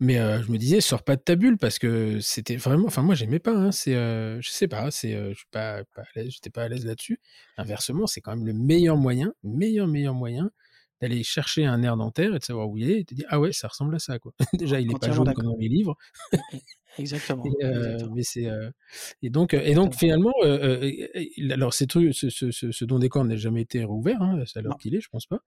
Mais 0.01 0.15
je 0.15 0.51
me 0.51 0.57
disais, 0.57 0.81
sors 0.81 1.03
pas 1.03 1.15
de 1.15 1.21
ta 1.21 1.37
bulle 1.37 1.57
parce 1.57 1.79
que 1.79 2.19
c'était 2.19 2.57
vraiment. 2.57 2.87
Enfin, 2.87 3.01
moi, 3.01 3.15
j'aimais 3.15 3.39
pas. 3.39 3.53
Hein, 3.53 3.71
c'est, 3.71 3.93
je 3.93 4.49
sais 4.49 4.67
pas. 4.67 4.91
C'est, 4.91 5.13
je 5.13 5.35
suis 5.35 5.47
pas, 5.51 5.83
pas 5.95 6.01
à 6.01 6.05
l'aise. 6.15 6.31
J'étais 6.31 6.49
pas 6.49 6.63
à 6.63 6.67
l'aise 6.67 6.85
là-dessus. 6.85 7.19
Inversement, 7.57 8.05
c'est 8.05 8.19
quand 8.19 8.35
même 8.35 8.45
le 8.45 8.53
meilleur 8.53 8.97
moyen, 8.97 9.33
meilleur 9.43 9.87
meilleur 9.87 10.13
moyen 10.13 10.51
d'aller 11.01 11.23
chercher 11.23 11.65
un 11.65 11.79
nerf 11.79 11.97
dentaire 11.97 12.35
et 12.35 12.39
de 12.39 12.43
savoir 12.43 12.69
où 12.69 12.77
il 12.77 12.89
est 12.89 12.99
et 12.99 13.03
de 13.03 13.05
te 13.05 13.15
dire 13.15 13.25
ah 13.29 13.39
ouais 13.39 13.51
ça 13.51 13.67
ressemble 13.67 13.95
à 13.95 13.99
ça 13.99 14.19
quoi. 14.19 14.33
Déjà 14.53 14.79
il 14.79 14.91
est 14.91 14.99
pas 14.99 15.11
jaune 15.11 15.33
comme 15.33 15.45
dans 15.45 15.57
les 15.57 15.67
livres. 15.69 15.95
Exactement. 16.97 17.43
Et, 17.45 17.65
euh, 17.65 17.97
Mais 18.13 18.23
c'est 18.23 18.47
euh, 18.47 18.69
et 19.21 19.29
donc 19.29 19.53
et 19.53 19.73
donc 19.73 19.95
finalement 19.95 20.33
euh, 20.43 20.91
alors 21.51 21.73
ces 21.73 21.87
trucs 21.87 22.13
ce, 22.13 22.29
ce, 22.29 22.51
ce, 22.51 22.85
don 22.85 22.99
des 22.99 23.09
corps 23.09 23.25
n'a 23.25 23.35
jamais 23.35 23.61
été 23.61 23.83
rouvert 23.83 24.21
hein, 24.21 24.41
c'est 24.45 24.59
alors 24.59 24.77
qu'il 24.77 24.95
est 24.95 25.01
je 25.01 25.09
pense 25.09 25.25
pas. 25.25 25.39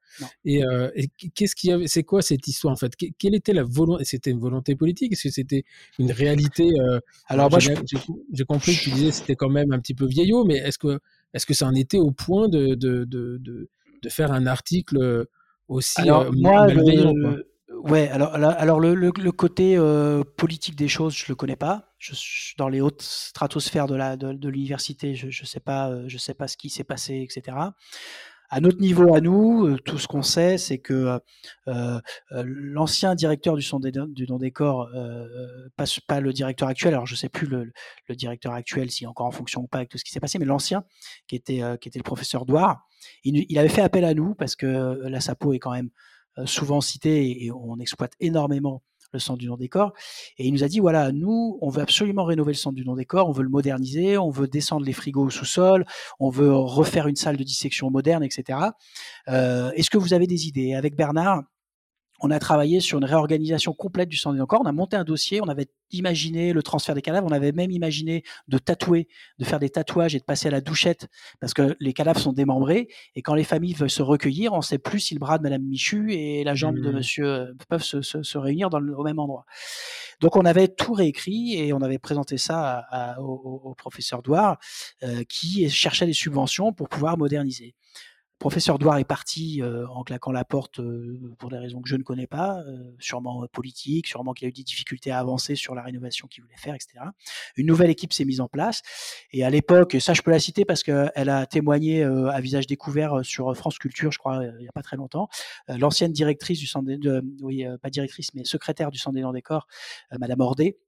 Et, 0.45 0.63
et 0.95 1.09
qu'est-ce 1.35 1.55
qu'il 1.55 1.71
y 1.71 1.73
avait 1.73 1.87
c'est 1.87 2.03
quoi 2.03 2.23
cette 2.23 2.47
histoire 2.47 2.73
en 2.73 2.77
fait? 2.77 2.93
Quelle 3.19 3.35
était 3.35 3.53
la 3.53 3.65
volonté 3.65 4.05
C'était 4.05 4.31
une 4.31 4.41
volonté 4.41 4.77
politique? 4.77 5.13
Est-ce 5.13 5.25
que 5.25 5.31
c'était 5.31 5.65
une 5.99 6.13
réalité 6.13 6.69
Alors 7.27 7.51
moi 7.51 7.59
j'ai 7.61 8.45
compris 8.45 8.77
que 8.77 8.83
tu 8.83 8.91
disais 8.91 9.13
c'était 9.13 9.37
quand 9.37 9.51
même 9.51 9.73
un 9.73 9.79
petit 9.79 9.95
peu 9.95 10.07
vieillot 10.07 10.45
mais 10.45 10.57
est-ce 10.57 10.79
que 10.79 11.01
est-ce 11.35 11.47
que 11.47 11.55
ça 11.55 11.67
en 11.67 11.75
était 11.75 11.99
au 11.99 12.11
point 12.11 12.49
de 12.49 12.75
de, 12.75 13.05
de, 13.05 13.39
de, 13.39 13.71
de 14.03 14.09
faire 14.09 14.33
un 14.33 14.47
article 14.47 15.27
aussi 15.69 16.01
alors, 16.01 16.23
euh, 16.23 16.31
moi, 16.35 16.67
le, 16.67 17.47
ouais, 17.83 18.09
alors, 18.09 18.35
alors 18.35 18.81
le, 18.81 18.95
le, 18.95 19.33
côté 19.33 19.77
euh, 19.77 20.25
politique 20.37 20.77
des 20.77 20.89
choses, 20.89 21.15
je 21.15 21.27
le 21.29 21.35
connais 21.35 21.57
pas. 21.57 21.93
Je, 21.99 22.15
dans 22.57 22.69
les 22.69 22.81
hautes 22.81 23.03
stratosphères 23.03 23.87
de 23.87 23.95
la 23.95 24.17
de, 24.17 24.49
l'université, 24.49 25.15
je, 25.15 25.31
je 25.31 25.45
sais 25.45 25.61
pas, 25.61 25.91
euh, 25.91 26.05
je 26.07 26.19
sais 26.19 26.35
pas 26.35 26.49
ce 26.49 26.57
qui 26.57 26.71
s'est 26.71 26.85
passé, 26.85 27.21
etc. 27.23 27.57
À 28.51 28.61
notre 28.61 28.81
niveau, 28.81 29.15
à 29.15 29.21
nous, 29.21 29.79
tout 29.81 29.99
ce 29.99 30.09
qu'on 30.09 30.23
sait, 30.23 30.57
c'est 30.59 30.79
que 30.79 31.21
euh, 31.69 32.01
l'ancien 32.31 33.15
directeur 33.15 33.57
du, 33.57 33.63
son 33.63 33.79
du 33.79 34.27
don 34.27 34.39
des 34.39 34.51
corps, 34.51 34.89
euh, 34.95 35.27
pas, 35.77 35.85
pas, 36.07 36.21
le 36.21 36.33
directeur 36.33 36.69
actuel, 36.69 36.95
alors 36.95 37.07
je 37.07 37.15
sais 37.15 37.29
plus 37.29 37.47
le, 37.47 37.71
directeur 38.11 38.53
actuel 38.53 38.91
s'il 38.91 39.05
est 39.05 39.09
encore 39.09 39.27
en 39.27 39.31
fonction 39.31 39.63
ou 39.63 39.67
pas 39.67 39.79
avec 39.79 39.91
tout 39.91 39.99
ce 39.99 40.05
qui 40.05 40.13
s'est 40.13 40.21
passé, 40.21 40.39
mais 40.39 40.47
l'ancien, 40.47 40.85
qui 41.27 41.37
était 41.37 41.63
qui 41.81 41.89
était 41.89 41.99
le 41.99 42.05
professeur 42.05 42.47
Douard, 42.47 42.87
il, 43.25 43.45
il, 43.49 43.59
avait 43.59 43.69
fait 43.69 43.83
appel 43.83 44.05
à 44.05 44.15
nous 44.15 44.35
parce 44.35 44.57
que 44.57 44.99
la 45.03 45.21
SAPO 45.21 45.53
est 45.53 45.59
quand 45.59 45.73
même 45.73 45.91
souvent 46.47 46.81
cité 46.81 47.45
et 47.45 47.51
on 47.53 47.79
exploite 47.79 48.13
énormément 48.21 48.83
le 49.13 49.19
centre 49.19 49.39
du 49.39 49.47
non-décor. 49.49 49.93
Et 50.39 50.47
il 50.47 50.53
nous 50.53 50.65
a 50.65 50.69
dit, 50.69 50.81
voilà, 50.81 51.13
nous, 51.13 51.59
on 51.61 51.69
veut 51.69 51.83
absolument 51.83 52.25
rénover 52.25 52.53
le 52.53 52.59
centre 52.59 52.77
du 52.77 52.85
non-décor, 52.85 53.29
on 53.29 53.33
veut 53.33 53.43
le 53.43 53.49
moderniser, 53.49 54.19
on 54.19 54.31
veut 54.31 54.49
descendre 54.49 54.85
les 54.85 54.93
frigos 54.93 55.27
au 55.27 55.31
sous-sol, 55.31 55.85
on 56.21 56.31
veut 56.31 56.55
refaire 56.55 57.07
une 57.07 57.17
salle 57.17 57.37
de 57.37 57.45
dissection 57.45 57.91
moderne, 57.91 58.23
etc. 58.23 58.59
Euh, 59.29 59.71
Est-ce 59.73 59.91
que 59.91 59.99
vous 59.99 60.15
avez 60.15 60.27
des 60.27 60.47
idées? 60.47 60.75
Avec 60.75 60.97
Bernard, 60.97 61.43
on 62.21 62.31
a 62.31 62.39
travaillé 62.39 62.81
sur 62.81 62.99
une 62.99 63.05
réorganisation 63.05 63.73
complète 63.73 64.09
du 64.09 64.17
centre 64.17 64.39
du 64.39 64.47
corps. 64.47 64.61
On 64.63 64.67
a 64.67 64.73
monté 64.73 64.97
un 64.97 65.05
dossier, 65.05 65.41
on 65.41 65.49
avait 65.49 65.69
imaginé 65.91 66.53
le 66.53 66.63
transfert 66.63 66.95
des 66.95 67.03
cadavres, 67.03 67.27
on 67.27 67.33
avait 67.33 67.53
même 67.53 67.71
imaginé 67.71 68.25
de 68.49 68.59
tatouer, 68.59 69.09
de 69.39 69.45
faire 69.45 69.59
des 69.59 69.71
tatouages 69.71 70.15
et 70.15 70.19
de 70.19 70.25
passer 70.25 70.49
à 70.49 70.51
la 70.51 70.61
douchette 70.61 71.09
parce 71.41 71.55
que 71.55 71.77
les 71.81 71.93
cadavres 71.93 72.21
sont 72.21 72.33
démembrés 72.33 72.89
et 73.15 73.23
quand 73.23 73.35
les 73.35 73.45
familles 73.45 73.75
veulent 73.75 73.91
se 73.91 74.03
recueillir, 74.03 74.53
on 74.53 74.59
ne 74.59 74.63
sait 74.63 74.79
plus 74.79 75.01
si 75.01 75.15
le 75.15 75.21
bras 75.21 75.39
de 75.39 75.43
Madame 75.43 75.63
Michu 75.63 76.13
et 76.13 76.45
la 76.45 76.55
jambe 76.55 76.79
de 76.79 76.91
mmh. 76.91 76.95
Monsieur 76.95 77.27
euh, 77.27 77.55
peuvent 77.69 77.83
se, 77.83 78.39
réunir 78.39 78.71
dans 78.71 78.81
le, 78.81 78.97
au 78.97 79.05
même 79.05 79.19
endroit. 79.19 79.47
Donc 80.21 80.37
on 80.37 80.45
avait 80.45 80.69
tout 80.69 80.93
réécrit 80.93 81.55
et 81.55 81.73
on 81.73 81.81
avait 81.81 81.99
présenté 81.99 82.39
ça 82.39 82.87
au, 83.19 83.75
professeur 83.77 84.23
Douard 84.23 84.59
euh, 85.03 85.23
qui 85.29 85.69
cherchait 85.71 86.07
des 86.07 86.13
subventions 86.13 86.73
pour 86.73 86.89
pouvoir 86.89 87.17
moderniser 87.17 87.75
professeur 88.39 88.79
Douard 88.79 88.99
est 88.99 89.05
parti 89.05 89.61
euh, 89.63 89.87
en 89.89 90.05
claquant 90.05 90.33
la 90.33 90.45
porte 90.45 90.81
euh, 90.81 91.35
pour 91.39 91.51
des 91.51 91.59
raisons 91.59 91.83
que 91.83 91.89
je 91.89 91.97
ne 91.97 92.03
connais 92.03 92.27
pas, 92.27 92.61
euh, 92.67 92.95
sûrement 92.99 93.47
politiques, 93.53 94.07
sûrement 94.07 94.33
qu'il 94.33 94.47
a 94.47 94.49
eu 94.49 94.53
des 94.53 94.63
difficultés 94.63 95.11
à 95.11 95.19
avancer 95.19 95.57
sur 95.57 95.75
la 95.75 95.83
rénovation 95.83 96.29
qu'il 96.29 96.43
voulait 96.43 96.57
faire, 96.57 96.75
etc. 96.75 97.01
Une 97.57 97.67
nouvelle 97.67 97.91
équipe 97.91 98.13
s'est 98.13 98.25
mise 98.25 98.41
en 98.41 98.49
place 98.49 98.83
et 99.33 99.45
à 99.45 99.51
l'époque, 99.51 99.97
ça 100.01 100.15
je 100.15 100.23
peux 100.23 100.31
la 100.31 100.39
citer 100.39 100.65
parce 100.65 100.83
qu'elle 100.83 101.29
a 101.29 101.47
témoigné 101.47 102.03
à 102.03 102.41
visage 102.41 102.67
découvert 102.67 103.25
sur 103.25 103.55
France 103.57 103.79
Culture, 103.79 104.13
je 104.13 104.19
crois, 104.19 104.45
il 104.45 104.63
n'y 104.63 104.69
a 104.69 104.73
pas 104.73 104.83
très 104.83 104.97
longtemps. 104.97 105.29
L'ancienne 105.69 106.13
directrice 106.13 106.59
du 106.59 106.67
centre, 106.67 106.89
de, 106.89 107.23
oui, 107.43 107.65
pas 107.83 107.91
directrice, 107.91 108.35
mais 108.35 108.45
secrétaire 108.45 108.91
du 108.91 108.99
centre 108.99 109.15
des 109.15 109.25
Décors, 109.33 109.67
Madame 110.19 110.41
Ordet, 110.41 110.79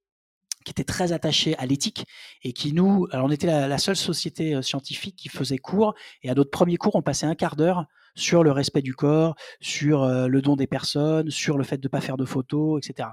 qui 0.64 0.70
était 0.70 0.84
très 0.84 1.12
attaché 1.12 1.56
à 1.56 1.66
l'éthique 1.66 2.04
et 2.42 2.52
qui 2.52 2.72
nous, 2.72 3.06
alors 3.12 3.26
on 3.26 3.30
était 3.30 3.46
la, 3.46 3.78
seule 3.78 3.96
société 3.96 4.54
euh, 4.54 4.62
scientifique 4.62 5.16
qui 5.16 5.28
faisait 5.28 5.58
cours 5.58 5.94
et 6.22 6.30
à 6.30 6.34
notre 6.34 6.50
premier 6.50 6.76
cours 6.76 6.96
on 6.96 7.02
passait 7.02 7.26
un 7.26 7.34
quart 7.34 7.56
d'heure 7.56 7.86
sur 8.16 8.42
le 8.42 8.50
respect 8.50 8.82
du 8.82 8.92
corps, 8.92 9.36
sur 9.60 10.02
euh, 10.02 10.26
le 10.26 10.42
don 10.42 10.56
des 10.56 10.66
personnes, 10.66 11.30
sur 11.30 11.56
le 11.56 11.64
fait 11.64 11.78
de 11.78 11.86
ne 11.86 11.88
pas 11.88 12.00
faire 12.00 12.16
de 12.16 12.24
photos, 12.24 12.80
etc. 12.84 13.08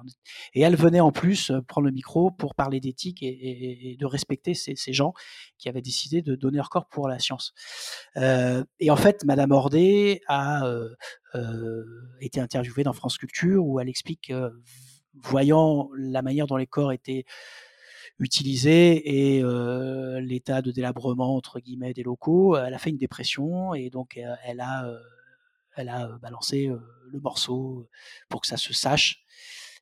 Et 0.55 0.61
elle 0.61 0.75
venait 0.75 0.99
en 0.99 1.11
plus 1.11 1.51
euh, 1.51 1.61
prendre 1.61 1.85
le 1.85 1.93
micro 1.93 2.31
pour 2.31 2.55
parler 2.55 2.79
d'éthique 2.79 3.19
et, 3.21 3.95
de 3.97 4.05
respecter 4.05 4.53
ces, 4.55 4.75
gens 4.93 5.13
qui 5.59 5.69
avaient 5.69 5.83
décidé 5.83 6.21
de 6.21 6.35
donner 6.35 6.57
leur 6.57 6.69
corps 6.69 6.87
pour 6.87 7.07
la 7.07 7.19
science. 7.19 7.53
et 8.15 8.91
en 8.91 8.95
fait, 8.95 9.23
Madame 9.23 9.51
Ordet 9.51 10.21
a 10.27 10.63
été 12.19 12.39
interviewée 12.39 12.83
dans 12.83 12.93
France 12.93 13.17
Culture 13.17 13.65
où 13.65 13.79
elle 13.79 13.89
explique 13.89 14.31
voyant 15.23 15.89
la 15.95 16.21
manière 16.21 16.47
dont 16.47 16.57
les 16.57 16.67
corps 16.67 16.91
étaient 16.91 17.25
utilisés 18.19 19.35
et 19.37 19.43
l'état 20.21 20.61
de 20.61 20.71
délabrement 20.71 21.35
entre 21.35 21.59
guillemets 21.59 21.93
des 21.93 22.03
locaux, 22.03 22.57
elle 22.57 22.73
a 22.73 22.79
fait 22.79 22.89
une 22.89 22.97
dépression 22.97 23.73
et 23.73 23.89
donc 23.89 24.19
elle 24.43 24.59
a 24.59 24.91
elle 25.75 25.89
a 25.89 26.07
balancé 26.19 26.67
le 26.67 27.19
morceau 27.19 27.87
pour 28.29 28.41
que 28.41 28.47
ça 28.47 28.57
se 28.57 28.73
sache 28.73 29.23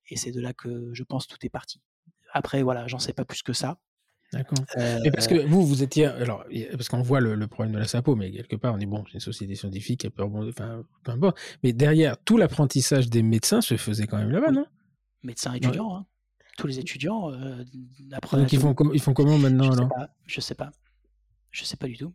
et 0.09 0.17
c'est 0.17 0.31
de 0.31 0.41
là 0.41 0.53
que 0.53 0.93
je 0.93 1.03
pense 1.03 1.27
tout 1.27 1.37
est 1.43 1.49
parti. 1.49 1.81
Après 2.33 2.61
voilà, 2.61 2.87
j'en 2.87 2.99
sais 2.99 3.13
pas 3.13 3.25
plus 3.25 3.41
que 3.41 3.53
ça. 3.53 3.77
D'accord. 4.33 4.65
Mais 4.75 5.11
parce 5.11 5.27
que 5.27 5.45
vous, 5.45 5.65
vous 5.65 5.83
étiez. 5.83 6.07
Alors, 6.07 6.45
parce 6.73 6.89
qu'on 6.89 7.01
voit 7.01 7.19
le, 7.19 7.47
problème 7.47 7.73
de 7.73 7.79
la 7.79 7.85
SAPO, 7.85 8.15
mais 8.15 8.31
quelque 8.31 8.55
part, 8.55 8.73
on 8.73 8.79
est 8.79 8.85
bon, 8.85 9.03
c'est 9.07 9.15
une 9.15 9.19
société 9.19 9.55
scientifique, 9.55 10.03
elle 10.03 10.11
peut 10.11 10.23
enfin, 10.23 10.83
peu 11.03 11.11
importe. 11.11 11.37
Mais 11.63 11.73
derrière, 11.73 12.17
tout 12.17 12.37
l'apprentissage 12.37 13.09
des 13.09 13.23
médecins 13.23 13.61
se 13.61 13.77
faisait 13.77 14.07
quand 14.07 14.17
même 14.17 14.31
là-bas, 14.31 14.51
non? 14.51 14.65
Médecins 15.25 15.53
étudiants. 15.53 15.95
Hein. 15.95 16.05
Tous 16.57 16.67
les 16.67 16.79
étudiants. 16.79 17.31
Euh, 17.31 17.63
Donc 18.31 18.53
ils 18.53 18.59
font, 18.59 18.75
ils 18.93 19.01
font 19.01 19.13
comment 19.13 19.37
maintenant 19.37 19.65
je 19.65 19.71
alors? 19.73 19.89
sais 19.89 19.95
pas, 19.95 20.09
Je 20.25 20.41
sais 20.41 20.55
pas. 20.55 20.71
Je 21.51 21.63
sais 21.65 21.77
pas 21.77 21.87
du 21.87 21.97
tout. 21.97 22.13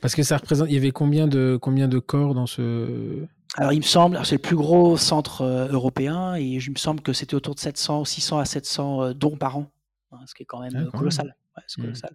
Parce 0.00 0.14
que 0.14 0.22
ça 0.22 0.36
représente. 0.36 0.68
Il 0.68 0.74
y 0.74 0.76
avait 0.78 0.90
combien 0.90 1.26
de, 1.26 1.58
combien 1.60 1.88
de 1.88 1.98
corps 1.98 2.34
dans 2.34 2.46
ce. 2.46 3.26
Alors 3.56 3.72
il 3.72 3.78
me 3.78 3.84
semble, 3.84 4.20
c'est 4.24 4.34
le 4.34 4.42
plus 4.42 4.56
gros 4.56 4.96
centre 4.96 5.42
euh, 5.42 5.68
européen 5.68 6.34
et 6.34 6.60
je 6.60 6.70
me 6.70 6.76
semble 6.76 7.00
que 7.00 7.14
c'était 7.14 7.34
autour 7.34 7.54
de 7.54 7.60
700, 7.60 8.04
600 8.04 8.38
à 8.38 8.44
700 8.44 9.02
euh, 9.02 9.14
dons 9.14 9.36
par 9.36 9.56
an, 9.56 9.70
hein, 10.12 10.18
ce 10.26 10.34
qui 10.34 10.42
est 10.42 10.46
quand 10.46 10.60
même 10.60 10.90
ah, 10.92 10.96
colossal. 10.96 11.34
Mmh. 11.56 11.80
colossal. 11.82 12.10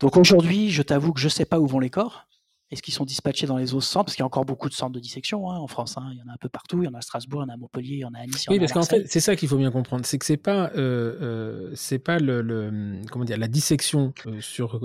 Donc 0.00 0.16
aujourd'hui, 0.16 0.70
je 0.70 0.82
t'avoue 0.82 1.12
que 1.12 1.20
je 1.20 1.28
sais 1.28 1.44
pas 1.44 1.60
où 1.60 1.66
vont 1.66 1.80
les 1.80 1.90
corps. 1.90 2.27
Est-ce 2.70 2.82
qu'ils 2.82 2.92
sont 2.92 3.06
dispatchés 3.06 3.46
dans 3.46 3.56
les 3.56 3.72
autres 3.72 3.86
centres 3.86 4.06
Parce 4.06 4.16
qu'il 4.16 4.22
y 4.22 4.24
a 4.24 4.26
encore 4.26 4.44
beaucoup 4.44 4.68
de 4.68 4.74
centres 4.74 4.92
de 4.92 5.00
dissection 5.00 5.50
hein, 5.50 5.56
en 5.56 5.66
France. 5.66 5.96
Hein. 5.96 6.10
Il 6.12 6.18
y 6.18 6.22
en 6.22 6.28
a 6.28 6.34
un 6.34 6.38
peu 6.38 6.50
partout. 6.50 6.82
Il 6.82 6.86
y 6.86 6.88
en 6.88 6.94
a 6.94 6.98
à 6.98 7.00
Strasbourg, 7.00 7.42
il 7.42 7.46
y 7.46 7.46
en 7.46 7.48
a 7.50 7.54
à 7.54 7.56
Montpellier, 7.56 7.94
il 7.94 8.00
y 8.00 8.04
en 8.04 8.12
a 8.12 8.18
à 8.18 8.26
Nice. 8.26 8.44
Oui, 8.50 8.58
parce 8.58 8.72
qu'en 8.72 8.82
fait, 8.82 9.06
c'est 9.08 9.20
ça 9.20 9.36
qu'il 9.36 9.48
faut 9.48 9.56
bien 9.56 9.70
comprendre. 9.70 10.04
C'est 10.04 10.18
que 10.18 10.26
c'est 10.26 10.36
pas, 10.36 10.70
euh, 10.76 11.16
euh, 11.22 11.72
c'est 11.74 11.98
pas 11.98 12.18
le, 12.18 13.00
comment 13.10 13.24
dire, 13.24 13.38
la 13.38 13.48
dissection 13.48 14.12
euh, 14.26 14.40
sur 14.40 14.80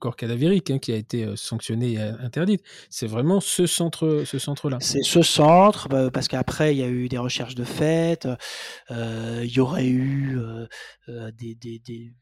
corps 0.00 0.16
cadavérique 0.16 0.70
hein, 0.70 0.78
qui 0.78 0.92
a 0.92 0.96
été 0.96 1.36
sanctionnée 1.36 1.92
et 1.92 2.00
interdite. 2.00 2.62
C'est 2.90 3.06
vraiment 3.06 3.40
ce 3.40 3.66
centre, 3.66 4.24
ce 4.26 4.38
centre-là. 4.38 4.78
C'est 4.80 5.04
ce 5.04 5.22
centre, 5.22 5.88
bah, 5.88 6.10
parce 6.10 6.26
qu'après 6.26 6.74
il 6.74 6.78
y 6.78 6.82
a 6.82 6.88
eu 6.88 7.08
des 7.08 7.18
recherches 7.18 7.54
de 7.54 7.64
fait. 7.64 8.26
il 8.90 9.50
y 9.50 9.60
aurait 9.60 9.86
eu 9.86 10.38
des, 11.06 11.54
des, 11.54 11.78
des 11.78 12.12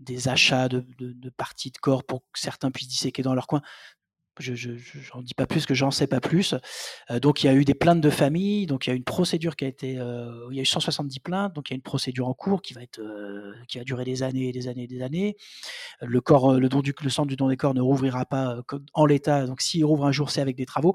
des 0.00 0.28
achats 0.28 0.68
de, 0.68 0.84
de, 0.98 1.12
de, 1.12 1.30
parties 1.30 1.70
de 1.70 1.78
corps 1.78 2.04
pour 2.04 2.20
que 2.20 2.38
certains 2.38 2.70
puissent 2.70 2.88
disséquer 2.88 3.22
dans 3.22 3.34
leur 3.34 3.46
coin. 3.46 3.62
Je 4.40 4.68
n'en 5.14 5.22
dis 5.22 5.34
pas 5.34 5.46
plus 5.46 5.66
que 5.66 5.74
j'en 5.74 5.90
sais 5.90 6.06
pas 6.06 6.20
plus. 6.20 6.54
Euh, 7.10 7.20
donc 7.20 7.42
il 7.42 7.46
y 7.46 7.48
a 7.48 7.54
eu 7.54 7.64
des 7.64 7.74
plaintes 7.74 8.00
de 8.00 8.10
famille, 8.10 8.66
donc 8.66 8.86
il 8.86 8.90
y 8.90 8.92
a 8.92 8.96
une 8.96 9.04
procédure 9.04 9.56
qui 9.56 9.64
a 9.64 9.68
été, 9.68 9.98
euh, 9.98 10.48
il 10.50 10.56
y 10.56 10.58
a 10.58 10.62
eu 10.62 10.66
170 10.66 11.20
plaintes, 11.20 11.54
donc 11.54 11.70
il 11.70 11.72
y 11.72 11.74
a 11.74 11.76
une 11.76 11.82
procédure 11.82 12.28
en 12.28 12.34
cours 12.34 12.62
qui 12.62 12.74
va 12.74 12.82
être, 12.82 13.00
euh, 13.00 13.54
qui 13.68 13.78
va 13.78 13.84
durer 13.84 14.04
des 14.04 14.22
années 14.22 14.48
et 14.48 14.52
des 14.52 14.68
années 14.68 14.84
et 14.84 14.88
des 14.88 15.02
années. 15.02 15.36
Le 16.00 16.20
corps, 16.20 16.54
le 16.54 16.68
don 16.68 16.80
du, 16.80 16.94
le 17.00 17.10
centre 17.10 17.28
du 17.28 17.36
don 17.36 17.48
des 17.48 17.56
corps 17.56 17.74
ne 17.74 17.80
rouvrira 17.80 18.24
pas 18.24 18.58
en 18.92 19.06
l'état. 19.06 19.46
Donc 19.46 19.60
s'il 19.60 19.84
rouvre 19.84 20.06
un 20.06 20.12
jour, 20.12 20.30
c'est 20.30 20.40
avec 20.40 20.56
des 20.56 20.66
travaux. 20.66 20.94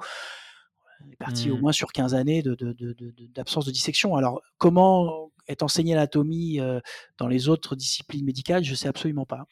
On 1.06 1.10
est 1.10 1.16
parti 1.16 1.50
au 1.50 1.56
mmh. 1.56 1.62
moins 1.62 1.72
sur 1.72 1.94
15 1.94 2.14
années 2.14 2.44
d'absence 2.44 3.66
de, 3.66 3.70
de, 3.70 3.74
dissection. 3.74 4.16
Alors 4.16 4.42
comment 4.58 5.32
est 5.50 5.64
enseignée 5.64 5.95
l'anatomie 5.95 6.60
dans 7.18 7.28
les 7.28 7.50
autres 7.50 7.76
disciplines 7.76 8.24
médicales, 8.24 8.64
je 8.64 8.72
ne 8.72 8.76
sais 8.76 8.88
absolument 8.88 9.26
pas. 9.26 9.45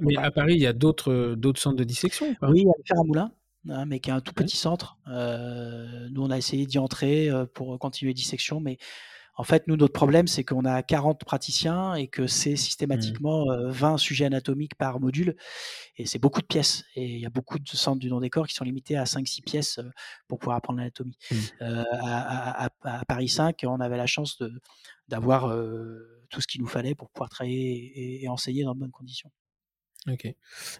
mais 0.00 0.16
à 0.16 0.30
Paris, 0.30 0.54
il 0.54 0.60
y 0.60 0.66
a 0.66 0.72
d'autres 0.72 1.36
centres 1.56 1.76
de 1.76 1.84
dissection 1.84 2.34
Oui, 2.42 2.62
il 2.62 2.66
y 2.66 2.92
a 2.92 3.02
le 3.12 3.20
hein, 3.70 3.84
mais 3.86 4.00
qui 4.00 4.10
est 4.10 4.12
un 4.12 4.20
tout 4.20 4.34
petit 4.34 4.56
centre. 4.56 4.96
nous, 5.06 6.22
on 6.22 6.30
a 6.30 6.36
essayé 6.36 6.66
d'y 6.66 6.78
entrer 6.78 7.30
pour 7.54 7.78
continuer 7.78 8.14
dissection, 8.14 8.60
mais 8.60 8.78
en 9.38 9.44
fait, 9.44 9.68
nous, 9.68 9.76
notre 9.76 9.92
problème, 9.92 10.26
c'est 10.26 10.42
qu'on 10.42 10.64
a 10.64 10.82
40 10.82 11.24
praticiens 11.24 11.94
et 11.94 12.08
que 12.08 12.26
c'est 12.26 12.54
mmh. 12.54 12.56
systématiquement 12.56 13.44
20 13.68 13.96
sujets 13.96 14.24
anatomiques 14.24 14.74
par 14.74 14.98
module. 14.98 15.36
Et 15.96 16.06
c'est 16.06 16.18
beaucoup 16.18 16.40
de 16.40 16.46
pièces. 16.46 16.82
Et 16.96 17.04
il 17.04 17.20
y 17.20 17.26
a 17.26 17.30
beaucoup 17.30 17.60
de 17.60 17.68
centres 17.68 18.00
du 18.00 18.10
non-décor 18.10 18.48
qui 18.48 18.54
sont 18.54 18.64
limités 18.64 18.96
à 18.96 19.04
5-6 19.04 19.44
pièces 19.44 19.80
pour 20.26 20.40
pouvoir 20.40 20.56
apprendre 20.56 20.80
l'anatomie. 20.80 21.16
Mmh. 21.30 21.36
à, 21.60 22.68
Paris 23.06 23.28
5, 23.28 23.60
on 23.64 23.78
avait 23.78 23.96
la 23.96 24.06
chance 24.06 24.42
d'avoir 25.08 25.54
tout 26.30 26.40
ce 26.40 26.46
qu'il 26.46 26.60
nous 26.60 26.66
fallait 26.66 26.94
pour 26.94 27.10
pouvoir 27.10 27.30
travailler 27.30 28.22
et 28.22 28.28
enseigner 28.28 28.64
dans 28.64 28.74
de 28.74 28.80
bonnes 28.80 28.90
conditions. 28.90 29.30
Ok. 30.06 30.32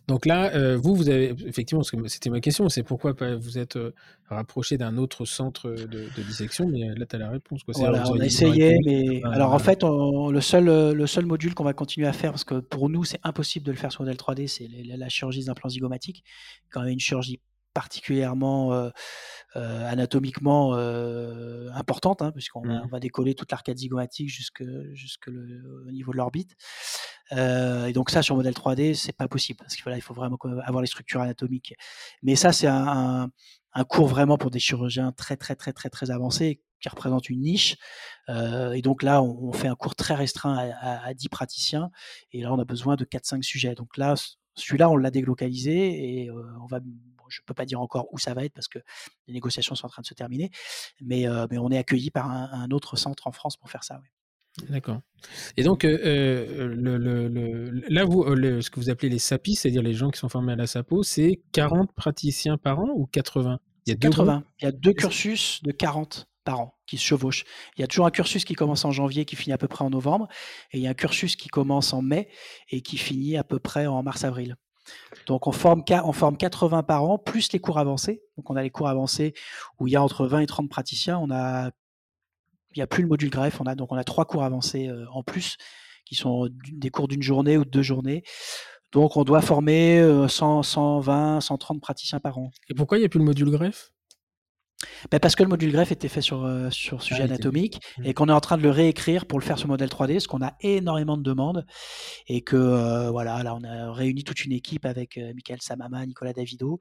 Donc 0.07 0.27
là, 0.27 0.55
euh, 0.55 0.77
vous, 0.77 0.95
vous 0.95 1.09
avez 1.09 1.35
effectivement, 1.47 1.83
c'était 1.83 2.31
ma 2.31 2.41
question, 2.41 2.69
c'est 2.69 2.83
pourquoi 2.83 3.15
vous 3.37 3.59
êtes 3.59 3.77
euh, 3.77 3.93
rapproché 4.29 4.79
d'un 4.79 4.97
autre 4.97 5.25
centre 5.25 5.71
de, 5.71 6.09
dissection, 6.23 6.69
mais 6.69 6.95
là, 6.95 7.05
tu 7.05 7.17
as 7.17 7.19
la 7.19 7.31
réponse. 7.31 7.63
Quoi. 7.65 7.75
Voilà, 7.77 8.09
on 8.11 8.19
a 8.19 8.25
essayé, 8.25 8.79
mais 8.85 9.21
alors 9.25 9.53
en 9.53 9.59
fait, 9.59 9.83
le, 9.83 10.41
seul, 10.41 10.93
le 10.93 11.07
seul 11.07 11.27
module 11.27 11.55
qu'on 11.55 11.65
va 11.65 11.73
continuer 11.73 12.07
à 12.07 12.13
faire, 12.13 12.31
parce 12.31 12.45
que 12.45 12.61
pour 12.61 12.89
nous, 12.89 13.05
c'est 13.05 13.21
impossible 13.25 13.67
de 13.67 13.73
le 13.73 13.77
faire 13.77 13.93
sur 13.93 14.03
modèle 14.03 14.17
3D, 14.17 14.47
c'est 14.47 14.69
la, 14.69 15.09
chirurgie 15.09 15.41
des 15.41 15.51
implants 15.51 15.69
zygomatiques, 15.69 16.23
quand 16.71 16.81
même 16.81 16.91
une 16.93 17.01
chirurgie 17.01 17.41
particulièrement 17.79 18.73
euh, 18.73 18.91
euh, 19.55 19.89
anatomiquement 19.89 20.75
euh, 20.75 21.71
importante, 21.75 22.23
hein, 22.23 22.33
puisqu'on 22.33 22.65
mmh. 22.65 22.89
va 22.91 22.99
décoller 22.99 23.37
toute 23.37 23.53
l'arcade 23.53 23.79
zygomatique 23.79 24.29
jusque, 24.29 24.65
jusque 24.95 25.29
le, 25.29 25.85
au 25.87 25.93
niveau 25.93 26.11
de 26.11 26.17
l'orbite. 26.17 26.57
et 27.31 27.93
donc 27.93 28.11
ça, 28.11 28.21
sur 28.23 28.35
modèle 28.35 28.55
3D, 28.55 28.95
c'est 28.95 29.17
pas 29.17 29.29
possible, 29.29 29.59
parce 29.61 29.77
qu'il 29.77 29.85
faut, 29.85 29.91
il 29.91 30.01
faut 30.01 30.13
vraiment 30.13 30.37
avoir 30.65 30.83
les 30.83 30.89
structures 30.89 31.21
anatomiques. 31.21 31.75
Mais 32.25 32.35
ça, 32.35 32.51
c'est 32.51 32.67
un, 32.67 33.31
un, 33.75 33.85
cours 33.85 34.09
vraiment 34.09 34.39
pour 34.39 34.51
des 34.51 34.59
chirurgiens 34.59 35.13
très, 35.13 35.37
très, 35.37 35.55
très, 35.55 35.73
très, 35.73 35.89
très 35.89 36.11
avancés 36.11 36.61
qui 36.81 36.89
représente 36.89 37.31
une 37.31 37.43
niche. 37.43 37.77
et 38.29 38.83
donc 38.83 39.05
là, 39.05 39.23
on, 39.23 39.53
fait 39.53 39.69
un 39.69 39.77
cours 39.77 39.95
très 39.95 40.15
restreint 40.15 40.57
à, 40.81 41.07
à, 41.07 41.15
10 41.15 41.29
praticiens. 41.29 41.91
Et 42.33 42.43
là, 42.43 42.53
on 42.53 42.59
a 42.59 42.65
besoin 42.65 42.97
de 42.97 43.05
4-5 43.05 43.43
sujets. 43.43 43.77
Donc 43.77 43.97
là, 43.97 44.15
celui-là, 44.59 44.91
on 44.91 44.97
l'a 44.97 45.11
déglocalisé 45.11 46.23
et 46.23 46.31
on 46.31 46.67
va 46.67 46.81
je 47.31 47.41
ne 47.43 47.45
peux 47.45 47.55
pas 47.55 47.67
dire 47.67 47.81
encore 47.81 48.09
où 48.13 48.19
ça 48.19 48.35
va 48.35 48.45
être 48.45 48.55
parce 48.55 48.69
que 48.69 48.79
les 49.27 49.35
négociations 49.35 49.75
sont 49.75 49.87
en 49.87 49.91
train 49.91 50.03
de 50.03 50.07
se 50.07 50.15
terminer, 50.15 50.51
mais, 51.01 51.27
mais 51.51 51.59
on 51.59 51.71
est 51.71 51.79
accueilli 51.79 52.11
par 52.11 52.31
un, 52.31 52.71
autre 52.71 52.97
centre 52.97 53.27
en 53.27 53.33
France 53.33 53.57
pour 53.57 53.71
faire 53.71 53.85
ça. 53.85 54.01
D'accord. 54.71 55.01
Et 55.57 55.63
donc, 55.63 55.83
le, 55.85 56.75
là, 57.89 58.05
vous, 58.05 58.25
ce 58.25 58.71
que 58.71 58.81
vous 58.81 58.91
appelez 58.91 59.09
les 59.09 59.19
SAPI, 59.19 59.55
c'est-à-dire 59.55 59.83
les 59.83 59.95
gens 59.95 60.11
qui 60.11 60.19
sont 60.19 60.29
formés 60.29 60.53
à 60.53 60.57
la 60.57 60.67
SAPO, 60.67 61.03
c'est 61.03 61.41
40 61.53 61.93
praticiens 61.95 62.57
par 62.57 62.81
an 62.81 62.89
ou 62.95 63.07
80 63.07 63.61
Il 63.87 63.91
y 63.91 63.93
a 63.93 63.97
deux 63.97 64.09
80. 64.09 64.45
Il 64.61 64.65
y 64.65 64.69
a 64.69 64.73
deux 64.73 64.93
cursus 64.93 65.63
de 65.63 65.71
40 65.71 66.29
par 66.49 66.61
an 66.61 66.79
qui 66.87 66.97
se 66.97 67.05
chevauchent. 67.05 67.45
Il 67.77 67.83
y 67.83 67.85
a 67.85 67.87
toujours 67.87 68.07
un 68.07 68.11
cursus 68.11 68.47
qui 68.47 68.55
commence 68.55 68.87
en 68.87 68.91
janvier, 68.91 69.27
qui 69.27 69.37
finit 69.37 69.53
à 69.53 69.59
peu 69.59 69.69
près 69.69 69.85
en 69.85 69.91
novembre, 69.91 70.29
et 70.73 70.79
il 70.79 70.83
y 70.83 70.87
a 70.87 70.91
un 70.91 70.95
cursus 70.95 71.37
qui 71.37 71.49
commence 71.49 71.93
en 71.93 72.01
mai 72.01 72.31
et 72.71 72.81
qui 72.81 72.97
finit 72.97 73.37
à 73.37 73.45
peu 73.45 73.59
près 73.59 73.87
en 73.87 74.03
mars-avril. 74.03 74.57
Donc 75.27 75.47
on 75.47 75.53
forme, 75.53 75.85
on 76.05 76.13
forme 76.13 76.39
80 76.39 76.85
par 76.85 77.05
an, 77.05 77.19
plus 77.19 77.53
les 77.53 77.59
cours 77.59 77.79
avancés. 77.79 78.23
Donc 78.39 78.49
on 78.49 78.57
a 78.57 78.63
les 78.63 78.71
cours 78.71 78.89
avancés 78.89 79.35
où 79.79 79.89
il 79.89 79.91
y 79.91 79.97
a 79.97 80.03
entre 80.03 80.27
20 80.27 80.41
et 80.41 80.47
30 80.47 80.71
praticiens. 80.71 81.19
On 81.19 81.31
a, 81.31 81.71
il 82.71 82.79
n'y 82.79 82.83
a 82.83 82.87
plus 82.87 83.03
le 83.03 83.09
module 83.11 83.29
greffe. 83.29 83.61
On 83.61 83.67
a 83.67 83.75
donc 83.75 83.93
on 83.93 83.97
a 83.97 84.05
trois 84.05 84.25
cours 84.25 84.43
avancés 84.43 84.89
euh, 84.89 85.05
en 85.13 85.23
plus 85.23 85.59
qui 86.07 86.15
sont 86.15 86.49
des 86.73 86.89
cours 86.89 87.09
d'une 87.09 87.21
journée 87.21 87.59
ou 87.59 87.67
de 87.67 87.71
deux 87.71 87.83
journées. 87.83 88.23
Donc 88.93 89.19
on 89.19 89.25
doit 89.25 89.43
former 89.43 90.27
100, 90.27 90.63
120, 90.63 91.43
130 91.43 91.83
praticiens 91.83 92.21
par 92.21 92.39
an. 92.39 92.51
Et 92.71 92.75
pourquoi 92.75 92.97
il 92.97 93.03
n'y 93.03 93.05
a 93.05 93.11
plus 93.11 93.19
le 93.19 93.27
module 93.27 93.51
greffe? 93.51 93.91
Ben 95.11 95.19
parce 95.19 95.35
que 95.35 95.43
le 95.43 95.49
module 95.49 95.73
greffe 95.73 95.91
était 95.91 96.09
fait 96.09 96.21
sur, 96.21 96.45
euh, 96.45 96.71
sur 96.71 97.03
sujet 97.03 97.23
ah, 97.23 97.25
anatomique 97.25 97.81
mmh. 97.99 98.05
et 98.05 98.15
qu'on 98.15 98.29
est 98.29 98.33
en 98.33 98.41
train 98.41 98.57
de 98.57 98.63
le 98.63 98.71
réécrire 98.71 99.27
pour 99.27 99.39
le 99.39 99.45
faire 99.45 99.59
sur 99.59 99.69
modèle 99.69 99.89
3D, 99.89 100.15
parce 100.15 100.27
qu'on 100.29 100.43
a 100.43 100.55
énormément 100.61 101.17
de 101.17 101.23
demandes 101.23 101.67
et 102.29 102.43
que 102.43 102.57
euh, 102.57 103.11
voilà, 103.11 103.43
là 103.43 103.55
on 103.55 103.65
a 103.65 103.93
réuni 103.93 104.23
toute 104.23 104.45
une 104.45 104.53
équipe 104.53 104.87
avec 104.87 105.19
euh, 105.19 105.33
Michael 105.35 105.61
Samama, 105.61 106.07
Nicolas 106.07 106.33
Davido 106.33 106.79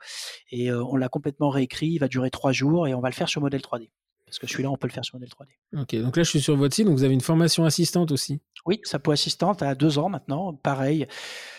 et 0.51 0.71
on 0.71 0.95
l'a 0.95 1.09
complètement 1.09 1.49
réécrit. 1.49 1.87
Il 1.87 1.99
va 1.99 2.07
durer 2.07 2.29
trois 2.29 2.51
jours 2.51 2.87
et 2.87 2.93
on 2.93 3.01
va 3.01 3.09
le 3.09 3.15
faire 3.15 3.29
sur 3.29 3.41
modèle 3.41 3.61
3D. 3.61 3.89
Parce 4.27 4.39
que 4.39 4.47
celui-là, 4.47 4.69
on 4.69 4.75
peut 4.75 4.87
le 4.87 4.91
faire 4.91 5.05
sur 5.05 5.15
modèle 5.15 5.29
3D. 5.29 5.81
Ok, 5.81 5.95
donc 6.03 6.17
là, 6.17 6.23
je 6.23 6.29
suis 6.29 6.41
sur 6.41 6.57
votre 6.57 6.75
site, 6.75 6.85
donc 6.85 6.97
vous 6.97 7.05
avez 7.05 7.13
une 7.13 7.21
formation 7.21 7.63
assistante 7.63 8.11
aussi. 8.11 8.41
Oui, 8.65 8.81
Sapo 8.83 9.11
assistante 9.11 9.63
à 9.63 9.73
deux 9.73 9.99
ans 9.99 10.09
maintenant. 10.09 10.53
Pareil, 10.53 11.07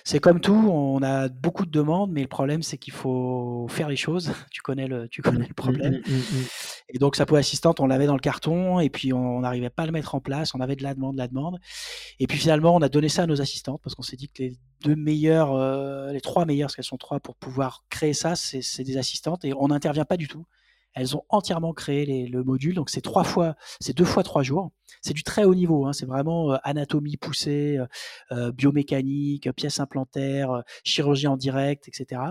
c'est 0.05 0.21
comme 0.21 0.39
tout, 0.39 0.69
on 0.71 1.03
a 1.03 1.29
beaucoup 1.29 1.65
de 1.65 1.71
demandes, 1.71 2.13
mais 2.13 2.21
le 2.21 2.29
problème, 2.29 2.63
c'est 2.63 2.77
qu'il 2.77 2.93
faut 2.93 3.67
faire 3.71 3.89
les 3.89 3.97
choses. 3.97 4.33
Tu 4.51 4.61
connais 4.61 4.87
le, 4.87 5.09
tu 5.09 5.23
connais 5.23 5.47
le 5.47 5.55
problème. 5.55 5.95
Mmh, 5.95 6.11
mmh, 6.11 6.17
mmh, 6.17 6.45
et 6.91 6.99
donc, 6.99 7.17
Sapo 7.17 7.37
assistante, 7.37 7.81
on 7.81 7.87
l'avait 7.87 8.07
dans 8.07 8.15
le 8.15 8.21
carton, 8.21 8.81
et 8.81 8.91
puis 8.91 9.15
on 9.15 9.41
n'arrivait 9.41 9.71
pas 9.71 9.85
à 9.85 9.87
le 9.87 9.93
mettre 9.93 10.15
en 10.15 10.21
place. 10.21 10.55
On 10.55 10.61
avait 10.61 10.77
de 10.77 10.83
la 10.83 10.93
demande, 10.95 11.15
de 11.15 11.19
la 11.19 11.29
demande. 11.29 11.59
Et 12.19 12.27
puis 12.27 12.37
finalement, 12.37 12.75
on 12.75 12.83
a 12.83 12.91
donné 12.91 13.09
ça 13.09 13.23
à 13.23 13.27
nos 13.27 13.41
assistantes, 13.41 13.81
parce 13.83 13.95
qu'on 13.95 14.03
s'est 14.03 14.17
dit 14.17 14.29
que 14.29 14.43
les 14.43 14.59
deux 14.83 14.97
meilleures, 14.97 15.55
euh, 15.55 16.13
les 16.13 16.21
trois 16.21 16.45
meilleures, 16.45 16.67
parce 16.67 16.77
qu'elles 16.77 16.85
sont 16.85 16.99
trois, 16.99 17.19
pour 17.19 17.37
pouvoir 17.37 17.85
créer 17.89 18.13
ça, 18.13 18.37
c'est 18.37 18.85
des 18.85 18.99
assistantes, 18.99 19.47
et 19.47 19.55
on 19.55 19.69
n'intervient 19.69 20.05
pas 20.05 20.19
du 20.19 20.29
tout. 20.29 20.45
Elles 20.99 21.17
ont 21.17 21.25
entièrement 21.29 21.73
créé 21.73 22.27
le 22.27 22.43
module, 22.43 22.75
donc 22.75 22.91
c'est 22.91 23.05
deux 23.05 24.05
fois 24.05 24.23
trois 24.23 24.43
jours. 24.43 24.73
C'est 25.03 25.15
du 25.15 25.23
très 25.23 25.45
haut 25.45 25.55
niveau, 25.55 25.87
hein. 25.87 25.93
c'est 25.93 26.07
vraiment 26.07 26.53
euh, 26.53 26.57
anatomie 26.65 27.17
poussée, 27.17 27.77
euh, 27.79 27.87
euh, 28.33 28.53
biomécanique, 28.53 29.51
pièces 29.53 29.81
implantaires, 29.81 30.63
chirurgie 30.85 31.27
en 31.27 31.37
direct, 31.37 31.89
etc. 31.89 32.23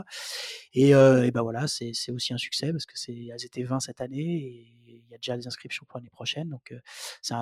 Et, 0.73 0.91
ben 0.93 1.41
voilà, 1.41 1.67
c'est 1.67 1.91
aussi 2.11 2.33
un 2.33 2.37
succès 2.37 2.71
parce 2.71 2.85
que 2.85 2.97
c'est, 2.97 3.27
elles 3.33 3.45
étaient 3.45 3.63
20 3.63 3.79
cette 3.79 4.01
année 4.01 4.19
et 4.19 4.73
il 4.87 5.11
y 5.11 5.13
a 5.13 5.17
déjà 5.17 5.37
des 5.37 5.47
inscriptions 5.47 5.85
pour 5.87 5.99
l'année 5.99 6.09
prochaine. 6.09 6.49
Donc 6.49 6.73
c'est 7.21 7.35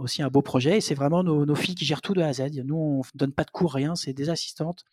aussi 0.00 0.22
un 0.22 0.28
beau 0.28 0.42
projet 0.42 0.78
et 0.78 0.80
c'est 0.80 0.94
vraiment 0.94 1.22
nos, 1.22 1.54
filles 1.54 1.74
qui 1.74 1.84
gèrent 1.84 2.02
tout 2.02 2.14
de 2.14 2.22
A 2.22 2.28
à 2.28 2.32
Z. 2.32 2.62
Nous, 2.64 2.76
on 2.76 3.02
donne 3.14 3.32
pas 3.32 3.44
de 3.44 3.50
cours, 3.50 3.74
rien, 3.74 3.94
c'est 3.94 4.12
des 4.12 4.30
assistantes. 4.30 4.84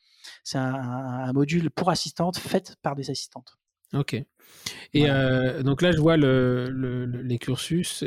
C'est 0.43 0.57
un 0.57 1.31
module 1.33 1.69
pour 1.71 1.89
assistantes 1.89 2.37
fait 2.37 2.75
par 2.81 2.95
des 2.95 3.09
assistantes. 3.09 3.57
Ok. 3.93 4.13
Et 4.93 5.09
euh, 5.09 5.63
donc 5.63 5.81
là, 5.81 5.91
je 5.91 5.97
vois 5.97 6.17
le, 6.17 7.05
les 7.05 7.37
cursus 7.37 8.03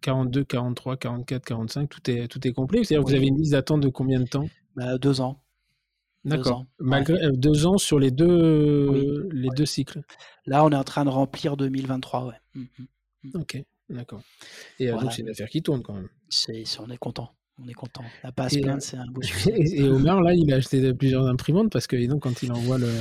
42, 0.00 0.44
43, 0.44 0.96
44, 0.96 1.44
45, 1.44 1.88
tout 1.88 2.10
est, 2.10 2.28
tout 2.28 2.46
est 2.46 2.52
complet. 2.52 2.84
C'est-à-dire 2.84 3.04
que 3.04 3.10
vous 3.10 3.16
avez 3.16 3.26
une 3.26 3.38
liste 3.38 3.52
d'attente 3.52 3.80
de 3.80 3.88
combien 3.88 4.20
de 4.20 4.26
temps? 4.26 4.48
Bah, 4.76 4.98
Deux 4.98 5.20
ans. 5.20 5.42
D'accord. 6.24 6.66
Malgré 6.78 7.14
euh, 7.24 7.32
deux 7.32 7.66
ans 7.66 7.78
sur 7.78 7.98
les 7.98 8.10
deux, 8.10 9.28
les 9.32 9.48
deux 9.56 9.64
cycles. 9.64 10.02
Là, 10.46 10.64
on 10.64 10.70
est 10.70 10.76
en 10.76 10.84
train 10.84 11.04
de 11.04 11.10
remplir 11.10 11.56
2023, 11.56 12.26
ouais. 12.26 12.34
Mmh, 12.54 12.62
mmh. 13.24 13.40
Ok, 13.40 13.62
d'accord. 13.88 14.20
Et 14.78 14.90
euh, 14.90 14.98
donc, 14.98 15.12
c'est 15.12 15.22
une 15.22 15.30
affaire 15.30 15.48
qui 15.48 15.62
tourne 15.62 15.82
quand 15.82 15.94
même. 15.94 16.08
C'est, 16.28 16.62
on 16.78 16.90
est 16.90 16.98
content. 16.98 17.32
On 17.62 17.66
est 17.68 17.74
content. 17.74 18.04
La 18.22 18.32
passe 18.32 18.56
pleine, 18.56 18.80
c'est 18.80 18.98
un 18.98 19.06
beau 19.06 19.22
succès. 19.22 19.54
Et, 19.56 19.88
Omar, 19.88 20.20
là, 20.20 20.34
il 20.34 20.52
a 20.52 20.56
acheté 20.56 20.92
plusieurs 20.92 21.26
imprimantes 21.26 21.72
parce 21.72 21.86
que 21.86 22.06
donc, 22.06 22.22
quand 22.22 22.42
il 22.42 22.52
envoie 22.52 22.76
le, 22.76 22.92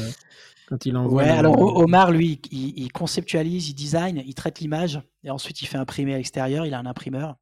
quand 0.69 0.85
il 0.85 0.95
envoie. 0.95 1.23
Ouais, 1.23 1.29
alors 1.29 1.59
Omar, 1.59 2.11
lui, 2.11 2.39
il, 2.51 2.91
conceptualise, 2.91 3.69
il 3.69 3.73
design, 3.73 4.21
il 4.25 4.35
traite 4.35 4.59
l'image 4.59 5.01
et 5.23 5.31
ensuite 5.31 5.61
il 5.61 5.65
fait 5.65 5.77
imprimer 5.77 6.13
à 6.13 6.17
l'extérieur. 6.17 6.65
Il 6.65 6.73
a 6.75 6.79
un 6.79 6.85
imprimeur. 6.85 7.37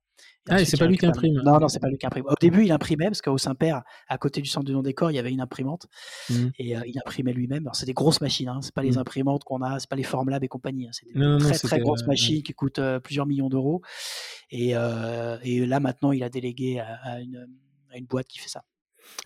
ah, 0.50 0.62
et 0.62 0.66
c'est 0.66 0.78
pas 0.78 0.88
lui 0.88 0.98
qui 0.98 1.06
imprime. 1.06 1.42
Non, 1.44 1.60
non, 1.60 1.68
c'est 1.68 1.80
pas 1.80 1.90
lui 1.90 1.98
qui 1.98 2.06
imprime. 2.06 2.24
Au 2.26 2.36
début, 2.40 2.64
il 2.64 2.72
imprimait 2.72 3.08
parce 3.08 3.22
qu'au 3.22 3.38
Saint-Père, 3.38 3.84
à 4.08 4.18
côté 4.18 4.42
du 4.42 4.48
centre 4.48 4.66
de 4.66 4.72
non-décor, 4.72 5.12
il 5.12 5.16
y 5.16 5.20
avait 5.20 5.32
une 5.32 5.42
imprimante 5.42 5.88
mmh. 6.30 6.48
et 6.58 6.78
euh, 6.78 6.82
il 6.88 6.98
imprimait 6.98 7.34
lui-même. 7.34 7.64
Alors, 7.64 7.76
c'est 7.76 7.86
des 7.86 7.94
grosses 7.94 8.22
machines, 8.22 8.48
hein. 8.48 8.60
c'est 8.62 8.74
pas 8.74 8.84
les 8.84 8.92
mmh. 8.92 9.00
imprimantes 9.00 9.44
qu'on 9.44 9.62
a, 9.62 9.78
c'est 9.80 9.90
pas 9.90 9.98
les 9.98 10.04
Formlab 10.04 10.42
et 10.44 10.48
compagnie. 10.48 10.88
Hein. 10.88 10.92
C'est 10.94 11.14
des 11.14 11.38
très 11.40 11.58
très 11.58 11.80
grosses 11.80 12.04
euh, 12.04 12.08
machines 12.08 12.42
qui 12.44 12.54
coûtent 12.54 12.80
euh, 12.80 13.00
plusieurs 13.00 13.26
millions 13.26 13.50
d'euros. 13.50 13.82
Et, 14.52 14.70
et, 14.72 15.66
là, 15.66 15.80
maintenant, 15.82 16.14
il 16.14 16.24
a 16.24 16.30
délégué 16.30 16.80
à, 16.80 17.20
une, 17.20 17.46
à 17.92 17.98
une 17.98 18.06
boîte 18.06 18.28
qui 18.28 18.40
fait 18.40 18.48
ça. 18.48 18.64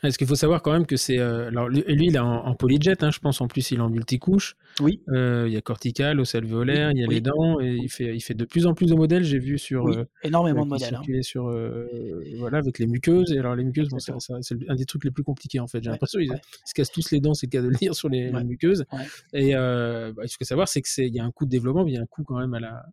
Est-ce 0.03 0.17
qu'il 0.17 0.27
faut 0.27 0.35
savoir 0.35 0.61
quand 0.61 0.71
même 0.71 0.85
que 0.85 0.95
c'est. 0.95 1.19
Euh, 1.19 1.49
alors, 1.49 1.69
lui, 1.69 1.83
il 1.87 2.15
est 2.15 2.19
en, 2.19 2.55
polyjet, 2.55 3.03
hein, 3.03 3.11
je 3.11 3.19
pense. 3.19 3.41
En 3.41 3.47
plus, 3.47 3.71
il 3.71 3.77
est 3.77 3.81
en 3.81 3.89
multicouche. 3.89 4.55
Oui. 4.79 5.01
Euh, 5.09 5.45
il 5.47 5.53
y 5.53 5.57
a 5.57 5.61
cortical, 5.61 6.19
au 6.19 6.23
alvéolaire, 6.35 6.91
il 6.91 6.99
y 6.99 7.03
a 7.03 7.07
les 7.07 7.21
dents. 7.21 7.59
Et 7.59 7.75
il 7.75 7.89
fait, 7.89 8.15
il 8.15 8.21
fait 8.21 8.33
de 8.33 8.45
plus 8.45 8.65
en 8.65 8.73
plus 8.73 8.87
de 8.87 8.95
modèles, 8.95 9.23
j'ai 9.23 9.39
vu 9.39 9.57
sur. 9.57 9.83
Oui, 9.85 9.97
euh, 9.97 10.05
énormément 10.23 10.65
de 10.65 10.69
modèles. 10.71 10.95
Hein. 10.95 11.21
sur, 11.21 11.53
voilà, 12.37 12.57
avec 12.57 12.79
les 12.79 12.87
muqueuses. 12.87 13.31
Et 13.31 13.39
alors, 13.39 13.55
les 13.55 13.63
muqueuses, 13.63 13.89
c'est 13.97 14.55
un 14.67 14.75
des 14.75 14.85
trucs 14.85 15.03
les 15.03 15.11
plus 15.11 15.23
compliqués, 15.23 15.59
en 15.59 15.67
fait. 15.67 15.83
J'ai 15.83 15.91
l'impression 15.91 16.19
qu'ils 16.19 16.31
se 16.65 16.73
cassent 16.73 16.91
tous 16.91 17.11
les 17.11 17.19
dents, 17.19 17.33
c'est 17.33 17.47
le 17.47 17.51
cas 17.51 17.61
de 17.61 17.67
le 17.67 17.75
dire, 17.75 17.95
sur 17.95 18.09
les, 18.09 18.31
muqueuses. 18.43 18.85
Et 19.33 19.53
bah, 19.53 20.13
ce 20.25 20.37
qu'il 20.37 20.37
faut 20.39 20.45
savoir, 20.45 20.67
c'est 20.67 20.81
qu'il 20.81 21.13
y 21.13 21.19
a 21.19 21.23
un 21.23 21.31
coût 21.31 21.45
de 21.45 21.51
développement, 21.51 21.83
mais 21.83 21.91
il 21.91 21.95
y 21.95 21.99
a 21.99 22.01
un 22.01 22.07
coût 22.07 22.23
quand 22.23 22.39
même 22.39 22.53
à 22.53 22.59
la, 22.59 22.85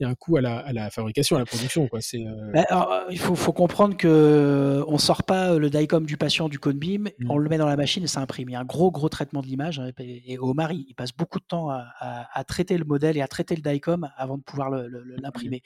il 0.00 0.04
y 0.04 0.06
a 0.06 0.10
un 0.10 0.14
coût 0.14 0.36
à 0.36 0.40
la, 0.40 0.58
à 0.58 0.72
la, 0.72 0.90
fabrication, 0.90 1.36
à 1.36 1.40
la 1.40 1.44
production. 1.44 1.88
Quoi. 1.88 2.00
C'est, 2.00 2.24
euh 2.24 2.52
bah, 2.52 2.64
euh, 2.70 3.04
il 3.10 3.18
faut, 3.18 3.34
faut, 3.34 3.52
comprendre 3.52 3.96
que 3.96 4.06
euh, 4.06 4.84
on 4.86 4.96
sort 4.96 5.24
pas 5.24 5.58
le 5.58 5.70
DICOM 5.70 6.06
du 6.06 6.16
patient 6.16 6.48
du 6.48 6.60
code 6.60 6.76
BIM, 6.76 7.08
mmh. 7.18 7.30
on 7.30 7.38
le 7.38 7.48
met 7.48 7.58
dans 7.58 7.66
la 7.66 7.76
machine 7.76 8.04
et 8.04 8.06
ça 8.06 8.20
imprime. 8.20 8.48
Il 8.48 8.52
y 8.52 8.54
a 8.54 8.60
un 8.60 8.64
gros 8.64 8.92
gros 8.92 9.08
traitement 9.08 9.40
de 9.40 9.46
l'image. 9.46 9.80
Hein, 9.80 9.90
et 9.98 10.38
au 10.38 10.54
mari, 10.54 10.86
il 10.88 10.94
passe 10.94 11.12
beaucoup 11.12 11.40
de 11.40 11.44
temps 11.44 11.70
à, 11.70 11.84
à, 11.98 12.44
traiter 12.44 12.78
le 12.78 12.84
modèle 12.84 13.16
et 13.16 13.22
à 13.22 13.28
traiter 13.28 13.56
le 13.56 13.62
DICOM 13.62 14.08
avant 14.16 14.38
de 14.38 14.42
pouvoir 14.42 14.70
le, 14.70 14.88
l'imprimer. 15.20 15.62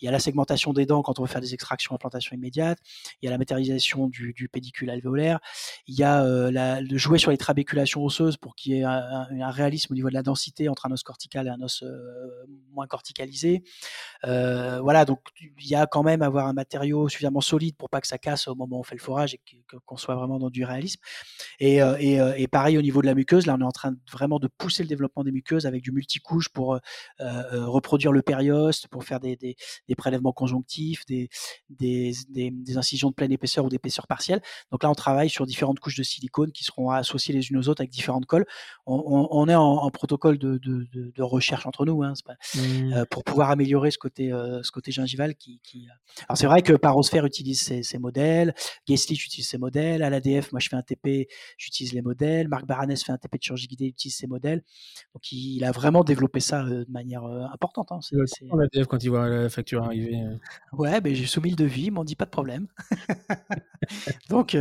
Il 0.00 0.04
y 0.04 0.08
a 0.08 0.10
la 0.10 0.20
segmentation 0.20 0.74
des 0.74 0.84
dents 0.84 1.02
quand 1.02 1.18
on 1.18 1.22
veut 1.22 1.28
faire 1.28 1.40
des 1.40 1.54
extractions, 1.54 1.94
implantation 1.94 2.36
immédiate. 2.36 2.78
Il 3.22 3.26
y 3.26 3.28
a 3.28 3.30
la 3.30 3.38
matérialisation 3.38 4.08
du, 4.08 4.34
du 4.34 4.48
pédicule 4.48 4.90
alvéolaire. 4.90 5.40
Il 5.86 5.94
y 5.94 6.02
a 6.02 6.22
la, 6.50 6.82
le 6.82 6.98
jouer 6.98 7.18
sur 7.18 7.30
les 7.30 7.38
trabéculations 7.38 8.04
osseuses 8.04 8.36
pour 8.36 8.54
qu'il 8.56 8.74
y 8.74 8.80
ait 8.80 8.84
un, 8.84 9.26
un, 9.30 9.50
réalisme 9.50 9.94
au 9.94 9.96
niveau 9.96 10.08
de 10.10 10.14
la 10.14 10.22
densité 10.22 10.68
entre 10.68 10.86
un 10.86 10.92
os 10.92 11.02
cortical 11.02 11.46
et 11.46 11.50
un 11.50 11.60
os 11.62 11.82
moins 12.74 12.86
corticalisé. 12.86 13.62
Euh, 14.24 14.80
voilà, 14.80 15.04
donc 15.04 15.20
il 15.40 15.68
y 15.68 15.74
a 15.74 15.86
quand 15.86 16.02
même 16.02 16.22
avoir 16.22 16.46
un 16.46 16.52
matériau 16.52 17.08
suffisamment 17.08 17.40
solide 17.40 17.76
pour 17.76 17.88
pas 17.88 18.00
que 18.00 18.06
ça 18.06 18.18
casse 18.18 18.48
au 18.48 18.54
moment 18.54 18.76
où 18.76 18.80
on 18.80 18.82
fait 18.82 18.94
le 18.94 19.00
forage 19.00 19.34
et 19.34 19.40
qu'on 19.86 19.96
soit 19.96 20.14
vraiment 20.14 20.38
dans 20.38 20.50
du 20.50 20.64
réalisme. 20.64 21.00
Et, 21.58 21.82
euh, 21.82 21.96
euh, 22.00 22.34
et, 22.36 22.46
pareil 22.48 22.76
au 22.76 22.82
niveau 22.82 23.00
de 23.00 23.06
la 23.06 23.14
muqueuse, 23.14 23.46
là 23.46 23.56
on 23.58 23.60
est 23.60 23.64
en 23.64 23.72
train 23.72 23.94
vraiment 24.12 24.38
de 24.38 24.48
pousser 24.48 24.82
le 24.82 24.88
développement 24.88 25.24
des 25.24 25.32
muqueuses 25.32 25.66
avec 25.66 25.82
du 25.82 25.92
multicouche 25.92 26.48
pour 26.48 26.78
reproduire 27.18 28.12
le 28.12 28.22
périoste, 28.22 28.88
pour 28.88 29.04
faire 29.04 29.20
des, 29.20 29.36
des, 29.36 29.56
prélèvements 29.96 30.32
conjonctifs, 30.32 31.04
des, 31.06 31.28
des, 31.68 32.12
des, 32.28 32.76
incisions 32.76 33.10
de 33.10 33.14
pleine 33.14 33.32
épaisseur 33.32 33.64
ou 33.64 33.68
d'épaisseur 33.68 34.06
partielle. 34.06 34.40
Donc 34.70 34.82
là 34.82 34.90
on 34.90 34.94
travaille 34.94 35.30
sur 35.30 35.46
différentes 35.46 35.80
couches 35.80 35.96
de 35.96 36.02
silicone 36.02 36.52
qui 36.52 36.64
seront 36.64 36.90
associées 36.90 37.34
les 37.34 37.50
unes 37.50 37.58
aux 37.58 37.68
autres 37.68 37.80
avec 37.80 37.90
différentes 37.90 38.26
colles. 38.26 38.46
On, 38.86 39.48
est 39.48 39.54
en, 39.54 39.90
protocole 39.90 40.38
de, 40.38 40.58
de, 40.58 40.86
de, 40.92 41.22
recherche 41.22 41.66
entre 41.66 41.84
nous 41.84 42.02
hein, 42.02 42.14
pas, 42.24 42.34
mmh. 42.54 43.04
pour 43.10 43.24
pouvoir 43.24 43.50
améliorer 43.50 43.59
ce 43.64 43.98
côté, 43.98 44.32
euh, 44.32 44.62
ce 44.62 44.70
côté 44.70 44.92
gingival 44.92 45.34
qui. 45.34 45.60
qui... 45.62 45.88
Euh, 45.88 45.92
alors 46.28 46.36
c'est 46.38 46.46
vrai 46.46 46.62
que 46.62 46.72
Parosphère 46.72 47.24
utilise 47.24 47.60
ces, 47.60 47.98
modèles, 47.98 48.54
Guestlich 48.88 49.24
utilise 49.24 49.48
ces 49.48 49.58
modèles, 49.58 50.02
à 50.02 50.10
l'ADF, 50.10 50.52
moi 50.52 50.60
je 50.60 50.68
fais 50.68 50.76
un 50.76 50.82
TP, 50.82 51.28
j'utilise 51.56 51.92
les 51.92 52.02
modèles, 52.02 52.48
Marc 52.48 52.66
Baranès 52.66 53.02
fait 53.02 53.12
un 53.12 53.18
TP 53.18 53.36
de 53.36 53.42
chirurgie 53.42 53.66
guidée, 53.66 53.86
utilise 53.86 54.16
ces 54.16 54.26
modèles. 54.26 54.62
Donc 55.14 55.30
il, 55.32 55.64
a 55.64 55.72
vraiment 55.72 56.04
développé 56.04 56.40
ça 56.40 56.64
euh, 56.64 56.84
de 56.84 56.90
manière 56.90 57.24
importante. 57.24 57.92
Hein. 57.92 58.00
L'ADF 58.12 58.86
quand 58.86 59.02
il 59.02 59.10
voit 59.10 59.28
la 59.28 59.48
facture 59.48 59.84
arriver. 59.84 60.16
Ouais, 60.72 61.00
ben 61.00 61.14
j'ai 61.14 61.26
soumis 61.26 61.50
le 61.50 61.56
devis, 61.56 61.84
il 61.84 61.92
m'ont 61.92 62.04
dit 62.04 62.16
pas 62.16 62.24
de 62.24 62.30
problème. 62.30 62.66
donc. 64.28 64.56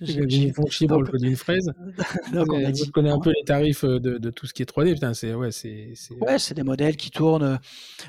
j'ai 0.00 0.52
chier 0.70 0.86
pour 0.86 1.02
le 1.02 1.18
d'une 1.18 1.36
fraise. 1.36 1.70
donc, 2.32 2.52
on 2.52 2.64
a 2.64 2.70
dit, 2.70 2.90
connais 2.90 3.10
un 3.10 3.18
peu 3.18 3.30
les 3.30 3.44
tarifs 3.44 3.84
de, 3.84 4.18
de, 4.18 4.30
tout 4.30 4.46
ce 4.46 4.54
qui 4.54 4.62
est 4.62 4.70
3D. 4.70 4.94
Putain, 4.94 5.14
c'est 5.14 5.34
ouais, 5.34 5.50
c'est. 5.50 5.94
Ouais, 6.20 6.38
c'est 6.38 6.54
des 6.54 6.62
modèles 6.62 6.96
qui 6.96 7.10
tournent. 7.10 7.58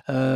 Euh, 0.10 0.33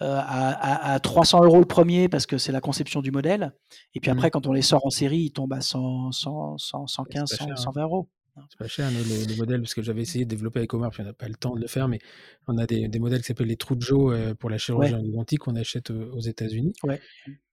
à, 0.00 1.00
300 1.02 1.44
euros 1.44 1.58
le 1.58 1.64
premier 1.66 2.08
parce 2.08 2.26
que 2.26 2.38
c'est 2.38 2.52
la 2.52 2.60
conception 2.60 3.02
du 3.02 3.10
modèle. 3.10 3.52
Et 3.94 4.00
puis 4.00 4.10
mmh. 4.10 4.14
après, 4.14 4.30
quand 4.30 4.46
on 4.46 4.52
les 4.52 4.62
sort 4.62 4.84
en 4.86 4.90
série, 4.90 5.18
ils 5.18 5.32
tombent 5.32 5.52
à 5.52 5.60
100, 5.60 6.12
100, 6.12 6.56
115, 6.58 7.38
120 7.56 7.82
euros. 7.82 8.08
C'est 8.50 8.58
pas 8.58 8.68
cher, 8.68 8.90
les, 8.90 9.36
modèles, 9.36 9.60
parce 9.60 9.74
que 9.74 9.82
j'avais 9.82 10.02
essayé 10.02 10.24
de 10.24 10.30
développer 10.30 10.60
avec 10.60 10.72
Omar, 10.74 10.90
puis 10.90 11.02
on 11.02 11.04
n'a 11.04 11.12
pas 11.12 11.28
le 11.28 11.34
temps 11.34 11.54
de 11.54 11.60
le 11.60 11.66
faire, 11.66 11.88
mais 11.88 11.98
on 12.46 12.58
a 12.58 12.66
des, 12.66 12.88
modèles 12.98 13.20
qui 13.20 13.26
s'appellent 13.26 13.48
les 13.48 13.56
Trujo 13.56 14.12
euh, 14.12 14.34
pour 14.34 14.50
la 14.50 14.58
chirurgie 14.58 14.94
ouais. 14.94 15.36
qu'on 15.38 15.56
achète 15.56 15.90
aux 15.90 16.20
États-Unis. 16.20 16.72
Ouais. 16.84 17.00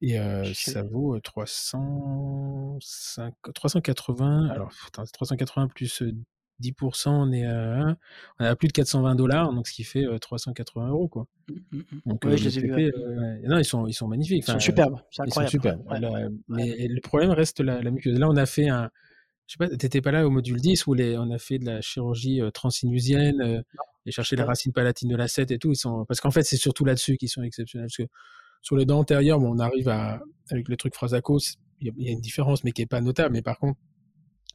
Et 0.01 0.19
euh, 0.19 0.43
ça 0.53 0.84
vaut 0.84 1.19
300, 1.19 2.78
380, 3.53 4.49
alors 4.49 4.71
380 4.91 5.67
plus 5.69 6.03
10%, 6.62 7.10
on 7.10 7.32
est 7.32 7.45
à, 7.45 7.97
on 8.39 8.45
a 8.45 8.56
plus 8.56 8.68
de 8.68 8.74
420 8.74 9.16
dollars, 9.16 9.53
donc 9.53 9.68
ce 9.68 9.74
qui 9.74 9.84
fait 9.84 10.06
380 10.20 10.89
euros, 10.89 11.08
quoi. 11.08 11.28
Donc, 12.06 12.28
je 12.28 12.43
les 12.43 12.60
ai 12.60 12.62
vus. 12.62 12.93
non, 13.43 13.58
ils 13.58 13.66
sont, 13.66 13.88
ils 13.88 13.93
sont 13.93 14.08
magnifiques. 14.08 14.45
Ils 14.47 14.51
sont 14.51 14.60
superbes, 14.60 14.99
c'est 15.12 15.24
incroyable. 15.24 15.51
Ils 15.53 15.61
sont 15.61 15.69
superbes. 16.02 16.34
mais 16.48 16.88
le 16.88 17.02
problème 17.02 17.32
reste 17.32 17.60
la, 17.60 17.82
la 17.82 17.91
muqueuse. 17.91 18.18
Là, 18.18 18.30
on 18.30 18.38
a 18.38 18.45
fait 18.45 18.69
un, 18.69 18.90
je 19.48 19.53
sais 19.53 19.57
pas, 19.57 19.76
t'étais 19.76 20.02
pas 20.02 20.11
là 20.11 20.26
au 20.26 20.30
module 20.30 20.60
10 20.60 20.88
où 20.88 20.94
les, 20.94 21.18
on 21.18 21.30
a 21.32 21.38
fait 21.38 21.60
de 21.60 21.65
la 21.65 21.82
chirurgie 21.82 22.41
transinusienne 22.53 23.64
et 24.06 24.11
chercher 24.11 24.36
les 24.36 24.44
racines 24.44 24.73
palatines 24.73 25.10
de 25.10 25.15
la 25.15 25.27
7 25.27 25.52
et 25.52 25.60
tout. 25.60 25.72
Ils 25.72 25.77
sont, 25.77 26.06
parce 26.06 26.19
qu'en 26.19 26.32
fait, 26.32 26.44
c'est 26.44 26.57
surtout 26.57 26.86
là-dessus 26.86 27.18
qu'ils 27.18 27.30
sont 27.30 27.44
exceptionnels. 27.44 27.88
Parce 27.88 27.98
que 27.98 28.11
sur 28.61 28.76
les 28.76 28.86
dents 28.86 28.99
antérieures, 28.99 29.40
bon, 29.40 29.56
on 29.56 29.60
arrive 29.60 29.90
à, 29.90 30.22
avec 30.49 30.69
le 30.69 30.77
truc 30.77 30.95
Frasacos, 30.95 31.57
il 31.82 31.94
y, 31.98 32.10
a 32.10 32.11
une 32.11 32.22
différence, 32.22 32.64
mais 32.64 32.72
qui 32.72 32.82
est 32.82 32.88
pas 32.88 33.02
notable. 33.02 33.34
Mais 33.34 33.41
par 33.41 33.60
contre, 33.60 33.80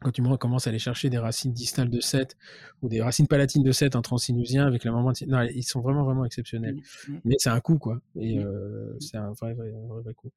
quand 0.02 0.10
tu 0.10 0.22
commences 0.38 0.66
à 0.66 0.70
aller 0.70 0.78
chercher 0.78 1.10
des 1.10 1.18
racines 1.18 1.52
distales 1.52 1.90
de 1.90 2.00
7 2.00 2.36
ou 2.82 2.88
des 2.88 3.02
racines 3.02 3.26
palatines 3.26 3.62
de 3.62 3.72
7 3.72 3.96
en 3.96 4.02
transinusien 4.02 4.66
avec 4.66 4.84
la 4.84 4.92
maman, 4.92 5.12
non, 5.26 5.42
ils 5.42 5.62
sont 5.62 5.80
vraiment 5.80 6.04
vraiment 6.04 6.24
exceptionnels. 6.24 6.76
Mmh, 6.76 7.12
mmh. 7.12 7.20
Mais 7.24 7.34
c'est 7.38 7.50
un 7.50 7.60
coup 7.60 7.78
quoi, 7.78 8.00
et 8.16 8.38
mmh. 8.38 8.46
euh, 8.46 8.96
c'est 8.98 9.18
un 9.18 9.32
vrai, 9.32 9.52
vrai, 9.54 9.70
vrai, 10.02 10.14
coup. 10.14 10.30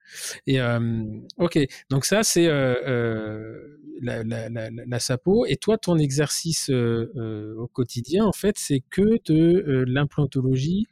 Et 0.48 0.60
euh, 0.60 1.03
ok, 1.38 1.60
donc 1.90 2.06
ça 2.06 2.23
c'est 2.23 2.48
euh, 2.48 3.80
la, 4.02 4.23
la, 4.23 4.49
la, 4.49 4.69
la, 4.69 4.99
sapo. 4.99 5.45
Et 5.45 5.56
toi, 5.56 5.77
ton 5.77 5.98
exercice 5.98 6.69
au 6.69 7.68
quotidien, 7.68 8.26
en 8.26 8.34
fait, 8.34 8.57
c'est 8.57 8.81
que 8.90 9.19
de 9.26 9.85
l'implantologie. 9.88 10.88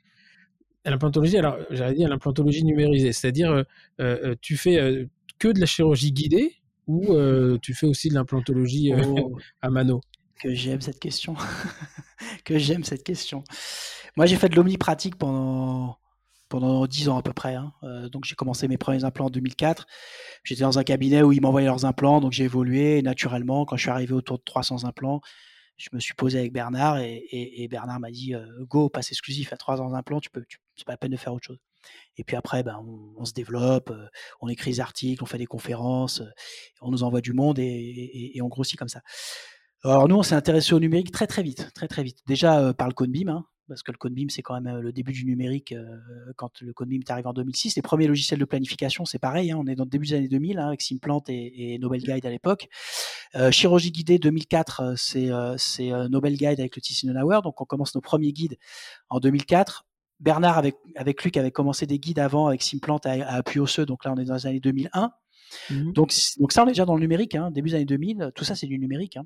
L'implantologie, 0.85 1.38
alors 1.38 1.57
j'allais 1.69 1.95
dire 1.95 2.10
l'implantologie 2.10 2.64
numérisée, 2.64 3.11
c'est-à-dire 3.11 3.65
tu 4.41 4.56
fais 4.56 5.07
que 5.39 5.49
de 5.49 5.60
la 5.60 5.65
chirurgie 5.65 6.11
guidée 6.11 6.60
ou 6.88 7.14
euh, 7.14 7.58
tu 7.62 7.74
fais 7.74 7.88
aussi 7.88 8.10
de 8.10 8.14
l'implantologie 8.14 8.94
euh, 8.94 9.03
oh. 9.06 9.38
à 9.62 9.70
mano 9.70 10.02
Que 10.41 10.53
j'aime 10.53 10.82
cette 10.82 10.99
question. 10.99 11.36
que 12.45 12.58
j'aime 12.58 12.84
cette 12.84 13.03
question. 13.03 13.44
Moi, 14.18 14.26
j'ai 14.26 14.36
fait 14.36 14.49
de 14.49 14.56
l'omnipratique 14.56 15.16
pendant 15.16 15.98
pendant 16.49 16.86
10 16.86 17.08
ans 17.08 17.18
à 17.18 17.24
peu 17.24 17.32
près. 17.32 17.56
Hein. 17.56 17.72
Euh, 17.84 18.10
donc 18.10 18.26
j'ai 18.26 18.36
commencé 18.36 18.68
mes 18.68 18.78
premiers 18.78 19.06
implants 19.06 19.28
en 19.28 19.30
2004. 19.30 19.88
J'étais 20.44 20.64
dans 20.64 20.78
un 20.78 20.84
cabinet 20.84 21.24
où 21.24 21.32
ils 21.32 21.41
m'envoyaient 21.41 21.68
leurs 21.68 21.86
implants, 21.86 22.20
donc 22.20 22.34
j'ai 22.34 22.44
évolué 22.44 23.02
naturellement. 23.02 23.66
Quand 23.66 23.78
je 23.78 23.84
suis 23.84 23.90
arrivé 23.90 24.14
autour 24.14 24.38
de 24.38 24.44
300 24.44 24.84
implants, 24.84 25.22
je 25.78 25.88
me 25.94 26.02
suis 26.02 26.14
posé 26.14 26.40
avec 26.40 26.52
Bernard 26.52 26.99
et, 26.99 27.68
Bernard 27.72 28.02
m'a 28.02 28.12
dit 28.12 28.34
Go, 28.68 28.90
passe 28.90 29.12
exclusif 29.12 29.53
à 29.53 29.58
300 29.58 29.94
implants, 29.94 30.20
tu 30.20 30.30
peux, 30.30 30.44
c'est 30.76 30.86
pas 30.86 30.91
la 30.91 30.98
peine 30.98 31.12
de 31.12 31.18
faire 31.18 31.34
autre 31.34 31.48
chose. 31.48 31.60
Et 32.18 32.24
puis 32.24 32.36
après, 32.36 32.64
ben, 32.64 32.84
on, 33.18 33.26
se 33.26 33.34
développe, 33.34 33.94
on 34.41 34.48
écrit 34.48 34.72
des 34.72 34.80
articles, 34.80 35.24
on 35.24 35.26
fait 35.26 35.38
des 35.38 35.45
conférences, 35.45 36.22
on 36.82 36.91
nous 36.91 37.03
envoie 37.03 37.22
du 37.22 37.34
monde 37.34 37.60
et, 37.60 38.38
on 38.41 38.48
grossit 38.48 38.78
comme 38.78 38.90
ça. 38.90 39.02
Alors 39.84 40.08
nous, 40.08 40.16
on 40.16 40.24
s'est 40.24 40.36
intéressé 40.36 40.74
au 40.74 40.80
numérique 40.80 41.12
très 41.12 41.28
très 41.28 41.41
vite, 41.41 41.72
très 41.74 41.88
très 41.88 42.03
vite. 42.03 42.20
Déjà 42.28 42.74
par 42.74 42.88
le 42.88 42.94
CodeBeam, 42.94 43.30
hein, 43.30 43.45
parce 43.68 43.82
que 43.82 43.91
le 43.91 43.98
CodeBeam, 43.98 44.30
c'est 44.30 44.41
quand 44.41 44.60
même 44.60 44.80
le 44.80 44.91
début 44.91 45.14
du 45.14 45.26
numérique 45.26 45.74
quand 46.36 46.62
le 46.62 46.74
CodeBeam 46.74 47.02
est 47.02 47.10
arrivé 47.10 47.28
en 47.28 47.34
2006. 47.34 47.76
Les 47.76 47.82
premiers 47.82 48.08
logiciels 48.08 48.40
de 48.40 48.45
planification, 48.45 49.06
c'est 49.06 49.18
pareil, 49.18 49.52
hein, 49.52 49.58
on 49.60 49.66
est 49.66 49.76
dans 49.76 49.86
le 49.86 49.90
début 49.90 50.08
des 50.08 50.16
années 50.16 50.28
2000 50.28 50.60
hein, 50.60 50.68
avec 50.68 50.82
Simplant 50.82 51.24
et, 51.28 51.80
Nobel 51.80 52.02
Guide 52.03 52.26
à 52.26 52.30
l'époque. 52.30 52.68
chirurgie 53.52 53.91
guidée 53.91 54.20
2004, 54.20 54.95
c'est 54.98 55.30
Nobel 56.10 56.36
Guide 56.36 56.60
avec 56.60 56.76
le 56.76 56.82
Tissinenauer. 56.82 57.41
Donc 57.44 57.62
on 57.62 57.66
commence 57.66 57.95
nos 57.95 58.02
premiers 58.02 58.34
guides 58.34 58.58
en 59.10 59.20
2004. 59.20 59.86
Bernard, 60.22 60.57
avec, 60.57 60.77
avec 60.95 61.23
Luc, 61.23 61.35
avait 61.38 61.52
commencé 61.52 61.85
des 61.85 61.99
guides 61.99 62.19
avant 62.19 62.48
avec 62.48 62.61
Simplant 62.61 62.98
à, 62.98 63.10
à 63.10 63.35
appui 63.35 63.60
osseux. 63.60 63.85
Donc 63.85 64.06
là, 64.06 64.14
on 64.15 64.19
est 64.19 64.26
dans 64.26 64.35
les 64.35 64.48
années 64.48 64.60
2001. 64.60 65.11
Mmh 65.69 65.91
donc, 65.91 66.14
donc 66.39 66.53
ça, 66.53 66.64
on 66.64 66.68
est 66.68 66.72
déjà 66.72 66.85
dans 66.85 66.95
le 66.95 67.02
numérique. 67.02 67.35
Hein, 67.35 67.52
début 67.52 67.69
des 67.69 67.76
années 67.76 67.85
2000, 67.85 68.31
tout 68.35 68.45
ça, 68.45 68.56
c'est 68.56 68.68
du 68.68 68.80
numérique. 68.80 69.18
Hein. 69.18 69.26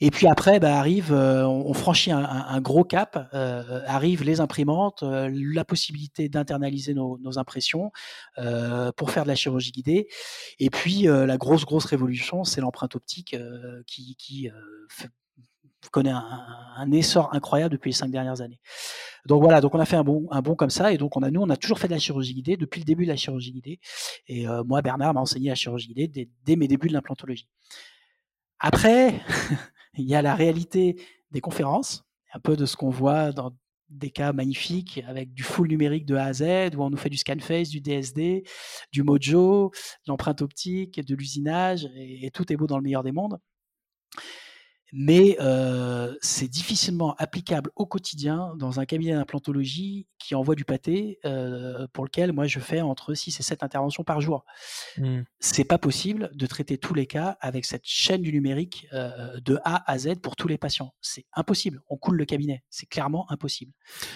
Et 0.00 0.10
puis 0.10 0.26
après, 0.26 0.60
bah, 0.60 0.78
arrive, 0.78 1.12
euh, 1.12 1.44
on, 1.44 1.74
franchit 1.74 2.12
un, 2.12 2.60
gros 2.60 2.84
cap, 2.84 3.28
euh, 3.34 3.82
arrivent 3.86 4.22
les 4.22 4.40
imprimantes, 4.40 5.02
euh, 5.02 5.28
la 5.32 5.64
possibilité 5.64 6.28
d'internaliser 6.28 6.94
nos, 6.94 7.18
impressions 7.38 7.90
pour 8.96 9.10
faire 9.10 9.24
de 9.24 9.28
la 9.28 9.34
chirurgie 9.34 9.72
guidée. 9.72 10.08
Et 10.58 10.70
puis 10.70 11.02
la 11.02 11.36
grosse, 11.36 11.64
grosse 11.64 11.84
révolution, 11.84 12.44
c'est 12.44 12.60
l'empreinte 12.60 12.94
optique 12.94 13.36
qui, 13.86 14.16
qui 14.16 14.48
fait, 14.88 15.08
connaît 15.90 16.12
un, 16.12 16.90
essor 16.92 17.34
incroyable 17.34 17.72
depuis 17.72 17.90
les 17.90 17.94
cinq 17.94 18.10
dernières 18.10 18.40
années. 18.40 18.60
Donc 19.26 19.42
voilà, 19.42 19.60
donc 19.60 19.74
on 19.74 19.80
a 19.80 19.84
fait 19.84 19.96
un 19.96 20.04
bon, 20.04 20.26
un 20.30 20.40
bon 20.40 20.54
comme 20.54 20.70
ça, 20.70 20.92
et 20.92 20.98
donc 20.98 21.16
on 21.16 21.22
a 21.22 21.30
nous 21.30 21.40
on 21.40 21.50
a 21.50 21.56
toujours 21.56 21.78
fait 21.78 21.88
de 21.88 21.92
la 21.92 21.98
chirurgie 21.98 22.34
guidée 22.34 22.56
depuis 22.56 22.80
le 22.80 22.84
début 22.84 23.04
de 23.04 23.10
la 23.10 23.16
chirurgie 23.16 23.52
guidée. 23.52 23.80
Et 24.28 24.46
euh, 24.48 24.62
moi 24.64 24.82
Bernard 24.82 25.14
m'a 25.14 25.20
enseigné 25.20 25.48
la 25.48 25.54
chirurgie 25.54 25.88
guidée 25.88 26.28
dès, 26.44 26.56
mes 26.56 26.68
débuts 26.68 26.88
de 26.88 26.92
l'implantologie. 26.92 27.48
Après, 28.58 29.20
il 29.94 30.04
y 30.04 30.14
a 30.14 30.22
la 30.22 30.34
réalité 30.34 30.96
des 31.30 31.40
conférences, 31.40 32.04
un 32.32 32.40
peu 32.40 32.56
de 32.56 32.66
ce 32.66 32.76
qu'on 32.76 32.90
voit 32.90 33.32
dans 33.32 33.52
des 33.88 34.10
cas 34.10 34.32
magnifiques 34.32 35.02
avec 35.06 35.32
du 35.32 35.42
full 35.42 35.68
numérique 35.68 36.06
de 36.06 36.16
A 36.16 36.24
à 36.24 36.32
Z, 36.32 36.74
où 36.76 36.82
on 36.82 36.90
nous 36.90 36.96
fait 36.96 37.10
du 37.10 37.16
scan 37.16 37.38
face, 37.40 37.68
du 37.68 37.80
DSD, 37.80 38.44
du 38.92 39.02
Mojo, 39.02 39.70
de 39.70 40.10
l'empreinte 40.10 40.42
optique, 40.42 41.04
de 41.04 41.14
l'usinage, 41.14 41.88
et 41.94 42.30
tout 42.32 42.52
est 42.52 42.56
beau 42.56 42.66
dans 42.66 42.78
le 42.78 42.82
meilleur 42.82 43.04
des 43.04 43.12
mondes 43.12 43.38
mais 44.98 45.36
c'est 46.22 46.48
difficilement 46.48 47.14
applicable 47.18 47.70
au 47.76 47.84
quotidien 47.84 48.54
dans 48.56 48.80
un 48.80 48.86
cabinet 48.86 49.12
d'implantologie 49.12 50.06
qui 50.18 50.34
envoie 50.34 50.54
du 50.54 50.64
pâté 50.64 51.20
pour 51.92 52.04
lequel 52.04 52.32
moi 52.32 52.46
je 52.46 52.58
fais 52.60 52.80
entre 52.80 53.12
6 53.12 53.38
et 53.38 53.42
7 53.42 53.62
interventions 53.62 54.04
par 54.04 54.22
jour. 54.22 54.44
Mmh. 54.96 55.20
C'est 55.38 55.64
pas 55.64 55.76
possible 55.76 56.30
de 56.34 56.46
traiter 56.46 56.78
tous 56.78 56.94
les 56.94 57.06
cas 57.06 57.36
avec 57.40 57.66
cette 57.66 57.84
chaîne 57.84 58.22
du 58.22 58.32
numérique 58.32 58.88
de 58.92 59.58
A 59.64 59.90
à 59.90 59.98
Z 59.98 60.16
pour 60.22 60.34
tous 60.34 60.48
les 60.48 60.56
patients. 60.56 60.94
C'est 61.02 61.26
impossible. 61.34 61.82
On 61.90 61.98
coule 61.98 62.16
le 62.16 62.24
cabinet. 62.24 62.64
C'est 62.70 62.86
clairement 62.86 63.30
impossible. 63.30 63.72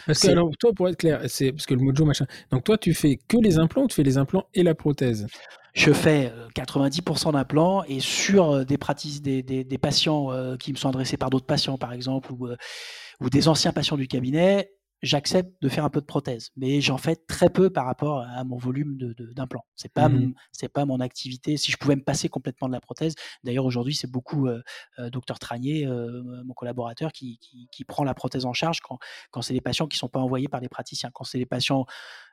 Parce 0.06 0.20
que 0.20 0.28
alors 0.28 0.50
toi 0.58 0.72
pour 0.72 0.88
être 0.88 0.96
clair, 0.96 1.20
c'est 1.28 1.52
parce 1.52 1.66
que 1.66 1.74
le 1.74 1.82
mojo 1.82 2.06
machin. 2.06 2.26
Donc 2.50 2.64
toi 2.64 2.78
tu 2.78 2.94
fais 2.94 3.18
que 3.28 3.36
les 3.36 3.58
implants 3.58 3.82
ou 3.82 3.88
tu 3.88 3.96
fais 3.96 4.02
les 4.02 4.16
implants 4.16 4.46
et 4.54 4.62
la 4.62 4.74
prothèse? 4.74 5.26
Je 5.74 5.92
fais 5.92 6.32
90% 6.56 7.28
euh, 7.28 7.32
d'implants 7.32 7.84
et 7.84 8.00
sur 8.00 8.50
euh, 8.50 8.64
des, 8.64 8.78
pratiques, 8.78 9.22
des, 9.22 9.78
patients 9.78 10.32
euh, 10.32 10.56
qui 10.56 10.72
me 10.72 10.76
sont 10.76 10.88
adressés 10.88 11.16
par 11.16 11.30
d'autres 11.30 11.46
patients, 11.46 11.78
par 11.78 11.92
exemple, 11.92 12.32
ou 12.32 13.30
des 13.30 13.48
anciens 13.48 13.72
patients 13.72 13.96
du 13.96 14.08
cabinet, 14.08 14.72
j'accepte 15.02 15.50
de 15.62 15.68
faire 15.68 15.84
un 15.84 15.90
peu 15.90 16.00
de 16.00 16.06
prothèse, 16.06 16.50
mais 16.56 16.80
j'en 16.80 16.98
fais 16.98 17.16
très 17.16 17.50
peu 17.50 17.70
par 17.70 17.86
rapport 17.86 18.20
à 18.20 18.44
mon 18.44 18.56
volume 18.56 18.96
d'implants. 19.34 19.64
De, 19.66 19.72
c'est 19.76 19.92
pas 19.92 20.08
mmh 20.08 20.34
c'est 20.52 20.68
pas 20.68 20.84
mon 20.84 21.00
activité. 21.00 21.56
Si 21.56 21.72
je 21.72 21.76
pouvais 21.76 21.96
me 21.96 22.02
passer 22.02 22.28
complètement 22.28 22.68
de 22.68 22.72
la 22.72 22.80
prothèse, 22.80 23.14
d'ailleurs 23.44 23.64
aujourd'hui 23.64 23.94
c'est 23.94 24.10
beaucoup 24.10 24.46
euh, 24.46 24.62
docteur 25.10 25.38
Tranier, 25.38 25.86
mon 25.86 26.54
collaborateur, 26.54 27.12
qui, 27.12 27.38
qui, 27.38 27.68
qui, 27.72 27.84
prend 27.84 28.04
la 28.04 28.14
prothèse 28.14 28.44
en 28.44 28.52
charge 28.52 28.80
quand, 28.80 28.98
quand 29.30 29.42
c'est 29.42 29.54
des 29.54 29.60
patients 29.60 29.86
qui 29.86 29.96
sont 29.96 30.08
pas 30.08 30.20
envoyés 30.20 30.48
par 30.48 30.60
des 30.60 30.68
praticiens. 30.68 31.10
Quand 31.12 31.24
c'est 31.24 31.38
des 31.38 31.46
patients 31.46 31.86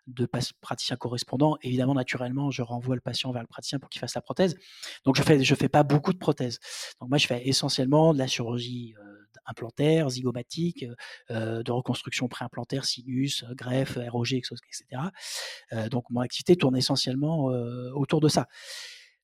de 0.07 0.27
praticiens 0.61 0.95
correspondants, 0.95 1.57
évidemment, 1.61 1.93
naturellement, 1.93 2.49
je 2.49 2.61
renvoie 2.61 2.95
le 2.95 3.01
patient 3.01 3.31
vers 3.31 3.41
le 3.41 3.47
praticien 3.47 3.79
pour 3.79 3.89
qu'il 3.89 3.99
fasse 3.99 4.15
la 4.15 4.21
prothèse. 4.21 4.55
Donc, 5.03 5.17
je 5.17 5.21
fais, 5.21 5.43
je 5.43 5.55
fais 5.55 5.69
pas 5.69 5.83
beaucoup 5.83 6.13
de 6.13 6.17
prothèses. 6.17 6.59
Donc, 6.99 7.09
moi, 7.09 7.17
je 7.17 7.27
fais 7.27 7.47
essentiellement 7.47 8.13
de 8.13 8.17
la 8.17 8.27
chirurgie 8.27 8.95
euh, 8.99 9.06
implantaire, 9.45 10.09
zygomatique, 10.09 10.85
euh, 11.31 11.63
de 11.63 11.71
reconstruction 11.71 12.27
préimplantaire, 12.27 12.85
sinus, 12.85 13.45
greffe, 13.51 13.97
ROG, 14.09 14.33
etc. 14.33 14.53
Euh, 15.73 15.89
donc, 15.89 16.05
mon 16.09 16.21
activité 16.21 16.55
tourne 16.55 16.77
essentiellement 16.77 17.45
autour 17.95 18.19
de 18.19 18.27
ça. 18.27 18.47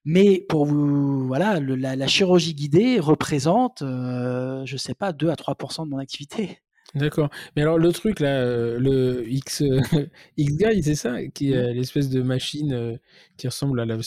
Mais 0.05 0.41
pour 0.49 0.65
vous, 0.65 1.27
voilà, 1.27 1.59
la, 1.59 2.07
chirurgie 2.07 2.53
guidée 2.53 2.99
représente, 2.99 3.79
je 3.81 4.75
sais 4.77 4.95
pas, 4.95 5.13
2 5.13 5.29
à 5.29 5.35
3% 5.35 5.85
de 5.85 5.89
mon 5.89 5.97
activité. 5.97 6.59
D'accord. 6.95 7.29
Mais 7.55 7.63
alors 7.63 7.79
le 7.79 7.91
truc 7.91 8.19
là, 8.19 8.39
euh, 8.41 8.77
le 8.77 9.27
X 9.27 9.63
euh, 9.63 9.81
X-Guy, 10.37 10.83
c'est 10.83 10.95
ça, 10.95 11.25
qui 11.27 11.51
est 11.51 11.71
mmh. 11.71 11.75
l'espèce 11.75 12.09
de 12.09 12.21
machine 12.21 12.73
euh, 12.73 12.97
qui 13.35 13.47
ressemble 13.47 13.79
à 13.79 13.85
la, 13.85 13.97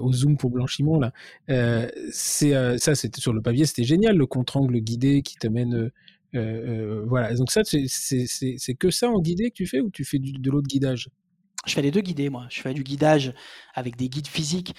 au 0.00 0.12
zoom 0.12 0.36
pour 0.36 0.50
blanchiment 0.50 0.98
là. 0.98 1.12
c'est 2.12 2.78
ça, 2.78 2.94
c'était 2.94 3.20
sur 3.20 3.32
le 3.32 3.40
papier, 3.40 3.64
c'était 3.64 3.84
génial, 3.84 4.16
le 4.16 4.26
contre-angle 4.26 4.78
guidé 4.80 5.22
qui 5.22 5.36
t'amène. 5.36 5.90
voilà. 6.34 7.34
Donc 7.34 7.50
ça, 7.50 7.62
c'est 7.64 8.74
que 8.74 8.90
ça 8.90 9.08
en 9.08 9.20
guidé 9.20 9.50
que 9.50 9.54
tu 9.54 9.66
fais 9.66 9.80
ou 9.80 9.90
tu 9.90 10.04
fais 10.04 10.18
du, 10.18 10.32
de 10.32 10.50
l'autre 10.50 10.68
guidage? 10.68 11.08
Je 11.66 11.74
fais 11.74 11.82
les 11.82 11.90
deux 11.90 12.00
guidés, 12.00 12.30
moi. 12.30 12.46
Je 12.50 12.60
fais 12.60 12.72
du 12.74 12.82
guidage 12.82 13.34
avec 13.74 13.96
des 13.96 14.08
guides 14.08 14.28
physiques 14.28 14.74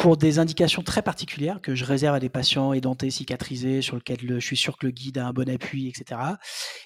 pour 0.00 0.16
des 0.16 0.38
indications 0.38 0.82
très 0.82 1.02
particulières 1.02 1.60
que 1.60 1.74
je 1.74 1.84
réserve 1.84 2.14
à 2.16 2.20
des 2.20 2.30
patients 2.30 2.72
édentés, 2.72 3.10
cicatrisés, 3.10 3.82
sur 3.82 3.96
lesquels 3.96 4.18
je 4.22 4.38
suis 4.38 4.56
sûr 4.56 4.78
que 4.78 4.86
le 4.86 4.92
guide 4.92 5.18
a 5.18 5.26
un 5.26 5.32
bon 5.34 5.46
appui, 5.50 5.88
etc. 5.88 6.18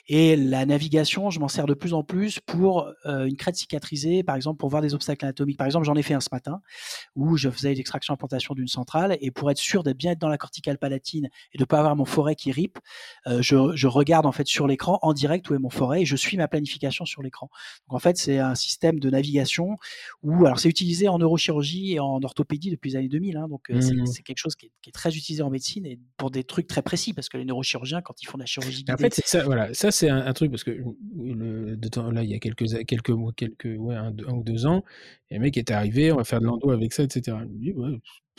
Et 0.09 0.35
la 0.35 0.67
navigation, 0.67 1.31
je 1.31 1.39
m'en 1.39 1.47
sers 1.47 1.67
de 1.67 1.75
plus 1.75 1.95
en 1.95 2.03
plus 2.03 2.41
pour 2.41 2.93
euh, 3.07 3.27
une 3.27 3.37
crête 3.37 3.55
cicatrisée, 3.55 4.25
par 4.25 4.35
exemple 4.35 4.59
pour 4.59 4.69
voir 4.69 4.83
des 4.83 4.95
obstacles 4.95 5.25
anatomiques. 5.27 5.57
Par 5.57 5.67
exemple, 5.67 5.87
j'en 5.87 5.95
ai 5.95 6.03
fait 6.03 6.15
un 6.15 6.21
ce 6.21 6.29
matin 6.33 6.61
où 7.15 7.37
je 7.37 7.51
faisais 7.51 7.73
l'extraction 7.73 8.15
implantation 8.15 8.53
d'une 8.53 8.67
centrale 8.67 9.17
et 9.21 9.31
pour 9.31 9.49
être 9.49 9.59
sûr 9.59 9.85
d'être 9.85 9.97
bien 9.97 10.11
être 10.13 10.19
dans 10.19 10.29
la 10.29 10.39
corticale 10.39 10.79
palatine 10.79 11.27
et 11.53 11.59
de 11.59 11.63
ne 11.63 11.67
pas 11.67 11.79
avoir 11.79 11.95
mon 11.95 12.05
forêt 12.05 12.35
qui 12.35 12.51
rip, 12.51 12.81
euh, 13.29 13.41
je, 13.41 13.77
je, 13.77 13.87
regarde 13.87 14.27
en 14.27 14.33
fait 14.33 14.49
sur 14.49 14.67
l'écran 14.67 14.99
en 15.03 15.13
direct 15.13 15.49
où 15.51 15.55
est 15.55 15.61
mon 15.61 15.71
forêt 15.71 16.03
et 16.03 16.05
je 16.05 16.17
suis 16.17 16.37
ma 16.37 16.49
planification 16.49 17.05
sur 17.05 17.23
l'écran. 17.23 17.49
Donc 17.89 17.95
en 17.95 18.01
fait, 18.01 18.17
c'est 18.17 18.41
un 18.41 18.57
système 18.57 18.99
de 18.99 19.09
navigation 19.09 19.77
où 20.25 20.47
alors 20.47 20.59
c'est 20.59 20.69
utilisé 20.69 21.07
en 21.07 21.19
neurochirurgie 21.19 21.93
et 21.93 22.01
en 22.01 22.21
orthopédie 22.21 22.71
depuis 22.71 22.84
depuis 22.85 22.91
les 22.91 22.97
années 22.97 23.09
2000. 23.09 23.37
Hein, 23.37 23.49
donc, 23.49 23.69
mmh. 23.71 24.07
c'est 24.07 24.23
quelque 24.23 24.39
chose 24.39 24.55
qui 24.55 24.67
est, 24.67 24.93
très 24.93 25.11
utilisé 25.11 25.43
en 25.43 25.51
médecine 25.51 25.87
et 25.87 25.99
pour 26.17 26.31
des 26.31 26.45
trucs 26.45 26.67
très 26.67 26.83
précis, 26.83 27.13
parce 27.13 27.29
que 27.29 27.37
les 27.37 27.45
neurochirurgiens, 27.45 28.03
quand 28.03 28.23
ils 28.23 28.27
font 28.27 28.39
de 28.39 28.43
la 28.43 28.47
chirurgie 28.47 28.85
guidée... 28.85 28.93
En 28.93 28.97
fait, 28.97 29.15
ça, 29.25 29.45
voilà. 29.45 29.73
Ça, 29.75 29.91
c'est 29.91 30.09
un, 30.09 30.33
truc, 30.33 30.51
parce 30.51 30.65
que 30.65 30.71
le, 30.71 31.77
de 31.77 31.89
temps, 31.89 32.11
là, 32.11 32.23
il 32.23 32.31
y 32.31 32.35
a 32.35 32.39
quelques, 32.39 32.85
quelques 32.87 33.11
mois, 33.11 33.33
quelques, 33.37 33.75
ouais, 33.79 33.95
un, 33.95 34.15
ou 34.29 34.43
deux 34.45 34.67
ans, 34.67 34.85
il 35.31 35.35
y 35.35 35.37
a 35.37 35.41
un 35.41 35.43
mec 35.43 35.55
qui 35.55 35.61
est 35.61 35.71
arrivé, 35.71 36.13
on 36.13 36.17
va 36.17 36.25
faire 36.25 36.41
de 36.41 36.47
l'endo 36.47 36.71
avec 36.71 36.93
ça, 36.93 37.03
etc. 37.03 37.37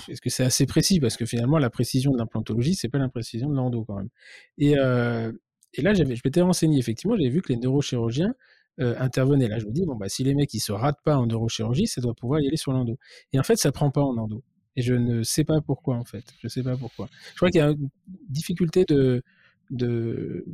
est-ce 0.09 0.22
que 0.22 0.30
c'est 0.30 0.43
assez 0.43 0.65
précis? 0.65 0.99
Parce 0.99 1.17
que 1.17 1.26
finalement, 1.26 1.57
la 1.57 1.69
précision 1.69 2.11
de 2.11 2.17
l'implantologie, 2.17 2.76
c'est 2.76 2.89
pas 2.89 2.99
la 2.99 3.09
précision 3.09 3.49
de 3.49 3.55
l'endo 3.55 3.84
quand 3.84 3.97
même. 3.97 4.09
Et, 4.57 4.72
et 4.72 5.81
là, 5.81 5.93
je 5.93 6.03
m'étais 6.03 6.41
renseigné, 6.41 6.80
effectivement, 6.80 7.15
j'avais 7.17 7.30
vu 7.30 7.41
que 7.41 7.51
les 7.51 7.59
neurochirurgiens 7.59 8.35
euh, 8.80 8.95
intervenait. 8.99 9.47
Là, 9.47 9.60
je 9.60 9.65
me 9.65 9.72
dis, 9.72 9.85
bon, 9.85 9.95
bah, 9.95 10.10
si 10.10 10.23
les 10.23 10.35
mecs 10.35 10.53
ils 10.53 10.60
se 10.60 10.72
ratent 10.72 11.02
pas 11.03 11.18
en 11.18 11.27
neurochirurgie, 11.27 11.88
ça 11.88 12.02
doit 12.02 12.14
pouvoir 12.14 12.41
y 12.41 12.47
aller 12.47 12.57
sur 12.57 12.73
l'endo. 12.73 12.97
Et 13.34 13.39
en 13.39 13.43
fait, 13.43 13.57
ça 13.57 13.72
prend 13.72 13.91
pas 13.91 14.02
en 14.02 14.18
endo. 14.18 14.43
Et 14.76 14.81
je 14.81 14.93
ne 14.93 15.23
sais 15.23 15.43
pas 15.45 15.61
pourquoi, 15.61 15.95
en 15.95 16.03
fait. 16.03 16.26
Je 16.41 16.47
sais 16.47 16.64
pas 16.64 16.76
pourquoi. 16.76 17.07
Je 17.31 17.35
crois 17.38 17.49
qu'il 17.49 17.60
y 17.60 17.64
a 17.64 17.69
une 17.69 17.89
difficulté 18.30 18.84
de, 18.85 19.23
de 19.69 20.45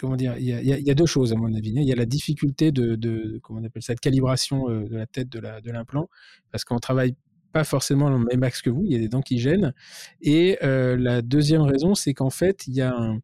comment 0.00 0.16
dire, 0.16 0.36
il 0.38 0.44
y, 0.44 0.52
a, 0.52 0.60
y 0.60 0.90
a 0.90 0.94
deux 0.94 1.06
choses 1.06 1.32
à 1.32 1.36
mon 1.36 1.52
avis. 1.52 1.72
Il 1.74 1.82
y 1.82 1.92
a 1.92 1.96
la 1.96 2.06
difficulté 2.06 2.70
de, 2.70 2.94
de 2.94 3.40
comment 3.42 3.60
on 3.60 3.64
appelle 3.64 3.82
ça, 3.82 3.94
de 3.94 4.00
calibration 4.00 4.70
euh, 4.70 4.84
de 4.84 4.96
la 4.96 5.06
tête 5.06 5.28
de 5.28 5.40
de 5.40 5.70
l'implant, 5.70 6.08
parce 6.52 6.64
qu'on 6.64 6.78
travaille 6.78 7.14
pas 7.52 7.64
forcément 7.64 8.10
le 8.10 8.18
même 8.18 8.42
axe 8.42 8.62
que 8.62 8.70
vous. 8.70 8.84
Il 8.84 8.92
y 8.92 8.96
a 8.96 8.98
des 8.98 9.08
dents 9.08 9.22
qui 9.22 9.38
gênent. 9.38 9.72
Et 10.20 10.58
euh, 10.62 10.96
la 10.96 11.22
deuxième 11.22 11.62
raison, 11.62 11.94
c'est 11.94 12.14
qu'en 12.14 12.30
fait, 12.30 12.66
il 12.66 12.74
y 12.74 12.82
a 12.82 12.94
un, 12.94 13.20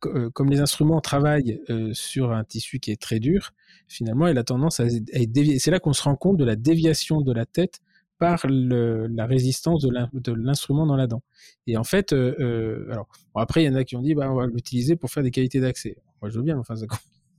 comme 0.00 0.50
les 0.50 0.60
instruments 0.60 1.00
travaillent 1.00 1.60
sur 1.92 2.32
un 2.32 2.44
tissu 2.44 2.78
qui 2.78 2.90
est 2.90 3.00
très 3.00 3.18
dur, 3.18 3.52
finalement, 3.88 4.26
il 4.26 4.38
a 4.38 4.44
tendance 4.44 4.80
à, 4.80 4.86
être 4.86 5.32
dévié. 5.32 5.58
C'est 5.58 5.70
là 5.70 5.80
qu'on 5.80 5.92
se 5.92 6.02
rend 6.02 6.16
compte 6.16 6.36
de 6.36 6.44
la 6.44 6.56
déviation 6.56 7.20
de 7.20 7.32
la 7.32 7.46
tête 7.46 7.80
par 8.18 8.46
la 8.48 9.26
résistance 9.26 9.82
de 9.82 10.32
l'instrument 10.32 10.86
dans 10.86 10.96
la 10.96 11.06
dent. 11.06 11.22
Et 11.66 11.76
en 11.76 11.84
fait, 11.84 12.12
alors 12.12 13.08
après, 13.34 13.64
il 13.64 13.66
y 13.66 13.68
en 13.68 13.74
a 13.74 13.84
qui 13.84 13.96
ont 13.96 14.02
dit, 14.02 14.14
bah, 14.14 14.30
on 14.30 14.36
va 14.36 14.46
l'utiliser 14.46 14.96
pour 14.96 15.10
faire 15.10 15.22
des 15.22 15.30
qualités 15.30 15.60
d'accès. 15.60 15.96
Moi, 16.22 16.30
je 16.30 16.36
veux 16.36 16.44
bien, 16.44 16.58
enfin, 16.58 16.76
ça 16.76 16.86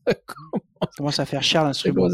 commence 0.98 1.20
à 1.20 1.26
faire 1.26 1.44
cher 1.44 1.64
l'instrument. 1.64 2.08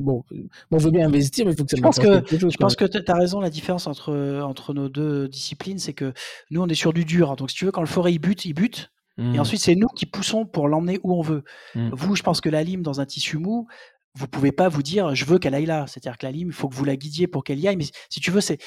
Bon, 0.00 0.24
on 0.70 0.78
veut 0.78 0.90
bien 0.90 1.06
investir, 1.06 1.44
mais 1.44 1.52
il 1.52 1.56
faut 1.56 1.64
que 1.64 1.70
ça 1.70 1.76
je 1.76 1.82
pense 1.82 1.98
que, 1.98 2.22
Je 2.30 2.56
pense 2.56 2.76
que 2.76 2.84
tu 2.84 2.98
as 3.06 3.14
raison, 3.14 3.40
la 3.40 3.50
différence 3.50 3.86
entre, 3.86 4.40
entre 4.42 4.72
nos 4.74 4.88
deux 4.88 5.28
disciplines, 5.28 5.78
c'est 5.78 5.92
que 5.92 6.12
nous, 6.50 6.62
on 6.62 6.66
est 6.68 6.74
sur 6.74 6.92
du 6.92 7.04
dur. 7.04 7.36
Donc, 7.36 7.50
si 7.50 7.56
tu 7.56 7.64
veux, 7.66 7.72
quand 7.72 7.82
le 7.82 7.86
forêt 7.86 8.12
il 8.12 8.18
bute, 8.18 8.44
il 8.44 8.54
bute. 8.54 8.90
Et 9.18 9.22
mmh. 9.22 9.40
ensuite, 9.40 9.60
c'est 9.60 9.74
nous 9.74 9.88
qui 9.88 10.04
poussons 10.04 10.44
pour 10.44 10.68
l'emmener 10.68 11.00
où 11.02 11.14
on 11.14 11.22
veut. 11.22 11.42
Mmh. 11.74 11.90
Vous, 11.92 12.16
je 12.16 12.22
pense 12.22 12.40
que 12.40 12.50
la 12.50 12.62
lime 12.62 12.82
dans 12.82 13.00
un 13.00 13.06
tissu 13.06 13.38
mou, 13.38 13.66
vous 14.14 14.28
pouvez 14.28 14.52
pas 14.52 14.68
vous 14.68 14.82
dire 14.82 15.14
je 15.14 15.24
veux 15.24 15.38
qu'elle 15.38 15.54
aille 15.54 15.66
là. 15.66 15.86
C'est-à-dire 15.86 16.18
que 16.18 16.26
la 16.26 16.32
lime, 16.32 16.48
il 16.48 16.54
faut 16.54 16.68
que 16.68 16.74
vous 16.74 16.84
la 16.84 16.96
guidiez 16.96 17.26
pour 17.26 17.44
qu'elle 17.44 17.58
y 17.58 17.68
aille. 17.68 17.76
Mais 17.76 17.86
si 18.08 18.20
tu 18.20 18.30
veux, 18.30 18.40
c'est 18.40 18.58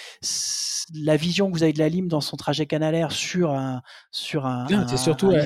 la 0.94 1.18
vision 1.18 1.48
que 1.48 1.54
vous 1.58 1.64
avez 1.64 1.74
de 1.74 1.80
la 1.80 1.90
lime 1.90 2.08
dans 2.08 2.22
son 2.22 2.38
trajet 2.38 2.66
canalaire 2.66 3.12
sur 3.12 3.52
un 3.52 3.82
sur 4.12 4.46
un. 4.46 4.68
Non, 4.70 4.88
surtout, 4.98 5.30
la, 5.30 5.44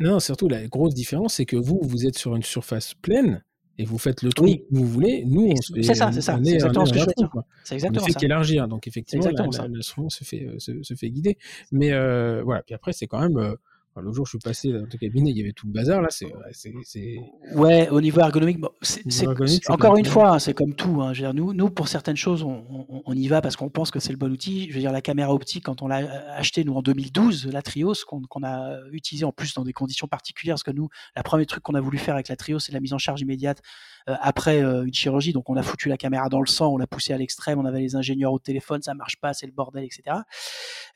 non, 0.00 0.20
surtout 0.20 0.48
la 0.48 0.66
grosse 0.66 0.94
différence, 0.94 1.34
c'est 1.34 1.46
que 1.46 1.56
vous, 1.56 1.80
vous 1.82 2.06
êtes 2.06 2.18
sur 2.18 2.34
une 2.34 2.42
surface 2.42 2.94
pleine 2.94 3.42
et 3.78 3.84
vous 3.84 3.98
faites 3.98 4.22
le 4.22 4.32
trou 4.32 4.46
que 4.46 4.60
vous 4.70 4.86
voulez. 4.86 5.24
Nous, 5.26 5.54
c'est 5.60 5.94
ça, 5.94 6.12
c'est 6.12 6.20
ça. 6.20 6.38
C'est 6.42 6.54
exactement 6.54 6.86
ce 6.86 6.92
que 6.92 6.98
je 6.98 7.04
veux 7.04 7.14
dire. 7.16 7.30
C'est 7.64 7.74
exactement 7.74 8.04
on 8.04 8.06
fait 8.06 8.14
qu'élargir, 8.14 8.68
donc 8.68 8.86
effectivement, 8.86 9.26
le 9.26 9.82
se 9.82 10.24
fait, 10.24 10.46
euh, 10.46 10.58
se, 10.58 10.94
fait 10.94 11.10
guider. 11.10 11.38
Mais 11.70 11.92
euh, 11.92 12.42
voilà, 12.44 12.62
puis 12.62 12.74
après, 12.74 12.92
c'est 12.92 13.06
quand 13.06 13.20
même. 13.20 13.36
Euh, 13.36 13.54
le 14.00 14.12
jour 14.12 14.22
où 14.22 14.26
je 14.26 14.30
suis 14.30 14.38
passé 14.38 14.72
dans 14.72 14.80
le 14.80 14.98
cabinet, 14.98 15.30
il 15.30 15.36
y 15.36 15.42
avait 15.42 15.52
tout 15.52 15.66
le 15.66 15.72
bazar. 15.72 16.00
Là, 16.00 16.08
c'est. 16.10 16.32
Ouais, 17.54 17.88
au 17.90 18.00
niveau 18.00 18.20
ergonomique, 18.20 18.58
c'est, 18.80 19.26
encore 19.68 19.96
une 19.96 20.06
fois, 20.06 20.38
c'est 20.38 20.54
comme 20.54 20.74
tout. 20.74 21.02
Hein. 21.02 21.12
nous, 21.34 21.52
nous, 21.52 21.70
pour 21.70 21.88
certaines 21.88 22.16
choses, 22.16 22.42
on, 22.42 23.12
y 23.14 23.28
va 23.28 23.42
parce 23.42 23.56
qu'on 23.56 23.68
pense 23.68 23.90
que 23.90 24.00
c'est 24.00 24.12
le 24.12 24.18
bon 24.18 24.32
outil. 24.32 24.68
Je 24.70 24.74
veux 24.74 24.80
dire, 24.80 24.92
la 24.92 25.02
caméra 25.02 25.34
optique, 25.34 25.64
quand 25.64 25.82
on 25.82 25.88
l'a 25.88 25.98
euh, 25.98 26.38
acheté, 26.38 26.64
nous, 26.64 26.74
en 26.74 26.82
2012, 26.82 27.48
la 27.48 27.60
Trios, 27.60 27.94
qu'on, 28.06 28.42
a 28.42 28.78
utilisé 28.92 29.24
en 29.24 29.32
plus 29.32 29.54
dans 29.54 29.64
des 29.64 29.72
conditions 29.72 30.08
particulières, 30.08 30.54
parce 30.54 30.62
que 30.62 30.70
nous, 30.70 30.88
la 31.14 31.22
premier 31.22 31.44
truc 31.44 31.62
qu'on 31.62 31.74
a 31.74 31.80
voulu 31.80 31.98
faire 31.98 32.14
avec 32.14 32.28
la 32.28 32.36
Trios, 32.36 32.60
c'est 32.60 32.72
la 32.72 32.80
mise 32.80 32.94
en 32.94 32.98
charge 32.98 33.20
immédiate 33.20 33.60
euh, 34.08 34.14
après 34.20 34.62
euh, 34.62 34.84
une 34.84 34.94
chirurgie. 34.94 35.32
Donc, 35.32 35.50
on 35.50 35.56
a 35.56 35.62
foutu 35.62 35.88
la 35.88 35.98
caméra 35.98 36.28
dans 36.28 36.40
le 36.40 36.46
sang, 36.46 36.72
on 36.72 36.78
l'a 36.78 36.86
poussé 36.86 37.12
à 37.12 37.18
l'extrême, 37.18 37.58
on 37.58 37.66
avait 37.66 37.80
les 37.80 37.94
ingénieurs 37.94 38.32
au 38.32 38.38
téléphone, 38.38 38.80
ça 38.80 38.94
marche 38.94 39.16
pas, 39.20 39.34
c'est 39.34 39.46
le 39.46 39.52
bordel, 39.52 39.84
etc. 39.84 40.16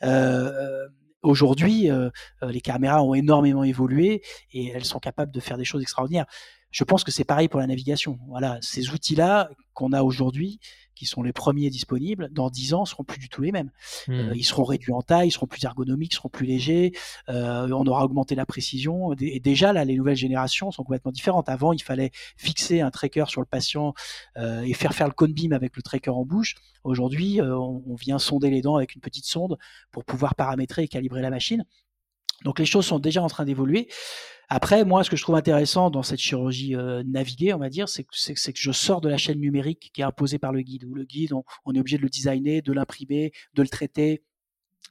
Euh, 0.02 0.88
Aujourd'hui, 1.26 1.90
euh, 1.90 2.08
euh, 2.44 2.52
les 2.52 2.60
caméras 2.60 3.02
ont 3.02 3.12
énormément 3.12 3.64
évolué 3.64 4.22
et 4.52 4.68
elles 4.68 4.84
sont 4.84 5.00
capables 5.00 5.32
de 5.32 5.40
faire 5.40 5.58
des 5.58 5.64
choses 5.64 5.82
extraordinaires. 5.82 6.26
Je 6.70 6.84
pense 6.84 7.02
que 7.02 7.10
c'est 7.10 7.24
pareil 7.24 7.48
pour 7.48 7.58
la 7.58 7.66
navigation. 7.66 8.20
Voilà, 8.28 8.58
ces 8.60 8.90
outils-là 8.90 9.50
qu'on 9.74 9.92
a 9.92 10.02
aujourd'hui, 10.02 10.60
qui 10.96 11.06
sont 11.06 11.22
les 11.22 11.32
premiers 11.32 11.70
disponibles, 11.70 12.28
dans 12.32 12.50
10 12.50 12.74
ans, 12.74 12.84
seront 12.84 13.04
plus 13.04 13.18
du 13.18 13.28
tout 13.28 13.42
les 13.42 13.52
mêmes. 13.52 13.70
Euh, 14.08 14.30
mmh. 14.30 14.34
ils 14.34 14.44
seront 14.44 14.64
réduits 14.64 14.92
en 14.92 15.02
taille, 15.02 15.28
ils 15.28 15.32
seront 15.32 15.46
plus 15.46 15.62
ergonomiques, 15.64 16.14
ils 16.14 16.16
seront 16.16 16.28
plus 16.28 16.46
légers. 16.46 16.92
Euh, 17.28 17.68
on 17.70 17.86
aura 17.86 18.04
augmenté 18.04 18.34
la 18.34 18.46
précision. 18.46 19.12
Et 19.20 19.38
déjà, 19.38 19.72
là, 19.72 19.84
les 19.84 19.96
nouvelles 19.96 20.16
générations 20.16 20.70
sont 20.72 20.82
complètement 20.82 21.12
différentes. 21.12 21.48
Avant, 21.48 21.72
il 21.72 21.82
fallait 21.82 22.10
fixer 22.36 22.80
un 22.80 22.90
tracker 22.90 23.26
sur 23.28 23.40
le 23.40 23.46
patient 23.46 23.94
euh, 24.38 24.62
et 24.62 24.72
faire 24.72 24.94
faire 24.94 25.06
le 25.06 25.12
cone 25.12 25.32
beam 25.32 25.52
avec 25.52 25.76
le 25.76 25.82
tracker 25.82 26.10
en 26.10 26.24
bouche. 26.24 26.56
Aujourd'hui, 26.82 27.40
on, 27.42 27.82
on 27.86 27.94
vient 27.94 28.18
sonder 28.18 28.50
les 28.50 28.62
dents 28.62 28.76
avec 28.76 28.94
une 28.94 29.00
petite 29.00 29.26
sonde 29.26 29.58
pour 29.92 30.04
pouvoir 30.04 30.34
paramétrer 30.34 30.84
et 30.84 30.88
calibrer 30.88 31.20
la 31.20 31.30
machine. 31.30 31.64
Donc 32.44 32.58
les 32.58 32.66
choses 32.66 32.86
sont 32.86 32.98
déjà 32.98 33.22
en 33.22 33.28
train 33.28 33.44
d'évoluer. 33.44 33.88
Après, 34.48 34.84
moi, 34.84 35.02
ce 35.02 35.10
que 35.10 35.16
je 35.16 35.22
trouve 35.22 35.34
intéressant 35.34 35.90
dans 35.90 36.02
cette 36.02 36.20
chirurgie 36.20 36.76
euh, 36.76 37.02
naviguée, 37.04 37.52
on 37.52 37.58
va 37.58 37.68
dire, 37.68 37.88
c'est 37.88 38.04
que, 38.04 38.32
que, 38.32 38.58
je 38.58 38.72
sors 38.72 39.00
de 39.00 39.08
la 39.08 39.18
chaîne 39.18 39.40
numérique 39.40 39.90
qui 39.92 40.00
est 40.00 40.04
imposée 40.04 40.38
par 40.38 40.52
le 40.52 40.62
guide. 40.62 40.84
Où 40.84 40.94
le 40.94 41.04
guide, 41.04 41.32
on 41.64 41.74
est 41.74 41.80
obligé 41.80 41.96
de 41.96 42.02
le 42.02 42.08
designer, 42.08 42.62
de 42.62 42.72
l'imprimer, 42.72 43.32
de 43.54 43.62
le 43.62 43.68
traiter, 43.68 44.22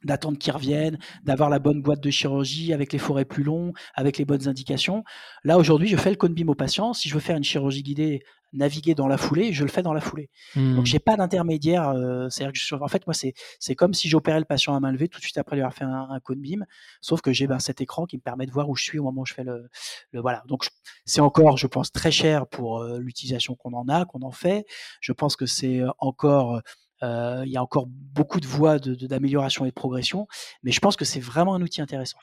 d'attendre 0.04 0.38
qu'il 0.38 0.52
revienne, 0.52 1.00
d'avoir 1.24 1.50
la 1.50 1.60
bonne 1.60 1.82
boîte 1.82 2.02
de 2.02 2.10
chirurgie 2.10 2.74
avec 2.74 2.92
les 2.92 3.00
forêts 3.00 3.26
plus 3.26 3.44
longs, 3.44 3.72
avec 3.94 4.18
les 4.18 4.26
bonnes 4.26 4.48
indications. 4.48 5.04
Là, 5.44 5.58
aujourd'hui, 5.58 5.88
je 5.88 5.98
fais 5.98 6.10
le 6.10 6.18
cone 6.18 6.36
au 6.48 6.56
patient. 6.56 6.94
Si 6.94 7.08
je 7.08 7.14
veux 7.14 7.22
faire 7.22 7.38
une 7.38 7.44
chirurgie 7.44 7.84
guidée, 7.84 8.24
naviguer 8.56 8.96
dans 8.96 9.08
la 9.08 9.18
foulée, 9.18 9.54
je 9.54 9.64
le 9.64 9.70
fais 9.70 9.82
dans 9.82 9.94
la 9.94 10.02
foulée. 10.02 10.30
Donc, 10.56 10.76
Donc, 10.76 10.86
j'ai 10.86 11.00
pas 11.00 11.18
d'intermédiaire. 11.18 11.90
Euh, 11.90 12.30
c'est-à-dire 12.30 12.54
que 12.54 12.84
en 12.84 12.88
fait, 12.88 13.06
moi, 13.08 13.14
c'est, 13.14 13.34
c'est 13.60 13.76
comme 13.76 13.94
si 13.94 14.08
j'opérais 14.10 14.40
le 14.40 14.46
patient 14.46 14.76
à 14.76 14.80
main 14.80 14.92
levée 14.92 15.08
tout 15.08 15.20
de 15.20 15.24
suite 15.24 15.38
après 15.38 15.56
lui 15.56 15.64
avoir 15.64 15.74
fait 15.74 15.86
un, 15.86 16.08
un 16.10 16.20
cone 16.20 16.40
beam, 16.40 16.66
sauf 17.02 17.22
que 17.22 17.34
j'ai 17.34 17.48
ben, 17.48 17.60
cet 17.60 17.82
écran 17.82 18.06
qui 18.06 18.18
me 18.18 18.22
permet 18.22 18.46
de 18.46 18.52
voir 18.52 18.70
où 18.70 18.76
je 18.76 18.84
suis 18.84 19.00
au 19.00 19.04
moment 19.04 19.22
où 19.22 19.26
je 19.26 19.34
fais 19.34 19.44
le, 19.44 19.70
le 20.12 20.22
voilà. 20.22 20.44
Donc, 20.48 20.68
c'est 21.06 21.22
encore, 21.22 21.58
je 21.58 21.68
pense, 21.68 21.92
très 21.92 22.12
cher 22.12 22.48
pour 22.48 22.82
euh, 22.82 23.00
l'utilisation 23.00 23.56
qu'on 23.56 23.74
en 23.74 23.88
a, 23.90 24.06
qu'on 24.06 24.22
en 24.22 24.32
fait. 24.32 24.66
Je 25.02 25.12
pense 25.12 25.36
que 25.36 25.46
c'est 25.46 25.80
euh, 25.82 25.90
encore 26.00 26.62
euh, 27.06 27.44
il 27.46 27.52
y 27.52 27.58
a 27.58 27.64
encore 27.64 27.88
beaucoup 27.88 28.40
de 28.40 28.48
voies 28.48 28.80
d'amélioration 28.80 29.66
et 29.66 29.70
de 29.70 29.74
progression, 29.74 30.28
mais 30.64 30.72
je 30.72 30.80
pense 30.80 30.96
que 30.96 31.06
c'est 31.06 31.20
vraiment 31.20 31.56
un 31.56 31.62
outil 31.62 31.82
intéressant. 31.82 32.18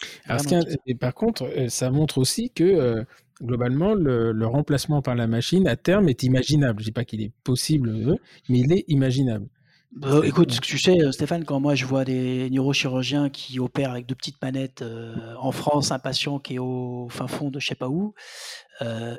Et 0.86 0.94
par 0.94 1.14
contre, 1.14 1.44
euh, 1.44 1.68
ça 1.68 1.90
montre 1.90 2.18
aussi 2.18 2.50
que 2.50 2.64
euh, 2.64 3.04
globalement, 3.42 3.94
le, 3.94 4.46
remplacement 4.46 5.02
par 5.02 5.14
la 5.14 5.26
machine 5.26 5.68
à 5.68 5.76
terme 5.76 6.08
est 6.08 6.22
imaginable. 6.22 6.80
Je 6.80 6.84
ne 6.84 6.88
dis 6.88 6.92
pas 6.92 7.04
qu'il 7.04 7.22
est 7.22 7.32
possible, 7.44 8.18
mais 8.48 8.58
il 8.58 8.72
est 8.72 8.84
imaginable. 8.88 9.46
Bah, 9.94 10.22
écoute, 10.24 10.58
tu 10.62 10.78
sais, 10.78 10.96
Stéphane, 11.12 11.44
quand 11.44 11.60
moi 11.60 11.74
je 11.74 11.84
vois 11.84 12.06
des 12.06 12.48
neurochirurgiens 12.48 13.28
qui 13.28 13.60
opèrent 13.60 13.90
avec 13.90 14.06
de 14.06 14.14
petites 14.14 14.40
manettes 14.40 14.82
en 15.38 15.52
France, 15.52 15.92
un 15.92 15.98
patient 15.98 16.38
qui 16.38 16.54
est 16.54 16.58
au 16.58 17.08
fin 17.10 17.26
fond 17.26 17.50
de 17.50 17.60
je 17.60 17.66
sais 17.66 17.74
pas 17.74 17.88
où, 17.88 18.14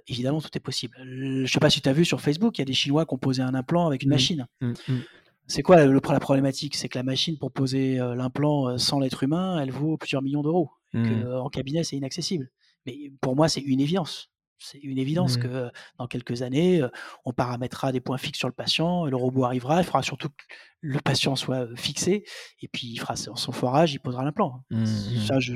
évidemment 0.07 0.41
tout 0.41 0.49
est 0.55 0.59
possible. 0.59 0.97
Je 1.05 1.45
sais 1.45 1.59
pas 1.59 1.69
si 1.69 1.81
tu 1.81 1.89
as 1.89 1.93
vu 1.93 2.05
sur 2.05 2.21
Facebook, 2.21 2.57
il 2.57 2.61
y 2.61 2.63
a 2.63 2.65
des 2.65 2.73
Chinois 2.73 3.05
qui 3.05 3.13
ont 3.13 3.19
posé 3.19 3.43
un 3.43 3.53
implant 3.53 3.85
avec 3.85 4.01
une 4.01 4.09
mmh. 4.09 4.13
machine. 4.13 4.47
Mmh, 4.61 4.73
mmh. 4.87 4.99
C'est 5.47 5.61
quoi 5.61 5.83
le, 5.85 5.93
la 5.93 6.19
problématique? 6.19 6.75
C'est 6.75 6.89
que 6.89 6.97
la 6.97 7.03
machine 7.03 7.37
pour 7.37 7.51
poser 7.51 7.99
euh, 7.99 8.15
l'implant 8.15 8.69
euh, 8.69 8.77
sans 8.77 8.99
l'être 8.99 9.23
humain, 9.23 9.59
elle 9.61 9.71
vaut 9.71 9.97
plusieurs 9.97 10.21
millions 10.21 10.41
d'euros. 10.41 10.71
Mmh. 10.93 11.25
En 11.27 11.49
cabinet, 11.49 11.83
c'est 11.83 11.95
inaccessible. 11.95 12.49
Mais 12.85 13.11
pour 13.19 13.35
moi, 13.35 13.49
c'est 13.49 13.61
une 13.61 13.79
évidence. 13.79 14.29
C'est 14.59 14.77
une 14.79 14.97
évidence 14.97 15.37
mmh. 15.37 15.41
que 15.41 15.71
dans 15.97 16.07
quelques 16.07 16.41
années, 16.41 16.81
euh, 16.81 16.89
on 17.25 17.33
paramétrera 17.33 17.91
des 17.91 17.99
points 17.99 18.17
fixes 18.17 18.39
sur 18.39 18.47
le 18.47 18.53
patient, 18.53 19.05
le 19.05 19.15
robot 19.15 19.43
arrivera, 19.43 19.81
il 19.81 19.85
fera 19.85 20.03
surtout 20.03 20.29
que 20.29 20.43
le 20.81 20.99
patient 20.99 21.35
soit 21.35 21.67
fixé, 21.75 22.23
et 22.61 22.67
puis 22.67 22.87
il 22.87 22.97
fera 22.97 23.15
son 23.15 23.51
forage, 23.51 23.93
il 23.93 23.99
posera 23.99 24.23
l'implant. 24.23 24.63
Mmh, 24.69 24.85
Ça, 25.25 25.39
je, 25.39 25.55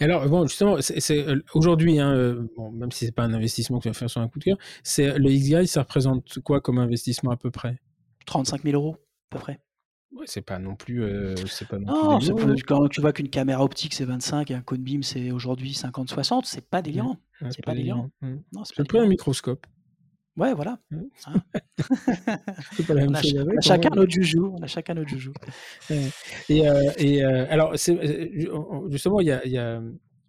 alors, 0.00 0.28
bon, 0.28 0.46
justement, 0.46 0.76
c'est 0.80 1.24
aujourd'hui, 1.54 1.98
hein, 2.00 2.46
même 2.72 2.90
si 2.90 3.06
c'est 3.06 3.12
pas 3.12 3.22
un 3.22 3.32
investissement 3.34 3.78
que 3.78 3.84
tu 3.84 3.88
vas 3.88 3.94
faire 3.94 4.10
sur 4.10 4.20
un 4.20 4.28
coup 4.28 4.38
de 4.38 4.44
cœur, 4.44 4.58
c'est 4.82 5.18
le 5.18 5.30
XGI, 5.30 5.66
ça 5.66 5.82
représente 5.82 6.40
quoi 6.40 6.60
comme 6.60 6.78
investissement 6.78 7.30
à 7.30 7.36
peu 7.36 7.50
près? 7.50 7.78
35 8.24 8.62
000 8.62 8.74
euros, 8.74 8.96
à 9.30 9.36
peu 9.36 9.38
près. 9.38 9.60
Ouais, 10.12 10.26
c'est 10.26 10.42
pas 10.42 10.58
non 10.58 10.76
plus. 10.76 11.02
Euh, 11.02 11.34
c'est 11.46 11.66
pas 11.66 11.78
non, 11.78 12.18
plus 12.18 12.62
quand 12.62 12.88
tu 12.88 13.00
vois 13.00 13.12
qu'une 13.12 13.28
caméra 13.28 13.64
optique 13.64 13.94
c'est 13.94 14.04
25 14.04 14.50
et 14.52 14.54
un 14.54 14.60
cone 14.60 14.82
beam 14.82 15.02
c'est 15.02 15.32
aujourd'hui 15.32 15.72
50-60, 15.72 16.42
c'est 16.44 16.68
pas 16.68 16.82
délirant. 16.82 17.18
c'est 17.50 17.64
pas, 17.64 17.74
délirant. 17.74 18.10
Mmh. 18.20 18.36
c'est 18.64 18.86
pris 18.86 18.98
un 18.98 19.06
microscope. 19.06 19.66
Ouais, 20.36 20.52
voilà. 20.52 20.78
Mmh. 20.90 21.02
Hein. 21.26 21.42
c'est 22.76 22.86
pas 22.86 22.94
la 22.94 23.06
même 23.06 23.14
chose 23.14 23.36
avec, 23.36 23.54
on 23.54 23.58
a 23.58 23.60
chacun 23.60 23.90
notre 23.90 24.10
joujou. 24.10 24.54
On 24.58 24.62
a 24.62 24.66
chacun 24.66 24.94
notre 24.94 25.08
joujou. 25.08 25.32
et, 26.48 26.68
euh, 26.68 26.90
et 26.96 27.24
euh, 27.24 27.46
alors, 27.50 27.74
justement, 27.76 29.20
il 29.20 29.28
y 29.28 29.30
a, 29.30 29.46
y 29.46 29.58
a, 29.58 29.80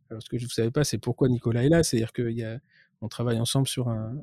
alors, 0.10 0.22
ce 0.22 0.30
que 0.30 0.38
je 0.38 0.46
ne 0.46 0.50
savais 0.50 0.70
pas, 0.70 0.84
c'est 0.84 1.00
pourquoi 1.00 1.28
Nicolas 1.28 1.64
est 1.64 1.70
là. 1.70 1.82
C'est-à-dire 1.82 2.14
qu'il 2.14 2.38
y 2.38 2.44
a 2.44 2.60
on 3.06 3.08
travaille 3.08 3.40
ensemble 3.40 3.68
sur 3.68 3.88
un, 3.88 4.14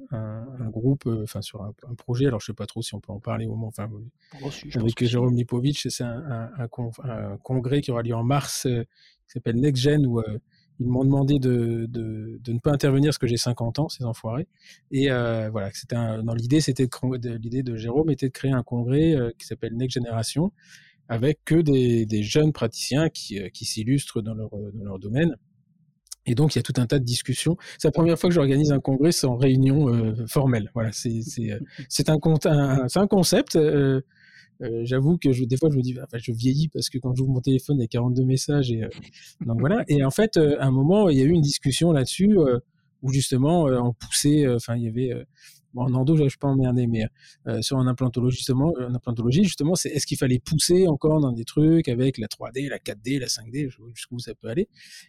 groupe, 0.70 1.08
enfin 1.22 1.42
sur 1.42 1.62
un, 1.62 1.94
projet. 1.96 2.26
Alors 2.26 2.40
je 2.40 2.46
sais 2.46 2.52
pas 2.52 2.66
trop 2.66 2.82
si 2.82 2.94
on 2.94 3.00
peut 3.00 3.12
en 3.12 3.20
parler 3.20 3.46
au 3.46 3.50
moment. 3.50 3.68
Enfin, 3.68 3.88
avec 4.74 5.04
Jérôme 5.04 5.34
Lipovitch, 5.34 5.88
c'est 5.88 6.04
un, 6.04 6.68
congrès 7.42 7.80
qui 7.80 7.90
aura 7.90 8.02
lieu 8.02 8.14
en 8.14 8.24
mars, 8.24 8.62
qui 8.62 9.32
s'appelle 9.32 9.56
Next 9.56 9.82
Gen, 9.82 10.06
où 10.06 10.20
ils 10.80 10.88
m'ont 10.88 11.04
demandé 11.04 11.38
de, 11.38 11.86
de, 11.88 12.52
ne 12.52 12.58
pas 12.58 12.72
intervenir 12.72 13.08
parce 13.08 13.18
que 13.18 13.26
j'ai 13.26 13.36
50 13.36 13.78
ans, 13.78 13.88
ces 13.88 14.04
enfoirés. 14.04 14.48
Et 14.90 15.08
voilà, 15.08 15.70
c'était 15.72 15.96
dans 15.96 16.34
l'idée, 16.34 16.60
c'était 16.60 16.88
l'idée 17.14 17.62
de 17.62 17.76
Jérôme 17.76 18.10
était 18.10 18.28
de 18.28 18.32
créer 18.32 18.52
un 18.52 18.62
congrès 18.62 19.16
qui 19.38 19.46
s'appelle 19.46 19.76
Next 19.76 19.94
Generation 19.94 20.52
avec 21.12 21.40
que 21.44 21.56
des, 21.56 22.06
des 22.06 22.22
jeunes 22.22 22.52
praticiens 22.52 23.10
qui, 23.10 23.38
euh, 23.38 23.48
qui 23.50 23.66
s'illustrent 23.66 24.22
dans 24.22 24.34
leur, 24.34 24.54
euh, 24.54 24.70
dans 24.72 24.84
leur 24.84 24.98
domaine. 24.98 25.36
Et 26.26 26.34
donc, 26.34 26.54
il 26.54 26.58
y 26.58 26.60
a 26.60 26.62
tout 26.62 26.74
un 26.76 26.86
tas 26.86 26.98
de 26.98 27.04
discussions. 27.04 27.56
C'est 27.78 27.88
la 27.88 27.92
première 27.92 28.18
fois 28.18 28.28
que 28.30 28.34
j'organise 28.34 28.72
un 28.72 28.80
congrès 28.80 29.12
sans 29.12 29.36
réunion 29.36 29.88
euh, 29.88 30.26
formelle. 30.26 30.70
Voilà, 30.74 30.92
c'est 30.92 31.20
c'est 31.22 31.50
un, 32.08 32.18
un, 32.44 32.86
un 32.94 33.06
concept. 33.06 33.56
Euh, 33.56 34.00
J'avoue 34.84 35.18
que 35.18 35.32
je, 35.32 35.44
des 35.44 35.56
fois, 35.56 35.70
je 35.72 35.76
me 35.76 35.82
dis, 35.82 35.96
enfin, 36.00 36.18
je 36.18 36.30
vieillis 36.30 36.68
parce 36.68 36.88
que 36.88 36.96
quand 36.98 37.12
j'ouvre 37.16 37.32
mon 37.32 37.40
téléphone, 37.40 37.78
il 37.78 37.80
y 37.80 37.84
a 37.84 37.88
42 37.88 38.24
messages. 38.24 38.70
Et, 38.70 38.82
donc 39.40 39.58
voilà. 39.58 39.82
Et 39.88 40.04
en 40.04 40.12
fait, 40.12 40.36
à 40.36 40.64
un 40.64 40.70
moment, 40.70 41.08
il 41.08 41.18
y 41.18 41.20
a 41.20 41.24
eu 41.24 41.32
une 41.32 41.40
discussion 41.40 41.90
là-dessus 41.90 42.38
où 43.02 43.12
justement, 43.12 43.64
on 43.64 43.92
poussait. 43.92 44.46
Enfin, 44.46 44.76
il 44.76 44.84
y 44.84 44.88
avait 44.88 45.26
en 45.76 45.94
endo, 45.94 46.16
je 46.16 46.22
ne 46.22 46.28
vais 46.28 46.34
pas 46.38 46.48
emmerder, 46.48 46.86
mais 46.86 47.04
euh, 47.46 47.62
sur 47.62 47.78
un 47.78 47.86
implantologie 47.86 48.36
justement, 48.36 48.72
euh, 48.78 48.88
implantologie 48.88 49.44
justement, 49.44 49.74
c'est 49.74 49.88
est-ce 49.90 50.06
qu'il 50.06 50.18
fallait 50.18 50.38
pousser 50.38 50.86
encore 50.86 51.20
dans 51.20 51.32
des 51.32 51.44
trucs 51.44 51.88
avec 51.88 52.18
la 52.18 52.26
3D, 52.26 52.68
la 52.68 52.78
4D, 52.78 53.18
la 53.18 53.26
5D, 53.26 53.70
jusqu'où 53.94 54.18
ça 54.18 54.34
peut 54.34 54.48
aller. 54.48 54.62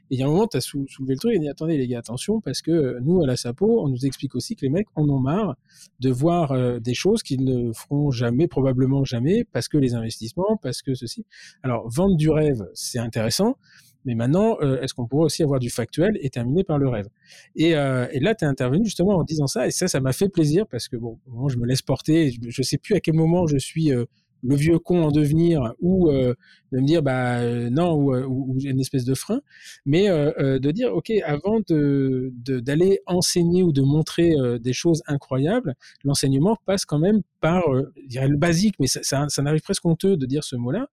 Et 0.09 0.15
il 0.15 0.19
y 0.19 0.23
a 0.23 0.25
un 0.25 0.29
moment, 0.29 0.47
tu 0.47 0.57
as 0.57 0.61
soulevé 0.61 0.87
le 1.13 1.17
truc 1.17 1.35
et 1.35 1.39
dit 1.39 1.49
attendez 1.49 1.77
les 1.77 1.87
gars, 1.87 1.99
attention, 1.99 2.41
parce 2.41 2.61
que 2.61 2.71
euh, 2.71 2.99
nous 3.01 3.21
à 3.21 3.27
la 3.27 3.35
Sapo, 3.35 3.83
on 3.83 3.89
nous 3.89 4.05
explique 4.05 4.35
aussi 4.35 4.55
que 4.55 4.61
les 4.61 4.69
mecs 4.69 4.87
en 4.95 5.07
ont 5.09 5.19
marre 5.19 5.55
de 5.99 6.09
voir 6.09 6.79
des 6.79 6.93
choses 6.93 7.23
qu'ils 7.23 7.43
ne 7.43 7.71
feront 7.73 8.11
jamais, 8.11 8.47
probablement 8.47 9.03
jamais, 9.03 9.43
parce 9.43 9.67
que 9.67 9.77
les 9.77 9.93
investissements, 9.95 10.57
parce 10.61 10.81
que 10.81 10.93
ceci. 10.93 11.25
Alors 11.61 11.87
vendre 11.89 12.15
du 12.15 12.29
rêve, 12.29 12.67
c'est 12.73 12.99
intéressant. 12.99 13.57
Mais 14.05 14.15
maintenant, 14.15 14.57
euh, 14.61 14.81
est-ce 14.81 14.93
qu'on 14.93 15.07
pourrait 15.07 15.25
aussi 15.25 15.43
avoir 15.43 15.59
du 15.59 15.69
factuel 15.69 16.17
et 16.21 16.29
terminer 16.29 16.63
par 16.63 16.77
le 16.77 16.87
rêve? 16.87 17.07
Et, 17.55 17.75
euh, 17.75 18.07
et, 18.11 18.19
là, 18.19 18.35
tu 18.35 18.45
es 18.45 18.47
intervenu 18.47 18.85
justement 18.85 19.17
en 19.17 19.23
disant 19.23 19.47
ça, 19.47 19.67
et 19.67 19.71
ça, 19.71 19.87
ça 19.87 19.99
m'a 19.99 20.13
fait 20.13 20.29
plaisir 20.29 20.67
parce 20.67 20.87
que 20.87 20.97
bon, 20.97 21.19
moi, 21.27 21.49
je 21.49 21.57
me 21.57 21.65
laisse 21.65 21.81
porter. 21.81 22.31
Je, 22.31 22.61
ne 22.61 22.63
sais 22.63 22.77
plus 22.77 22.95
à 22.95 22.99
quel 22.99 23.15
moment 23.15 23.47
je 23.47 23.57
suis 23.57 23.91
euh, 23.91 24.05
le 24.41 24.55
vieux 24.55 24.77
con 24.77 25.03
en 25.03 25.11
devenir 25.11 25.73
ou 25.79 26.11
de 26.11 26.35
me 26.73 26.85
dire 26.85 27.01
bah 27.01 27.41
non 27.69 27.93
ou, 27.93 28.13
ou, 28.13 28.57
une 28.61 28.81
espèce 28.81 29.05
de 29.05 29.13
frein 29.13 29.39
mais 29.85 30.09
de 30.09 30.71
dire 30.71 30.93
ok 30.93 31.13
avant 31.23 31.61
d'aller 31.69 32.99
enseigner 33.05 33.63
ou 33.63 33.71
de 33.71 33.81
montrer 33.81 34.33
des 34.59 34.73
choses 34.73 35.01
incroyables 35.07 35.75
l'enseignement 36.03 36.57
passe 36.65 36.83
quand 36.83 36.99
même 36.99 37.21
par 37.43 37.63
dirais 38.07 38.29
le 38.29 38.37
basique 38.37 38.75
mais 38.79 38.87
ça, 38.87 39.01
ça, 39.03 39.41
n'arrive 39.41 39.61
presque 39.61 39.85
honteux 39.85 40.15
de 40.15 40.25
dire 40.25 40.43
ce 40.43 40.55
mot 40.55 40.71
là 40.71 40.87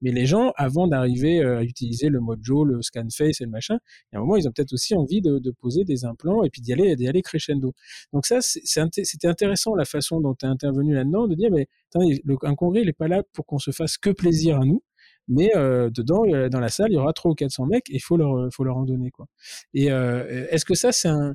mais 0.00 0.12
les 0.12 0.24
gens 0.24 0.52
avant 0.56 0.86
d'arriver 0.86 1.42
à 1.42 1.62
utiliser 1.62 2.08
le 2.08 2.20
mojo 2.20 2.64
le 2.64 2.80
scan 2.80 3.08
face 3.10 3.40
et 3.40 3.44
le 3.44 3.50
machin 3.50 3.78
a 4.12 4.16
un 4.16 4.20
moment 4.20 4.36
ils 4.36 4.46
ont 4.48 4.52
peut-être 4.52 4.72
aussi 4.72 4.94
envie 4.94 5.20
de, 5.20 5.50
poser 5.60 5.84
des 5.84 6.04
implants 6.04 6.44
et 6.44 6.50
puis 6.50 6.60
d'y 6.60 6.72
aller 6.72 6.94
aller 7.08 7.22
crescendo. 7.22 7.72
Donc 8.12 8.26
ça 8.26 8.38
c'était 8.40 9.28
intéressant 9.28 9.74
la 9.74 9.84
façon 9.84 10.20
dont 10.20 10.34
tu 10.34 10.46
es 10.46 10.48
intervenu 10.48 10.94
là-dedans 10.94 11.26
de 11.26 11.34
dire 11.34 11.50
mais 11.50 11.68
le, 11.94 12.36
un 12.42 12.54
congrès, 12.54 12.82
il 12.82 12.86
n'est 12.86 12.92
pas 12.92 13.08
là 13.08 13.22
pour 13.32 13.46
qu'on 13.46 13.58
se 13.58 13.70
fasse 13.70 13.98
que 13.98 14.10
plaisir 14.10 14.60
à 14.60 14.64
nous, 14.64 14.82
mais 15.28 15.50
euh, 15.56 15.90
dedans, 15.90 16.22
euh, 16.26 16.48
dans 16.48 16.60
la 16.60 16.68
salle, 16.68 16.88
il 16.90 16.94
y 16.94 16.98
aura 16.98 17.12
300 17.12 17.32
ou 17.32 17.34
400 17.34 17.66
mecs 17.66 17.90
et 17.90 17.96
il 17.96 18.00
faut 18.00 18.16
leur, 18.16 18.52
faut 18.52 18.64
leur 18.64 18.76
en 18.76 18.84
donner. 18.84 19.10
Quoi. 19.10 19.26
Et 19.74 19.90
euh, 19.90 20.46
est-ce 20.50 20.64
que 20.64 20.74
ça, 20.74 20.92
c'est 20.92 21.08
un. 21.08 21.34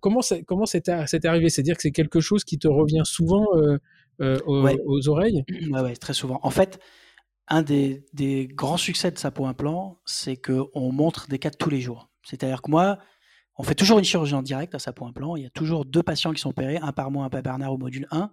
Comment, 0.00 0.20
comment 0.46 0.66
c'est 0.66 0.88
arrivé? 0.88 1.48
C'est-à-dire 1.48 1.76
que 1.76 1.82
c'est 1.82 1.90
quelque 1.90 2.20
chose 2.20 2.44
qui 2.44 2.58
te 2.58 2.68
revient 2.68 3.02
souvent 3.04 3.46
aux, 4.20 5.08
oreilles? 5.08 5.44
Ouais, 5.70 5.80
ouais, 5.80 5.96
très 5.96 6.12
souvent. 6.12 6.38
En 6.42 6.50
fait, 6.50 6.78
un 7.48 7.62
des, 7.62 8.04
des 8.12 8.46
grands 8.46 8.76
succès 8.76 9.10
de 9.10 9.18
Sapo 9.18 9.44
Implant, 9.46 9.98
c'est 10.04 10.36
qu'on 10.36 10.92
montre 10.92 11.26
des 11.28 11.40
cas 11.40 11.50
de 11.50 11.56
tous 11.56 11.70
les 11.70 11.80
jours. 11.80 12.08
C'est-à-dire 12.22 12.62
que 12.62 12.70
moi, 12.70 12.98
on 13.56 13.64
fait 13.64 13.74
toujours 13.74 13.98
une 13.98 14.04
chirurgie 14.04 14.34
en 14.34 14.42
direct 14.42 14.74
à 14.76 14.78
Sapo 14.78 15.04
Implant. 15.04 15.34
Il 15.34 15.42
y 15.42 15.46
a 15.46 15.50
toujours 15.50 15.84
deux 15.84 16.04
patients 16.04 16.32
qui 16.32 16.40
sont 16.40 16.50
opérés, 16.50 16.76
un 16.76 16.92
par 16.92 17.10
mois, 17.10 17.24
un 17.24 17.28
par 17.28 17.42
Bernard 17.42 17.72
au 17.72 17.78
module 17.78 18.06
1 18.12 18.30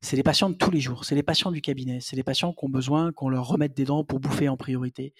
c'est 0.00 0.16
les 0.16 0.22
patients 0.22 0.48
de 0.48 0.54
tous 0.54 0.70
les 0.70 0.80
jours, 0.80 1.04
c'est 1.04 1.14
les 1.14 1.24
patients 1.24 1.50
du 1.50 1.60
cabinet, 1.60 1.98
c'est 2.00 2.14
les 2.14 2.22
patients 2.22 2.52
qui 2.52 2.64
ont 2.64 2.68
besoin 2.68 3.12
qu'on 3.12 3.28
leur 3.28 3.48
remette 3.48 3.76
des 3.76 3.84
dents 3.84 4.04
pour 4.04 4.20
bouffer 4.20 4.48
en 4.48 4.56
priorité, 4.56 5.12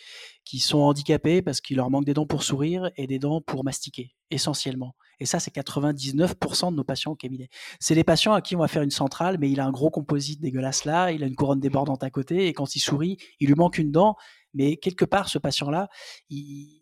qui 0.44 0.60
sont 0.60 0.78
handicapés 0.78 1.42
parce 1.42 1.60
qu'il 1.60 1.76
leur 1.76 1.90
manque 1.90 2.04
des 2.04 2.14
dents 2.14 2.26
pour 2.26 2.44
sourire 2.44 2.90
et 2.96 3.06
des 3.06 3.18
dents 3.18 3.40
pour 3.40 3.64
mastiquer, 3.64 4.14
essentiellement. 4.30 4.94
Et 5.20 5.26
ça, 5.26 5.40
c'est 5.40 5.52
99% 5.52 6.70
de 6.70 6.76
nos 6.76 6.84
patients 6.84 7.10
au 7.10 7.16
cabinet. 7.16 7.48
C'est 7.80 7.96
les 7.96 8.04
patients 8.04 8.34
à 8.34 8.40
qui 8.40 8.54
on 8.54 8.60
va 8.60 8.68
faire 8.68 8.82
une 8.82 8.90
centrale, 8.90 9.36
mais 9.40 9.50
il 9.50 9.58
a 9.58 9.66
un 9.66 9.72
gros 9.72 9.90
composite 9.90 10.40
dégueulasse 10.40 10.84
là, 10.84 11.10
il 11.10 11.24
a 11.24 11.26
une 11.26 11.34
couronne 11.34 11.60
débordante 11.60 12.04
à 12.04 12.10
côté, 12.10 12.46
et 12.46 12.52
quand 12.52 12.76
il 12.76 12.80
sourit, 12.80 13.16
il 13.40 13.48
lui 13.48 13.56
manque 13.56 13.78
une 13.78 13.90
dent, 13.90 14.14
mais 14.54 14.76
quelque 14.76 15.04
part, 15.04 15.28
ce 15.28 15.38
patient-là, 15.38 15.88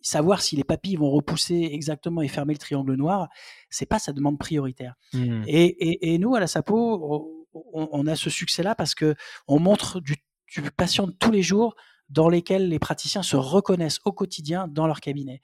savoir 0.03 0.43
si 0.43 0.55
les 0.55 0.65
papilles 0.65 0.97
vont 0.97 1.11
repousser 1.11 1.71
exactement 1.73 2.21
et 2.21 2.29
fermer 2.29 2.53
le 2.53 2.59
triangle 2.59 2.95
noir, 2.95 3.29
c'est 3.71 3.87
pas 3.87 3.99
sa 3.99 4.13
demande 4.13 4.39
prioritaire. 4.39 4.95
Mmh. 5.15 5.45
Et, 5.47 6.15
et, 6.15 6.19
nous, 6.19 6.35
à 6.35 6.41
la 6.41 6.47
SAPO, 6.47 7.46
on, 7.73 8.07
a 8.07 8.17
ce 8.17 8.31
succès-là 8.31 8.75
parce 8.75 8.95
que 8.95 9.15
on 9.47 9.59
montre 9.59 10.01
du, 10.01 10.17
patient 10.77 11.07
de 11.07 11.13
tous 11.13 11.31
les 11.31 11.43
jours 11.43 11.75
dans 12.09 12.29
lesquels 12.29 12.69
les 12.69 12.79
praticiens 12.79 13.23
se 13.23 13.37
reconnaissent 13.37 14.01
au 14.05 14.13
quotidien 14.13 14.69
dans 14.69 14.87
leur 14.87 15.01
cabinet. 15.01 15.41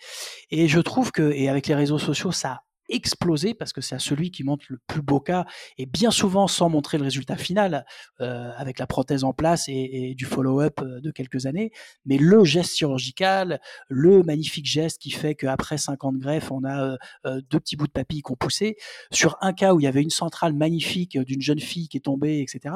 Et 0.51 0.69
je 0.69 0.79
trouve 0.79 1.11
que, 1.11 1.33
et 1.33 1.49
avec 1.49 1.67
les 1.67 1.75
réseaux 1.75 1.99
sociaux, 1.99 2.33
ça 2.33 2.63
exploser 2.93 3.55
parce 3.55 3.73
que 3.73 3.81
c'est 3.81 3.95
à 3.95 3.99
celui 3.99 4.31
qui 4.31 4.45
montre 4.45 4.67
le 4.69 4.79
plus 4.87 5.03
beau 5.03 5.21
cas 5.21 5.45
et 5.79 5.87
bien 5.87 6.11
souvent 6.11 6.47
sans 6.47 6.69
montrer 6.69 6.99
le 6.99 7.05
résultat 7.05 7.37
final 7.37 7.85
euh, 8.21 8.51
avec 8.57 8.79
la 8.79 8.87
prothèse 8.87 9.25
en 9.25 9.33
place 9.33 9.65
et, 9.69 10.15
du 10.17 10.25
follow-up 10.25 10.81
euh, 10.81 11.01
de 11.01 11.11
quelques 11.11 11.47
années, 11.47 11.73
mais 12.05 12.19
le 12.19 12.45
geste 12.45 12.77
chirurgical, 12.77 13.61
le 13.89 14.23
magnifique 14.23 14.67
geste 14.67 15.01
qui 15.01 15.11
fait 15.11 15.35
qu'après 15.35 15.79
50 15.79 16.19
greffes, 16.19 16.51
on 16.51 16.65
a 16.65 16.97
euh, 17.27 17.41
deux 17.51 17.61
petits 17.61 17.77
bouts 17.77 17.87
de 17.87 17.93
papille 17.93 18.23
qui 18.23 18.33
ont 18.33 18.37
poussé. 18.37 18.77
Sur 19.11 19.37
un 19.41 19.53
cas 19.53 19.75
où 19.75 19.81
il 19.81 19.85
y 19.85 19.87
avait 19.87 20.03
une 20.03 20.11
centrale 20.11 20.53
magnifique 20.53 21.19
d'une 21.19 21.43
jeune 21.43 21.61
fille 21.61 21.89
qui 21.89 21.97
est 21.97 22.01
tombée, 22.01 22.41
etc 22.41 22.75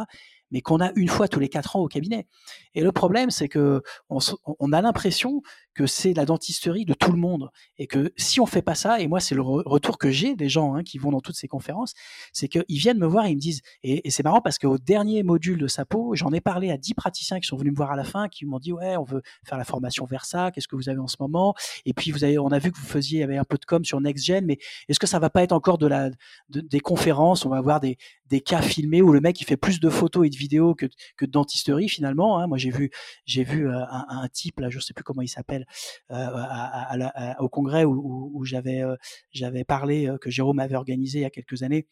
mais 0.51 0.61
qu'on 0.61 0.81
a 0.81 0.93
une 0.97 1.09
fois 1.09 1.29
tous 1.29 1.41
les 1.41 1.49
quatre 1.49 1.77
ans 1.77 1.81
au 1.81 1.89
cabinet. 1.89 2.27
Et 2.75 2.83
le 2.83 2.93
problème, 2.93 3.31
c'est 3.31 3.49
que 3.49 3.83
on, 4.09 4.73
a 4.73 4.81
l'impression 4.81 5.43
que 5.75 5.87
c'est 5.87 6.15
la 6.15 6.25
dentisterie 6.25 6.85
de 6.85 6.95
tout 6.95 7.13
le 7.13 7.19
monde. 7.19 7.51
Et 7.79 7.87
que 7.87 8.13
si 8.17 8.41
on 8.41 8.47
fait 8.47 8.63
pas 8.63 8.75
ça, 8.75 9.01
et 9.01 9.09
moi 9.09 9.21
c'est 9.21 9.35
le 9.35 9.43
retour 9.43 9.99
que 9.99 10.11
j'ai 10.11 10.37
des 10.37 10.49
gens 10.49 10.75
hein, 10.75 10.83
qui 10.83 10.99
vont 10.99 11.11
dans 11.11 11.21
toutes 11.21 11.37
ces 11.37 11.49
conférences, 11.49 11.95
c'est 12.33 12.49
qu'ils 12.49 12.65
viennent 12.69 12.99
me 12.99 13.07
voir 13.07 13.27
et 13.27 13.31
ils 13.31 13.37
me 13.37 13.41
disent, 13.41 13.63
et, 13.83 14.11
c'est 14.11 14.25
marrant 14.25 14.41
parce 14.41 14.59
qu'au 14.59 14.79
dernier 14.79 15.23
module 15.23 15.59
de 15.59 15.67
Sapo, 15.67 16.15
j'en 16.15 16.33
ai 16.33 16.41
parlé 16.41 16.71
à 16.71 16.77
dix 16.77 16.95
praticiens 16.95 17.41
qui 17.41 17.47
sont 17.47 17.57
venus 17.57 17.73
me 17.73 17.77
voir 17.77 17.91
à 17.93 17.97
la 17.97 18.05
fin, 18.05 18.29
qui 18.29 18.47
m'ont 18.47 18.59
dit 18.59 18.73
ouais, 18.73 18.97
on 18.97 19.05
veut 19.05 19.23
faire 19.45 19.59
la 19.59 19.65
formation 19.65 20.05
vers 20.07 20.25
ça, 20.25 20.51
qu'est-ce 20.51 20.69
que 20.69 20.77
vous 20.77 20.89
avez 20.89 20.99
en 20.99 21.09
ce 21.09 21.17
moment? 21.21 21.55
Et 21.85 21.93
puis 21.93 22.11
vous 22.11 22.25
avez, 22.25 22.39
on 22.39 22.49
a 22.49 22.59
vu 22.59 22.73
que 22.73 22.79
vous 22.79 22.87
faisiez 22.87 23.23
avait 23.23 23.37
un 23.37 23.45
peu 23.45 23.59
de 23.59 23.65
com 23.65 23.85
sur 23.85 24.01
NextGen, 24.01 24.45
mais 24.45 24.59
est-ce 24.89 24.99
que 24.99 25.07
ça 25.07 25.19
va 25.19 25.31
pas 25.31 25.43
être 25.43 25.53
encore 25.53 25.79
de 25.79 25.87
la 25.87 26.11
des 26.49 26.81
conférences? 26.81 27.45
On 27.45 27.51
va 27.51 27.59
avoir 27.59 27.81
des, 27.81 27.99
des 28.29 28.41
cas 28.41 28.63
filmés 28.63 29.03
où 29.03 29.13
le 29.13 29.21
mec 29.21 29.41
il 29.41 29.45
fait 29.45 29.57
plus 29.57 29.81
de 29.81 29.89
photos 29.89 30.27
et 30.27 30.31
de 30.31 30.37
vidéos 30.37 30.75
que, 30.75 30.87
que 31.17 31.25
de 31.25 31.31
dentisterie 31.31 31.89
finalement. 31.89 32.39
Hein. 32.39 32.47
Moi 32.47 32.59
j'ai 32.59 32.71
vu 32.71 32.91
j'ai 33.25 33.45
vu 33.45 33.69
euh, 33.69 33.83
un, 33.91 34.07
un, 34.09 34.29
type 34.29 34.61
là, 34.61 34.71
je 34.71 34.81
sais 34.81 34.95
plus 34.95 35.05
comment 35.05 35.23
il 35.23 35.29
s'appelle, 35.29 35.67
euh, 36.11 37.33
au 37.41 37.49
congrès 37.49 37.85
où, 37.85 38.31
où, 38.35 38.45
j'avais 38.45 38.83
euh, 38.83 38.97
j'avais 39.33 39.65
parlé 39.65 40.11
que 40.21 40.31
Jérôme 40.31 40.59
avait 40.59 40.77
organisé 40.77 41.21
il 41.21 41.23
y 41.23 41.27
a 41.27 41.31
quelques 41.31 41.63
années 41.63 41.87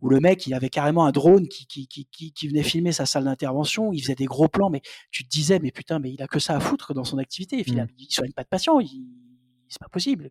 où 0.00 0.08
le 0.08 0.18
mec, 0.18 0.46
il 0.46 0.54
avait 0.54 0.70
carrément 0.70 1.04
un 1.04 1.12
drone 1.12 1.46
qui, 1.46 1.66
qui, 1.66 1.86
qui, 1.86 2.06
qui 2.06 2.48
venait 2.48 2.62
filmer 2.62 2.90
sa 2.90 3.04
salle 3.04 3.24
d'intervention, 3.24 3.92
il 3.92 4.00
faisait 4.00 4.14
des 4.14 4.24
gros 4.24 4.48
plans, 4.48 4.70
mais 4.70 4.80
tu 5.10 5.24
te 5.24 5.28
disais, 5.28 5.58
mais 5.58 5.70
putain, 5.70 5.98
mais 5.98 6.10
il 6.10 6.22
a 6.22 6.26
que 6.26 6.38
ça 6.38 6.56
à 6.56 6.60
foutre 6.60 6.94
dans 6.94 7.04
son 7.04 7.18
activité. 7.18 7.58
Mmh. 7.58 7.86
Il 7.98 8.10
soigne 8.10 8.32
pas 8.32 8.42
de 8.42 8.48
patients, 8.48 8.78
c'est 9.68 9.78
pas 9.78 9.90
possible. 9.90 10.30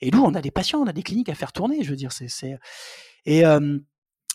Et 0.00 0.10
nous, 0.10 0.22
on 0.22 0.34
a 0.34 0.40
des 0.40 0.52
patients, 0.52 0.80
on 0.80 0.86
a 0.86 0.92
des 0.92 1.02
cliniques 1.02 1.28
à 1.28 1.34
faire 1.34 1.52
tourner, 1.52 1.82
je 1.82 1.90
veux 1.90 1.96
dire, 1.96 2.12
c'est, 2.12 2.58
et, 3.24 3.42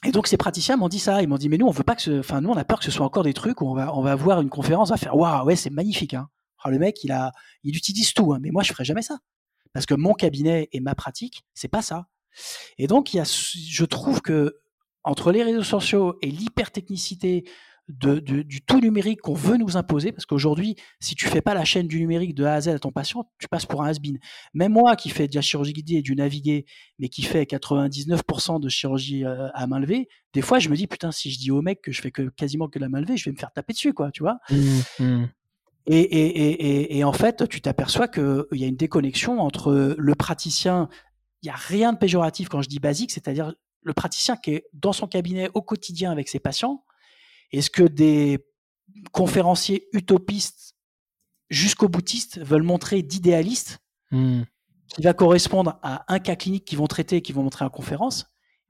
et 0.06 0.12
donc 0.12 0.28
ces 0.28 0.38
praticiens 0.38 0.78
m'ont 0.78 0.90
dit 0.90 1.00
ça, 1.00 1.22
ils 1.22 1.28
m'ont 1.28 1.38
dit 1.38 1.50
mais 1.50 1.58
nous 1.58 1.68
on 1.68 1.72
veut 1.72 1.84
pas 1.84 1.96
que 1.96 2.02
ce... 2.02 2.20
enfin 2.20 2.42
nous 2.42 2.50
on 2.50 2.58
a 2.58 2.64
peur 2.64 2.80
que 2.80 2.86
ce 2.86 2.92
soit 2.92 3.06
encore 3.06 3.24
des 3.24 3.34
trucs 3.34 3.62
où 3.62 3.68
on 3.68 3.76
va 3.76 3.96
on 3.96 4.02
va 4.02 4.16
voir 4.16 4.42
une 4.42 4.50
conférence, 4.50 4.90
on 4.90 4.94
va 4.94 4.98
faire 4.98 5.16
waouh 5.16 5.46
ouais 5.46 5.56
c'est 5.56 5.70
magnifique 5.70 6.14
hein. 6.14 6.30
Oh, 6.64 6.70
le 6.70 6.78
mec 6.78 7.04
il 7.04 7.12
a 7.12 7.32
il 7.64 7.76
utilise 7.76 8.14
tout 8.14 8.34
hein, 8.34 8.40
mais 8.42 8.52
moi 8.52 8.64
je 8.64 8.72
ferai 8.72 8.84
jamais 8.86 9.02
ça 9.02 9.18
parce 9.74 9.86
que 9.86 9.94
mon 9.94 10.14
cabinet 10.14 10.70
et 10.72 10.80
ma 10.80 10.96
pratique 10.96 11.44
c'est 11.54 11.68
pas 11.68 11.82
ça. 11.82 12.08
Et 12.78 12.88
donc 12.88 13.14
il 13.14 13.18
y 13.18 13.20
a 13.20 13.24
je 13.24 13.86
trouve 13.86 14.22
que 14.22 14.60
entre 15.04 15.32
les 15.32 15.44
réseaux 15.44 15.64
sociaux 15.64 16.18
et 16.22 16.30
l'hypertechnicité 16.30 17.44
du 18.00 18.62
tout 18.62 18.80
numérique 18.80 19.22
qu'on 19.22 19.34
veut 19.34 19.58
nous 19.58 19.78
imposer, 19.78 20.12
parce 20.12 20.26
qu'aujourd'hui, 20.26 20.76
si 21.00 21.16
tu 21.16 21.28
fais 21.28 21.42
pas 21.42 21.54
la 21.54 21.66
chaîne 21.66 21.88
du 21.88 22.00
numérique 22.00 22.36
de 22.36 22.44
A 22.46 22.54
à 22.54 22.62
Z 22.62 22.70
à 22.70 22.80
ton 22.80 22.92
patient, 22.92 23.30
tu 23.40 23.48
passes 23.48 23.66
pour 23.66 23.84
un 23.84 23.90
has-been. 23.90 24.20
Même 24.54 24.74
moi 24.74 24.96
qui 24.96 25.10
fais 25.10 25.28
de 25.28 25.36
la 25.36 25.42
chirurgie 25.42 25.74
guidée 25.74 25.96
et 25.96 26.02
du 26.02 26.16
naviguer, 26.16 26.66
mais 27.00 27.10
qui 27.10 27.24
fait 27.24 27.44
99% 27.44 28.60
de 28.60 28.70
chirurgie 28.70 29.26
euh, 29.26 29.48
à 29.54 29.68
main 29.68 29.80
levée, 29.80 30.08
des 30.34 30.42
fois 30.42 30.60
je 30.60 30.70
me 30.70 30.76
dis 30.76 30.88
putain 30.88 31.12
si 31.12 31.32
je 31.32 31.40
dis 31.40 31.52
au 31.52 31.62
mec 31.62 31.82
que 31.82 31.92
je 31.92 32.02
fais 32.02 32.12
que 32.12 32.30
quasiment 32.30 32.68
que 32.68 32.80
la 32.80 32.90
main 32.90 33.02
levée, 33.02 33.18
je 33.18 33.26
vais 33.26 33.32
me 33.32 33.38
faire 33.38 33.52
taper 33.52 33.74
dessus 33.74 33.94
quoi, 33.94 34.12
tu 34.12 34.24
vois. 34.24 34.38
Mmh, 34.50 35.04
mmh. 35.04 35.30
Et, 35.88 36.00
et, 36.00 36.52
et, 36.52 36.98
et, 37.00 37.04
en 37.04 37.12
fait, 37.12 37.50
tu 37.50 37.60
t'aperçois 37.60 38.08
qu'il 38.08 38.46
y 38.52 38.64
a 38.64 38.68
une 38.68 38.76
déconnexion 38.76 39.40
entre 39.40 39.96
le 39.98 40.16
praticien 40.16 40.90
il 41.42 41.48
n'y 41.48 41.52
a 41.52 41.56
rien 41.56 41.94
de 41.94 41.98
péjoratif 41.98 42.50
quand 42.50 42.62
je 42.62 42.70
dis 42.70 42.80
basique, 42.80 43.12
c'est-à-dire 43.12 43.54
le 43.84 43.94
praticien 43.94 44.36
qui 44.38 44.56
est 44.56 44.66
dans 44.74 44.94
son 44.94 45.08
cabinet 45.08 45.50
au 45.54 45.62
quotidien 45.62 46.12
avec 46.12 46.28
ses 46.28 46.40
patients. 46.40 46.84
Est-ce 47.52 47.70
que 47.70 47.84
des 47.84 48.40
conférenciers 49.12 49.88
utopistes 49.94 50.76
jusqu'au 51.50 51.90
boutiste 51.90 52.40
veulent 52.40 52.64
montrer 52.64 53.02
d'idéalistes 53.02 53.80
mmh. 54.12 54.44
qui 54.88 55.02
va 55.02 55.14
correspondre 55.14 55.80
à 55.84 56.06
un 56.14 56.20
cas 56.20 56.36
clinique 56.36 56.66
qu'ils 56.66 56.78
vont 56.78 56.88
traiter 56.88 57.18
et 57.18 57.22
qu'ils 57.22 57.36
vont 57.36 57.44
montrer 57.44 57.66
en 57.66 57.70
conférence, 57.70 58.28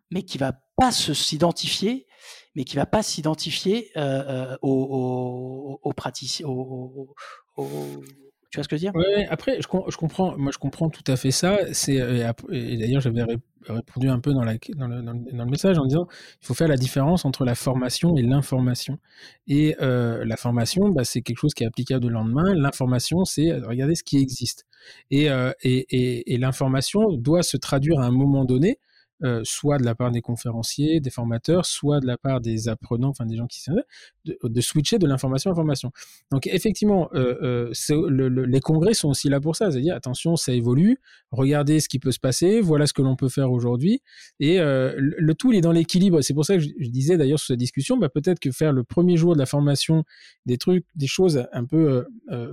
mais 0.10 0.24
qui 0.24 0.38
va 0.38 0.54
pas 0.76 0.92
s'identifier, 0.92 2.08
mais 2.56 2.64
qui 2.64 2.76
va 2.76 2.86
pas 2.86 3.04
s'identifier 3.04 3.92
euh, 3.98 4.24
euh, 4.28 4.58
aux, 4.62 5.80
aux, 5.82 5.94
praticiens, 5.94 6.48
aux, 6.48 7.16
tu 8.52 8.58
vois 8.58 8.64
ce 8.66 8.68
que 8.68 8.76
je 8.76 8.86
veux 8.86 8.92
dire? 8.92 8.96
Oui, 8.96 9.24
après, 9.30 9.60
je, 9.62 9.68
comprends, 9.98 10.38
moi 10.38 10.52
je 10.52 10.58
comprends 10.58 10.90
tout 10.90 11.04
à 11.08 11.16
fait 11.16 11.32
ça. 11.32 11.58
C'est, 11.72 12.02
euh, 12.02 12.30
et, 12.52 12.78
d'ailleurs, 12.78 13.00
j'avais 13.00 13.24
répondu 13.66 14.10
un 14.10 14.20
peu 14.20 14.34
dans, 14.34 14.44
la, 14.44 14.56
dans, 14.76 14.88
le, 14.88 15.02
dans, 15.02 15.14
le, 15.14 15.50
message 15.50 15.78
en 15.78 15.86
disant 15.86 16.06
il 16.42 16.46
faut 16.46 16.54
faire 16.54 16.68
la 16.68 16.76
différence 16.76 17.24
entre 17.24 17.46
la 17.46 17.56
formation 17.56 18.18
et 18.18 18.22
l'information. 18.22 19.00
Et 19.48 19.78
euh, 19.82 20.26
la 20.26 20.36
formation, 20.36 20.90
bah, 20.90 21.06
c'est 21.06 21.22
quelque 21.22 21.40
chose 21.40 21.54
qui 21.54 21.64
est 21.64 21.68
applicable 21.68 22.08
le 22.08 22.14
lendemain. 22.14 22.54
L'information, 22.54 23.24
c'est 23.24 23.52
euh, 23.52 23.66
regarder 23.66 23.96
ce 23.96 24.04
qui 24.04 24.18
existe. 24.18 24.66
Et, 25.12 25.28
et, 25.28 25.86
et, 25.92 26.34
et 26.34 26.38
l'information 26.40 27.12
doit 27.14 27.44
se 27.44 27.56
traduire 27.56 28.00
à 28.00 28.06
un 28.06 28.12
moment 28.12 28.46
donné 28.46 28.80
euh, 29.24 29.42
soit 29.44 29.78
de 29.78 29.86
la 29.86 29.94
part 29.94 30.10
des 30.10 30.22
conférenciers, 30.22 31.00
des 31.00 31.12
formateurs, 31.12 31.68
soit 31.68 32.00
de 32.00 32.08
la 32.08 32.18
part 32.18 32.42
des 32.42 32.70
apprenants, 32.70 33.10
enfin 33.10 33.28
des 33.28 33.36
gens 33.36 33.46
qui 33.46 33.62
de, 34.26 34.38
de 34.44 34.62
switcher 34.62 34.98
de 34.98 35.06
l'information 35.06 35.52
à 35.52 35.54
l'information. 35.54 35.92
Donc 36.32 36.48
effectivement, 36.48 37.08
euh, 37.14 37.72
euh, 37.92 38.46
les 38.48 38.60
congrès 38.60 38.96
sont 38.96 39.10
aussi 39.10 39.30
là 39.30 39.40
pour 39.40 39.56
ça, 39.56 39.70
c'est-à-dire 39.70 39.96
attention, 39.96 40.36
ça 40.36 40.54
évolue, 40.54 41.00
regardez 41.30 41.80
ce 41.80 41.88
qui 41.88 42.00
peut 42.00 42.12
se 42.12 42.20
passer, 42.20 42.62
voilà 42.62 42.88
ce 42.88 42.94
que 42.94 43.04
l'on 43.04 43.16
peut 43.16 43.30
faire 43.30 43.52
aujourd'hui, 43.52 44.02
et 44.40 44.58
le, 44.58 45.34
tout 45.34 45.52
il 45.52 45.58
est 45.58 45.62
dans 45.62 45.72
l'équilibre. 45.72 46.22
C'est 46.22 46.34
pour 46.34 46.46
ça 46.46 46.56
que 46.56 46.62
je, 46.62 46.70
disais 46.90 47.18
d'ailleurs 47.18 47.40
sur 47.40 47.48
cette 47.48 47.60
discussion, 47.60 47.98
bah, 47.98 48.10
peut-être 48.10 48.40
que 48.40 48.52
faire 48.52 48.74
le 48.74 48.84
premier 48.84 49.18
jour 49.18 49.34
de 49.34 49.40
la 49.40 49.46
formation 49.46 50.04
des 50.46 50.58
trucs, 50.58 50.86
des 50.96 51.08
choses 51.08 51.46
un 51.54 51.66
peu 51.66 52.06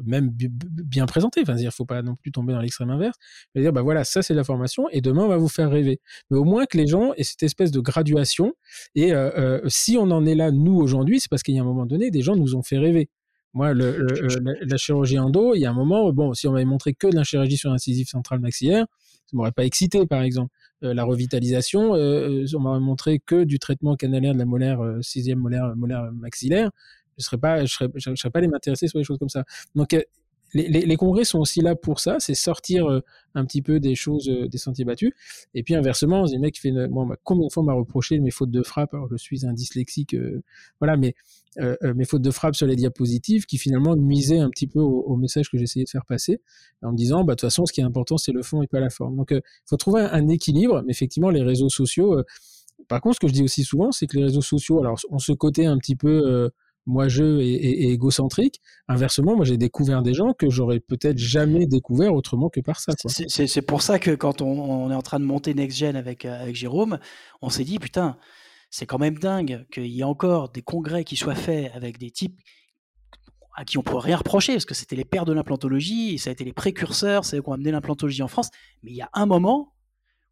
même 0.04 0.30
bien 0.30 1.06
présentées, 1.06 1.40
enfin 1.40 1.54
dire, 1.54 1.72
faut 1.72 1.86
pas 1.86 2.02
non 2.02 2.14
plus 2.14 2.30
tomber 2.30 2.52
dans 2.52 2.60
l'extrême 2.60 2.90
inverse, 2.90 3.16
mais 3.54 3.62
dire 3.62 3.72
bah 3.72 3.82
voilà, 3.82 4.04
ça 4.04 4.20
c'est 4.22 4.34
la 4.34 4.44
formation, 4.44 4.88
et 4.90 5.00
demain 5.00 5.22
on 5.22 5.28
va 5.28 5.38
vous 5.38 5.48
faire 5.48 5.70
rêver. 5.70 6.00
Mais 6.30 6.36
au 6.36 6.44
moins 6.44 6.57
que 6.66 6.76
les 6.76 6.86
gens 6.86 7.12
aient 7.14 7.24
cette 7.24 7.42
espèce 7.42 7.70
de 7.70 7.80
graduation. 7.80 8.54
Et 8.94 9.12
euh, 9.12 9.30
euh, 9.36 9.60
si 9.68 9.96
on 9.96 10.10
en 10.10 10.26
est 10.26 10.34
là, 10.34 10.50
nous, 10.50 10.76
aujourd'hui, 10.76 11.20
c'est 11.20 11.28
parce 11.28 11.42
qu'il 11.42 11.54
y 11.54 11.58
a 11.58 11.62
un 11.62 11.66
moment 11.66 11.86
donné, 11.86 12.10
des 12.10 12.22
gens 12.22 12.36
nous 12.36 12.54
ont 12.54 12.62
fait 12.62 12.78
rêver. 12.78 13.08
Moi, 13.54 13.72
le, 13.72 14.06
la, 14.60 14.76
chirurgie 14.76 15.18
endo, 15.18 15.54
il 15.54 15.60
y 15.60 15.66
a 15.66 15.70
un 15.70 15.74
moment, 15.74 16.12
bon, 16.12 16.34
si 16.34 16.46
on 16.46 16.52
m'avait 16.52 16.66
montré 16.66 16.92
que 16.92 17.06
de 17.06 17.16
la 17.16 17.24
chirurgie 17.24 17.56
sur 17.56 17.70
l'incisif 17.70 18.08
central 18.08 18.40
maxillaire, 18.40 18.86
ça 19.26 19.36
m'aurait 19.36 19.52
pas 19.52 19.64
excité, 19.64 20.06
par 20.06 20.22
exemple. 20.22 20.52
Euh, 20.84 20.94
la 20.94 21.04
revitalisation, 21.04 21.92
on 21.92 22.60
m'aurait 22.60 22.80
montré 22.80 23.20
que 23.24 23.44
du 23.44 23.58
traitement 23.58 23.96
canalaire 23.96 24.34
de 24.34 24.38
la 24.38 24.44
molaire, 24.44 24.80
sixième 25.00 25.38
molaire, 25.38 25.74
molaire 25.76 26.10
maxillaire, 26.12 26.70
je 27.16 27.24
serais 27.24 27.38
pas, 27.38 27.64
je 27.64 27.72
serais, 27.72 27.88
je 27.96 28.14
serais 28.14 28.30
pas 28.30 28.38
allé 28.38 28.48
m'intéresser 28.48 28.86
sur 28.86 28.98
des 28.98 29.04
choses 29.04 29.18
comme 29.18 29.28
ça. 29.30 29.44
Donc, 29.74 29.94
les, 30.54 30.96
congrès 30.96 31.24
sont 31.24 31.38
aussi 31.38 31.60
là 31.60 31.74
pour 31.74 32.00
ça, 32.00 32.16
c'est 32.18 32.34
sortir 32.34 32.86
euh, 32.86 33.00
un 33.34 33.44
petit 33.44 33.62
peu 33.62 33.80
des 33.80 33.94
choses, 33.94 34.28
euh, 34.28 34.48
des 34.48 34.58
sentiers 34.58 34.84
battus. 34.84 35.12
Et 35.54 35.62
puis 35.62 35.74
inversement, 35.74 36.26
il 36.26 36.32
y 36.32 36.34
a 36.34 36.38
un 36.38 36.40
mec 36.40 36.54
qui 36.54 36.60
fait, 36.60 36.72
moi, 36.88 37.06
combien 37.24 37.46
de 37.46 37.52
fois 37.52 37.62
m'a 37.62 37.74
reproché 37.74 38.18
mes 38.18 38.30
fautes 38.30 38.50
de 38.50 38.62
frappe? 38.62 38.94
Alors 38.94 39.08
je 39.10 39.16
suis 39.16 39.46
un 39.46 39.52
dyslexique, 39.52 40.14
euh, 40.14 40.42
voilà, 40.80 40.96
mais 40.96 41.14
mes 41.96 42.04
fautes 42.04 42.22
de 42.22 42.30
frappe 42.30 42.54
sur 42.54 42.68
les 42.68 42.76
diapositives 42.76 43.44
qui 43.44 43.58
finalement 43.58 43.96
nuisaient 43.96 44.38
un 44.38 44.48
petit 44.48 44.68
peu 44.68 44.78
au, 44.78 45.16
message 45.16 45.50
que 45.50 45.58
j'essayais 45.58 45.84
de 45.84 45.90
faire 45.90 46.06
passer, 46.06 46.40
en 46.82 46.92
me 46.92 46.96
disant, 46.96 47.24
bah 47.24 47.32
de 47.32 47.40
toute 47.40 47.48
façon, 47.48 47.66
ce 47.66 47.72
qui 47.72 47.80
est 47.80 47.84
important, 47.84 48.16
c'est 48.16 48.30
le 48.30 48.42
fond 48.42 48.62
et 48.62 48.68
pas 48.68 48.78
la 48.78 48.90
forme. 48.90 49.16
Donc, 49.16 49.32
il 49.32 49.42
faut 49.66 49.76
trouver 49.76 50.02
un, 50.02 50.28
équilibre. 50.28 50.82
Mais 50.86 50.92
effectivement, 50.92 51.30
les 51.30 51.42
réseaux 51.42 51.68
sociaux. 51.68 52.22
par 52.86 53.00
contre, 53.00 53.16
ce 53.16 53.20
que 53.20 53.26
je 53.26 53.32
dis 53.32 53.42
aussi 53.42 53.64
souvent, 53.64 53.90
c'est 53.90 54.06
que 54.06 54.16
les 54.16 54.22
réseaux 54.22 54.40
sociaux, 54.40 54.78
alors, 54.78 55.00
on 55.10 55.18
se 55.18 55.32
côté 55.32 55.66
un 55.66 55.78
petit 55.78 55.96
peu 55.96 56.48
moi 56.88 57.06
je 57.06 57.38
et, 57.40 57.92
égocentrique. 57.92 58.60
Inversement, 58.88 59.36
moi 59.36 59.44
j'ai 59.44 59.58
découvert 59.58 60.02
des 60.02 60.14
gens 60.14 60.32
que 60.32 60.48
j'aurais 60.48 60.80
peut-être 60.80 61.18
jamais 61.18 61.66
découvert 61.66 62.14
autrement 62.14 62.48
que 62.48 62.60
par 62.60 62.80
ça. 62.80 62.92
C'est 63.28 63.62
pour 63.62 63.82
ça 63.82 63.98
que 63.98 64.12
quand 64.12 64.42
on, 64.42 64.90
est 64.90 64.94
en 64.94 65.02
train 65.02 65.20
de 65.20 65.24
monter 65.24 65.54
Next 65.54 65.78
Gen 65.78 65.94
avec, 65.94 66.24
euh, 66.24 66.42
avec 66.42 66.56
Jérôme, 66.56 66.98
on 67.42 67.50
s'est 67.50 67.64
dit 67.64 67.78
putain, 67.78 68.16
c'est 68.70 68.86
quand 68.86 68.98
même 68.98 69.18
dingue 69.18 69.66
qu'il 69.70 69.86
y 69.86 70.00
ait 70.00 70.04
encore 70.04 70.48
des 70.48 70.62
congrès 70.62 71.04
qui 71.04 71.16
soient 71.16 71.34
faits 71.34 71.70
avec 71.74 71.98
des 71.98 72.10
types 72.10 72.40
à 73.54 73.64
qui 73.64 73.76
on 73.76 73.82
peut 73.82 73.96
rien 73.96 74.16
reprocher 74.16 74.54
parce 74.54 74.64
que 74.64 74.74
c'était 74.74 74.96
les 74.96 75.04
pères 75.04 75.24
de 75.24 75.32
l'implantologie, 75.32 76.18
ça 76.18 76.30
a 76.30 76.32
été 76.32 76.44
les 76.44 76.52
précurseurs, 76.52 77.24
c'est 77.24 77.36
eux 77.36 77.42
qui 77.42 77.50
amené 77.50 77.70
l'implantologie 77.70 78.22
en 78.22 78.28
France. 78.28 78.50
Mais 78.82 78.92
il 78.92 78.96
y 78.96 79.02
a 79.02 79.10
un 79.12 79.26
moment 79.26 79.74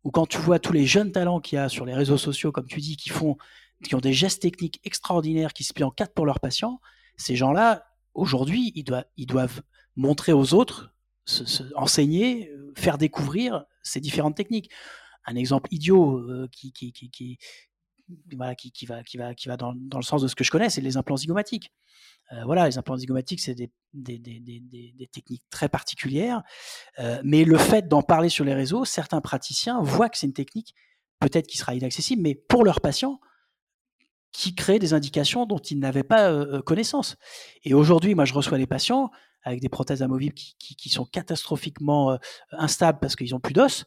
où 0.04 0.10
quand 0.12 0.26
tu 0.26 0.38
vois 0.38 0.60
tous 0.60 0.72
les 0.72 0.86
jeunes 0.86 1.10
talents 1.10 1.40
qu'il 1.40 1.56
y 1.56 1.58
a 1.58 1.68
sur 1.68 1.84
les 1.84 1.92
réseaux 1.92 2.18
sociaux, 2.18 2.52
comme 2.52 2.68
tu 2.68 2.80
dis, 2.80 2.96
qui 2.96 3.10
font 3.10 3.36
qui 3.84 3.94
ont 3.94 4.00
des 4.00 4.12
gestes 4.12 4.42
techniques 4.42 4.80
extraordinaires, 4.84 5.52
qui 5.52 5.64
se 5.64 5.72
plient 5.72 5.84
en 5.84 5.90
quatre 5.90 6.14
pour 6.14 6.26
leurs 6.26 6.40
patients, 6.40 6.80
ces 7.16 7.36
gens-là, 7.36 7.86
aujourd'hui, 8.14 8.72
ils 8.74 8.84
doivent, 8.84 9.62
montrer 9.98 10.32
aux 10.32 10.52
autres, 10.52 10.94
se, 11.24 11.62
enseigner, 11.74 12.50
euh, 12.50 12.70
faire 12.76 12.98
découvrir 12.98 13.64
ces 13.82 13.98
différentes 13.98 14.36
techniques. 14.36 14.70
Un 15.24 15.36
exemple 15.36 15.72
idiot 15.72 16.18
euh, 16.18 16.48
qui, 16.52 16.70
va, 18.86 19.56
dans, 19.56 19.72
le 19.72 20.02
sens 20.02 20.20
de 20.20 20.28
ce 20.28 20.34
que 20.34 20.44
je 20.44 20.50
connais, 20.50 20.68
c'est 20.68 20.82
les 20.82 20.98
implants 20.98 21.16
zygomatiques. 21.16 21.72
Euh, 22.32 22.44
voilà, 22.44 22.66
les 22.66 22.76
implants 22.76 22.96
zygomatiques, 22.96 23.40
c'est 23.40 23.54
des, 23.54 23.72
techniques 25.10 25.44
très 25.48 25.70
particulières, 25.70 26.42
mais 27.24 27.44
le 27.44 27.56
fait 27.56 27.88
d'en 27.88 28.02
parler 28.02 28.28
sur 28.28 28.44
les 28.44 28.54
réseaux, 28.54 28.84
certains 28.84 29.22
praticiens 29.22 29.80
voient 29.80 30.10
que 30.10 30.18
c'est 30.18 30.26
une 30.26 30.34
technique 30.34 30.74
peut-être 31.20 31.46
qui 31.46 31.56
sera 31.56 31.74
inaccessible, 31.74 32.20
mais 32.20 32.34
pour 32.34 32.64
leurs 32.64 32.82
patients, 32.82 33.20
qui 34.36 34.54
créent 34.54 34.78
des 34.78 34.92
indications 34.92 35.46
dont 35.46 35.58
ils 35.58 35.78
n'avaient 35.78 36.02
pas 36.02 36.30
euh, 36.30 36.58
euh, 36.58 36.62
connaissance. 36.62 37.16
Et 37.64 37.72
aujourd'hui, 37.72 38.14
moi, 38.14 38.26
je 38.26 38.34
reçois 38.34 38.58
des 38.58 38.66
patients 38.66 39.10
avec 39.44 39.60
des 39.62 39.70
prothèses 39.70 40.02
amovibles 40.02 40.34
qui, 40.34 40.54
qui, 40.58 40.90
sont 40.90 41.06
catastrophiquement 41.06 42.12
euh, 42.12 42.16
instables 42.50 42.98
parce 43.00 43.16
qu'ils 43.16 43.34
ont 43.34 43.40
plus 43.40 43.54
d'os. 43.54 43.86